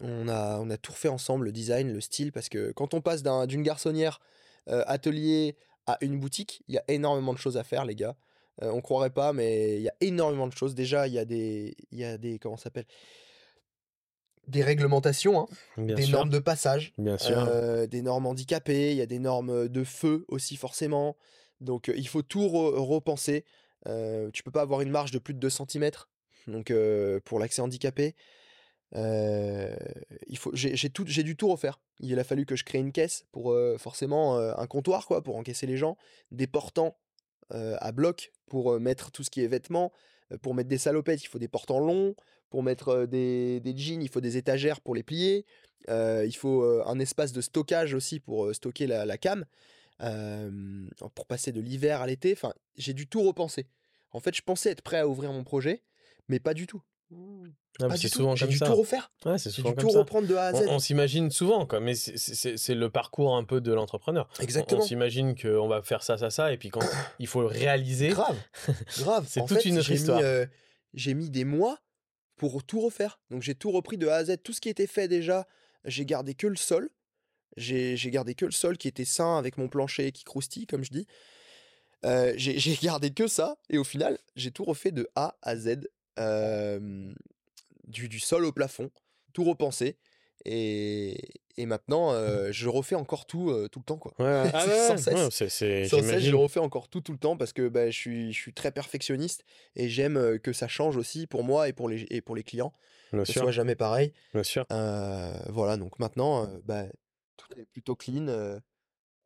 On 0.00 0.28
a, 0.28 0.58
on 0.58 0.68
a 0.70 0.76
tout 0.76 0.90
refait 0.92 1.08
ensemble, 1.08 1.44
le 1.44 1.52
design, 1.52 1.92
le 1.92 2.00
style, 2.00 2.32
parce 2.32 2.48
que 2.48 2.72
quand 2.72 2.92
on 2.94 3.00
passe 3.00 3.22
d'un- 3.22 3.46
d'une 3.46 3.62
garçonnière 3.62 4.18
euh, 4.68 4.82
atelier 4.88 5.56
à 5.86 5.98
une 6.00 6.18
boutique, 6.18 6.62
il 6.68 6.74
y 6.74 6.78
a 6.78 6.84
énormément 6.88 7.32
de 7.32 7.38
choses 7.38 7.56
à 7.56 7.64
faire, 7.64 7.84
les 7.84 7.94
gars. 7.94 8.16
Euh, 8.62 8.70
on 8.70 8.80
croirait 8.80 9.10
pas, 9.10 9.32
mais 9.32 9.76
il 9.76 9.82
y 9.82 9.88
a 9.88 9.94
énormément 10.00 10.46
de 10.46 10.52
choses. 10.52 10.74
Déjà, 10.74 11.06
il 11.08 11.14
y 11.14 11.18
a 11.18 11.24
des, 11.24 11.74
il 11.90 11.98
y 11.98 12.04
a 12.04 12.18
des, 12.18 12.38
comment 12.38 12.56
ça 12.56 12.64
s'appelle? 12.64 12.86
Des 14.48 14.62
réglementations, 14.62 15.40
hein, 15.40 15.46
des 15.78 16.02
sûr. 16.02 16.18
normes 16.18 16.30
de 16.30 16.40
passage. 16.40 16.92
Bien 16.98 17.16
sûr. 17.16 17.38
Euh, 17.48 17.86
des 17.86 18.02
normes 18.02 18.26
handicapées, 18.26 18.90
il 18.90 18.96
y 18.96 19.00
a 19.00 19.06
des 19.06 19.20
normes 19.20 19.68
de 19.68 19.84
feu 19.84 20.24
aussi 20.28 20.56
forcément. 20.56 21.16
Donc 21.60 21.88
euh, 21.88 21.94
il 21.96 22.08
faut 22.08 22.22
tout 22.22 22.42
re- 22.42 22.74
repenser. 22.74 23.44
Tu 24.32 24.42
peux 24.42 24.50
pas 24.50 24.62
avoir 24.62 24.80
une 24.80 24.90
marge 24.90 25.10
de 25.12 25.18
plus 25.18 25.34
de 25.34 25.38
2 25.38 25.50
cm 25.50 25.90
donc, 26.46 26.72
pour 27.24 27.38
l'accès 27.38 27.62
handicapé. 27.62 28.14
Euh, 28.94 29.74
j'ai, 30.52 30.90
tout, 30.90 31.04
tout 31.04 31.48
refaire. 31.48 31.80
Il 32.00 32.18
a 32.18 32.24
fallu 32.24 32.44
que 32.44 32.56
je 32.56 32.64
crée 32.64 32.78
une 32.78 32.92
caisse 32.92 33.24
pour 33.32 33.52
euh, 33.52 33.78
forcément 33.78 34.38
euh, 34.38 34.52
un 34.56 34.66
comptoir 34.66 35.06
quoi, 35.06 35.22
pour 35.22 35.36
encaisser 35.36 35.66
les 35.66 35.76
gens, 35.76 35.96
des 36.30 36.46
portants 36.46 36.96
à 37.54 37.92
bloc 37.92 38.32
pour 38.46 38.80
mettre 38.80 39.10
tout 39.10 39.22
ce 39.22 39.28
qui 39.28 39.44
est 39.44 39.46
vêtements, 39.46 39.92
pour 40.40 40.54
mettre 40.54 40.70
des 40.70 40.78
salopettes 40.78 41.22
il 41.22 41.26
faut 41.26 41.38
des 41.38 41.48
portants 41.48 41.80
longs, 41.80 42.14
pour 42.48 42.62
mettre 42.62 43.04
des, 43.04 43.60
jeans 43.76 44.00
il 44.02 44.08
faut 44.08 44.22
des 44.22 44.38
étagères 44.38 44.80
pour 44.80 44.94
les 44.94 45.02
plier, 45.02 45.44
il 45.86 46.34
faut 46.34 46.64
un 46.86 46.98
espace 46.98 47.30
de 47.32 47.42
stockage 47.42 47.92
aussi 47.92 48.20
pour 48.20 48.54
stocker 48.54 48.86
la, 48.86 49.18
cam, 49.18 49.44
pour 51.14 51.26
passer 51.26 51.52
de 51.52 51.60
l'hiver 51.60 52.00
à 52.00 52.06
l'été. 52.06 52.32
Enfin, 52.32 52.54
j'ai 52.78 52.94
dû 52.94 53.06
tout 53.06 53.22
repenser. 53.22 53.66
En 54.12 54.20
fait, 54.20 54.34
je 54.34 54.40
pensais 54.40 54.70
être 54.70 54.80
prêt 54.80 55.00
à 55.00 55.06
ouvrir 55.06 55.30
mon 55.30 55.44
projet, 55.44 55.82
mais 56.28 56.40
pas 56.40 56.54
du 56.54 56.66
tout. 56.66 56.82
Ah, 57.80 57.84
mais 57.84 57.88
Pas 57.88 57.96
c'est 57.96 58.08
souvent 58.08 58.34
comme 58.36 58.48
dû 58.48 58.58
ça. 58.58 58.66
tout 58.66 58.74
refaire? 58.74 59.10
Ouais, 59.24 59.38
c'est 59.38 59.48
J'ai 59.50 59.56
souvent 59.56 59.70
dû 59.70 59.76
comme 59.76 59.84
tout 59.86 59.92
ça. 59.92 59.98
reprendre 60.00 60.28
de 60.28 60.34
A 60.34 60.44
à 60.48 60.52
Z? 60.52 60.66
On, 60.68 60.74
on 60.74 60.78
s'imagine 60.78 61.30
souvent, 61.30 61.66
quoi, 61.66 61.80
mais 61.80 61.94
c'est- 61.94 62.74
le 62.74 62.90
parcours 62.90 63.34
un 63.36 63.44
peu 63.44 63.60
de 63.60 63.72
l'entrepreneur. 63.72 64.28
On- 64.30 64.40
On, 64.40 64.42
Exactement. 64.44 64.80
s'imagine 64.82 65.34
qu'on 65.34 65.68
va 65.68 65.82
faire 65.82 66.02
ça, 66.02 66.18
ça, 66.18 66.30
ça, 66.30 66.52
et 66.52 66.58
puis 66.58 66.68
quand 66.68 66.80
il 67.18 67.26
faut 67.26 67.40
le 67.40 67.46
réaliser, 67.46 68.08
Grave, 68.08 68.38
grave. 68.98 69.26
C'est 69.28 69.40
toute 69.46 69.58
fait, 69.62 69.68
une 69.68 69.78
autre 69.78 69.90
histoire. 69.90 70.20
euh, 70.22 70.44
j'ai 70.94 71.14
mis 71.14 71.30
des 71.30 71.44
mois 71.44 71.78
pour 72.36 72.62
tout 72.62 72.80
refaire. 72.80 73.20
Donc 73.30 73.42
j'ai 73.42 73.54
tout 73.54 73.70
repris 73.70 73.96
de 73.98 74.06
A 74.08 74.16
à 74.16 74.24
Z. 74.26 74.36
Tout 74.44 74.52
ce 74.52 74.60
qui 74.60 74.68
était 74.68 74.86
fait 74.86 75.08
déjà, 75.08 75.46
j'ai 75.86 76.04
gardé 76.04 76.34
que 76.34 76.46
le 76.46 76.56
sol. 76.56 76.90
J'ai 77.56 77.96
gardé 78.10 78.34
que 78.34 78.44
le 78.44 78.50
sol 78.52 78.76
qui 78.78 78.88
était 78.88 79.04
sain 79.06 79.38
avec 79.38 79.56
mon 79.58 79.68
plancher 79.68 80.10
qui 80.12 80.24
croustille, 80.24 80.66
comme 80.66 80.84
je 80.84 80.90
dis. 80.90 81.06
Euh, 82.04 82.32
j'ai 82.36 82.76
gardé 82.82 83.12
que 83.12 83.26
ça. 83.28 83.56
Et 83.70 83.78
au 83.78 83.84
final, 83.84 84.18
j'ai 84.36 84.50
tout 84.50 84.64
refait 84.64 84.90
de 84.92 85.08
A 85.14 85.36
à 85.42 85.56
Z. 85.56 85.88
euh, 86.18 87.12
du, 87.84 88.08
du 88.08 88.18
sol 88.20 88.44
au 88.44 88.52
plafond. 88.52 88.90
Tout 89.32 89.44
repensé. 89.44 89.96
Et, 90.44 91.16
et 91.56 91.66
maintenant, 91.66 92.12
euh, 92.12 92.50
je 92.50 92.68
refais 92.68 92.96
encore 92.96 93.26
tout, 93.26 93.50
euh, 93.50 93.68
tout 93.68 93.78
le 93.78 93.84
temps. 93.84 93.96
Quoi. 93.98 94.12
Ouais, 94.18 94.24
ouais. 94.26 94.50
Ah 94.54 94.60
C'est 94.64 94.70
ouais, 94.70 94.88
sans 94.88 94.96
cesse. 94.96 95.14
ouais, 95.14 95.30
c'est- 95.30 95.48
c'est- 95.48 95.84
Sans 95.88 95.98
cesse, 95.98 96.06
j'imagine. 96.08 96.30
je 96.30 96.36
refais 96.36 96.60
encore 96.60 96.88
tout 96.88 97.00
tout 97.00 97.12
le 97.12 97.18
temps 97.18 97.36
parce 97.36 97.52
que 97.52 97.68
bah, 97.68 97.90
je, 97.90 97.96
suis, 97.98 98.32
je 98.32 98.38
suis 98.38 98.52
très 98.52 98.72
perfectionniste 98.72 99.44
et 99.76 99.88
j'aime 99.88 100.38
que 100.40 100.52
ça 100.52 100.66
change 100.68 100.96
aussi 100.96 101.26
pour 101.26 101.44
moi 101.44 101.68
et 101.68 101.72
pour 101.72 101.88
les, 101.88 102.06
et 102.10 102.20
pour 102.20 102.34
les 102.34 102.42
clients, 102.42 102.72
Bien 103.12 103.22
que 103.22 103.32
ce 103.32 103.38
soit 103.38 103.52
jamais 103.52 103.76
pareil. 103.76 104.12
bien 104.34 104.42
sûr. 104.42 104.66
Euh, 104.72 105.32
voilà, 105.50 105.76
donc 105.76 105.98
maintenant, 106.00 106.44
euh, 106.46 106.58
bah, 106.64 106.86
tout 107.36 107.46
est 107.56 107.66
plutôt 107.66 107.94
clean, 107.94 108.26
euh, 108.28 108.58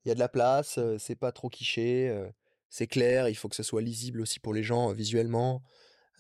il 0.05 0.09
y 0.09 0.12
a 0.12 0.14
de 0.14 0.20
la 0.20 0.28
place, 0.28 0.76
euh, 0.78 0.99
c'est 0.99 1.16
pas 1.16 1.32
trop 1.32 1.49
quiché, 1.49 2.09
euh, 2.11 2.28
c'est 2.68 2.87
clair, 2.87 3.28
il 3.28 3.34
faut 3.37 3.49
que 3.49 3.57
ce 3.57 3.62
soit 3.62 3.80
lisible 3.82 4.20
aussi 4.20 4.39
pour 4.39 4.53
les 4.53 4.62
gens 4.62 4.91
euh, 4.91 4.93
visuellement, 4.93 5.62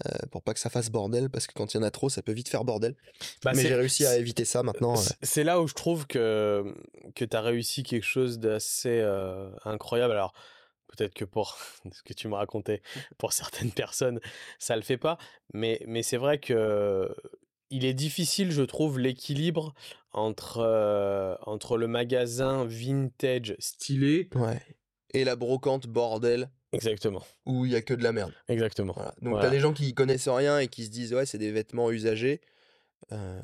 euh, 0.04 0.10
pour 0.30 0.42
pas 0.42 0.52
que 0.52 0.60
ça 0.60 0.68
fasse 0.68 0.90
bordel, 0.90 1.30
parce 1.30 1.46
que 1.46 1.54
quand 1.54 1.72
il 1.72 1.78
y 1.78 1.80
en 1.80 1.82
a 1.82 1.90
trop, 1.90 2.08
ça 2.10 2.22
peut 2.22 2.32
vite 2.32 2.48
faire 2.48 2.64
bordel. 2.64 2.94
Bah, 3.42 3.52
Mais 3.54 3.62
j'ai 3.62 3.74
réussi 3.74 4.04
à 4.04 4.18
éviter 4.18 4.44
ça 4.44 4.62
maintenant. 4.62 4.96
C'est- 5.22 5.44
là 5.44 5.60
où 5.60 5.66
je 5.66 5.74
trouve 5.74 6.06
que, 6.06 6.74
que 7.14 7.24
tu 7.24 7.36
as 7.36 7.40
réussi 7.40 7.82
quelque 7.82 8.04
chose 8.04 8.38
d'assez 8.38 9.00
euh, 9.00 9.48
incroyable. 9.64 10.12
Alors, 10.12 10.34
peut-être 10.88 11.14
que 11.14 11.24
pour 11.24 11.56
ce 11.92 12.02
que 12.02 12.12
tu 12.12 12.28
me 12.28 12.34
racontais, 12.34 12.82
pour 13.16 13.32
certaines 13.32 13.72
personnes, 13.72 14.20
ça 14.58 14.76
le 14.76 14.82
fait 14.82 14.98
pas. 14.98 15.16
Mais, 15.54 15.80
mais 15.86 16.02
c'est 16.02 16.18
vrai 16.18 16.38
que 16.40 17.08
il 17.70 17.84
est 17.84 17.94
difficile, 17.94 18.52
je 18.52 18.62
trouve, 18.62 18.98
l'équilibre 18.98 19.74
entre, 20.12 20.58
euh, 20.58 21.34
entre 21.42 21.76
le 21.76 21.88
magasin 21.88 22.64
vintage 22.64 23.56
stylé. 23.58 24.28
Ouais. 24.34 24.60
Et 25.14 25.24
la 25.24 25.36
brocante 25.36 25.86
bordel 25.86 26.50
Exactement, 26.76 27.24
où 27.46 27.64
il 27.66 27.72
y 27.72 27.76
a 27.76 27.82
que 27.82 27.94
de 27.94 28.02
la 28.02 28.12
merde. 28.12 28.32
exactement. 28.48 28.92
Voilà. 28.94 29.14
Donc 29.22 29.32
Voilà. 29.32 29.48
t'as 29.48 29.52
les 29.52 29.60
gens 29.60 29.72
qui 29.72 29.92
connaissent 29.94 30.28
rien 30.28 30.58
et 30.58 30.68
qui 30.68 30.84
se 30.84 30.90
disent 30.90 31.12
ouais 31.14 31.26
c'est 31.26 31.38
des 31.38 31.50
vêtements 31.52 31.90
usagés 31.90 32.40
euh, 33.12 33.40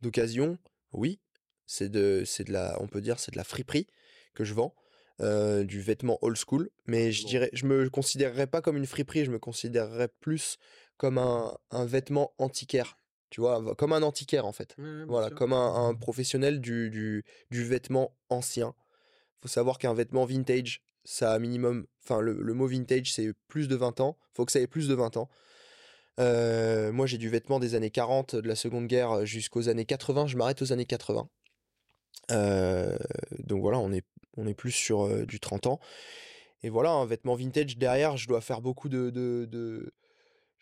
d'occasion. 0.00 0.58
Oui, 0.92 1.20
c'est 1.66 1.88
de 1.88 2.22
c'est 2.24 2.44
de 2.44 2.52
la 2.52 2.76
on 2.80 2.86
peut 2.86 3.00
dire 3.00 3.18
c'est 3.18 3.32
de 3.32 3.36
la 3.36 3.44
friperie 3.44 3.86
que 4.34 4.44
je 4.44 4.54
vends. 4.54 4.74
euh, 5.20 5.62
du 5.62 5.80
vêtement 5.80 6.18
old 6.22 6.36
school, 6.36 6.70
mais 6.86 7.12
je 7.12 7.24
dirais, 7.24 7.48
je 7.52 7.66
me 7.66 7.88
considérerais 7.88 8.48
pas 8.48 8.60
comme 8.60 8.76
une 8.76 8.84
friperie, 8.86 9.24
je 9.24 9.30
me 9.30 9.38
considérerais 9.38 10.08
plus 10.08 10.56
comme 10.96 11.18
un, 11.18 11.56
un 11.70 11.84
vêtement 11.86 12.34
antiquaire, 12.38 12.96
tu 13.30 13.40
vois, 13.40 13.76
comme 13.76 13.92
un 13.92 14.02
antiquaire 14.02 14.44
en 14.44 14.52
fait. 14.52 14.74
Voilà, 15.06 15.30
comme 15.30 15.52
un, 15.52 15.86
un 15.88 15.94
professionnel 15.94 16.60
du, 16.60 16.90
du, 16.90 17.24
du 17.52 17.62
vêtement 17.64 18.16
ancien. 18.28 18.74
faut 19.40 19.46
savoir 19.46 19.78
qu'un 19.78 19.94
vêtement 19.94 20.24
vintage, 20.24 20.82
ça 21.04 21.32
a 21.32 21.38
minimum. 21.38 21.86
Enfin, 22.02 22.20
le, 22.20 22.54
mot 22.54 22.66
vintage, 22.66 23.12
c'est 23.12 23.32
plus 23.48 23.68
de 23.68 23.76
20 23.76 24.00
ans. 24.00 24.18
faut 24.34 24.44
que 24.44 24.52
ça 24.52 24.60
ait 24.60 24.66
plus 24.66 24.88
de 24.88 24.94
20 24.94 25.16
ans. 25.16 25.28
Euh, 26.20 26.92
moi, 26.92 27.06
j'ai 27.06 27.18
du 27.18 27.28
vêtement 27.28 27.58
des 27.58 27.74
années 27.74 27.90
40, 27.90 28.36
de 28.36 28.48
la 28.48 28.54
Seconde 28.54 28.86
Guerre 28.86 29.26
jusqu'aux 29.26 29.68
années 29.68 29.84
80. 29.84 30.26
Je 30.26 30.36
m'arrête 30.36 30.62
aux 30.62 30.72
années 30.72 30.86
80. 30.86 31.28
Euh, 32.30 32.96
donc 33.40 33.60
voilà, 33.60 33.78
on 33.78 33.92
est, 33.92 34.54
plus 34.54 34.72
sur 34.72 35.06
euh, 35.06 35.26
du 35.26 35.40
30 35.40 35.66
ans. 35.66 35.80
Et 36.62 36.70
voilà, 36.70 36.90
un 36.90 37.04
vêtement 37.06 37.34
vintage, 37.34 37.76
derrière, 37.76 38.16
je 38.16 38.26
dois 38.26 38.40
faire 38.40 38.60
beaucoup 38.60 38.88
de, 38.88 39.10
de- 39.10 39.92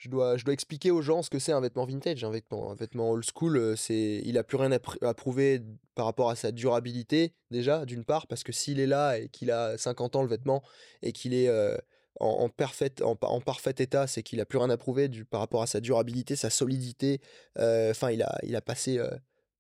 je 0.03 0.09
dois, 0.09 0.37
je 0.37 0.45
dois 0.45 0.53
expliquer 0.53 0.91
aux 0.91 1.01
gens 1.01 1.23
ce 1.23 1.31
que 1.31 1.39
c'est 1.39 1.53
un 1.53 1.61
vêtement 1.61 1.85
vintage. 1.85 2.25
Un 2.25 2.31
vêtement, 2.31 2.73
un 2.73 2.75
vêtement 2.75 3.13
old 3.13 3.25
school, 3.25 3.57
euh, 3.57 3.77
c'est, 3.77 4.21
il 4.25 4.37
a 4.37 4.43
plus 4.43 4.57
rien 4.57 4.73
à, 4.73 4.79
pr- 4.79 5.05
à 5.07 5.15
prouver 5.15 5.63
par 5.95 6.07
rapport 6.07 6.29
à 6.29 6.35
sa 6.35 6.51
durabilité, 6.51 7.35
déjà, 7.53 7.85
d'une 7.87 8.05
part, 8.05 8.27
parce 8.27 8.43
que 8.43 8.51
s'il 8.51 8.81
est 8.81 8.89
là 8.89 9.17
et 9.17 9.29
qu'il 9.29 9.53
a 9.53 9.79
50 9.79 10.17
ans 10.17 10.23
le 10.23 10.29
vêtement 10.29 10.61
et 11.03 11.13
qu'il 11.13 11.35
est 11.35 11.47
euh, 11.47 11.77
en, 12.19 12.27
en, 12.27 12.49
parfait, 12.49 13.01
en, 13.01 13.17
en 13.21 13.41
parfait 13.41 13.75
état, 13.79 14.09
c'est 14.09 14.25
qu'il 14.25 14.41
a 14.41 14.45
plus 14.45 14.59
rien 14.59 14.71
à 14.71 14.77
prouver 14.77 15.07
du, 15.07 15.25
par 15.25 15.39
rapport 15.39 15.63
à 15.63 15.69
sa 15.69 15.79
durabilité, 15.81 16.35
sa 16.35 16.51
solidité. 16.51 17.21
Euh, 17.61 17.93
Enfin, 17.93 18.11
il, 18.11 18.23
a, 18.23 18.37
il 18.43 18.57
a 18.57 18.61
passé 18.61 19.01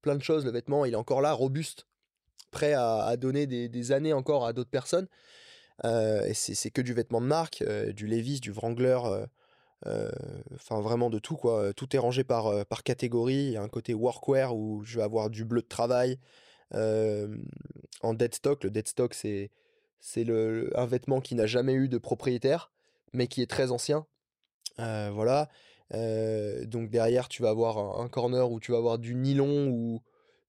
plein 0.00 0.16
de 0.16 0.22
choses, 0.24 0.44
le 0.44 0.50
vêtement, 0.50 0.84
il 0.84 0.94
est 0.94 0.96
encore 0.96 1.20
là, 1.20 1.32
robuste, 1.34 1.86
prêt 2.50 2.72
à, 2.72 3.04
à 3.04 3.16
donner 3.16 3.46
des, 3.46 3.68
des 3.68 3.92
années 3.92 4.12
encore 4.12 4.44
à 4.44 4.52
d'autres 4.52 4.70
personnes. 4.70 5.06
Et 5.84 6.34
c'est 6.34 6.70
que 6.70 6.82
du 6.82 6.94
vêtement 6.94 7.20
de 7.20 7.26
marque, 7.26 7.64
du 7.92 8.06
Levi's, 8.08 8.40
du 8.40 8.50
Wrangler, 8.52 8.98
enfin 10.54 10.80
vraiment 10.80 11.10
de 11.10 11.18
tout 11.18 11.36
quoi. 11.36 11.72
Tout 11.74 11.94
est 11.96 11.98
rangé 11.98 12.24
par, 12.24 12.46
euh, 12.46 12.64
par 12.64 12.82
catégorie. 12.82 13.46
Il 13.46 13.52
y 13.52 13.56
a 13.56 13.62
un 13.62 13.68
côté 13.68 13.94
workwear 13.94 14.54
où 14.56 14.82
je 14.84 14.98
vais 14.98 15.04
avoir 15.04 15.30
du 15.30 15.44
bleu 15.44 15.62
de 15.62 15.68
travail 15.68 16.18
euh, 16.74 17.36
en 18.02 18.14
dead 18.14 18.34
stock. 18.34 18.64
Le 18.64 18.70
dead 18.70 18.88
stock 18.88 19.14
c'est 19.14 19.50
c'est 20.00 20.24
le, 20.24 20.70
un 20.74 20.86
vêtement 20.86 21.20
qui 21.20 21.34
n'a 21.36 21.46
jamais 21.46 21.74
eu 21.74 21.88
de 21.88 21.98
propriétaire, 21.98 22.72
mais 23.12 23.28
qui 23.28 23.40
est 23.42 23.50
très 23.50 23.70
ancien. 23.70 24.06
Euh, 24.80 25.10
voilà. 25.12 25.48
Euh, 25.94 26.64
donc 26.64 26.90
derrière 26.90 27.28
tu 27.28 27.42
vas 27.42 27.50
avoir 27.50 27.78
un, 27.78 28.04
un 28.04 28.08
corner 28.08 28.50
où 28.50 28.60
tu 28.60 28.72
vas 28.72 28.78
avoir 28.78 28.98
du 28.98 29.14
nylon 29.14 29.68
ou 29.68 30.02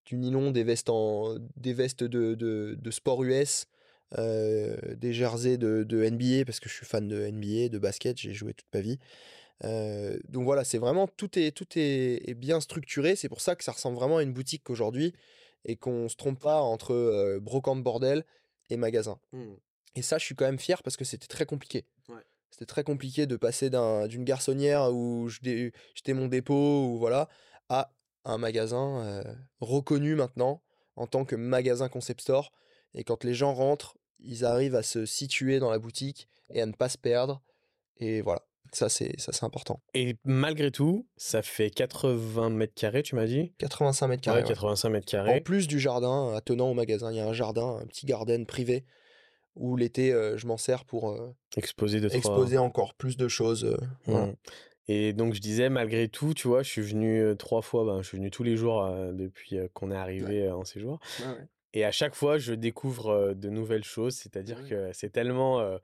du 0.06 0.18
nylon, 0.18 0.52
des 0.52 0.64
vestes 0.64 0.90
en 0.90 1.36
des 1.58 1.74
vestes 1.74 2.04
de, 2.04 2.36
de, 2.36 2.78
de 2.80 2.92
sport 2.92 3.24
US. 3.24 3.68
Euh, 4.18 4.76
des 4.96 5.14
jerseys 5.14 5.58
de, 5.58 5.84
de 5.84 6.04
NBA 6.10 6.46
parce 6.46 6.60
que 6.60 6.70
je 6.70 6.74
suis 6.76 6.86
fan 6.86 7.08
de 7.08 7.28
NBA, 7.28 7.70
de 7.70 7.78
basket, 7.80 8.18
j'ai 8.18 8.34
joué 8.34 8.54
toute 8.54 8.68
ma 8.74 8.82
vie. 8.82 9.00
Euh, 9.64 10.18
donc 10.30 10.44
voilà, 10.44 10.64
c'est 10.64 10.78
vraiment 10.78 11.08
tout 11.08 11.38
est 11.40 11.52
tout 11.52 11.68
est, 11.76 12.30
est 12.30 12.34
bien 12.34 12.60
structuré. 12.60 13.16
C'est 13.16 13.30
pour 13.30 13.42
ça 13.42 13.56
que 13.56 13.64
ça 13.64 13.72
ressemble 13.72 13.96
vraiment 13.98 14.18
à 14.18 14.24
une 14.24 14.34
boutique 14.34 14.70
aujourd'hui 14.70 15.14
et 15.66 15.76
qu'on 15.76 16.10
se 16.10 16.16
trompe 16.16 16.40
pas 16.40 16.62
entre 16.62 16.94
euh, 16.94 17.40
brocante 17.40 17.82
bordel 17.84 18.26
et 18.70 18.78
magasin. 18.78 19.20
Mmh. 19.32 19.54
Et 19.96 20.02
ça, 20.02 20.18
je 20.18 20.26
suis 20.26 20.36
quand 20.36 20.46
même 20.46 20.60
fier 20.60 20.82
parce 20.84 20.98
que 20.98 21.06
c'était 21.06 21.28
très 21.28 21.46
compliqué. 21.46 21.86
Ouais. 22.10 22.22
C'était 22.50 22.66
très 22.66 22.84
compliqué 22.84 23.26
de 23.26 23.36
passer 23.38 23.70
d'un- 23.70 24.08
d'une 24.08 24.24
garçonnière 24.24 24.92
où 24.92 25.30
j'étais 25.30 26.14
mon 26.14 26.28
dépôt 26.28 26.86
ou 26.88 26.98
voilà 26.98 27.30
à 27.70 27.94
un 28.26 28.38
magasin 28.38 29.24
reconnu 29.60 30.16
maintenant 30.16 30.62
en 30.96 31.08
tant 31.08 31.26
que 31.26 31.36
magasin 31.36 31.90
concept 31.90 32.22
store. 32.22 32.52
Et 32.96 33.04
quand 33.04 33.24
les 33.24 33.34
gens 33.34 33.54
rentrent, 33.54 33.98
ils 34.20 34.46
arrivent 34.46 34.76
à 34.76 34.84
se 34.84 35.06
situer 35.06 35.60
dans 35.60 35.70
la 35.72 35.80
boutique 35.80 36.28
et 36.50 36.62
à 36.62 36.66
ne 36.66 36.72
pas 36.74 36.90
se 36.90 36.98
perdre. 36.98 37.42
Et 37.98 38.22
voilà, 38.22 38.42
ça 38.72 38.90
c'est 38.90 39.20
ça 39.20 39.32
c'est 39.32 39.44
important. 39.46 39.82
Et 39.94 40.16
malgré 40.24 40.72
tout, 40.72 41.08
ça 41.18 41.42
fait 41.42 41.70
80 41.70 42.50
mètres 42.52 42.74
carrés, 42.76 43.04
tu 43.04 43.16
m'as 43.16 43.26
dit? 43.26 43.54
85 43.60 44.08
mètres 44.08 44.22
carrés. 44.24 44.40
Ouais, 44.40 44.44
ouais. 44.44 44.50
85 44.54 44.90
mètres 44.90 45.08
En 45.08 45.12
carrés. 45.12 45.42
plus 45.42 45.68
du 45.68 45.80
jardin 45.80 46.34
attenant 46.36 46.70
au 46.70 46.74
magasin, 46.74 47.12
il 47.12 47.18
y 47.18 47.20
a 47.22 47.28
un 47.28 47.34
jardin, 47.34 47.78
un 47.82 47.86
petit 47.86 48.06
garden 48.06 48.46
privé 48.46 48.86
où 49.56 49.76
l'été 49.78 50.12
euh, 50.12 50.36
je 50.38 50.48
m'en 50.48 50.58
sers 50.58 50.84
pour 50.84 51.12
euh, 51.12 51.36
Exposé 51.56 52.00
de 52.02 52.08
trois. 52.08 52.18
exposer 52.18 52.58
encore 52.58 52.96
plus 52.96 53.18
de 53.18 53.28
choses. 53.28 53.66
euh, 53.66 53.78
voilà. 54.06 54.26
Mmh. 54.28 54.36
Et 54.88 55.14
donc 55.14 55.34
je 55.34 55.40
disais, 55.40 55.70
malgré 55.70 56.10
tout, 56.10 56.34
tu 56.34 56.48
vois, 56.50 56.62
je 56.64 56.70
suis 56.70 56.82
venu 56.82 57.24
trois 57.38 57.62
fois, 57.62 57.86
ben, 57.86 58.02
je 58.02 58.08
suis 58.08 58.18
venu 58.18 58.32
tous 58.32 58.44
les 58.44 58.58
jours 58.58 58.86
depuis 59.14 59.58
qu'on 59.74 59.92
est 59.92 59.96
arrivé 59.96 60.52
en 60.52 60.66
séjour. 60.66 61.00
Et 61.74 61.84
à 61.86 61.92
chaque 61.92 62.16
fois, 62.16 62.38
je 62.38 62.54
découvre 62.54 63.34
de 63.34 63.50
nouvelles 63.50 63.84
choses, 63.84 64.16
c'est-à-dire 64.16 64.68
que 64.68 64.92
c'est 64.94 65.10
tellement 65.10 65.60
euh, 65.60 65.78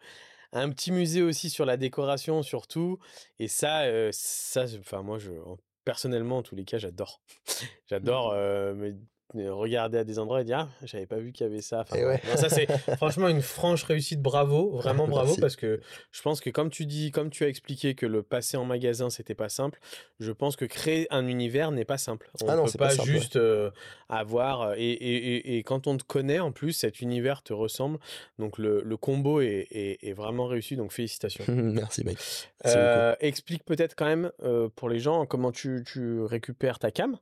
un 0.51 0.69
petit 0.69 0.91
musée 0.91 1.21
aussi 1.21 1.49
sur 1.49 1.65
la 1.65 1.77
décoration 1.77 2.43
surtout. 2.43 2.99
Et 3.39 3.47
ça, 3.47 3.81
euh, 3.83 4.09
ça, 4.11 4.65
enfin 4.79 5.01
moi, 5.01 5.17
je, 5.19 5.31
en- 5.31 5.57
personnellement, 5.85 6.37
en 6.39 6.43
tous 6.43 6.55
les 6.55 6.65
cas, 6.65 6.77
j'adore. 6.77 7.21
J'adore 7.89 8.31
euh, 8.33 8.73
me 8.75 8.95
regarder 9.35 9.97
à 9.99 10.03
des 10.03 10.19
endroits 10.19 10.41
et 10.41 10.43
dire, 10.43 10.67
ah, 10.69 10.85
j'avais 10.85 11.05
pas 11.05 11.17
vu 11.17 11.31
qu'il 11.31 11.45
y 11.45 11.49
avait 11.49 11.61
ça. 11.61 11.81
Enfin, 11.81 11.95
Et 11.97 12.05
ouais. 12.05 12.21
non, 12.27 12.35
ça 12.37 12.49
c'est 12.49 12.67
franchement 12.97 13.27
une 13.27 13.41
franche 13.41 13.83
réussite, 13.83 14.21
bravo, 14.21 14.71
vraiment 14.71 15.07
bravo, 15.07 15.27
Merci. 15.27 15.41
parce 15.41 15.55
que 15.55 15.79
je 16.11 16.21
pense 16.21 16.41
que 16.41 16.49
comme 16.49 16.69
tu 16.69 16.85
dis, 16.85 17.11
comme 17.11 17.29
tu 17.29 17.43
as 17.43 17.47
expliqué 17.47 17.95
que 17.95 18.05
le 18.05 18.23
passer 18.23 18.57
en 18.57 18.65
magasin 18.65 19.09
c'était 19.09 19.35
pas 19.35 19.49
simple, 19.49 19.79
je 20.19 20.31
pense 20.31 20.55
que 20.55 20.65
créer 20.65 21.07
un 21.11 21.27
univers 21.27 21.71
n'est 21.71 21.85
pas 21.85 21.97
simple. 21.97 22.29
On 22.43 22.47
Ah 22.47 22.55
non, 22.55 22.65
peut 22.65 22.71
pas, 22.77 22.87
pas 22.87 22.95
simple, 22.95 23.09
ouais. 23.09 23.15
juste 23.15 23.35
euh, 23.35 23.71
avoir 24.09 24.61
euh, 24.61 24.73
et, 24.77 24.89
et, 24.91 25.35
et, 25.35 25.57
et 25.57 25.63
quand 25.63 25.87
on 25.87 25.97
te 25.97 26.03
connaît 26.03 26.39
en 26.39 26.51
plus, 26.51 26.73
cet 26.73 27.01
univers 27.01 27.43
te 27.43 27.53
ressemble. 27.53 27.99
Donc 28.39 28.57
le, 28.57 28.81
le 28.83 28.97
combo 28.97 29.41
est, 29.41 29.67
est, 29.71 30.03
est 30.07 30.13
vraiment 30.13 30.47
réussi. 30.47 30.75
Donc 30.75 30.91
félicitations. 30.91 31.43
Merci 31.47 32.03
mec. 32.03 32.17
Euh, 32.65 33.15
explique 33.19 33.63
peut-être 33.65 33.95
quand 33.95 34.05
même 34.05 34.31
euh, 34.43 34.69
pour 34.75 34.89
les 34.89 34.99
gens 34.99 35.25
comment 35.25 35.51
tu, 35.51 35.83
tu 35.85 36.21
récupères 36.21 36.79
ta 36.79 36.91
cam? 36.91 37.17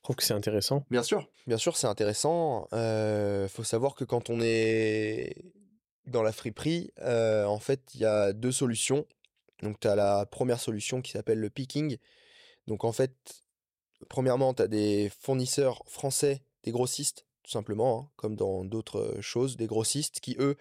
Je 0.00 0.04
trouve 0.04 0.16
que 0.16 0.22
c'est 0.22 0.34
intéressant. 0.34 0.86
Bien 0.90 1.02
sûr, 1.02 1.28
bien 1.46 1.58
sûr, 1.58 1.76
c'est 1.76 1.86
intéressant. 1.86 2.66
Euh, 2.72 3.48
faut 3.48 3.64
savoir 3.64 3.94
que 3.94 4.04
quand 4.04 4.30
on 4.30 4.40
est 4.40 5.36
dans 6.06 6.22
la 6.22 6.32
friperie, 6.32 6.90
euh, 7.00 7.44
en 7.44 7.58
fait, 7.58 7.82
il 7.94 8.00
y 8.00 8.06
a 8.06 8.32
deux 8.32 8.50
solutions. 8.50 9.06
Donc, 9.62 9.78
tu 9.78 9.88
as 9.88 9.96
la 9.96 10.24
première 10.24 10.58
solution 10.58 11.02
qui 11.02 11.12
s'appelle 11.12 11.38
le 11.38 11.50
picking. 11.50 11.98
Donc, 12.66 12.84
en 12.84 12.92
fait, 12.92 13.12
premièrement, 14.08 14.54
tu 14.54 14.62
as 14.62 14.68
des 14.68 15.12
fournisseurs 15.20 15.82
français, 15.86 16.42
des 16.64 16.70
grossistes, 16.70 17.26
tout 17.42 17.50
simplement, 17.50 17.98
hein, 17.98 18.10
comme 18.16 18.36
dans 18.36 18.64
d'autres 18.64 19.16
choses, 19.20 19.58
des 19.58 19.66
grossistes 19.66 20.20
qui, 20.20 20.34
eux, 20.38 20.56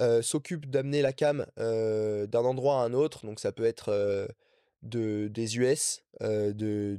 euh, 0.00 0.22
s'occupent 0.22 0.66
d'amener 0.70 1.02
la 1.02 1.12
cam 1.12 1.46
euh, 1.58 2.28
d'un 2.28 2.44
endroit 2.44 2.80
à 2.80 2.84
un 2.84 2.92
autre. 2.92 3.26
Donc, 3.26 3.40
ça 3.40 3.50
peut 3.50 3.64
être 3.64 3.88
euh, 3.88 4.28
de, 4.82 5.28
des 5.28 5.58
US, 5.58 6.02
euh, 6.22 6.52
de, 6.52 6.98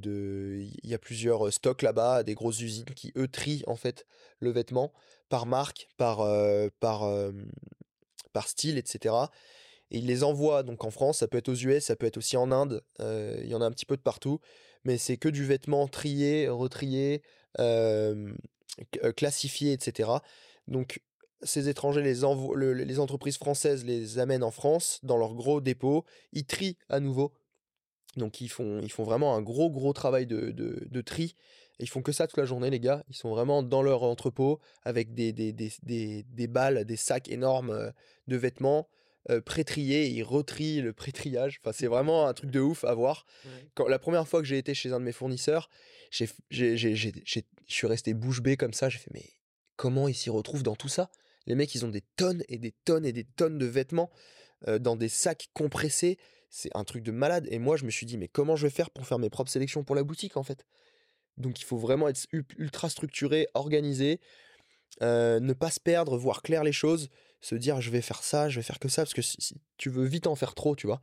il 0.84 0.90
y 0.90 0.94
a 0.94 1.00
plusieurs 1.00 1.48
euh, 1.48 1.52
stocks 1.52 1.82
là-bas, 1.82 2.24
des 2.24 2.36
grosses 2.36 2.62
usines 2.62 2.86
qui, 2.96 3.12
eux, 3.18 3.28
trient 3.28 3.64
en 3.68 3.76
fait 3.76 4.06
le 4.40 4.52
vêtement 4.52 4.94
par 5.30 5.46
marque, 5.46 5.88
par, 5.98 6.22
euh, 6.22 6.70
par, 6.80 7.04
par 8.34 8.48
style, 8.48 8.78
etc. 8.78 9.32
Et 9.92 10.00
ils 10.00 10.06
les 10.06 10.24
envoient 10.24 10.64
donc 10.64 10.84
en 10.84 10.92
France, 10.92 11.20
ça 11.20 11.28
peut 11.28 11.38
être 11.38 11.50
aux 11.50 11.56
US, 11.56 11.86
ça 11.86 11.96
peut 11.96 12.06
être 12.06 12.18
aussi 12.18 12.38
en 12.38 12.52
Inde, 12.52 12.84
euh, 13.00 13.40
il 13.44 13.50
y 13.50 13.56
en 13.56 13.62
a 13.62 13.66
un 13.66 13.72
petit 13.72 13.86
peu 13.86 13.98
de 13.98 14.02
partout, 14.02 14.40
mais 14.84 14.98
c'est 14.98 15.18
que 15.18 15.30
du 15.30 15.46
vêtement 15.46 15.88
trié, 15.88 16.48
retrié, 16.48 17.24
classifié, 19.16 19.74
etc. 19.74 20.24
Donc 20.68 21.02
ces 21.42 21.70
étrangers, 21.70 22.02
les, 22.02 22.16
le- 22.22 22.74
les 22.74 23.00
entreprises 23.00 23.38
françaises 23.38 23.86
les 23.86 24.20
amènent 24.20 24.44
en 24.44 24.52
France 24.52 25.00
dans 25.04 25.18
leurs 25.18 25.36
gros 25.36 25.62
dépôts, 25.62 26.06
ils 26.34 26.46
trient 26.46 26.78
à 26.90 27.00
nouveau. 27.00 27.34
Donc 28.16 28.41
ils 28.41 28.49
font, 28.49 28.82
ils 28.82 28.91
font 28.91 29.03
vraiment 29.03 29.36
un 29.36 29.41
gros 29.41 29.70
gros 29.70 29.93
travail 29.93 30.26
de, 30.26 30.51
de, 30.51 30.88
de 30.89 31.01
tri. 31.01 31.36
Et 31.80 31.84
ils 31.84 31.89
font 31.89 32.01
que 32.01 32.12
ça 32.12 32.28
toute 32.28 32.38
la 32.38 32.45
journée 32.45 32.70
les 32.70 32.80
gars. 32.80 33.05
Ils 33.07 33.16
sont 33.16 33.30
vraiment 33.30 33.64
dans 33.64 33.82
leur 33.82 34.03
entrepôt 34.03 34.60
avec 34.84 35.14
des, 35.14 35.32
des, 35.32 35.53
des, 35.53 35.72
des, 35.84 36.24
des 36.24 36.47
balles, 36.47 36.84
des 36.86 36.97
sacs 36.97 37.30
énormes 37.30 37.70
euh, 37.70 37.91
de 38.28 38.36
vêtements 38.36 38.89
euh, 39.30 39.39
pré-triés. 39.39 40.07
Ils 40.07 40.24
retrient 40.24 40.82
le 40.82 40.91
pré-triage. 40.91 41.60
Enfin 41.62 41.72
c'est 41.72 41.88
vraiment 41.88 42.28
un 42.28 42.34
truc 42.34 42.51
de 42.51 42.60
ouf 42.60 42.84
à 42.84 42.93
voir. 42.93 43.26
Quand, 43.76 43.88
la 43.88 43.99
première 43.99 44.28
fois 44.28 44.41
que 44.41 44.47
j'ai 44.47 44.57
été 44.57 44.74
chez 44.74 44.91
un 44.91 44.99
de 44.99 45.05
mes 45.05 45.14
fournisseurs, 45.14 45.70
je 46.10 46.26
suis 47.68 47.88
resté 47.88 48.14
bouche 48.14 48.41
bée 48.41 48.57
comme 48.57 48.74
ça. 48.74 48.89
J'ai 48.89 48.97
fait 48.97 49.12
mais 49.14 49.30
comment 49.76 50.07
ils 50.07 50.16
s'y 50.16 50.32
retrouvent 50.32 50.64
dans 50.64 50.76
tout 50.76 50.89
ça? 50.89 51.12
Les 51.45 51.55
mecs 51.55 51.74
ils 51.76 51.86
ont 51.86 51.89
des 51.89 52.03
tonnes 52.18 52.43
et 52.49 52.57
des 52.57 52.74
tonnes 52.84 53.05
et 53.05 53.14
des 53.14 53.24
tonnes 53.24 53.57
de 53.57 53.66
vêtements 53.66 54.10
euh, 54.68 54.80
dans 54.80 54.95
des 54.97 55.10
sacs 55.10 55.49
compressés. 55.53 56.18
C'est 56.50 56.76
un 56.76 56.84
truc 56.84 57.04
de 57.04 57.12
malade. 57.12 57.47
Et 57.52 57.60
moi, 57.60 57.78
je 57.78 57.86
me 57.86 57.91
suis 57.91 58.06
dit, 58.06 58.18
mais 58.18 58.28
comment 58.28 58.56
je 58.56 58.66
vais 58.68 58.72
faire 58.72 58.89
pour 58.89 59.06
faire 59.06 59.20
mes 59.20 59.30
propres 59.30 59.52
sélections 59.52 59.84
pour 59.84 59.95
la 59.95 60.04
boutique, 60.04 60.36
en 60.38 60.43
fait? 60.43 60.66
Donc, 61.38 61.62
il 61.62 61.64
faut 61.64 61.78
vraiment 61.78 62.08
être 62.10 62.26
ultra 62.58 62.89
structuré, 62.89 63.47
organisé, 63.54 64.20
euh, 65.02 65.39
ne 65.39 65.54
pas 65.54 65.72
se 65.72 65.80
perdre, 65.80 66.18
voir 66.18 66.41
clair 66.41 66.64
les 66.64 66.74
choses, 66.74 67.10
se 67.41 67.56
dire, 67.56 67.80
je 67.80 67.89
vais 67.91 68.02
faire 68.02 68.24
ça, 68.24 68.50
je 68.50 68.58
vais 68.60 68.64
faire 68.64 68.80
que 68.80 68.89
ça, 68.89 69.04
parce 69.04 69.14
que 69.14 69.22
si, 69.22 69.38
si 69.39 69.56
tu 69.78 69.89
veux 69.89 70.06
vite 70.06 70.28
en 70.28 70.36
faire 70.36 70.56
trop, 70.56 70.76
tu 70.76 70.88
vois. 70.88 71.02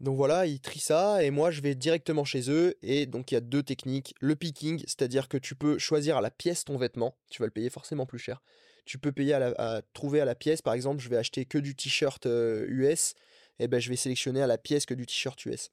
Donc 0.00 0.16
voilà, 0.16 0.46
ils 0.46 0.60
trient 0.60 0.80
ça, 0.80 1.22
et 1.22 1.30
moi, 1.30 1.50
je 1.50 1.60
vais 1.60 1.74
directement 1.74 2.24
chez 2.24 2.50
eux. 2.50 2.74
Et 2.82 3.06
donc, 3.06 3.30
il 3.30 3.34
y 3.34 3.36
a 3.36 3.40
deux 3.40 3.62
techniques. 3.62 4.14
Le 4.20 4.34
picking, 4.34 4.78
c'est-à-dire 4.80 5.28
que 5.28 5.36
tu 5.36 5.54
peux 5.54 5.78
choisir 5.78 6.16
à 6.16 6.20
la 6.20 6.30
pièce 6.30 6.64
ton 6.64 6.76
vêtement, 6.76 7.16
tu 7.30 7.42
vas 7.42 7.46
le 7.46 7.52
payer 7.52 7.70
forcément 7.70 8.06
plus 8.06 8.18
cher. 8.18 8.42
Tu 8.84 8.98
peux 8.98 9.12
payer 9.12 9.34
à, 9.34 9.38
la- 9.38 9.76
à 9.76 9.82
trouver 9.92 10.20
à 10.20 10.24
la 10.24 10.34
pièce, 10.34 10.60
par 10.62 10.74
exemple, 10.74 11.00
je 11.00 11.08
vais 11.08 11.16
acheter 11.18 11.44
que 11.44 11.58
du 11.58 11.76
t-shirt 11.76 12.26
euh, 12.26 12.66
US, 12.68 13.14
et 13.58 13.68
ben 13.68 13.80
je 13.80 13.88
vais 13.88 13.96
sélectionner 13.96 14.42
à 14.42 14.46
la 14.46 14.58
pièce 14.58 14.86
que 14.86 14.94
du 14.94 15.06
t-shirt 15.06 15.44
US. 15.46 15.70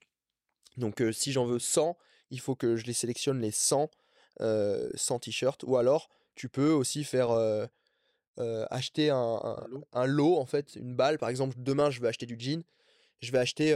Donc 0.78 1.02
euh, 1.02 1.12
si 1.12 1.32
j'en 1.32 1.46
veux 1.46 1.60
100, 1.60 1.98
il 2.32 2.40
faut 2.40 2.56
que 2.56 2.76
je 2.76 2.86
les 2.86 2.94
sélectionne 2.94 3.42
les 3.42 3.52
100, 3.52 3.90
euh, 4.42 4.90
100 4.96 5.20
t-shirts. 5.20 5.64
Ou 5.64 5.78
alors, 5.78 6.10
tu 6.36 6.48
peux 6.50 6.70
aussi 6.72 7.04
faire 7.04 7.32
euh, 7.32 7.66
euh, 8.40 8.66
acheter 8.70 9.10
un, 9.10 9.18
un- 9.18 9.56
Un 9.64 9.68
lot. 9.68 9.88
un 9.94 10.06
lot, 10.06 10.38
en 10.38 10.46
fait, 10.46 10.76
une 10.76 10.96
balle. 10.96 11.18
Par 11.18 11.30
exemple, 11.30 11.56
demain, 11.58 11.90
je 11.90 12.00
vais 12.00 12.08
acheter 12.08 12.26
du 12.26 12.36
jean. 12.40 12.64
Je 13.22 13.32
vais 13.32 13.40
acheter 13.40 13.74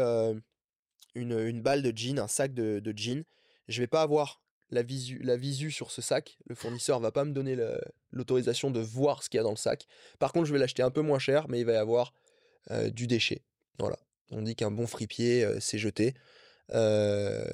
une, 1.16 1.38
une 1.38 1.62
balle 1.62 1.82
de 1.82 1.91
jean, 1.95 2.20
un 2.20 2.28
sac 2.28 2.54
de, 2.54 2.80
de 2.80 2.93
jean. 2.97 3.24
Je 3.68 3.82
vais 3.82 3.88
pas 3.88 4.01
avoir 4.01 4.41
la 4.70 4.84
visu, 4.84 5.20
la 5.22 5.36
visu 5.36 5.70
sur 5.72 5.91
ce 5.91 6.01
sac. 6.01 6.38
Le 6.45 6.56
fournisseur 6.56 6.99
va 6.99 7.12
pas 7.12 7.26
me 7.26 7.34
donner 7.34 7.58
l'autorisation 8.12 8.72
de 8.72 8.80
voir 8.80 9.22
ce 9.24 9.30
qu'il 9.30 9.38
y 9.38 9.41
a 9.41 9.43
dans 9.43 9.49
le 9.51 9.56
sac. 9.58 9.86
Par 10.20 10.32
contre, 10.32 10.45
je 10.45 10.54
vais 10.54 10.60
l'acheter 10.60 10.82
un 10.84 10.91
peu 10.91 11.01
moins 11.01 11.20
cher, 11.20 11.47
mais 11.49 11.60
il 11.60 11.66
va 11.66 11.74
y 11.74 11.78
avoir 11.78 12.14
du 12.91 13.08
déchet. 13.08 13.41
Voilà. 13.80 13.97
On 14.32 14.41
dit 14.41 14.55
qu'un 14.55 14.71
bon 14.71 14.88
fripier, 14.88 15.43
euh, 15.43 15.59
c'est 15.59 15.78
jeté. 15.78 16.13
Euh, 16.74 17.45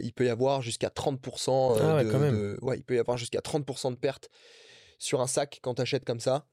il 0.00 0.12
peut 0.12 0.24
y 0.26 0.28
avoir 0.28 0.62
jusqu'à 0.62 0.88
30% 0.88 1.76
euh, 1.76 1.78
Ah 1.82 1.96
ouais, 1.96 2.04
de, 2.04 2.10
quand 2.10 2.18
même. 2.18 2.34
de- 2.34 2.58
ouais, 2.62 2.78
il 2.78 2.84
peut 2.84 2.94
y 2.94 2.98
avoir 2.98 3.18
jusqu'à 3.18 3.40
30% 3.40 3.90
de 3.90 3.96
perte 3.96 4.30
sur 4.98 5.20
un 5.20 5.26
sac 5.26 5.58
quand 5.62 5.74
tu 5.74 5.82
achètes 5.82 6.04
comme 6.04 6.20
ça. 6.20 6.46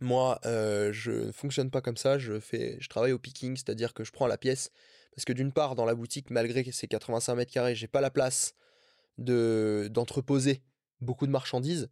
Moi, 0.00 0.38
euh, 0.44 0.92
je 0.92 1.10
ne 1.10 1.32
fonctionne 1.32 1.70
pas 1.70 1.80
comme 1.80 1.96
ça. 1.96 2.18
Je 2.18 2.40
fais, 2.40 2.76
je 2.80 2.88
travaille 2.88 3.12
au 3.12 3.18
picking, 3.18 3.56
c'est-à-dire 3.56 3.94
que 3.94 4.02
je 4.04 4.12
prends 4.12 4.26
la 4.26 4.38
pièce 4.38 4.70
parce 5.14 5.24
que 5.24 5.32
d'une 5.32 5.52
part, 5.52 5.74
dans 5.74 5.84
la 5.86 5.94
boutique, 5.94 6.30
malgré 6.30 6.64
c'est 6.72 6.86
85 6.88 7.34
mètres 7.34 7.52
carrés, 7.52 7.74
j'ai 7.74 7.88
pas 7.88 8.00
la 8.02 8.10
place 8.10 8.54
de 9.18 9.88
d'entreposer 9.90 10.62
beaucoup 11.00 11.26
de 11.26 11.30
marchandises 11.32 11.88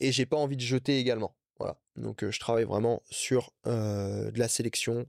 et 0.00 0.12
j'ai 0.12 0.24
pas 0.26 0.36
envie 0.36 0.56
de 0.56 0.62
jeter 0.62 0.98
également. 0.98 1.36
Voilà. 1.58 1.78
Donc 1.96 2.22
euh, 2.22 2.30
je 2.30 2.40
travaille 2.40 2.64
vraiment 2.64 3.02
sur 3.10 3.52
euh, 3.66 4.30
de 4.30 4.38
la 4.38 4.48
sélection 4.48 5.06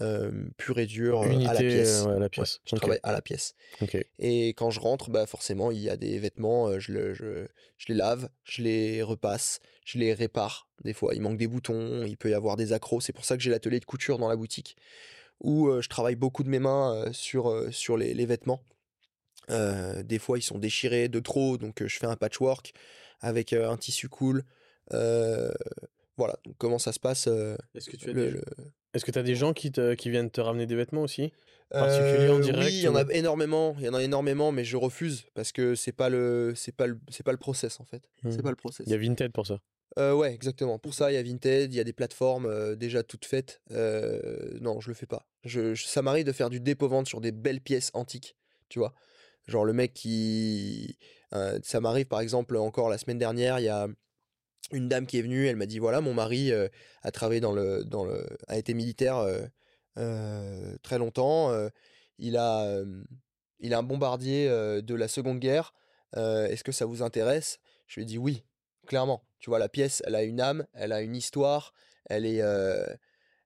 euh, 0.00 0.30
pure 0.56 0.78
et 0.78 0.86
dure 0.86 1.22
euh, 1.22 1.30
Unité, 1.30 1.48
à 1.50 1.54
la 1.54 1.60
pièce. 1.60 2.02
euh, 2.02 2.04
ouais, 2.06 2.12
à 2.12 2.18
la 2.18 2.24
Ouais, 2.24 2.28
pièce. 2.28 2.60
je 2.64 2.72
Ok. 2.74 2.80
travaille 2.80 3.00
à 3.02 3.12
la 3.12 3.22
pièce. 3.22 3.54
Et 4.18 4.48
quand 4.50 4.70
je 4.70 4.80
rentre, 4.80 5.10
bah 5.10 5.26
forcément, 5.26 5.70
il 5.70 5.78
y 5.78 5.88
a 5.90 5.96
des 5.96 6.18
vêtements, 6.18 6.78
je, 6.78 6.92
le- 6.92 7.14
je, 7.14 7.46
je 7.78 7.86
les 7.88 7.94
lave, 7.94 8.28
je 8.44 8.62
les 8.62 9.02
repasse, 9.02 9.60
je 9.84 9.98
les 9.98 10.14
répare. 10.14 10.68
Des 10.84 10.92
fois, 10.92 11.14
il 11.14 11.20
manque 11.22 11.36
des 11.38 11.46
boutons, 11.46 12.04
il 12.04 12.16
peut 12.16 12.30
y 12.30 12.34
avoir 12.34 12.56
des 12.56 12.72
accros. 12.72 13.00
C'est 13.00 13.12
pour 13.12 13.24
ça 13.24 13.36
que 13.36 13.42
j'ai 13.42 13.50
l'atelier 13.50 13.80
de 13.80 13.84
couture 13.84 14.18
dans 14.18 14.28
la 14.28 14.36
boutique, 14.36 14.76
où 15.40 15.68
euh, 15.68 15.80
je 15.82 15.88
travaille 15.88 16.16
beaucoup 16.16 16.42
de 16.44 16.48
mes 16.48 16.58
mains 16.58 16.94
euh, 16.94 17.12
sur, 17.12 17.48
euh, 17.50 17.70
sur 17.70 17.96
les, 17.96 18.14
les 18.14 18.26
vêtements. 18.26 18.62
Euh, 19.50 20.02
des 20.02 20.18
fois, 20.18 20.38
ils 20.38 20.42
sont 20.42 20.58
déchirés 20.58 21.08
de 21.08 21.20
trop, 21.20 21.56
donc 21.56 21.80
euh, 21.82 21.88
je 21.88 21.98
fais 21.98 22.06
un 22.06 22.16
patchwork 22.16 22.72
avec 23.20 23.52
euh, 23.52 23.70
un 23.70 23.76
tissu 23.76 24.08
cool. 24.08 24.42
Euh, 24.92 25.52
voilà, 26.16 26.36
donc 26.44 26.56
comment 26.58 26.78
ça 26.78 26.92
se 26.92 26.98
passe 27.00 27.26
euh, 27.28 27.56
Est-ce 27.74 27.90
que 27.90 27.96
tu 27.96 28.10
as 28.10 28.12
le- 28.12 28.24
déjà, 28.32 28.36
le- 28.58 28.64
Est-ce 28.96 29.04
que 29.04 29.10
tu 29.10 29.18
as 29.18 29.22
des 29.22 29.34
gens 29.34 29.52
qui, 29.52 29.70
te, 29.70 29.94
qui 29.94 30.10
viennent 30.10 30.30
te 30.30 30.40
ramener 30.40 30.66
des 30.66 30.74
vêtements 30.74 31.02
aussi? 31.02 31.32
Particuliers 31.70 32.30
en 32.30 32.38
Euh, 32.38 32.42
direct 32.42 32.64
Oui, 32.64 32.72
il 32.74 32.82
y 32.82 32.88
en 32.88 32.94
a 32.96 33.04
énormément, 33.12 33.74
il 33.78 33.84
y 33.84 33.88
en 33.88 33.94
a 33.94 34.02
énormément, 34.02 34.52
mais 34.52 34.64
je 34.64 34.76
refuse 34.76 35.26
parce 35.34 35.52
que 35.52 35.74
c'est 35.74 35.92
pas 35.92 36.08
le, 36.08 36.54
c'est 36.56 36.74
pas 36.74 36.86
le, 36.86 36.98
c'est 37.10 37.22
pas 37.24 37.32
le 37.32 37.38
process 37.38 37.78
en 37.80 37.84
fait. 37.84 38.08
C'est 38.22 38.38
Hmm. 38.38 38.42
pas 38.42 38.50
le 38.50 38.56
process. 38.56 38.86
Il 38.86 38.92
y 38.92 38.94
a 38.94 38.98
Vinted 38.98 39.32
pour 39.32 39.46
ça? 39.46 39.58
Euh, 39.98 40.14
ouais, 40.14 40.32
exactement. 40.34 40.78
Pour 40.78 40.94
ça, 40.94 41.10
il 41.10 41.14
y 41.14 41.18
a 41.18 41.22
Vinted, 41.22 41.72
il 41.72 41.76
y 41.76 41.80
a 41.80 41.84
des 41.84 41.92
plateformes 41.92 42.46
euh, 42.46 42.74
déjà 42.76 43.02
toutes 43.02 43.24
faites. 43.24 43.60
Euh, 43.70 44.58
non, 44.60 44.80
je 44.80 44.88
le 44.88 44.94
fais 44.94 45.06
pas. 45.06 45.26
Je, 45.44 45.74
je- 45.74 45.86
ça 45.86 46.02
m'arrive 46.02 46.24
de 46.24 46.32
faire 46.32 46.50
du 46.50 46.60
dépôt-vente 46.60 47.06
sur 47.06 47.20
des 47.20 47.32
belles 47.32 47.60
pièces 47.60 47.90
antiques, 47.94 48.36
tu 48.68 48.78
vois. 48.78 48.94
Genre 49.46 49.64
le 49.64 49.72
mec 49.72 49.92
qui... 49.94 50.98
euh, 51.34 51.58
ça 51.62 51.80
m'arrive 51.80 52.06
par 52.06 52.20
exemple 52.20 52.56
encore 52.56 52.88
la 52.88 52.98
semaine 52.98 53.18
dernière, 53.18 53.58
il 53.58 53.64
y 53.64 53.68
a 53.68 53.88
une 54.72 54.88
dame 54.88 55.06
qui 55.06 55.18
est 55.18 55.22
venue, 55.22 55.46
elle 55.46 55.56
m'a 55.56 55.66
dit, 55.66 55.78
voilà, 55.78 56.00
mon 56.00 56.14
mari 56.14 56.52
euh, 56.52 56.68
a 57.02 57.10
travaillé 57.10 57.40
dans 57.40 57.52
le, 57.52 57.84
dans 57.84 58.04
le... 58.04 58.26
a 58.48 58.58
été 58.58 58.74
militaire 58.74 59.18
euh, 59.18 59.42
euh, 59.98 60.76
très 60.82 60.98
longtemps. 60.98 61.52
il 62.18 62.36
a, 62.36 62.82
il 63.60 63.74
a 63.74 63.78
un 63.78 63.82
bombardier 63.82 64.48
de 64.48 64.94
la 64.94 65.08
Seconde 65.08 65.38
Guerre. 65.38 65.72
Est-ce 66.14 66.64
que 66.64 66.72
ça 66.72 66.86
vous 66.86 67.02
intéresse? 67.02 67.58
Je 67.86 67.96
lui 67.96 68.02
ai 68.02 68.06
dit 68.06 68.18
oui, 68.18 68.44
clairement. 68.86 69.22
Tu 69.38 69.50
vois, 69.50 69.58
la 69.58 69.68
pièce, 69.68 70.02
elle 70.06 70.14
a 70.14 70.22
une 70.22 70.40
âme, 70.40 70.66
elle 70.72 70.92
a 70.92 71.02
une 71.02 71.14
histoire, 71.14 71.72
elle 72.06 72.26
est, 72.26 72.42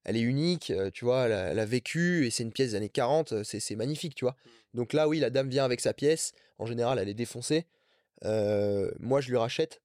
elle 0.04 0.16
est 0.16 0.20
unique, 0.20 0.72
tu 0.94 1.04
vois, 1.04 1.26
elle 1.26 1.32
a, 1.32 1.50
elle 1.50 1.58
a 1.58 1.66
vécu, 1.66 2.26
et 2.26 2.30
c'est 2.30 2.42
une 2.42 2.52
pièce 2.52 2.70
des 2.70 2.76
années 2.76 2.88
40, 2.88 3.32
euh, 3.32 3.44
c'est 3.44 3.60
c'est 3.60 3.76
magnifique, 3.76 4.14
tu 4.14 4.24
vois. 4.24 4.36
Donc 4.72 4.92
là, 4.92 5.08
oui, 5.08 5.20
la 5.20 5.30
dame 5.30 5.48
vient 5.48 5.64
avec 5.64 5.80
sa 5.80 5.92
pièce, 5.92 6.32
en 6.58 6.66
général, 6.66 6.98
elle 6.98 7.08
est 7.08 7.14
défoncée. 7.14 7.66
Moi, 8.22 9.20
je 9.20 9.30
lui 9.30 9.36
rachète. 9.36 9.82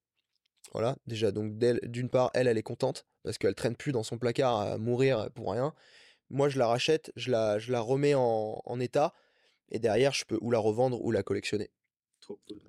Voilà, 0.76 0.94
déjà, 1.06 1.32
donc 1.32 1.56
d'une 1.56 2.10
part, 2.10 2.30
elle, 2.34 2.48
elle 2.48 2.58
est 2.58 2.62
contente, 2.62 3.06
parce 3.22 3.38
qu'elle 3.38 3.54
traîne 3.54 3.76
plus 3.76 3.92
dans 3.92 4.02
son 4.02 4.18
placard 4.18 4.60
à 4.60 4.76
mourir 4.76 5.30
pour 5.34 5.50
rien. 5.50 5.72
Moi, 6.28 6.50
je 6.50 6.58
la 6.58 6.66
rachète, 6.66 7.12
je 7.16 7.30
la, 7.30 7.58
je 7.58 7.72
la 7.72 7.80
remets 7.80 8.14
en, 8.14 8.60
en 8.62 8.78
état, 8.78 9.14
et 9.70 9.78
derrière, 9.78 10.12
je 10.12 10.26
peux 10.26 10.36
ou 10.42 10.50
la 10.50 10.58
revendre 10.58 11.02
ou 11.02 11.12
la 11.12 11.22
collectionner. 11.22 11.70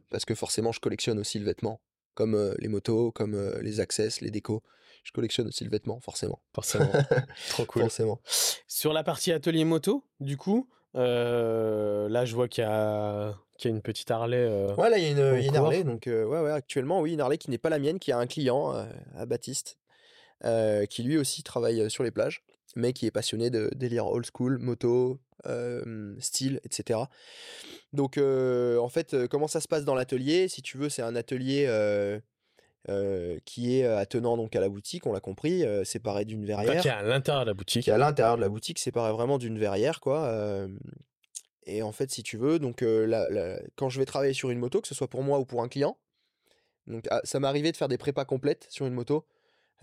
Parce 0.10 0.24
que 0.24 0.36
forcément, 0.36 0.72
je 0.72 0.80
collectionne 0.80 1.20
aussi 1.20 1.38
le 1.38 1.44
vêtement, 1.44 1.82
comme 2.14 2.34
euh, 2.34 2.56
les 2.60 2.70
motos, 2.70 3.12
comme 3.12 3.36
euh, 3.36 3.62
les 3.62 3.82
access, 3.82 4.22
les 4.22 4.32
décos. 4.32 4.64
Je 5.04 5.12
collectionne 5.12 5.48
aussi 5.50 5.66
le 5.66 5.70
vêtement, 5.70 6.00
forcément. 6.00 6.42
Forcément. 6.56 6.90
Trop 7.50 7.66
cool. 7.66 7.82
Forcément. 7.82 8.22
Sur 8.68 8.94
la 8.94 9.04
partie 9.04 9.34
atelier 9.34 9.66
moto, 9.66 10.06
du 10.22 10.38
coup, 10.38 10.70
euh, 10.96 12.10
là, 12.10 12.26
je 12.26 12.36
vois 12.36 12.48
qu'il 12.48 12.64
y 12.64 12.68
a, 12.68 13.36
qu'il 13.58 13.70
y 13.70 13.74
a 13.74 13.76
une 13.76 13.82
petite 13.82 14.10
Harley. 14.12 14.38
euh, 14.38 14.74
Ouais, 14.76 14.90
là, 14.90 14.98
il 14.98 15.04
y 15.04 15.08
a 15.08 15.12
une, 15.12 15.18
y 15.18 15.22
a 15.22 15.40
une 15.40 15.48
cours. 15.50 15.58
Harley, 15.58 15.84
donc 15.84 16.08
euh, 16.08 16.26
ouais, 16.26 16.40
ouais, 16.42 16.52
actuellement, 16.52 17.02
oui, 17.02 17.14
une 17.14 17.22
Harley 17.22 17.38
qui 17.38 17.50
n'est 17.50 17.58
pas 17.58 17.70
la 17.70 17.80
mienne, 17.80 18.00
qui 18.00 18.12
a 18.12 18.18
un 18.18 18.28
client 18.28 18.74
à 19.16 19.26
Baptiste, 19.26 19.78
qui 20.90 21.04
lui 21.04 21.18
aussi 21.18 21.44
travaille 21.44 21.90
sur 21.90 22.04
les 22.04 22.12
plages, 22.12 22.44
mais 22.76 22.94
qui 22.94 23.06
est 23.06 23.12
passionné 23.12 23.50
de 23.50 23.70
délire 23.76 24.08
old 24.08 24.26
school, 24.34 24.58
moto, 24.60 25.20
style, 26.20 26.60
etc. 26.64 27.02
Donc, 27.94 28.18
en 28.18 28.90
fait, 28.90 29.28
comment 29.28 29.48
ça 29.48 29.62
se 29.62 29.68
passe 29.68 29.86
dans 29.86 29.96
l'atelier? 29.96 30.48
Si 30.48 30.62
tu 30.62 30.78
veux, 30.78 30.90
c'est 30.90 31.02
un 31.04 31.16
atelier 31.16 31.68
euh, 32.90 33.38
qui 33.46 33.78
est 33.80 33.84
euh, 33.86 33.98
attenant 33.98 34.38
donc 34.38 34.56
à 34.56 34.60
la 34.62 34.70
boutique, 34.70 35.06
on 35.06 35.12
l'a 35.12 35.20
compris, 35.20 35.64
euh, 35.66 35.84
séparé 35.84 36.24
d'une 36.26 36.44
enfin, 36.46 36.64
verrière. 36.64 36.82
qui 36.82 36.88
est 36.88 36.92
à 36.92 37.02
l'intérieur 37.04 37.44
de 37.46 37.50
la 37.50 37.54
boutique. 37.54 37.84
qui 37.84 37.90
est 37.90 37.94
à 37.94 37.98
l'intérieur 37.98 38.36
de 38.38 38.42
la 38.42 38.50
boutique, 38.50 38.80
séparé 38.80 39.12
vraiment 39.12 39.38
d'une 39.38 39.58
verrière, 39.60 40.00
quoi. 40.00 40.26
euh, 40.26 40.68
et 41.66 41.82
en 41.82 41.92
fait, 41.92 42.10
si 42.12 42.24
tu 42.24 42.38
veux, 42.38 42.60
donc 42.60 42.80
la- 42.82 43.30
la- 43.30 43.60
quand 43.76 43.90
je 43.90 44.00
vais 44.00 44.06
travailler 44.06 44.34
sur 44.34 44.50
une 44.52 44.60
moto, 44.60 44.80
que 44.82 44.88
ce 44.88 44.96
soit 44.96 45.10
pour 45.10 45.22
moi 45.24 45.38
ou 45.40 45.46
pour 45.46 45.62
un 45.64 45.68
client, 45.68 45.98
donc 46.88 47.06
ah, 47.12 47.20
ça 47.26 47.40
m'est 47.42 47.48
arrivé 47.48 47.74
de 47.74 47.78
faire 47.78 47.90
des 47.90 47.98
prépas 47.98 48.24
complètes 48.24 48.68
sur 48.70 48.86
une 48.86 48.94
moto, 48.94 49.26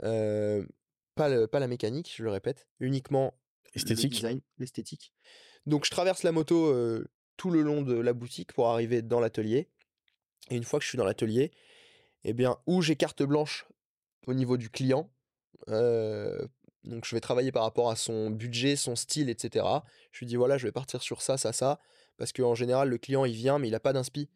pas, 0.01 1.29
le- 1.29 1.47
pas 1.47 1.59
la 1.61 1.69
mécanique, 1.69 2.13
je 2.17 2.23
le 2.25 2.31
répète, 2.31 2.67
uniquement 2.81 3.35
le 3.75 3.81
Esthétique. 3.81 4.13
design, 4.13 4.41
l'esthétique. 4.59 5.13
Donc 5.67 5.85
je 5.85 5.91
traverse 5.91 6.23
la 6.23 6.33
moto 6.33 6.73
tout 7.37 7.51
le 7.51 7.61
long 7.63 7.83
de 7.83 7.95
la 7.95 8.13
boutique 8.13 8.53
pour 8.53 8.69
arriver 8.69 9.03
dans 9.03 9.21
l'atelier. 9.21 9.69
Et 10.51 10.57
une 10.57 10.65
fois 10.65 10.79
que 10.79 10.85
je 10.85 10.89
suis 10.91 10.99
dans 10.99 11.05
l'atelier, 11.05 11.53
eh 12.25 12.33
bien, 12.33 12.59
où 12.67 12.83
j'ai 12.83 12.97
carte 12.97 13.23
blanche 13.23 13.67
au 14.27 14.35
niveau 14.35 14.57
du 14.57 14.71
client, 14.71 15.11
euh, 15.69 16.47
donc 16.85 17.05
je 17.07 17.15
vais 17.15 17.21
travailler 17.21 17.53
par 17.53 17.63
rapport 17.63 17.91
à 17.91 17.97
son 17.97 18.31
budget, 18.31 18.77
son 18.77 18.97
style, 18.97 19.31
etc. 19.31 19.85
Je 20.13 20.21
lui 20.21 20.27
dis 20.27 20.37
voilà, 20.37 20.59
je 20.59 20.67
vais 20.67 20.73
partir 20.73 21.03
sur 21.03 21.23
ça, 21.23 21.37
ça, 21.37 21.53
ça, 21.53 21.81
parce 22.17 22.33
qu'en 22.33 22.55
général, 22.55 22.89
le 22.89 22.99
client, 22.99 23.25
il 23.25 23.35
vient, 23.35 23.59
mais 23.59 23.69
il 23.69 23.73
n'a 23.73 23.81
pas 23.81 23.93
d'inspi. 23.93 24.29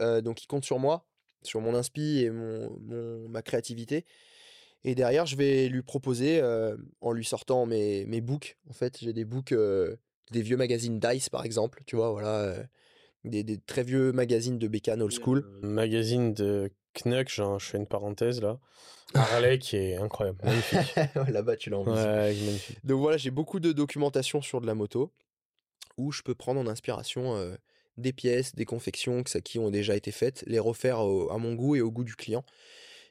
Euh, 0.00 0.20
donc 0.20 0.42
il 0.42 0.46
compte 0.46 0.64
sur 0.64 0.78
moi, 0.78 1.06
sur 1.42 1.60
mon 1.60 1.74
inspi 1.74 2.20
et 2.20 2.30
mon, 2.30 2.70
mon- 2.80 3.28
ma 3.28 3.42
créativité. 3.42 4.04
Et 4.84 4.94
derrière, 4.94 5.26
je 5.26 5.36
vais 5.36 5.68
lui 5.68 5.82
proposer, 5.82 6.40
euh, 6.40 6.76
en 7.00 7.12
lui 7.12 7.24
sortant 7.24 7.66
mes, 7.66 8.06
mes 8.06 8.20
books, 8.20 8.56
en 8.68 8.72
fait, 8.72 8.98
j'ai 9.00 9.12
des 9.12 9.26
books, 9.26 9.54
des 10.32 10.42
vieux 10.42 10.56
magazines 10.56 10.98
Dice, 10.98 11.28
par 11.28 11.44
exemple, 11.44 11.82
tu 11.86 11.96
vois, 11.96 12.10
voilà, 12.12 12.54
des, 13.24 13.42
des 13.42 13.58
très 13.58 13.82
vieux 13.82 14.12
magazines 14.12 14.58
de 14.58 14.68
bécane 14.68 15.02
old 15.02 15.12
school. 15.12 15.44
Magazine 15.62 16.32
de 16.32 16.70
Knuck, 16.94 17.28
je 17.28 17.42
fais 17.60 17.78
une 17.78 17.86
parenthèse 17.86 18.40
là. 18.40 18.58
Harley 19.14 19.58
qui 19.58 19.76
est 19.76 19.96
incroyable. 19.96 20.38
Magnifique. 20.44 20.94
Là-bas, 21.28 21.56
tu 21.56 21.70
l'as 21.70 21.78
en 21.78 21.82
visible. 21.84 21.98
ouais, 22.08 22.34
magnifique. 22.34 22.78
Donc 22.84 23.00
voilà, 23.00 23.16
j'ai 23.16 23.30
beaucoup 23.30 23.60
de 23.60 23.72
documentation 23.72 24.40
sur 24.42 24.60
de 24.60 24.66
la 24.66 24.74
moto 24.74 25.12
où 25.96 26.12
je 26.12 26.22
peux 26.22 26.34
prendre 26.34 26.60
en 26.60 26.66
inspiration 26.66 27.36
euh, 27.36 27.56
des 27.96 28.12
pièces, 28.12 28.54
des 28.54 28.64
confections 28.64 29.22
qui 29.22 29.58
ont 29.58 29.70
déjà 29.70 29.96
été 29.96 30.12
faites, 30.12 30.44
les 30.46 30.58
refaire 30.58 31.00
au- 31.00 31.30
à 31.30 31.38
mon 31.38 31.54
goût 31.54 31.76
et 31.76 31.80
au 31.80 31.90
goût 31.90 32.04
du 32.04 32.14
client. 32.16 32.44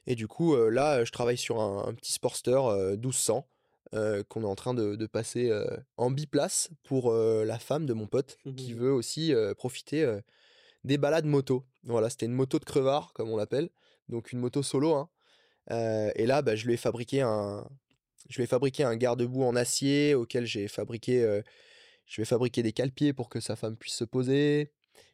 Et 0.06 0.14
du 0.14 0.26
coup, 0.26 0.54
euh, 0.54 0.70
là, 0.70 1.04
je 1.04 1.12
travaille 1.12 1.36
sur 1.36 1.60
un, 1.60 1.86
un 1.86 1.94
petit 1.94 2.12
Sportster 2.12 2.58
euh, 2.64 2.96
1200 2.96 3.46
euh, 3.94 4.22
qu'on 4.28 4.42
est 4.42 4.46
en 4.46 4.54
train 4.56 4.72
de, 4.74 4.96
de 4.96 5.06
passer 5.06 5.52
en 5.96 6.10
biplace 6.10 6.70
pour 6.84 7.12
la 7.12 7.58
femme 7.58 7.86
de 7.86 7.92
mon 7.92 8.06
pote 8.06 8.38
qui 8.56 8.72
veut 8.72 8.92
aussi 8.92 9.34
profiter 9.58 10.18
des 10.84 10.96
balades 10.96 11.26
moto. 11.26 11.64
Voilà, 11.84 12.10
c'était 12.10 12.26
une 12.26 12.32
moto 12.32 12.58
de 12.58 12.64
crevard, 12.64 13.12
comme 13.14 13.30
on 13.30 13.36
l'appelle, 13.36 13.70
donc 14.08 14.32
une 14.32 14.38
moto 14.38 14.62
solo. 14.62 14.94
hein. 14.94 15.08
Euh, 15.70 16.10
et 16.14 16.26
là, 16.26 16.42
bah, 16.42 16.56
je 16.56 16.66
lui 16.66 16.74
ai 16.74 16.76
fabriqué 16.76 17.20
un, 17.22 17.66
je 18.28 18.36
lui 18.36 18.44
ai 18.44 18.46
fabriqué 18.46 18.84
un 18.84 18.96
garde-boue 18.96 19.44
en 19.44 19.56
acier 19.56 20.14
auquel 20.14 20.46
j'ai 20.46 20.68
fabriqué, 20.68 21.22
euh, 21.22 21.42
je 22.06 22.20
vais 22.20 22.26
fabriquer 22.26 22.62
des 22.62 22.72
cale-pieds 22.72 23.12
pour 23.12 23.28
que 23.28 23.40
sa 23.40 23.56
femme 23.56 23.76
puisse 23.76 23.94
se 23.94 24.04
poser. 24.04 24.72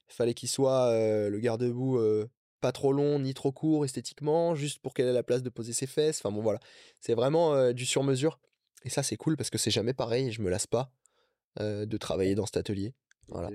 Il 0.09 0.14
fallait 0.14 0.35
qu'il 0.35 0.49
soit 0.49 0.89
euh, 0.89 1.31
le 1.31 1.39
garde-boue 1.41 1.99
euh, 1.99 2.29
pas 2.61 2.73
trop 2.73 2.93
long 2.93 3.19
ni 3.19 3.35
trop 3.35 3.53
court 3.53 3.85
esthétiquement, 3.85 4.55
juste 4.55 4.81
pour 4.81 4.95
qu'elle 4.95 5.07
ait 5.07 5.12
la 5.12 5.23
place 5.23 5.43
de 5.43 5.51
poser 5.51 5.73
ses 5.73 5.87
fesses. 5.87 6.21
Enfin 6.21 6.35
bon 6.35 6.43
voilà, 6.43 6.61
c'est 7.01 7.14
vraiment 7.14 7.73
du 7.73 7.87
sur-mesure. 7.87 8.39
Et 8.85 8.91
ça 8.91 9.03
c'est 9.03 9.17
cool 9.17 9.37
parce 9.37 9.51
que 9.51 9.59
c'est 9.59 9.71
jamais 9.71 9.95
pareil, 9.95 10.33
je 10.33 10.41
me 10.43 10.51
lasse 10.51 10.67
pas 10.67 10.93
de 11.61 11.97
travailler 11.97 12.35
dans 12.35 12.47
cet 12.47 12.57
atelier. 12.57 12.95
Voilà. 13.29 13.51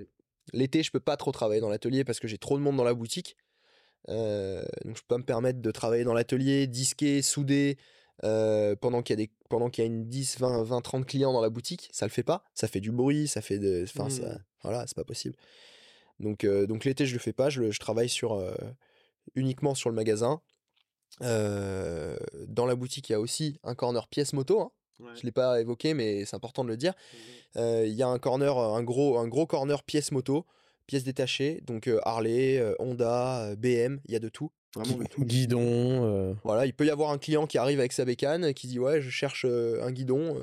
L'été, 0.53 0.83
je 0.83 0.91
peux 0.91 0.99
pas 0.99 1.17
trop 1.17 1.31
travailler 1.31 1.61
dans 1.61 1.69
l'atelier 1.69 2.03
parce 2.03 2.19
que 2.19 2.27
j'ai 2.27 2.37
trop 2.37 2.57
de 2.57 2.63
monde 2.63 2.77
dans 2.77 2.83
la 2.83 2.93
boutique. 2.93 3.35
Euh, 4.09 4.63
donc 4.85 4.95
je 4.97 5.01
peux 5.01 5.07
pas 5.07 5.17
me 5.19 5.23
permettre 5.23 5.59
de 5.61 5.71
travailler 5.71 6.03
dans 6.03 6.13
l'atelier, 6.15 6.65
disquer, 6.67 7.21
souder, 7.21 7.77
euh, 8.23 8.75
pendant 8.75 9.01
qu'il 9.03 9.19
y 9.19 9.21
a 9.21 9.25
des 9.25 9.31
pendant 9.49 9.69
qu'il 9.69 9.83
y 9.83 9.87
a 9.87 9.89
une 9.89 10.07
10, 10.07 10.39
20, 10.39 10.63
20, 10.63 10.81
30 10.81 11.05
clients 11.05 11.33
dans 11.33 11.41
la 11.41 11.49
boutique, 11.49 11.89
ça 11.91 12.05
le 12.05 12.11
fait 12.11 12.23
pas, 12.23 12.43
ça 12.55 12.67
fait 12.67 12.79
du 12.79 12.91
bruit, 12.91 13.27
ça 13.27 13.41
fait 13.41 13.59
de 13.59 13.83
enfin 13.87 14.07
Mhm. 14.29 14.39
voilà, 14.63 14.85
c'est 14.87 14.95
pas 14.95 15.03
possible. 15.03 15.35
Donc 16.19 16.43
euh, 16.43 16.65
donc 16.67 16.83
l'été, 16.85 17.05
je 17.05 17.13
le 17.13 17.19
fais 17.19 17.33
pas, 17.33 17.49
je, 17.49 17.61
le- 17.61 17.71
je 17.71 17.79
travaille 17.79 18.09
sur 18.09 18.33
euh, 18.33 18.53
uniquement 19.35 19.75
sur 19.75 19.89
le 19.89 19.95
magasin. 19.95 20.41
Dans 21.19 22.65
la 22.65 22.75
boutique, 22.75 23.09
il 23.09 23.11
y 23.13 23.15
a 23.15 23.19
aussi 23.19 23.59
un 23.63 23.75
corner 23.75 24.07
pièce 24.07 24.33
moto. 24.33 24.61
hein. 24.61 24.71
Je 25.16 25.24
l'ai 25.24 25.32
pas 25.32 25.60
évoqué, 25.62 25.93
mais 25.93 26.26
c'est 26.26 26.36
important 26.36 26.64
de 26.64 26.70
le 26.70 26.78
dire. 26.78 26.93
Euh, 27.58 27.86
Il 27.86 27.93
y 27.93 28.04
a 28.04 28.08
un 28.08 28.20
corner, 28.20 28.58
un 28.58 28.84
gros, 28.84 29.18
un 29.18 29.28
gros 29.28 29.45
corner 29.45 29.84
pièces 29.84 30.12
moto, 30.12 30.45
pièces 30.88 31.04
détachées. 31.04 31.62
Donc 31.66 31.88
euh, 31.88 31.99
Harley, 32.04 32.58
euh, 32.58 32.76
Honda, 32.80 33.43
euh, 33.45 33.56
BM, 33.56 33.99
il 34.06 34.14
y 34.14 34.16
a 34.16 34.20
de 34.20 34.30
tout. 34.30 34.52
Vraiment 34.76 34.97
de 34.97 35.04
tout. 35.06 35.26
Guidon. 35.26 35.62
euh, 35.62 36.34
Voilà, 36.43 36.66
il 36.66 36.74
peut 36.74 36.86
y 36.86 36.89
avoir 36.89 37.12
un 37.12 37.18
client 37.18 37.45
qui 37.47 37.58
arrive 37.58 37.80
avec 37.80 37.91
sa 37.91 38.06
bécane, 38.06 38.54
qui 38.54 38.68
dit 38.68 38.80
ouais, 38.80 39.02
je 39.02 39.10
cherche 39.10 39.45
euh, 39.47 39.84
un 39.84 39.91
guidon. 39.91 40.41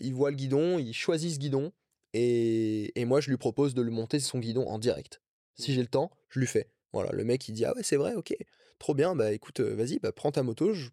il 0.00 0.14
voit 0.14 0.30
le 0.30 0.36
guidon, 0.36 0.78
il 0.78 0.92
choisit 0.94 1.32
ce 1.32 1.38
guidon, 1.38 1.72
et, 2.12 2.98
et 3.00 3.04
moi 3.04 3.20
je 3.20 3.28
lui 3.30 3.36
propose 3.36 3.74
de 3.74 3.82
lui 3.82 3.90
monter 3.92 4.20
son 4.20 4.38
guidon 4.38 4.66
en 4.68 4.78
direct. 4.78 5.20
Si 5.56 5.72
j'ai 5.72 5.80
le 5.80 5.88
temps, 5.88 6.10
je 6.28 6.40
lui 6.40 6.46
fais. 6.46 6.68
Voilà, 6.92 7.10
le 7.12 7.24
mec 7.24 7.48
il 7.48 7.52
dit 7.52 7.64
ah 7.64 7.74
ouais 7.74 7.82
c'est 7.82 7.96
vrai, 7.96 8.14
ok, 8.14 8.36
trop 8.78 8.94
bien, 8.94 9.16
bah 9.16 9.32
écoute, 9.32 9.60
vas-y, 9.60 9.98
bah 9.98 10.12
prends 10.12 10.30
ta 10.30 10.44
moto, 10.44 10.74
je, 10.74 10.90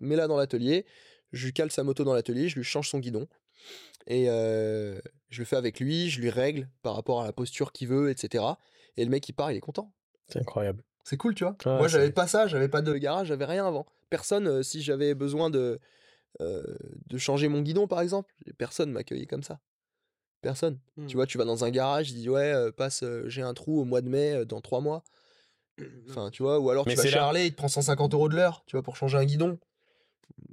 mets-la 0.00 0.28
dans 0.28 0.36
l'atelier, 0.38 0.86
je 1.32 1.46
lui 1.46 1.52
cale 1.52 1.70
sa 1.70 1.82
moto 1.82 2.04
dans 2.04 2.14
l'atelier, 2.14 2.48
je 2.48 2.56
lui 2.56 2.64
change 2.64 2.88
son 2.88 2.98
guidon, 2.98 3.26
et 4.06 4.28
euh, 4.28 4.98
je 5.28 5.40
le 5.40 5.44
fais 5.44 5.56
avec 5.56 5.80
lui, 5.80 6.10
je 6.10 6.20
lui 6.20 6.30
règle 6.30 6.68
par 6.82 6.94
rapport 6.94 7.22
à 7.22 7.26
la 7.26 7.32
posture 7.32 7.72
qu'il 7.72 7.88
veut, 7.88 8.10
etc. 8.10 8.44
Et 8.96 9.04
le 9.04 9.10
mec 9.10 9.28
il 9.28 9.32
part, 9.32 9.50
il 9.52 9.56
est 9.56 9.60
content. 9.60 9.92
C'est 10.28 10.40
incroyable. 10.40 10.82
C'est 11.04 11.16
cool, 11.16 11.34
tu 11.34 11.44
vois. 11.44 11.56
Ouais, 11.64 11.78
Moi, 11.78 11.88
j'avais 11.88 12.12
pas 12.12 12.26
ça, 12.26 12.46
j'avais 12.46 12.68
pas 12.68 12.82
de 12.82 12.94
garage, 12.94 13.28
j'avais 13.28 13.46
rien 13.46 13.66
avant. 13.66 13.86
Personne, 14.10 14.46
euh, 14.46 14.62
si 14.62 14.82
j'avais 14.82 15.14
besoin 15.14 15.50
de, 15.50 15.80
euh, 16.40 16.62
de 17.08 17.18
changer 17.18 17.48
mon 17.48 17.62
guidon, 17.62 17.86
par 17.86 18.00
exemple, 18.00 18.32
personne 18.58 18.92
m'accueillait 18.92 19.26
comme 19.26 19.42
ça. 19.42 19.60
Personne. 20.42 20.78
Hmm. 20.96 21.06
Tu 21.06 21.16
vois, 21.16 21.26
tu 21.26 21.38
vas 21.38 21.44
dans 21.44 21.64
un 21.64 21.70
garage, 21.70 22.10
il 22.10 22.16
dit 22.16 22.28
ouais, 22.28 22.52
euh, 22.52 22.72
passe, 22.72 23.02
euh, 23.02 23.28
j'ai 23.28 23.42
un 23.42 23.54
trou 23.54 23.80
au 23.80 23.84
mois 23.84 24.00
de 24.00 24.08
mai, 24.08 24.32
euh, 24.32 24.44
dans 24.44 24.60
trois 24.60 24.80
mois. 24.80 25.02
Enfin, 26.08 26.30
tu 26.30 26.42
vois, 26.42 26.58
ou 26.58 26.70
alors 26.70 26.86
Mais 26.86 26.94
tu 26.94 27.08
vas 27.08 27.22
Harley, 27.22 27.46
il 27.46 27.52
te 27.52 27.56
prend 27.56 27.68
150 27.68 28.12
euros 28.12 28.28
de 28.28 28.36
l'heure, 28.36 28.62
tu 28.66 28.76
vois, 28.76 28.82
pour 28.82 28.96
changer 28.96 29.16
un 29.16 29.24
guidon. 29.24 29.58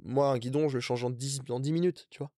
Moi, 0.04 0.28
un 0.28 0.38
guidon, 0.38 0.68
je 0.68 0.76
le 0.76 0.80
change 0.80 1.04
en 1.04 1.10
10, 1.10 1.40
en 1.48 1.60
10 1.60 1.72
minutes, 1.72 2.06
tu 2.10 2.18
vois. 2.18 2.30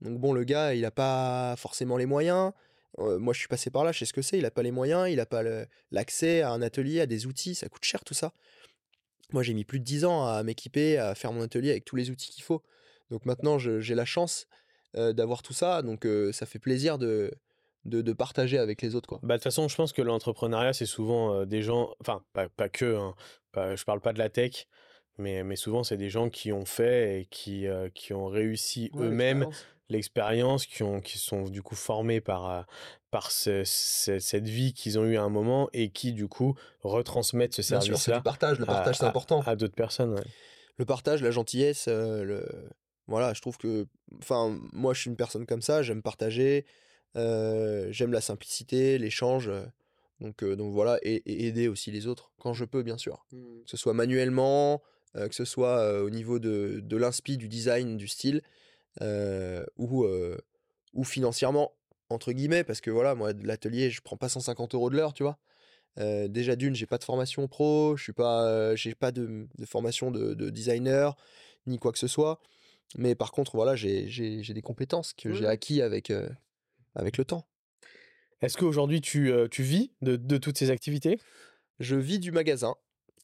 Donc 0.00 0.18
bon, 0.18 0.32
le 0.32 0.44
gars, 0.44 0.74
il 0.74 0.84
a 0.84 0.90
pas 0.90 1.54
forcément 1.56 1.96
les 1.96 2.06
moyens. 2.06 2.52
Euh, 2.98 3.18
moi, 3.18 3.32
je 3.32 3.38
suis 3.38 3.48
passé 3.48 3.70
par 3.70 3.84
là, 3.84 3.92
je 3.92 4.00
sais 4.00 4.04
ce 4.04 4.12
que 4.12 4.22
c'est. 4.22 4.38
Il 4.38 4.44
a 4.44 4.50
pas 4.50 4.62
les 4.62 4.70
moyens, 4.72 5.08
il 5.10 5.20
a 5.20 5.26
pas 5.26 5.42
l'accès 5.90 6.42
à 6.42 6.50
un 6.50 6.60
atelier, 6.62 7.00
à 7.00 7.06
des 7.06 7.26
outils. 7.26 7.54
Ça 7.54 7.68
coûte 7.68 7.84
cher 7.84 8.04
tout 8.04 8.14
ça. 8.14 8.32
Moi, 9.32 9.42
j'ai 9.42 9.54
mis 9.54 9.64
plus 9.64 9.78
de 9.80 9.84
10 9.84 10.04
ans 10.04 10.26
à 10.26 10.42
m'équiper, 10.42 10.98
à 10.98 11.14
faire 11.14 11.32
mon 11.32 11.42
atelier 11.42 11.70
avec 11.70 11.84
tous 11.84 11.96
les 11.96 12.10
outils 12.10 12.30
qu'il 12.30 12.42
faut. 12.44 12.62
Donc 13.10 13.24
maintenant, 13.26 13.58
j'ai 13.58 13.94
la 13.94 14.04
chance 14.04 14.46
euh, 14.96 15.12
d'avoir 15.12 15.42
tout 15.42 15.54
ça. 15.54 15.82
Donc 15.82 16.04
euh, 16.04 16.32
ça 16.32 16.44
fait 16.44 16.58
plaisir 16.58 16.98
de, 16.98 17.32
de, 17.84 18.02
de 18.02 18.12
partager 18.12 18.58
avec 18.58 18.82
les 18.82 18.94
autres, 18.94 19.08
quoi. 19.08 19.20
Bah, 19.22 19.34
de 19.34 19.38
toute 19.38 19.44
façon, 19.44 19.68
je 19.68 19.76
pense 19.76 19.92
que 19.92 20.02
l'entrepreneuriat, 20.02 20.72
c'est 20.72 20.86
souvent 20.86 21.46
des 21.46 21.62
gens, 21.62 21.94
enfin, 22.00 22.22
pas, 22.32 22.48
pas 22.48 22.68
que, 22.68 22.96
hein, 22.96 23.14
pas- 23.52 23.74
je 23.76 23.84
parle 23.84 24.00
pas 24.00 24.12
de 24.12 24.18
la 24.18 24.28
tech, 24.28 24.66
mais, 25.18 25.42
mais 25.44 25.56
souvent, 25.56 25.84
c'est 25.84 25.96
des 25.96 26.10
gens 26.10 26.30
qui 26.30 26.52
ont 26.52 26.64
fait 26.64 27.20
et 27.20 27.24
qui, 27.26 27.66
euh, 27.66 27.88
qui 27.94 28.12
ont 28.12 28.26
réussi 28.26 28.90
eux-mêmes 28.96 29.46
l'expérience, 29.88 30.64
qui, 30.66 30.82
ont, 30.82 31.00
qui 31.00 31.18
sont 31.18 31.42
du 31.44 31.60
coup 31.62 31.74
formés 31.74 32.20
par, 32.22 32.50
euh, 32.50 32.62
par 33.10 33.30
ce- 33.30 33.62
ce- 33.64 34.18
cette 34.18 34.48
vie 34.48 34.72
qu'ils 34.72 34.98
ont 34.98 35.04
eue 35.04 35.16
à 35.18 35.22
un 35.22 35.28
moment 35.28 35.68
et 35.74 35.90
qui, 35.90 36.12
du 36.14 36.28
coup, 36.28 36.54
retransmettent 36.80 37.52
ce 37.54 37.60
service-là 37.62 38.20
partage. 38.22 38.58
Le 38.58 38.64
partage, 38.64 38.96
c'est 38.96 39.04
important. 39.04 39.42
à 39.42 39.54
d'autres 39.56 39.74
personnes. 39.74 40.14
ouais. 40.14 40.24
le 40.78 40.84
partage, 40.86 41.22
la 41.22 41.30
gentillesse, 41.30 41.84
euh, 41.88 42.24
le... 42.24 42.48
voilà, 43.06 43.34
je 43.34 43.42
trouve 43.42 43.58
que, 43.58 43.86
enfin, 44.18 44.58
moi, 44.72 44.94
je 44.94 45.00
suis 45.02 45.10
une 45.10 45.16
personne 45.16 45.44
comme 45.44 45.60
ça, 45.62 45.82
j'aime 45.82 46.00
partager, 46.02 46.64
euh, 47.16 47.88
j'aime 47.90 48.12
la 48.12 48.22
simplicité, 48.22 48.96
l'échange, 48.96 49.50
donc, 50.20 50.42
euh, 50.42 50.56
donc 50.56 50.72
voilà, 50.72 50.98
et, 51.02 51.16
et 51.16 51.46
aider 51.46 51.68
aussi 51.68 51.90
les 51.90 52.06
autres 52.06 52.32
quand 52.38 52.54
je 52.54 52.64
peux, 52.64 52.82
bien 52.82 52.96
sûr, 52.96 53.26
que 53.30 53.36
ce 53.70 53.76
soit 53.76 53.92
manuellement, 53.92 54.80
que 55.14 55.34
ce 55.34 55.44
soit 55.44 55.78
euh, 55.78 56.02
au 56.02 56.10
niveau 56.10 56.38
de, 56.38 56.80
de 56.82 56.96
l'inspi, 56.96 57.36
du 57.36 57.48
design, 57.48 57.96
du 57.96 58.08
style, 58.08 58.42
euh, 59.00 59.64
ou, 59.76 60.04
euh, 60.04 60.38
ou 60.94 61.04
financièrement, 61.04 61.72
entre 62.08 62.32
guillemets, 62.32 62.64
parce 62.64 62.80
que 62.80 62.90
voilà, 62.90 63.14
moi, 63.14 63.32
de 63.32 63.46
l'atelier, 63.46 63.90
je 63.90 64.00
prends 64.00 64.16
pas 64.16 64.28
150 64.28 64.74
euros 64.74 64.90
de 64.90 64.96
l'heure, 64.96 65.14
tu 65.14 65.22
vois. 65.22 65.38
Euh, 65.98 66.28
déjà 66.28 66.56
d'une, 66.56 66.74
j'ai 66.74 66.86
pas 66.86 66.98
de 66.98 67.04
formation 67.04 67.46
pro, 67.48 67.96
je 67.96 68.02
suis 68.02 68.12
pas, 68.12 68.46
euh, 68.46 68.76
j'ai 68.76 68.94
pas 68.94 69.12
de, 69.12 69.46
de 69.58 69.66
formation 69.66 70.10
de, 70.10 70.34
de 70.34 70.50
designer 70.50 71.16
ni 71.66 71.78
quoi 71.78 71.92
que 71.92 71.98
ce 71.98 72.08
soit. 72.08 72.40
Mais 72.96 73.14
par 73.14 73.32
contre, 73.32 73.56
voilà, 73.56 73.76
j'ai, 73.76 74.08
j'ai, 74.08 74.42
j'ai 74.42 74.54
des 74.54 74.62
compétences 74.62 75.12
que 75.12 75.32
j'ai 75.32 75.46
acquis 75.46 75.80
avec, 75.82 76.10
euh, 76.10 76.28
avec 76.94 77.16
le 77.16 77.24
temps. 77.24 77.46
Est-ce 78.40 78.56
qu'aujourd'hui, 78.56 79.00
tu, 79.00 79.30
euh, 79.30 79.48
tu 79.48 79.62
vis 79.62 79.92
de, 80.02 80.16
de 80.16 80.36
toutes 80.36 80.58
ces 80.58 80.70
activités? 80.70 81.18
Je 81.78 81.96
vis 81.96 82.18
du 82.18 82.32
magasin, 82.32 82.74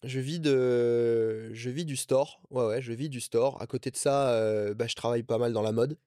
je 0.05 0.21
vis 0.21 1.85
du 1.85 1.97
store. 1.97 2.41
Ouais, 2.51 2.81
je 2.81 2.93
vis 2.93 3.09
du 3.09 3.21
store. 3.21 3.61
À 3.61 3.67
côté 3.67 3.91
de 3.91 3.97
ça, 3.97 4.31
euh, 4.31 4.75
bah, 4.75 4.87
je 4.87 4.95
travaille 4.95 5.23
pas 5.23 5.39
mal 5.39 5.53
dans 5.53 5.63
la 5.63 5.73
mode, 5.73 5.99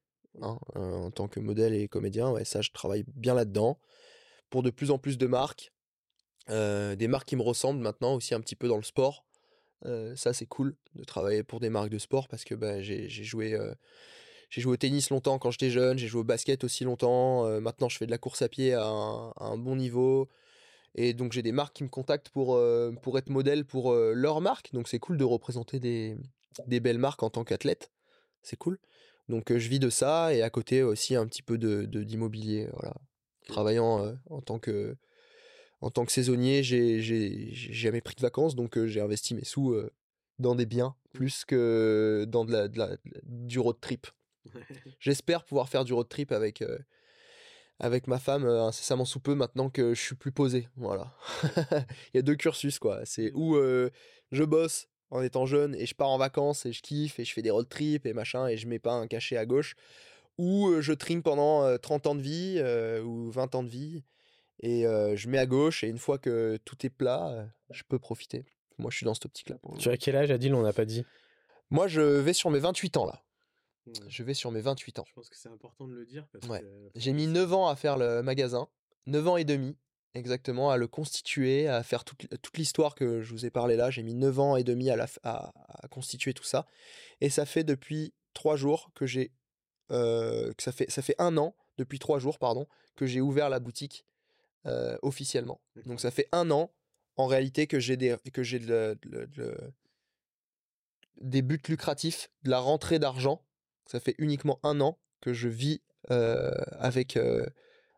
hein, 0.42 0.58
euh, 0.78 0.94
en 0.96 1.12
tant 1.12 1.28
que 1.28 1.40
modèle 1.40 1.74
et 1.74 1.88
comédien. 1.88 2.32
Ouais, 2.32 2.46
ça, 2.46 2.62
je 2.62 2.72
travaille 2.72 3.04
bien 3.16 3.34
là-dedans. 3.34 3.80
Pour 4.50 4.64
de 4.64 4.70
plus 4.70 4.92
en 4.92 4.98
plus 4.98 5.18
de 5.18 5.28
marques, 5.28 5.74
euh, 6.50 6.96
des 6.96 7.08
marques 7.08 7.28
qui 7.28 7.36
me 7.36 7.42
ressemblent 7.42 7.82
maintenant 7.82 8.16
aussi 8.16 8.34
un 8.34 8.42
petit 8.42 8.56
peu 8.56 8.68
dans 8.68 8.78
le 8.78 8.84
sport. 8.84 9.26
Ça, 10.16 10.32
c'est 10.32 10.46
cool 10.46 10.76
de 10.94 11.04
travailler 11.04 11.42
pour 11.42 11.60
des 11.60 11.72
marques 11.72 11.90
de 11.90 11.98
sport 11.98 12.28
parce 12.28 12.44
que 12.44 12.54
bah, 12.54 12.84
j'ai 12.84 13.10
joué, 13.10 13.58
au 14.66 14.78
tennis 14.78 15.10
longtemps 15.10 15.40
quand 15.40 15.50
j'étais 15.50 15.72
jeune, 15.72 15.98
j'ai 15.98 16.08
joué 16.08 16.22
au 16.22 16.24
basket 16.24 16.64
aussi 16.64 16.84
longtemps. 16.84 17.60
maintenant, 17.60 17.90
je 17.90 17.98
fais 17.98 18.06
de 18.06 18.12
la 18.12 18.20
course 18.20 18.44
à 18.44 18.48
pied 18.48 18.76
à 18.76 18.86
un 18.86 19.58
bon 19.58 19.76
niveau. 19.76 20.30
Et 20.96 21.14
donc, 21.14 21.32
j'ai 21.32 21.42
des 21.42 21.52
marques 21.52 21.76
qui 21.78 21.84
me 21.84 21.90
contactent 21.90 22.30
pour, 22.30 22.56
euh, 22.56 22.92
pour 23.02 23.18
être 23.18 23.30
modèle 23.30 23.66
pour 23.66 23.92
euh, 23.94 24.14
leur 24.14 24.42
marque. 24.42 24.74
Donc, 24.74 24.88
c'est 24.88 25.00
cool 25.00 25.18
de 25.18 25.24
représenter 25.24 25.80
des, 25.80 26.18
des 26.68 26.80
belles 26.80 26.98
marques 26.98 27.24
en 27.24 27.30
tant 27.30 27.44
qu'athlète. 27.44 27.92
C'est 28.44 28.58
cool. 28.58 28.78
Donc, 29.30 29.52
euh, 29.52 29.60
je 29.60 29.70
vis 29.70 29.80
de 29.80 29.90
ça 29.90 30.34
et 30.34 30.42
à 30.42 30.50
côté 30.50 30.84
aussi 30.84 31.16
un 31.16 31.26
petit 31.28 31.44
peu 31.44 31.58
de 31.58 31.86
d'immobilier. 31.86 32.68
voilà. 32.74 32.94
Travaillant 33.48 34.04
euh, 34.06 34.14
en 34.30 34.42
tant 34.42 34.60
que, 34.60 34.98
en 35.80 35.90
tant 35.92 36.06
que 36.06 36.12
saisonnier, 36.12 36.62
j'ai 36.64 37.00
j'ai 37.02 37.54
jamais 37.54 38.02
pris 38.02 38.16
de 38.16 38.22
vacances, 38.22 38.56
donc 38.56 38.84
j'ai 38.86 39.00
investi 39.02 39.34
mes 39.34 39.46
sous 39.46 39.76
dans 40.40 40.56
des 40.56 40.66
biens 40.66 40.96
plus 41.14 41.44
que 41.46 42.26
dans 42.28 42.46
de 42.46 42.52
la, 42.52 42.68
de 42.68 42.78
la- 42.78 42.98
du 43.24 43.60
road 43.60 43.78
trip. 43.82 44.08
J'espère 45.00 45.44
pouvoir 45.46 45.70
faire 45.70 45.84
du 45.86 45.94
road 45.94 46.08
trip 46.10 46.32
avec, 46.32 46.64
avec 47.82 48.08
ma 48.08 48.20
femme 48.20 48.46
euh, 48.46 48.64
incessamment 48.64 49.06
sous 49.06 49.20
peu 49.20 49.34
maintenant 49.34 49.70
que 49.70 49.94
je 49.94 50.00
suis 50.00 50.16
plus 50.16 50.32
posé. 50.32 50.70
Voilà. 50.78 51.12
Il 52.14 52.16
y 52.16 52.20
a 52.20 52.22
deux 52.22 52.36
cursus, 52.36 52.78
quoi. 52.80 53.02
C'est 53.06 53.32
où 53.34 53.56
euh, 53.56 53.90
je 54.32 54.44
bosse 54.44 54.88
en 55.10 55.22
étant 55.22 55.46
jeune 55.46 55.76
et 55.76 55.86
je 55.88 55.96
pars 55.96 56.10
en 56.10 56.18
vacances 56.18 56.66
et 56.66 56.72
je 56.72 56.82
kiffe 56.82 57.20
et 57.20 57.26
je 57.26 57.34
fais 57.34 57.42
des 57.42 57.50
road 57.50 57.68
trips 57.68 58.06
et 58.06 58.14
machin 58.14 58.48
et 58.48 58.56
je 58.56 58.68
mets 58.68 58.80
pas 58.80 58.94
un 58.94 59.08
cachet 59.08 59.36
à 59.36 59.46
gauche. 59.46 59.76
Ou 60.38 60.70
euh, 60.70 60.82
je 60.82 60.94
trim 60.94 61.24
pendant 61.24 61.64
euh, 61.64 61.78
30 61.78 62.08
ans 62.08 62.16
de 62.16 62.22
vie 62.22 62.64
ou 63.04 63.32
20 63.32 63.56
ans 63.56 63.64
de 63.64 63.70
vie 63.70 64.04
et 64.64 64.84
je 64.84 65.28
mets 65.28 65.40
à 65.40 65.48
gauche 65.48 65.84
et 65.84 65.88
une 65.88 65.98
fois 65.98 66.20
que 66.20 66.58
tout 66.64 66.86
est 66.86 66.92
plat, 66.92 67.48
je 67.72 67.82
peux 67.90 67.98
profiter. 67.98 68.46
Moi, 68.78 68.92
je 68.92 68.98
suis 68.98 69.06
dans 69.06 69.16
cette 69.16 69.26
optique-là. 69.26 69.58
pour 69.62 69.74
le 69.74 69.80
Tu 69.80 69.90
as 69.90 69.98
quel 69.98 70.16
âge, 70.16 70.30
Adil? 70.30 70.54
On 70.54 70.62
n'a 70.62 70.74
pas 70.74 70.86
dit. 70.86 71.04
Moi, 71.72 71.88
je 71.88 72.02
vais 72.02 72.34
sur 72.34 72.52
mes 72.52 72.60
28 72.60 72.98
ans 72.98 73.06
là. 73.08 73.24
Je 74.08 74.24
vais 74.24 74.34
sur 74.34 74.52
mes 74.52 74.62
28 74.62 75.00
ans. 75.00 75.06
Je 75.08 75.14
pense 75.14 75.30
que 75.30 75.36
c'est 75.38 75.50
important 75.50 75.88
de 75.88 75.94
le 75.94 76.06
dire. 76.06 76.28
Parce 76.32 76.48
Ouais. 76.48 76.64
J'ai 76.96 77.14
mis 77.14 77.28
9 77.28 77.52
ans 77.54 77.68
à 77.68 77.76
faire 77.76 77.98
le 77.98 78.22
magasin, 78.22 78.68
9 79.08 79.28
ans 79.28 79.38
et 79.38 79.44
demi 79.44 79.78
exactement, 80.14 80.70
à 80.70 80.78
le 80.78 80.88
constituer, 80.88 81.68
à 81.68 81.84
faire 81.84 82.04
toute, 82.04 82.28
toute 82.42 82.58
l'histoire 82.58 82.96
que 82.96 83.22
je 83.22 83.32
vous 83.32 83.46
ai 83.46 83.50
parlé 83.50 83.76
là. 83.78 83.90
J'ai 83.90 84.04
mis 84.04 84.14
9 84.14 84.40
ans 84.40 84.56
et 84.58 84.64
demi 84.64 84.90
à, 84.90 84.96
la, 84.96 85.06
f- 85.06 85.18
à, 85.24 85.52
à 85.84 85.88
constituer 85.88 86.34
tout 86.34 86.44
ça. 86.44 86.68
Et 87.22 87.30
ça 87.30 87.46
fait 87.46 87.64
depuis 87.64 88.14
3 88.34 88.56
jours 88.56 88.92
que 88.94 89.06
j'ai... 89.06 89.32
euh, 89.92 90.52
que 90.54 90.64
ça 90.64 90.72
fait, 90.72 90.90
ça 90.92 91.02
fait 91.02 91.16
un 91.18 91.38
an, 91.38 91.56
depuis 91.78 91.98
3 91.98 92.20
jours, 92.20 92.40
pardon, 92.40 92.68
que 92.96 93.06
j'ai 93.06 93.22
ouvert 93.22 93.50
la 93.50 93.60
boutique 93.60 94.06
euh, 94.68 94.98
officiellement. 95.02 95.62
Donc 95.86 96.00
ça 96.02 96.12
fait 96.12 96.28
un 96.34 96.52
an, 96.52 96.72
en 97.16 97.26
réalité, 97.26 97.66
que 97.68 97.80
j'ai 97.80 97.98
des, 97.98 98.16
que 98.34 98.44
j'ai 98.44 98.60
de- 98.60 98.98
de- 99.04 99.26
de- 99.26 99.74
des 101.22 101.42
buts 101.42 101.62
lucratifs, 101.68 102.30
de 102.44 102.50
la 102.50 102.60
rentrée 102.60 103.00
d'argent. 103.00 103.44
Ça 103.86 104.00
fait 104.00 104.16
uniquement 104.18 104.60
un 104.64 104.80
an 104.82 104.98
que 105.22 105.34
je 105.34 105.48
vis 105.48 105.82
euh, 106.12 106.52
avec, 106.80 107.18
euh, 107.18 107.46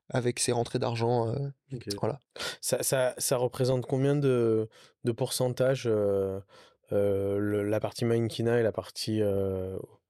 avec 0.10 0.40
ces 0.40 0.52
rentrées 0.52 0.80
d'argent. 0.80 1.30
euh, 1.30 1.50
voilà. 2.00 2.20
Ça, 2.62 2.84
ça, 2.84 3.14
ça 3.18 3.38
représente 3.38 3.86
combien 3.86 4.16
de, 4.16 4.70
de 5.04 5.12
pourcentage 5.12 5.88
le- 5.88 6.44
la 7.64 7.80
partie 7.80 8.06
Mainkina 8.06 8.60
et 8.60 8.64
la 8.64 8.72
partie 8.72 9.22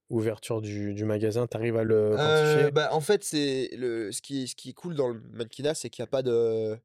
ouverture 0.10 0.62
du, 0.62 0.94
du 0.94 1.06
magasin 1.06 1.48
Tu 1.48 1.58
arrives 1.58 1.78
à 1.78 1.84
le 1.84 2.16
quantifier? 2.18 2.72
bah, 2.72 2.90
en 2.94 3.02
fait, 3.02 3.24
c'est 3.24 3.70
le 3.76 4.12
ce 4.12 4.22
qui, 4.22 4.48
ce 4.48 4.56
qui 4.56 4.70
est 4.70 4.74
cool 4.74 4.96
dans 4.96 5.08
le 5.08 5.22
mannequinat, 5.32 5.74
c'est 5.76 5.90
qu'il 5.90 6.04
n'y 6.04 6.08
a 6.08 6.12
pas 6.12 6.22
de 6.24 6.78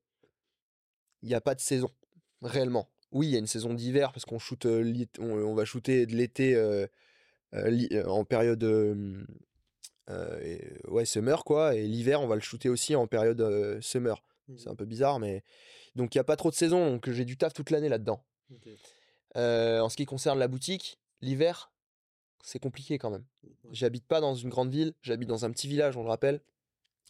il 1.23 1.35
a 1.35 1.41
pas 1.41 1.55
de 1.55 1.61
saison 1.61 1.91
réellement. 2.43 2.89
Oui, 3.11 3.27
il 3.29 3.33
y 3.33 3.37
a 3.37 3.39
une 3.39 3.47
saison 3.47 3.75
d'hiver 3.75 4.13
parce 4.13 4.25
qu'on 4.25 4.39
shoot 4.39 4.67
on 4.67 5.55
va 5.55 5.65
shooter 5.65 6.07
de 6.07 6.15
l'été 6.15 6.55
euh, 7.55 7.87
euh, 7.93 8.05
en 8.07 8.25
période 8.25 8.63
euh, 8.63 9.25
ouais 10.89 11.05
summer 11.05 11.45
quoi 11.45 11.75
et 11.75 11.87
l'hiver 11.87 12.21
on 12.21 12.27
va 12.27 12.35
le 12.35 12.41
shooter 12.41 12.69
aussi 12.69 12.97
en 12.97 13.07
période 13.07 13.81
summer. 13.81 14.23
C'est 14.57 14.69
un 14.69 14.75
peu 14.75 14.87
bizarre 14.87 15.19
mais 15.19 15.45
donc 15.95 16.15
il 16.15 16.19
y 16.19 16.21
a 16.21 16.25
pas 16.25 16.37
trop 16.37 16.51
de 16.51 16.55
saison 16.55 16.93
donc 16.93 17.11
j'ai 17.11 17.25
du 17.25 17.37
taf 17.37 17.53
toute 17.53 17.71
l'année 17.71 17.89
là-dedans. 17.89 18.23
Euh, 19.37 19.81
en 19.81 19.89
ce 19.89 19.97
qui 19.97 20.07
concerne 20.07 20.39
la 20.39 20.49
boutique, 20.49 20.99
l'hiver, 21.21 21.71
c'est 22.43 22.59
compliqué 22.59 22.99
quand 22.99 23.11
même. 23.11 23.25
J'habite 23.73 24.07
pas 24.07 24.21
dans 24.21 24.35
une 24.35 24.49
grande 24.49 24.71
ville, 24.71 24.95
j'habite 25.03 25.29
dans 25.29 25.45
un 25.45 25.51
petit 25.51 25.69
village, 25.69 25.97
on 25.97 26.03
le 26.03 26.09
rappelle, 26.09 26.41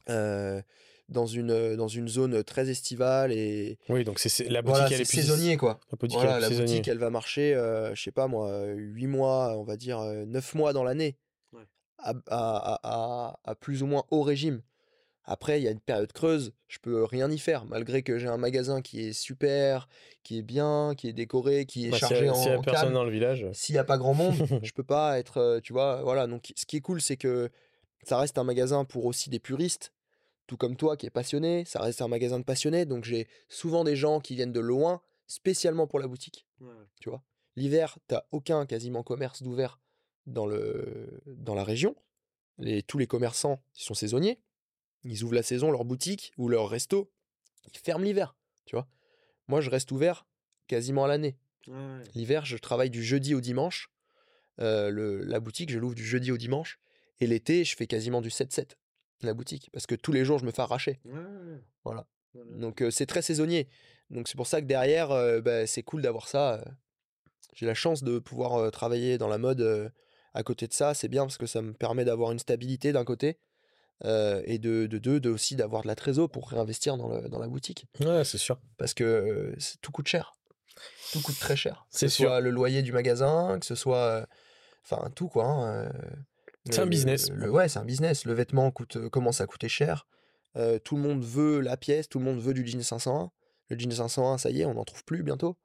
euh, 0.09 0.61
dans, 1.09 1.27
une, 1.27 1.51
euh, 1.51 1.77
dans 1.77 1.89
une 1.89 2.09
zone 2.09 2.43
très 2.45 2.69
estivale 2.71 3.33
et 3.33 3.79
Oui, 3.89 4.05
donc 4.05 4.19
c'est 4.19 4.45
la 4.49 4.63
boutique, 4.63 4.77
voilà, 4.79 4.87
elle 4.95 5.01
est 5.01 5.09
plus 5.09 5.21
saisonnier 5.23 5.57
quoi. 5.57 5.81
La 5.91 5.97
boutique, 5.97 6.19
Voilà, 6.19 6.37
elle 6.37 6.43
la 6.43 6.61
boutique, 6.61 6.89
elle 6.89 6.99
va 6.99 7.11
marcher, 7.11 7.55
euh, 7.55 7.95
je 7.95 8.03
sais 8.03 8.11
pas 8.13 8.27
moi, 8.29 8.65
8 8.75 9.07
mois, 9.07 9.57
on 9.57 9.65
va 9.65 9.77
dire 9.77 10.01
9 10.01 10.55
mois 10.55 10.73
dans 10.73 10.85
l'année, 10.85 11.17
Ouais. 11.53 11.63
à, 11.99 12.11
à- 12.11 12.15
à- 12.31 12.81
à- 12.83 13.41
à 13.45 13.55
plus 13.55 13.83
ou 13.83 13.87
moins 13.87 14.05
haut 14.11 14.23
régime. 14.23 14.61
Après, 15.31 15.61
il 15.61 15.65
y 15.65 15.69
a 15.69 15.71
une 15.71 15.81
période 15.81 16.11
creuse, 16.13 16.53
je 16.69 16.79
peux 16.79 17.05
rien 17.05 17.31
y 17.31 17.39
faire, 17.39 17.67
malgré 17.67 18.03
que 18.03 18.17
j'ai 18.19 18.29
un 18.29 18.39
magasin 18.39 18.81
qui 18.81 19.03
est 19.07 19.13
super, 19.13 19.87
qui 20.23 20.39
est 20.39 20.43
bien, 20.43 20.95
qui 20.97 21.07
est 21.09 21.13
décoré, 21.13 21.67
qui 21.67 21.87
est 21.87 21.91
Bah, 21.91 21.99
chargé 21.99 22.31
en, 22.31 22.35
s'il 22.35 22.51
y 22.51 22.55
a 22.55 22.59
en 22.59 22.63
personne 22.63 22.95
dans 22.95 23.05
le 23.05 23.11
village. 23.11 23.47
S'il 23.53 23.75
n'y 23.75 23.79
a 23.79 23.85
pas 23.85 23.99
grand 23.99 24.15
monde, 24.15 24.35
je 24.63 24.73
peux 24.73 24.85
pas 24.85 25.19
être, 25.19 25.37
euh, 25.37 25.61
tu 25.61 25.75
vois, 25.75 26.01
voilà. 26.03 26.27
Donc, 26.27 26.53
ce 26.57 26.65
qui 26.65 26.79
est 26.79 26.81
cool, 26.81 27.03
c'est 27.03 27.19
que 27.19 27.51
ça 28.05 28.17
reste 28.19 28.39
un 28.39 28.45
magasin 28.45 28.87
pour 28.87 29.05
aussi 29.05 29.29
des 29.29 29.39
puristes, 29.39 29.93
tout 30.49 30.57
comme 30.57 30.75
toi 30.77 30.97
qui 30.97 31.07
est 31.07 31.11
passionné. 31.11 31.65
Ça 31.65 31.81
reste 31.81 32.03
un 32.03 32.09
magasin 32.09 32.41
de 32.41 32.45
passionnés. 32.45 32.85
Donc, 32.87 33.05
j'ai 33.05 33.29
souvent 33.49 33.85
des 33.85 33.95
gens 33.95 34.19
qui 34.19 34.35
viennent 34.35 34.53
de 34.53 34.59
loin, 34.61 35.01
spécialement 35.29 35.87
pour 35.87 36.01
la 36.01 36.09
boutique. 36.09 36.47
Tu 37.01 37.09
vois, 37.11 37.23
l'hiver, 37.55 37.99
t'as 38.09 38.25
aucun 38.33 38.67
quasiment 38.67 39.03
commerce 39.05 39.43
d'ouvert 39.45 39.79
dans 40.27 40.47
le 40.47 41.23
dans 41.27 41.55
la 41.55 41.63
région. 41.65 41.95
Les, 42.59 42.83
tous 42.83 42.99
les 42.99 43.07
commerçants, 43.07 43.63
ils 43.77 43.83
sont 43.83 43.95
saisonniers. 43.95 44.41
Ils 45.05 45.23
ouvrent 45.23 45.35
la 45.37 45.45
saison, 45.45 45.71
leur 45.71 45.85
boutique 45.85 46.33
ou 46.39 46.49
leur 46.49 46.69
resto, 46.69 47.09
ils 47.73 47.79
ferment 47.79 48.05
l'hiver. 48.05 48.35
Tu 48.65 48.75
vois, 48.75 48.89
moi, 49.47 49.61
je 49.61 49.71
reste 49.71 49.93
ouvert 49.93 50.27
quasiment 50.67 51.05
à 51.05 51.09
l'année. 51.09 51.37
L'hiver, 52.15 52.45
je 52.47 52.57
travaille 52.57 52.91
du 52.91 53.03
jeudi 53.05 53.35
au 53.35 53.41
dimanche. 53.41 53.91
Euh, 54.61 54.91
le- 54.91 55.23
la 55.23 55.39
boutique, 55.39 55.71
je 55.71 55.79
l'ouvre 55.79 55.95
du 55.95 56.05
jeudi 56.05 56.33
au 56.33 56.37
dimanche. 56.37 56.81
Et 57.21 57.27
l'été, 57.27 57.65
je 57.65 57.77
fais 57.77 57.87
quasiment 57.87 58.21
du 58.23 58.31
7-7 58.31 58.77
la 59.27 59.35
boutique 59.35 59.71
parce 59.73 59.87
que 59.87 59.95
tous 59.95 60.13
les 60.13 60.25
jours, 60.25 60.39
je 60.39 60.45
me 60.45 60.51
fais 60.51 60.63
arracher. 60.63 61.01
Voilà. 61.85 62.07
Donc 62.35 62.85
c'est 62.91 63.07
très 63.07 63.23
saisonnier. 63.23 63.69
Donc 64.11 64.29
c'est 64.29 64.37
pour 64.37 64.47
ça 64.47 64.61
que 64.61 64.67
derrière, 64.67 65.09
bah, 65.43 65.67
c'est 65.67 65.83
cool 65.83 66.03
d'avoir 66.03 66.29
ça. 66.29 66.65
J'ai 67.55 67.67
la 67.67 67.75
chance 67.75 68.03
de 68.03 68.19
pouvoir 68.19 68.71
travailler 68.71 69.19
dans 69.19 69.29
la 69.29 69.39
mode 69.39 69.93
à 70.35 70.43
côté 70.43 70.67
de 70.69 70.73
ça. 70.73 70.95
C'est 70.95 71.09
bien 71.09 71.25
parce 71.25 71.39
que 71.39 71.47
ça 71.47 71.63
me 71.63 71.73
permet 71.73 72.05
d'avoir 72.05 72.33
une 72.33 72.39
stabilité 72.39 72.93
d'un 72.93 73.05
côté 73.05 73.39
et 74.05 74.59
de, 74.59 74.87
deux, 74.87 75.21
de, 75.21 75.31
aussi 75.31 75.57
d'avoir 75.57 75.83
de 75.83 75.89
la 75.89 75.97
trésor 75.97 76.31
pour 76.31 76.51
réinvestir 76.51 76.97
dans, 76.97 77.39
la 77.39 77.49
boutique. 77.49 77.87
Ouais, 78.01 78.25
c'est 78.25 78.39
sûr. 78.39 78.61
Parce 78.77 78.95
que 78.95 79.55
tout 79.83 79.91
coûte 79.91 80.09
cher. 80.09 80.35
Tout 81.13 81.21
coûte 81.21 81.39
très 81.39 81.57
cher. 81.57 81.87
Que 81.93 81.99
ce 81.99 82.09
soit 82.09 82.41
le 82.41 82.51
loyer 82.51 82.83
du 82.83 82.93
magasin, 82.93 83.59
que 83.59 83.67
ce 83.67 83.75
soit. 83.75 84.27
Enfin, 84.85 85.11
tout 85.15 85.29
quoi. 85.29 85.45
Hein, 85.45 85.93
c'est 86.71 86.81
un 86.81 86.87
business. 86.87 87.31
ouais, 87.31 87.69
c'est 87.69 87.79
un 87.79 87.85
business. 87.85 88.25
Le 88.25 88.35
vêtement 88.35 88.71
coûte, 88.71 89.09
commence 89.09 89.41
à 89.41 89.47
coûter 89.47 89.69
cher. 89.69 90.07
tout 90.85 90.97
le 90.97 91.03
monde 91.03 91.25
veut 91.25 91.61
la 91.61 91.77
pièce, 91.77 92.09
tout 92.09 92.19
le 92.19 92.25
monde 92.25 92.41
veut 92.41 92.55
du 92.55 92.67
jean 92.67 92.83
501. 92.83 93.31
Le 93.71 93.79
jean 93.79 93.91
501, 93.91 94.39
ça 94.39 94.51
y 94.51 94.63
est, 94.63 94.65
on 94.65 94.75
n'en 94.75 94.85
trouve 94.85 95.05
plus 95.05 95.23
bientôt. 95.23 95.57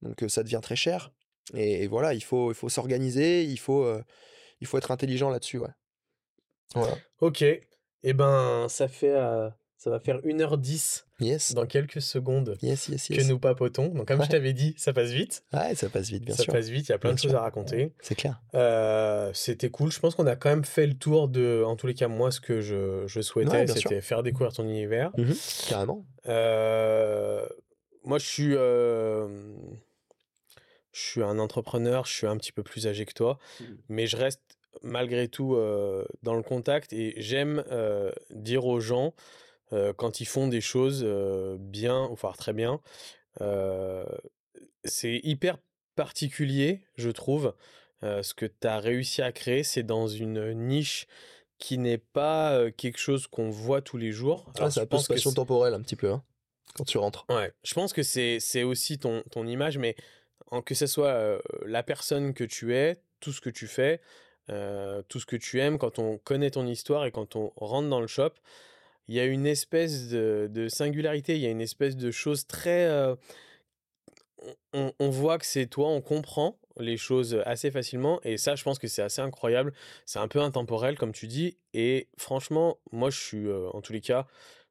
Donc 0.00 0.24
ça 0.28 0.42
devient 0.42 0.60
très 0.62 0.76
cher. 0.76 1.12
Et, 1.54 1.86
voilà, 1.86 2.14
il 2.14 2.22
faut, 2.22 2.50
il 2.50 2.54
faut 2.54 2.68
s'organiser, 2.68 3.44
il 3.44 3.58
faut, 3.58 3.86
il 4.60 4.66
faut 4.66 4.78
être 4.78 4.90
intelligent 4.90 5.30
là-dessus. 5.30 5.58
Ouais. 5.58 5.70
Voilà. 6.74 6.96
Ok. 7.20 7.42
Eh 7.42 8.12
ben, 8.14 8.66
ça 8.68 8.88
fait, 8.88 9.16
ça 9.82 9.90
va 9.90 9.98
faire 9.98 10.20
1h10 10.20 11.06
yes. 11.18 11.54
dans 11.54 11.66
quelques 11.66 12.00
secondes 12.00 12.56
yes, 12.62 12.86
yes, 12.86 13.08
que 13.08 13.26
nous 13.26 13.40
papotons. 13.40 13.88
Donc, 13.88 14.06
comme 14.06 14.22
je 14.22 14.28
t'avais 14.28 14.52
dit, 14.52 14.74
ça 14.76 14.92
passe 14.92 15.10
vite. 15.10 15.42
Ouais, 15.52 15.74
ça 15.74 15.88
passe 15.88 16.08
vite, 16.08 16.24
bien 16.24 16.36
sûr. 16.36 16.44
Ça 16.44 16.52
passe 16.52 16.68
vite, 16.68 16.88
il 16.88 16.92
y 16.92 16.94
a 16.94 16.98
plein 16.98 17.14
de 17.14 17.18
choses 17.18 17.34
à 17.34 17.40
raconter. 17.40 17.92
C'est 18.00 18.14
clair. 18.14 18.40
c'était 19.34 19.70
cool. 19.70 19.90
Je 19.90 19.98
pense 19.98 20.14
qu'on 20.14 20.28
a 20.28 20.36
quand 20.36 20.50
même 20.50 20.64
fait 20.64 20.86
le 20.86 20.94
tour 20.94 21.26
de, 21.26 21.64
en 21.66 21.74
tous 21.74 21.88
les 21.88 21.94
cas, 21.94 22.06
moi, 22.06 22.30
ce 22.30 22.40
que 22.40 22.60
je, 22.60 23.08
je 23.08 23.20
souhaitais, 23.20 23.66
c'était 23.66 24.00
faire 24.00 24.22
découvrir 24.22 24.52
ton 24.52 24.62
univers. 24.62 25.10
Mmh 25.18 25.32
carrément. 25.68 26.06
moi, 28.04 28.18
je 28.18 28.24
suis. 28.24 28.52
je 28.52 29.26
suis 30.92 31.24
un 31.24 31.40
entrepreneur, 31.40 32.06
je 32.06 32.12
suis 32.12 32.28
un 32.28 32.36
petit 32.36 32.52
peu 32.52 32.62
plus 32.62 32.86
âgé 32.86 33.04
que 33.04 33.14
toi, 33.14 33.40
mmh. 33.58 33.64
mais 33.88 34.06
je 34.06 34.16
reste 34.16 34.42
malgré 34.82 35.26
tout 35.26 35.56
dans 36.22 36.36
le 36.36 36.42
contact 36.44 36.92
et 36.92 37.14
j'aime 37.16 37.64
dire 38.30 38.64
aux 38.64 38.78
gens 38.78 39.12
quand 39.96 40.20
ils 40.20 40.26
font 40.26 40.48
des 40.48 40.60
choses 40.60 41.04
bien, 41.58 42.08
voire 42.12 42.36
très 42.36 42.52
bien, 42.52 42.80
c'est 44.84 45.20
hyper 45.22 45.58
particulier, 45.94 46.84
je 46.96 47.10
trouve. 47.10 47.54
ce 48.02 48.34
que 48.34 48.46
tu 48.46 48.66
as 48.66 48.78
réussi 48.78 49.22
à 49.22 49.32
créer, 49.32 49.62
c'est 49.62 49.82
dans 49.82 50.08
une 50.08 50.52
niche 50.52 51.06
qui 51.58 51.78
n'est 51.78 51.98
pas 51.98 52.70
quelque 52.72 52.98
chose 52.98 53.26
qu'on 53.28 53.50
voit 53.50 53.82
tous 53.82 53.96
les 53.96 54.12
jours. 54.12 54.52
Ah, 54.58 54.70
c'est 54.70 54.80
la 54.90 54.98
question 54.98 55.32
temporelle 55.32 55.74
un 55.74 55.80
petit 55.80 55.96
peu, 55.96 56.10
hein, 56.10 56.22
quand 56.74 56.84
tu 56.84 56.98
rentres. 56.98 57.24
Ouais, 57.28 57.52
je 57.62 57.74
pense 57.74 57.92
que 57.92 58.02
c'est 58.02 58.62
aussi 58.64 58.98
ton, 58.98 59.22
ton 59.30 59.46
image, 59.46 59.78
mais 59.78 59.96
en, 60.50 60.60
que 60.60 60.74
ce 60.74 60.86
soit 60.86 61.40
la 61.64 61.82
personne 61.82 62.34
que 62.34 62.44
tu 62.44 62.74
es, 62.74 62.96
tout 63.20 63.32
ce 63.32 63.40
que 63.40 63.50
tu 63.50 63.66
fais, 63.68 64.00
tout 64.48 65.20
ce 65.20 65.26
que 65.26 65.36
tu 65.36 65.60
aimes, 65.60 65.78
quand 65.78 65.98
on 65.98 66.18
connaît 66.18 66.50
ton 66.50 66.66
histoire 66.66 67.06
et 67.06 67.12
quand 67.12 67.36
on 67.36 67.52
rentre 67.56 67.88
dans 67.88 68.00
le 68.00 68.06
shop, 68.06 68.32
il 69.08 69.14
y 69.14 69.20
a 69.20 69.24
une 69.24 69.46
espèce 69.46 70.08
de, 70.08 70.68
singularité, 70.68 71.34
il 71.36 71.42
y 71.42 71.46
a 71.46 71.50
une 71.50 71.60
espèce 71.60 71.96
de 71.96 72.10
chose 72.10 72.46
très... 72.46 72.88
on, 74.72 75.10
voit 75.10 75.38
que 75.38 75.46
c'est 75.46 75.66
toi, 75.66 75.88
on 75.88 76.00
comprend 76.00 76.58
les 76.78 76.96
choses 76.96 77.42
assez 77.44 77.70
facilement 77.70 78.18
et 78.22 78.38
ça 78.38 78.54
je 78.54 78.62
pense 78.62 78.78
que 78.78 78.88
c'est 78.88 79.02
assez 79.02 79.20
incroyable 79.20 79.74
c'est 80.06 80.18
un 80.18 80.26
peu 80.26 80.40
intemporel 80.40 80.96
comme 80.96 81.12
tu 81.12 81.26
dis 81.26 81.58
et 81.74 82.08
franchement 82.16 82.78
moi 82.92 83.10
je 83.10 83.20
suis 83.20 83.52
en 83.52 83.82
tous 83.82 83.92
les 83.92 84.00
cas 84.00 84.26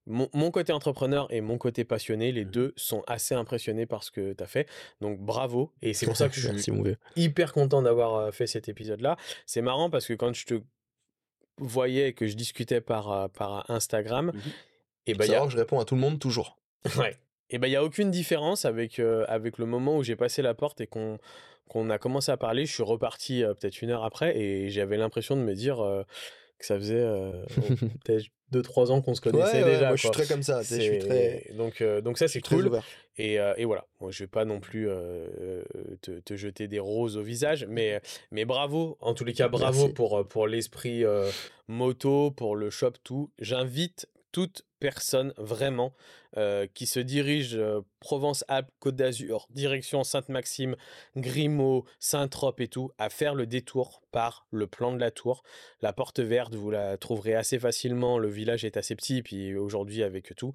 mon, 0.07 0.51
côté 0.51 0.73
entrepreneur 0.73 1.27
et 1.31 1.41
mon 1.41 1.57
côté 1.57 1.83
passionné, 1.83 2.31
les 2.31 2.45
mmh. 2.45 2.51
deux 2.51 2.73
sont 2.75 3.03
assez 3.07 3.35
impressionnés 3.35 3.85
par 3.85 4.03
ce 4.03 4.11
que 4.11 4.33
tu 4.33 4.43
as 4.43 4.47
fait. 4.47 4.67
Donc 4.99 5.19
bravo. 5.19 5.71
Et 5.81 5.93
c'est 5.93 6.05
pour 6.05 6.17
ça 6.17 6.27
que 6.27 6.35
je 6.35 6.49
suis 6.57 6.73
hyper 7.15 7.53
content 7.53 7.81
d'avoir 7.81 8.33
fait 8.33 8.47
cet 8.47 8.67
épisode-là. 8.67 9.17
C'est 9.45 9.61
marrant 9.61 9.89
parce 9.89 10.07
que 10.07 10.13
quand 10.13 10.33
je 10.33 10.45
te 10.45 10.61
voyais 11.61 12.09
et 12.09 12.13
que 12.13 12.27
je 12.27 12.35
discutais 12.35 12.81
par, 12.81 13.29
par 13.31 13.69
Instagram, 13.69 14.31
mmh 14.33 14.39
et 15.07 15.15
bah, 15.15 15.25
a... 15.25 15.49
je 15.49 15.57
réponds 15.57 15.79
à 15.79 15.85
tout 15.85 15.95
le 15.95 16.01
monde 16.01 16.19
toujours. 16.19 16.57
ouais. 16.97 17.17
Et 17.49 17.57
ben 17.57 17.67
il 17.67 17.71
y 17.71 17.75
a 17.75 17.83
aucune 17.83 18.11
différence 18.11 18.65
avec, 18.65 18.99
avec 18.99 19.57
le 19.57 19.65
moment 19.65 19.97
où 19.97 20.03
j'ai 20.03 20.15
passé 20.15 20.41
la 20.41 20.53
porte 20.53 20.79
et 20.79 20.87
qu'on 20.87 21.17
qu'on 21.67 21.89
a 21.89 21.97
commencé 21.97 22.31
à 22.31 22.37
parler. 22.37 22.65
Je 22.65 22.73
suis 22.73 22.83
reparti 22.83 23.43
peut-être 23.59 23.81
une 23.81 23.89
heure 23.89 24.03
après 24.03 24.37
et 24.37 24.69
j'avais 24.69 24.95
l'impression 24.95 25.35
de 25.35 25.41
me 25.41 25.53
dire 25.53 25.77
que 26.59 26.65
ça 26.65 26.77
faisait 26.77 27.03
peut-être 28.05 28.27
2-3 28.53 28.91
ans 28.91 29.01
qu'on 29.01 29.15
se 29.15 29.21
connaissait 29.21 29.63
déjà. 29.63 29.87
Moi, 29.87 29.95
je 29.95 30.01
suis 30.01 30.11
très 30.11 30.25
comme 30.25 30.43
ça. 30.43 30.61
Je 30.61 30.79
suis 30.79 30.99
très... 30.99 31.51
Donc, 31.55 31.83
donc 32.03 32.17
ça, 32.17 32.27
c'est 32.27 32.41
cool. 32.41 32.79
Et, 33.17 33.35
et, 33.35 33.65
voilà. 33.65 33.85
Moi, 33.99 34.11
je 34.11 34.23
vais 34.23 34.27
pas 34.27 34.45
non 34.45 34.59
plus 34.59 34.87
te, 36.01 36.19
te, 36.19 36.35
jeter 36.35 36.67
des 36.67 36.79
roses 36.79 37.17
au 37.17 37.21
visage, 37.21 37.65
mais, 37.69 38.01
mais 38.31 38.45
bravo. 38.45 38.97
En 39.01 39.13
tous 39.13 39.25
les 39.25 39.33
cas, 39.33 39.47
bravo 39.47 39.89
pour, 39.89 40.27
pour 40.27 40.47
l'esprit 40.47 41.03
moto, 41.67 42.31
pour 42.31 42.55
le 42.55 42.69
shop, 42.69 42.93
tout. 43.03 43.31
J'invite 43.39 44.07
toute 44.31 44.63
personne 44.79 45.33
vraiment 45.37 45.93
qui 46.73 46.85
se 46.85 46.99
dirige 46.99 47.59
Provence-Alpes, 47.99 48.71
Côte 48.79 48.95
d'Azur, 48.95 49.47
direction 49.49 50.03
Sainte-Maxime, 50.03 50.77
Grimaud, 51.17 51.85
Saint-Trope 51.99 52.61
et 52.61 52.67
tout, 52.69 52.89
à 52.97 53.09
faire 53.09 53.35
le 53.35 53.45
détour 53.45 54.01
par 54.11 54.47
le 54.49 54.65
plan 54.65 54.93
de 54.93 54.99
la 54.99 55.11
tour. 55.11 55.43
La 55.81 55.91
porte 55.91 56.21
verte, 56.21 56.55
vous 56.55 56.71
la 56.71 56.97
trouverez 56.97 57.35
assez 57.35 57.59
facilement. 57.59 58.17
Le 58.17 58.29
village 58.29 58.63
est 58.63 58.77
assez 58.77 58.95
petit, 58.95 59.21
puis 59.21 59.55
aujourd'hui 59.55 60.03
avec 60.03 60.33
tout. 60.35 60.53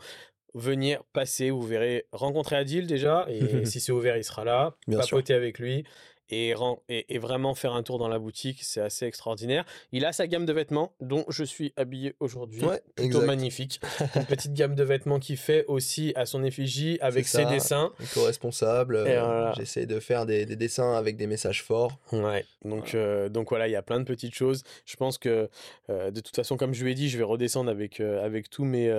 Venir, 0.55 1.05
passer, 1.12 1.51
vous 1.51 1.61
verrez, 1.61 2.07
rencontrer 2.12 2.57
Adil 2.57 2.86
déjà, 2.86 3.27
et 3.31 3.66
si 3.66 3.81
c'est 3.81 3.93
ouvert, 3.93 4.16
il 4.16 4.24
sera 4.24 4.44
là, 4.44 4.77
Bien 4.89 4.98
papoter 4.98 5.35
avec 5.35 5.59
lui 5.59 5.85
et, 6.31 6.55
et, 6.89 7.19
vraiment 7.19 7.55
faire 7.55 7.74
un 7.74 7.82
tour 7.82 7.98
dans 7.98 8.09
la 8.09 8.19
boutique, 8.19 8.59
c'est 8.62 8.81
assez 8.81 9.07
extraordinaire. 9.07 9.65
Il 9.93 10.05
a 10.05 10.12
sa 10.12 10.27
gamme 10.27 10.44
de 10.44 10.53
vêtements 10.53 10.93
dont 11.01 11.24
je 11.28 11.44
suis 11.44 11.73
habillé 11.77 12.16
aujourd'hui, 12.20 12.65
ouais, 12.65 12.82
plutôt 12.97 13.23
magnifique. 13.23 13.81
Une 14.16 14.24
petite 14.24 14.53
gamme 14.55 14.74
de 14.74 14.82
vêtements 14.82 15.20
qui 15.20 15.36
fait 15.36 15.65
aussi 15.66 16.12
à 16.16 16.27
son 16.27 16.43
effigie 16.43 16.98
avec 17.01 17.28
ses 17.28 17.44
dessins. 17.47 17.93
Co-responsable. 18.15 18.97
Euh, 18.97 19.53
j'essaie 19.55 19.86
de 19.86 20.01
faire 20.01 20.27
des, 20.27 20.47
dessins 20.47 20.94
avec 20.94 21.16
des 21.16 21.27
messages 21.27 21.62
forts. 21.62 21.98
Ouais. 22.12 22.44
Donc 22.65 22.94
euh, 22.94 23.28
donc 23.28 23.51
voilà, 23.51 23.69
il 23.69 23.73
y 23.73 23.77
a 23.77 23.82
plein 23.82 24.01
de 24.01 24.05
petites 24.05 24.35
choses. 24.35 24.65
Je 24.85 24.97
pense 24.97 25.19
que 25.19 25.48
euh, 25.90 26.11
de 26.11 26.20
toute 26.20 26.35
façon, 26.35 26.57
comme 26.57 26.74
je 26.74 26.85
lui 26.85 26.93
ai 26.93 26.94
dit, 26.94 27.09
je 27.09 27.19
vais 27.19 27.24
redescendre 27.24 27.70
avec 27.70 28.01
avec 28.01 28.51
tous 28.51 28.65
mes 28.65 28.90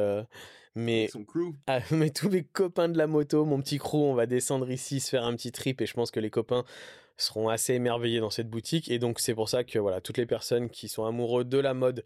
mais, 0.77 1.09
ah, 1.67 1.79
mais 1.89 2.11
tous 2.11 2.29
mes 2.29 2.43
copains 2.43 2.87
de 2.87 2.97
la 2.97 3.07
moto, 3.07 3.45
mon 3.45 3.59
petit 3.59 3.79
crew, 3.79 3.95
on 3.95 4.13
va 4.13 4.27
descendre 4.27 4.69
ici, 4.69 4.99
se 4.99 5.09
faire 5.09 5.25
un 5.25 5.35
petit 5.35 5.51
trip 5.51 5.81
et 5.81 5.87
je 5.87 5.93
pense 5.93 6.11
que 6.11 6.19
les 6.19 6.29
copains 6.29 6.63
seront 7.17 7.49
assez 7.49 7.73
émerveillés 7.73 8.19
dans 8.19 8.29
cette 8.29 8.49
boutique. 8.49 8.89
Et 8.89 8.99
donc, 8.99 9.19
c'est 9.19 9.33
pour 9.33 9.49
ça 9.49 9.63
que 9.63 9.79
voilà, 9.79 10.01
toutes 10.01 10.17
les 10.17 10.25
personnes 10.25 10.69
qui 10.69 10.87
sont 10.87 11.05
amoureux 11.05 11.43
de 11.43 11.57
la 11.57 11.73
mode, 11.73 12.03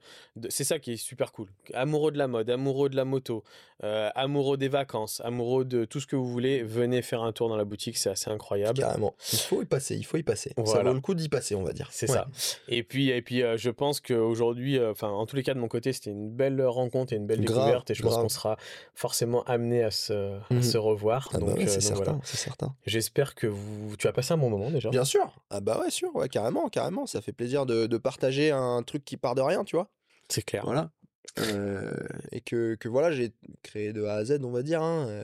c'est 0.50 0.64
ça 0.64 0.80
qui 0.80 0.94
est 0.94 0.98
super 0.98 1.32
cool. 1.32 1.50
Amoureux 1.74 2.12
de 2.12 2.18
la 2.18 2.28
mode, 2.28 2.50
amoureux 2.50 2.90
de 2.90 2.96
la 2.96 3.06
moto, 3.06 3.44
euh, 3.84 4.10
amoureux 4.16 4.58
des 4.58 4.68
vacances, 4.68 5.22
amoureux 5.26 5.66
de 5.66 5.86
tout 5.86 6.00
ce 6.00 6.08
que 6.08 6.16
vous 6.16 6.28
voulez, 6.28 6.64
venez 6.64 7.02
faire 7.02 7.24
un 7.24 7.32
tour 7.32 7.50
dans 7.50 7.56
la 7.56 7.66
boutique, 7.66 7.98
c'est 7.98 8.10
assez 8.10 8.30
incroyable. 8.30 8.80
Carrément. 8.80 9.16
Il 9.34 9.40
faut 9.40 9.62
y 9.62 9.66
passer, 9.66 9.96
il 9.96 10.06
faut 10.06 10.18
y 10.18 10.24
passer. 10.24 10.54
Ça 10.66 10.84
vaut 10.84 10.94
le 10.94 11.02
coup 11.02 11.16
d'y 11.16 11.30
passer, 11.30 11.56
on 11.56 11.64
va 11.64 11.74
dire. 11.74 11.90
C'est 11.92 12.08
ça. 12.08 12.28
Et 12.68 12.84
puis, 12.84 13.10
et 13.10 13.22
puis 13.22 13.42
euh, 13.42 13.58
je 13.58 13.70
pense 13.70 14.00
qu'aujourd'hui, 14.00 14.78
euh, 14.78 14.92
enfin, 14.92 15.10
en 15.10 15.26
tous 15.26 15.36
les 15.36 15.44
cas, 15.44 15.54
de 15.54 15.60
mon 15.60 15.68
côté, 15.68 15.94
c'était 15.94 16.12
une 16.12 16.30
belle 16.30 16.62
rencontre 16.62 17.14
et 17.14 17.16
une 17.16 17.26
belle 17.26 17.42
découverte. 17.42 17.90
Et 17.90 17.94
je 17.96 18.04
pense 18.04 18.16
qu'on 18.16 18.30
sera 18.30 18.58
forcément 18.94 19.44
amené 19.44 19.84
à 19.84 19.92
se, 19.92 20.38
mmh 20.52 20.62
se 20.62 20.78
revoir. 20.78 21.30
Ah 21.34 21.40
bah 21.40 21.48
donc, 21.48 21.62
c'est 21.68 21.82
certain, 21.82 22.20
c'est 22.24 22.38
certain. 22.38 22.76
J'espère 22.86 23.36
que 23.36 23.48
vous, 23.48 23.96
tu 23.98 24.08
as 24.08 24.14
passé 24.14 24.34
un 24.34 24.38
bon 24.38 24.50
moment 24.50 24.70
déjà. 24.70 24.90
Bien 24.90 25.01
sûr. 25.06 25.34
Ah 25.50 25.62
bah 25.62 25.80
ouais, 25.80 25.90
sûr, 25.90 26.16
ouais, 26.16 26.30
carrément, 26.30 26.70
carrément. 26.70 27.06
Ça 27.06 27.22
fait 27.22 27.34
plaisir 27.34 27.66
de, 27.66 27.98
partager 27.98 28.52
un 28.52 28.84
truc 28.84 29.06
qui 29.06 29.18
part 29.18 29.36
de 29.36 29.42
rien, 29.42 29.64
tu 29.64 29.76
vois. 29.76 29.90
C'est 30.30 30.44
clair. 30.44 30.64
Voilà. 30.66 30.92
Euh, 31.40 31.92
et 32.32 32.42
que, 32.42 32.76
que 32.76 32.90
voilà, 32.90 33.12
j'ai 33.12 33.34
créé 33.64 33.94
de 33.94 34.04
A 34.06 34.16
à 34.16 34.26
Z, 34.26 34.40
on 34.44 34.52
va 34.52 34.64
dire. 34.64 34.82
Hein. 34.82 35.08
Euh, 35.08 35.24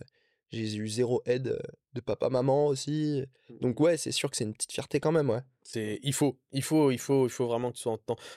j'ai 0.52 0.76
eu 0.76 0.88
zéro 0.88 1.22
aide 1.26 1.60
de 1.94 2.02
papa, 2.02 2.30
maman 2.30 2.68
aussi. 2.68 3.24
Mmh. 3.49 3.58
Donc 3.60 3.80
ouais, 3.80 3.98
c'est 3.98 4.12
sûr 4.12 4.32
que 4.32 4.38
c'est 4.38 4.45
une 4.45 4.54
petite 4.54 4.72
fierté 4.72 4.99
quand 4.99 5.12
même, 5.12 5.30
ouais. 5.30 5.41
C'est, 5.64 5.99
il 6.04 6.14
faut, 6.14 6.40
il 6.54 6.64
faut, 6.64 6.91
il 6.91 6.99
faut, 6.99 7.28
il 7.28 7.30
faut 7.30 7.48
vraiment 7.48 7.72
que 7.72 7.78
tu 7.78 7.90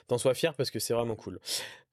t'en 0.09 0.19
sois 0.19 0.35
fier 0.35 0.55
parce 0.55 0.71
que 0.71 0.81
c'est 0.81 0.95
vraiment 0.95 1.15
cool. 1.15 1.39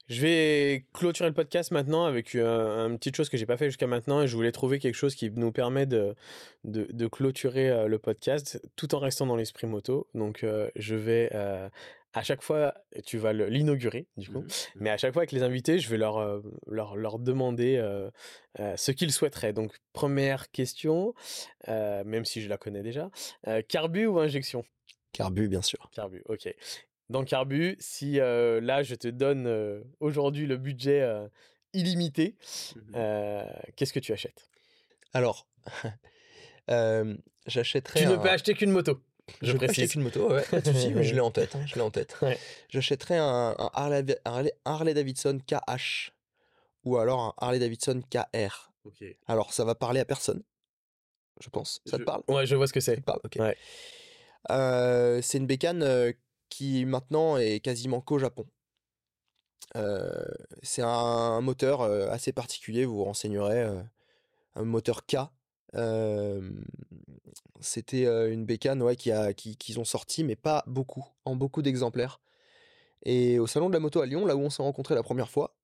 Je 0.08 0.22
vais 0.22 0.86
clôturer 0.94 1.28
le 1.28 1.36
podcast 1.36 1.72
maintenant 1.72 2.06
avec 2.06 2.34
euh, 2.36 2.88
une 2.88 2.98
petite 2.98 3.18
chose 3.18 3.28
que 3.28 3.36
j'ai 3.36 3.46
pas 3.46 3.58
fait 3.58 3.66
jusqu'à 3.66 3.88
maintenant 3.88 4.22
et 4.22 4.28
je 4.28 4.36
voulais 4.38 4.54
trouver 4.54 4.80
quelque 4.80 4.96
chose 4.96 5.16
qui 5.16 5.30
nous 5.32 5.52
permet 5.52 5.86
de, 5.86 6.16
de, 6.64 7.08
clôturer 7.08 7.70
euh, 7.70 7.88
le 7.88 8.00
podcast 8.00 8.62
tout 8.78 8.96
en 8.96 9.00
restant 9.00 9.26
dans 9.26 9.36
l'esprit 9.36 9.68
moto. 9.68 10.08
Donc 10.14 10.46
euh, 10.46 10.70
je 10.78 10.96
vais 10.96 11.30
à 12.14 12.24
chaque 12.24 12.42
fois, 12.42 12.74
tu 13.06 13.18
vas 13.18 13.34
l'inaugurer 13.34 14.08
du 14.16 14.30
coup, 14.30 14.40
mmh 14.40 14.48
mais 14.76 14.90
à 14.90 14.98
chaque 14.98 15.12
fois 15.12 15.22
avec 15.22 15.34
les 15.34 15.44
invités, 15.44 15.78
je 15.78 15.90
vais 15.90 15.98
leur, 15.98 16.42
leur, 16.68 16.96
leur, 16.96 17.20
demander 17.20 17.78
ce 18.58 18.92
qu'ils 18.92 19.12
souhaiteraient. 19.12 19.54
Donc 19.54 19.76
première 19.92 20.50
question, 20.52 21.14
même 21.68 22.26
si 22.26 22.42
je 22.42 22.50
la 22.50 22.58
connais 22.58 22.82
déjà, 22.82 23.12
carbu 23.68 24.08
ou 24.08 24.20
injection? 24.20 24.64
Carbu 25.12 25.48
bien 25.48 25.62
sûr. 25.62 25.90
Carbu, 25.94 26.24
ok. 26.26 26.48
Dans 27.10 27.24
Carbu, 27.24 27.76
si 27.80 28.14
là 28.18 28.84
je 28.84 28.96
te 28.96 29.08
donne 29.08 29.84
aujourd'hui 30.00 30.46
le 30.48 30.58
budget 30.58 31.08
illimité, 31.74 32.36
Mmh 32.76 32.98
qu'est-ce 33.76 33.94
que 33.94 34.00
tu 34.00 34.14
achètes? 34.14 34.50
Alors, 35.14 35.48
j'achèterais. 37.48 38.02
Tu 38.02 38.08
ne 38.08 38.16
peux 38.18 38.30
acheter 38.30 38.54
qu'une 38.54 38.72
moto. 38.72 39.02
Je, 39.42 39.52
peux 39.58 39.66
acheter 39.66 39.88
qu'une 39.90 40.04
moto, 40.04 40.32
ouais, 40.32 40.44
pas 40.50 40.62
de 40.62 40.72
souci, 40.72 40.94
mais 40.94 41.04
je 41.04 41.14
l'ai 41.14 41.20
en 41.20 41.32
tête. 41.32 41.56
hein, 41.56 41.66
je 41.66 41.76
l'ai 41.76 41.82
en 41.82 41.92
tête. 41.92 42.16
Ouais. 42.22 42.38
J'achèterais 42.70 43.18
un, 43.18 43.56
un 43.58 43.70
Harley, 43.74 44.06
Harley- 44.24 44.54
Harley 44.64 44.94
Davidson 44.94 45.40
KH 45.46 46.12
ou 46.86 46.98
alors 46.98 47.20
un 47.20 47.34
Harley 47.38 47.60
Davidson 47.60 48.02
KR. 48.10 48.72
Ok. 48.86 49.04
Alors, 49.28 49.52
ça 49.52 49.66
va 49.66 49.76
parler 49.76 50.00
à 50.00 50.06
personne, 50.06 50.42
je 51.42 51.50
pense. 51.50 51.82
Ça 51.86 51.98
te 51.98 52.02
Je- 52.04 52.06
parle? 52.06 52.24
Ouais, 52.30 52.46
je 52.46 52.56
vois 52.56 52.68
ce 52.68 52.74
que 52.74 52.80
c'est. 52.80 53.02
te. 53.04 53.38
Ouais. 53.38 53.58
Euh, 54.50 55.22
c'est 55.22 55.40
une 55.40 55.46
bécane 55.48 55.84
euh, 55.84 56.14
qui 56.50 56.86
maintenant 56.86 57.38
est 57.38 57.60
quasiment 57.60 58.02
qu'au 58.02 58.20
Japon. 58.20 58.46
Euh, 59.76 60.26
c'est 60.64 60.82
un 60.82 61.42
moteur 61.42 61.82
euh, 61.82 62.10
assez 62.10 62.32
particulier, 62.32 62.86
vous 62.86 62.98
vous 62.98 63.04
renseignerez. 63.04 63.62
euh, 63.64 63.82
un 64.56 64.64
moteur 64.64 65.06
K. 65.06 65.18
C'était 67.60 68.06
une 68.32 68.46
bécane 68.46 68.82
ouais, 68.82 68.96
qui 68.96 69.12
a, 69.12 69.34
qui- 69.34 69.58
qu'ils 69.58 69.80
ont 69.80 69.84
sorti, 69.86 70.24
mais 70.24 70.36
pas 70.36 70.64
beaucoup, 70.68 71.06
en 71.26 71.36
beaucoup 71.36 71.62
d'exemplaires. 71.62 72.20
Et 73.04 73.40
au 73.40 73.48
salon 73.48 73.68
de 73.70 73.74
la 73.74 73.80
moto 73.80 74.02
à 74.02 74.06
Lyon, 74.06 74.26
là 74.26 74.36
où 74.36 74.40
on 74.42 74.50
s'est 74.50 74.64
rencontrés 74.64 74.96
la 74.96 75.04
première 75.04 75.30
fois, 75.30 75.56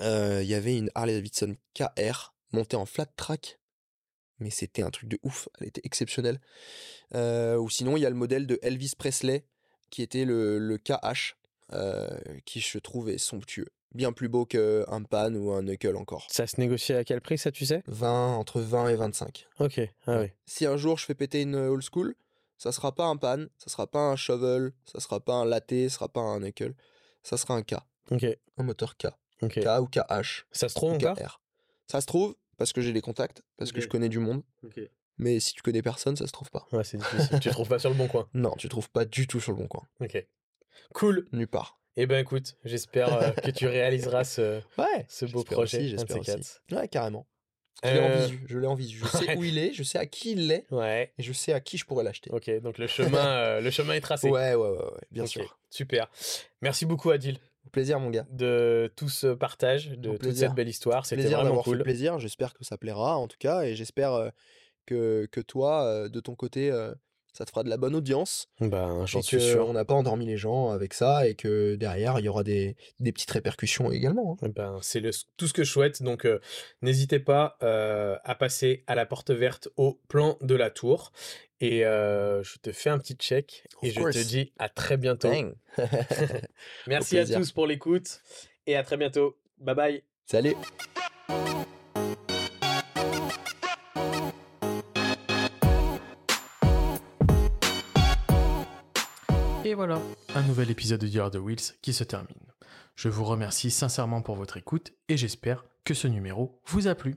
il 0.00 0.42
y 0.44 0.54
avait 0.54 0.76
une 0.76 0.90
Harley 0.94 1.14
Davidson 1.14 1.56
KR 1.74 2.34
montée 2.52 2.76
en 2.76 2.86
flat 2.86 3.06
track. 3.06 3.58
Mais 4.40 4.50
c'était 4.50 4.82
un 4.82 4.90
truc 4.90 5.08
de 5.08 5.18
ouf, 5.22 5.48
elle 5.60 5.68
était 5.68 5.82
exceptionnelle. 5.84 6.40
Ou 7.12 7.68
sinon, 7.70 7.96
il 7.96 8.00
y 8.00 8.06
a 8.06 8.10
le 8.10 8.16
modèle 8.16 8.46
de 8.46 8.58
Elvis 8.62 8.92
Presley, 8.96 9.44
qui 9.90 10.02
était 10.02 10.24
le, 10.24 10.58
le 10.58 10.78
KH, 10.78 11.36
euh, 11.72 12.08
qui 12.44 12.60
je 12.60 12.78
trouve 12.78 13.08
est 13.10 13.18
somptueux. 13.18 13.68
Bien 13.94 14.12
plus 14.12 14.28
beau 14.28 14.44
qu'un 14.44 15.02
pan 15.08 15.32
ou 15.34 15.52
un 15.52 15.62
knuckle 15.62 15.96
encore. 15.96 16.26
Ça 16.30 16.46
se 16.48 16.60
négocie 16.60 16.92
à 16.94 17.04
quel 17.04 17.20
prix, 17.20 17.38
ça, 17.38 17.52
tu 17.52 17.64
sais? 17.64 17.82
20, 17.86 18.34
entre 18.36 18.60
20 18.60 18.88
et 18.88 18.96
25. 18.96 19.46
Ok. 19.60 19.80
Ah 20.06 20.20
oui. 20.20 20.30
Si 20.46 20.66
un 20.66 20.76
jour 20.76 20.98
je 20.98 21.04
fais 21.04 21.14
péter 21.14 21.42
une 21.42 21.54
old 21.54 21.82
school, 21.82 22.16
ça 22.58 22.72
sera 22.72 22.92
pas 22.92 23.04
un 23.04 23.16
pan, 23.16 23.44
ça 23.56 23.70
sera 23.70 23.86
pas 23.86 24.00
un 24.00 24.16
shovel, 24.16 24.72
ça 24.84 24.98
sera 24.98 25.20
pas 25.20 25.34
un 25.34 25.44
latte, 25.44 25.70
ça 25.70 25.90
sera 25.90 26.08
pas 26.08 26.20
un 26.20 26.40
knuckle, 26.40 26.74
ça 27.22 27.36
sera 27.36 27.54
un 27.54 27.62
K, 27.62 27.74
Ok. 28.10 28.26
un 28.58 28.62
moteur 28.64 28.96
K, 28.96 29.06
Ok. 29.42 29.60
K 29.60 29.66
ou 29.80 29.86
KH, 29.86 30.44
Ça 30.50 30.68
se 30.68 30.74
trouve 30.74 30.92
ou 30.92 30.96
encore? 30.96 31.16
KR. 31.16 31.40
Ça 31.88 32.00
se 32.00 32.06
trouve 32.06 32.34
parce 32.56 32.72
que 32.72 32.80
j'ai 32.80 32.92
les 32.92 33.00
contacts, 33.00 33.42
parce 33.58 33.70
que 33.70 33.80
je 33.80 33.86
connais 33.88 34.08
du 34.08 34.18
monde, 34.18 34.42
Ok. 34.64 34.80
Mais 35.18 35.40
si 35.40 35.52
tu 35.54 35.62
connais 35.62 35.82
personne, 35.82 36.16
ça 36.16 36.26
se 36.26 36.32
trouve 36.32 36.50
pas. 36.50 36.66
Ouais, 36.72 36.84
c'est 36.84 36.96
difficile. 36.98 37.40
tu 37.40 37.50
trouves 37.50 37.68
pas 37.68 37.78
sur 37.78 37.90
le 37.90 37.96
bon 37.96 38.08
coin. 38.08 38.28
Non, 38.34 38.54
tu 38.56 38.68
trouves 38.68 38.90
pas 38.90 39.04
du 39.04 39.26
tout 39.26 39.40
sur 39.40 39.52
le 39.52 39.58
bon 39.58 39.66
coin, 39.68 39.86
Ok. 40.00 40.24
Cool. 40.94 41.26
nulle 41.32 41.48
part. 41.48 41.78
Eh 41.96 42.06
ben 42.06 42.18
écoute, 42.18 42.56
j'espère 42.64 43.14
euh, 43.14 43.30
que 43.30 43.50
tu 43.52 43.66
réaliseras 43.68 44.24
ce, 44.24 44.60
Ouais, 44.78 45.06
ce 45.08 45.24
beau 45.26 45.44
projet. 45.44 45.88
j'espère. 45.88 46.16
Ouais, 46.72 46.88
carrément. 46.88 47.26
Je 47.84 47.90
l'ai 47.90 48.00
en 48.00 48.04
Euh, 48.10 48.26
visu, 48.26 48.44
je 48.48 48.58
l'ai 48.58 48.66
en 48.66 48.74
visu. 48.74 48.98
Je 48.98 49.06
sais 49.18 49.26
ouais. 49.28 49.36
où 49.36 49.44
il 49.44 49.58
est, 49.58 49.72
je 49.72 49.82
sais 49.82 49.98
à 49.98 50.06
qui 50.06 50.32
il 50.32 50.48
l'est, 50.48 50.66
Ouais. 50.72 51.12
et 51.18 51.22
je 51.22 51.32
sais 51.32 51.52
à 51.52 51.60
qui 51.60 51.76
je 51.78 51.84
pourrais 51.84 52.02
l'acheter. 52.04 52.30
Ok, 52.32 52.50
donc 52.62 52.78
le 52.78 52.86
chemin, 52.86 53.26
euh, 53.26 53.60
le 53.60 53.70
chemin 53.70 53.94
est 53.94 54.00
tracé. 54.00 54.28
Ouais, 54.28 54.54
ouais, 54.54 54.68
ouais, 54.68 54.76
ouais, 54.78 55.00
bien 55.12 55.26
sûr. 55.26 55.58
Super. 55.70 56.10
Merci 56.62 56.86
beaucoup 56.86 57.10
Adil 57.10 57.38
Au 57.66 57.70
plaisir, 57.70 58.00
mon 58.00 58.10
gars. 58.10 58.26
de 58.30 58.92
tout 58.96 59.08
ce 59.08 59.28
partage, 59.28 59.90
de 59.90 60.16
toute 60.16 60.34
cette 60.36 60.54
belle 60.54 60.68
histoire. 60.68 61.04
C'était 61.06 61.22
vraiment 61.28 61.62
cool. 61.62 61.78
fait 61.78 61.82
plaisir. 61.84 62.18
J'espère 62.18 62.54
que 62.54 62.64
ça 62.64 62.76
plaira 62.78 63.16
en 63.18 63.28
tout 63.28 63.38
cas, 63.38 63.62
et 63.62 63.74
j'espère 63.76 64.32
que, 64.86 65.26
que 65.30 65.40
toi, 65.40 65.84
euh, 65.84 66.08
de 66.08 66.20
ton 66.20 66.34
côté, 66.34 66.70
euh, 66.70 66.92
ça 67.32 67.44
te 67.44 67.50
fera 67.50 67.64
de 67.64 67.68
la 67.68 67.76
bonne 67.76 67.96
audience. 67.96 68.48
Ben, 68.60 69.06
j'en 69.06 69.20
suis 69.20 69.40
sûr. 69.40 69.68
On 69.68 69.72
n'a 69.72 69.84
pas 69.84 69.94
endormi 69.94 70.24
les 70.24 70.36
gens 70.36 70.70
avec 70.70 70.94
ça, 70.94 71.26
et 71.26 71.34
que 71.34 71.74
derrière, 71.74 72.20
il 72.20 72.24
y 72.24 72.28
aura 72.28 72.44
des, 72.44 72.76
des 73.00 73.10
petites 73.12 73.32
répercussions 73.32 73.90
également. 73.90 74.36
hein. 74.40 74.48
Ben, 74.54 74.78
c'est 74.82 75.02
tout 75.36 75.48
ce 75.48 75.52
que 75.52 75.64
je 75.64 75.70
souhaite. 75.72 76.00
Donc, 76.02 76.26
euh, 76.26 76.38
n'hésitez 76.80 77.18
pas 77.18 77.56
euh, 77.64 78.16
à 78.22 78.36
passer 78.36 78.84
à 78.86 78.94
la 78.94 79.04
porte 79.04 79.32
verte 79.32 79.68
au 79.76 80.00
plan 80.08 80.38
de 80.42 80.54
la 80.54 80.70
tour. 80.70 81.10
Et 81.60 81.84
euh, 81.84 82.42
je 82.44 82.58
te 82.58 82.70
fais 82.72 82.90
un 82.90 82.98
petit 82.98 83.14
check. 83.14 83.66
Et 83.82 83.88
Of 83.88 84.12
je 84.12 84.18
te 84.20 84.24
dis 84.24 84.52
à 84.58 84.68
très 84.68 84.96
bientôt. 84.96 85.32
Merci 86.86 87.18
à 87.18 87.26
tous 87.26 87.50
pour 87.52 87.66
l'écoute. 87.66 88.20
Et 88.66 88.76
à 88.76 88.84
très 88.84 88.96
bientôt. 88.96 89.36
Bye 89.58 89.74
bye. 89.74 90.02
Salut 90.26 90.54
Et 99.74 99.76
voilà, 99.76 100.00
un 100.36 100.42
nouvel 100.42 100.70
épisode 100.70 101.00
de 101.00 101.08
Dear 101.08 101.32
the 101.32 101.34
Wheels 101.34 101.74
qui 101.82 101.92
se 101.92 102.04
termine. 102.04 102.28
Je 102.94 103.08
vous 103.08 103.24
remercie 103.24 103.72
sincèrement 103.72 104.22
pour 104.22 104.36
votre 104.36 104.56
écoute 104.56 104.92
et 105.08 105.16
j'espère 105.16 105.64
que 105.82 105.94
ce 105.94 106.06
numéro 106.06 106.60
vous 106.66 106.86
a 106.86 106.94
plu. 106.94 107.16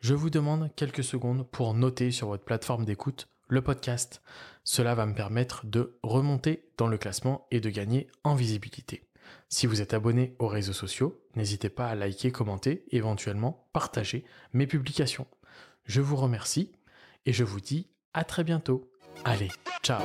Je 0.00 0.12
vous 0.12 0.28
demande 0.28 0.70
quelques 0.74 1.04
secondes 1.04 1.46
pour 1.52 1.72
noter 1.72 2.10
sur 2.10 2.26
votre 2.26 2.42
plateforme 2.42 2.84
d'écoute 2.84 3.28
le 3.46 3.62
podcast. 3.62 4.22
Cela 4.64 4.96
va 4.96 5.06
me 5.06 5.14
permettre 5.14 5.66
de 5.66 5.96
remonter 6.02 6.64
dans 6.78 6.88
le 6.88 6.98
classement 6.98 7.46
et 7.52 7.60
de 7.60 7.70
gagner 7.70 8.08
en 8.24 8.34
visibilité. 8.34 9.06
Si 9.48 9.68
vous 9.68 9.80
êtes 9.80 9.94
abonné 9.94 10.34
aux 10.40 10.48
réseaux 10.48 10.72
sociaux, 10.72 11.22
n'hésitez 11.36 11.68
pas 11.68 11.86
à 11.86 11.94
liker, 11.94 12.32
commenter, 12.32 12.86
éventuellement 12.90 13.68
partager 13.72 14.24
mes 14.52 14.66
publications. 14.66 15.28
Je 15.84 16.00
vous 16.00 16.16
remercie 16.16 16.72
et 17.24 17.32
je 17.32 17.44
vous 17.44 17.60
dis 17.60 17.86
à 18.14 18.24
très 18.24 18.42
bientôt. 18.42 18.90
Allez, 19.24 19.52
ciao 19.84 20.02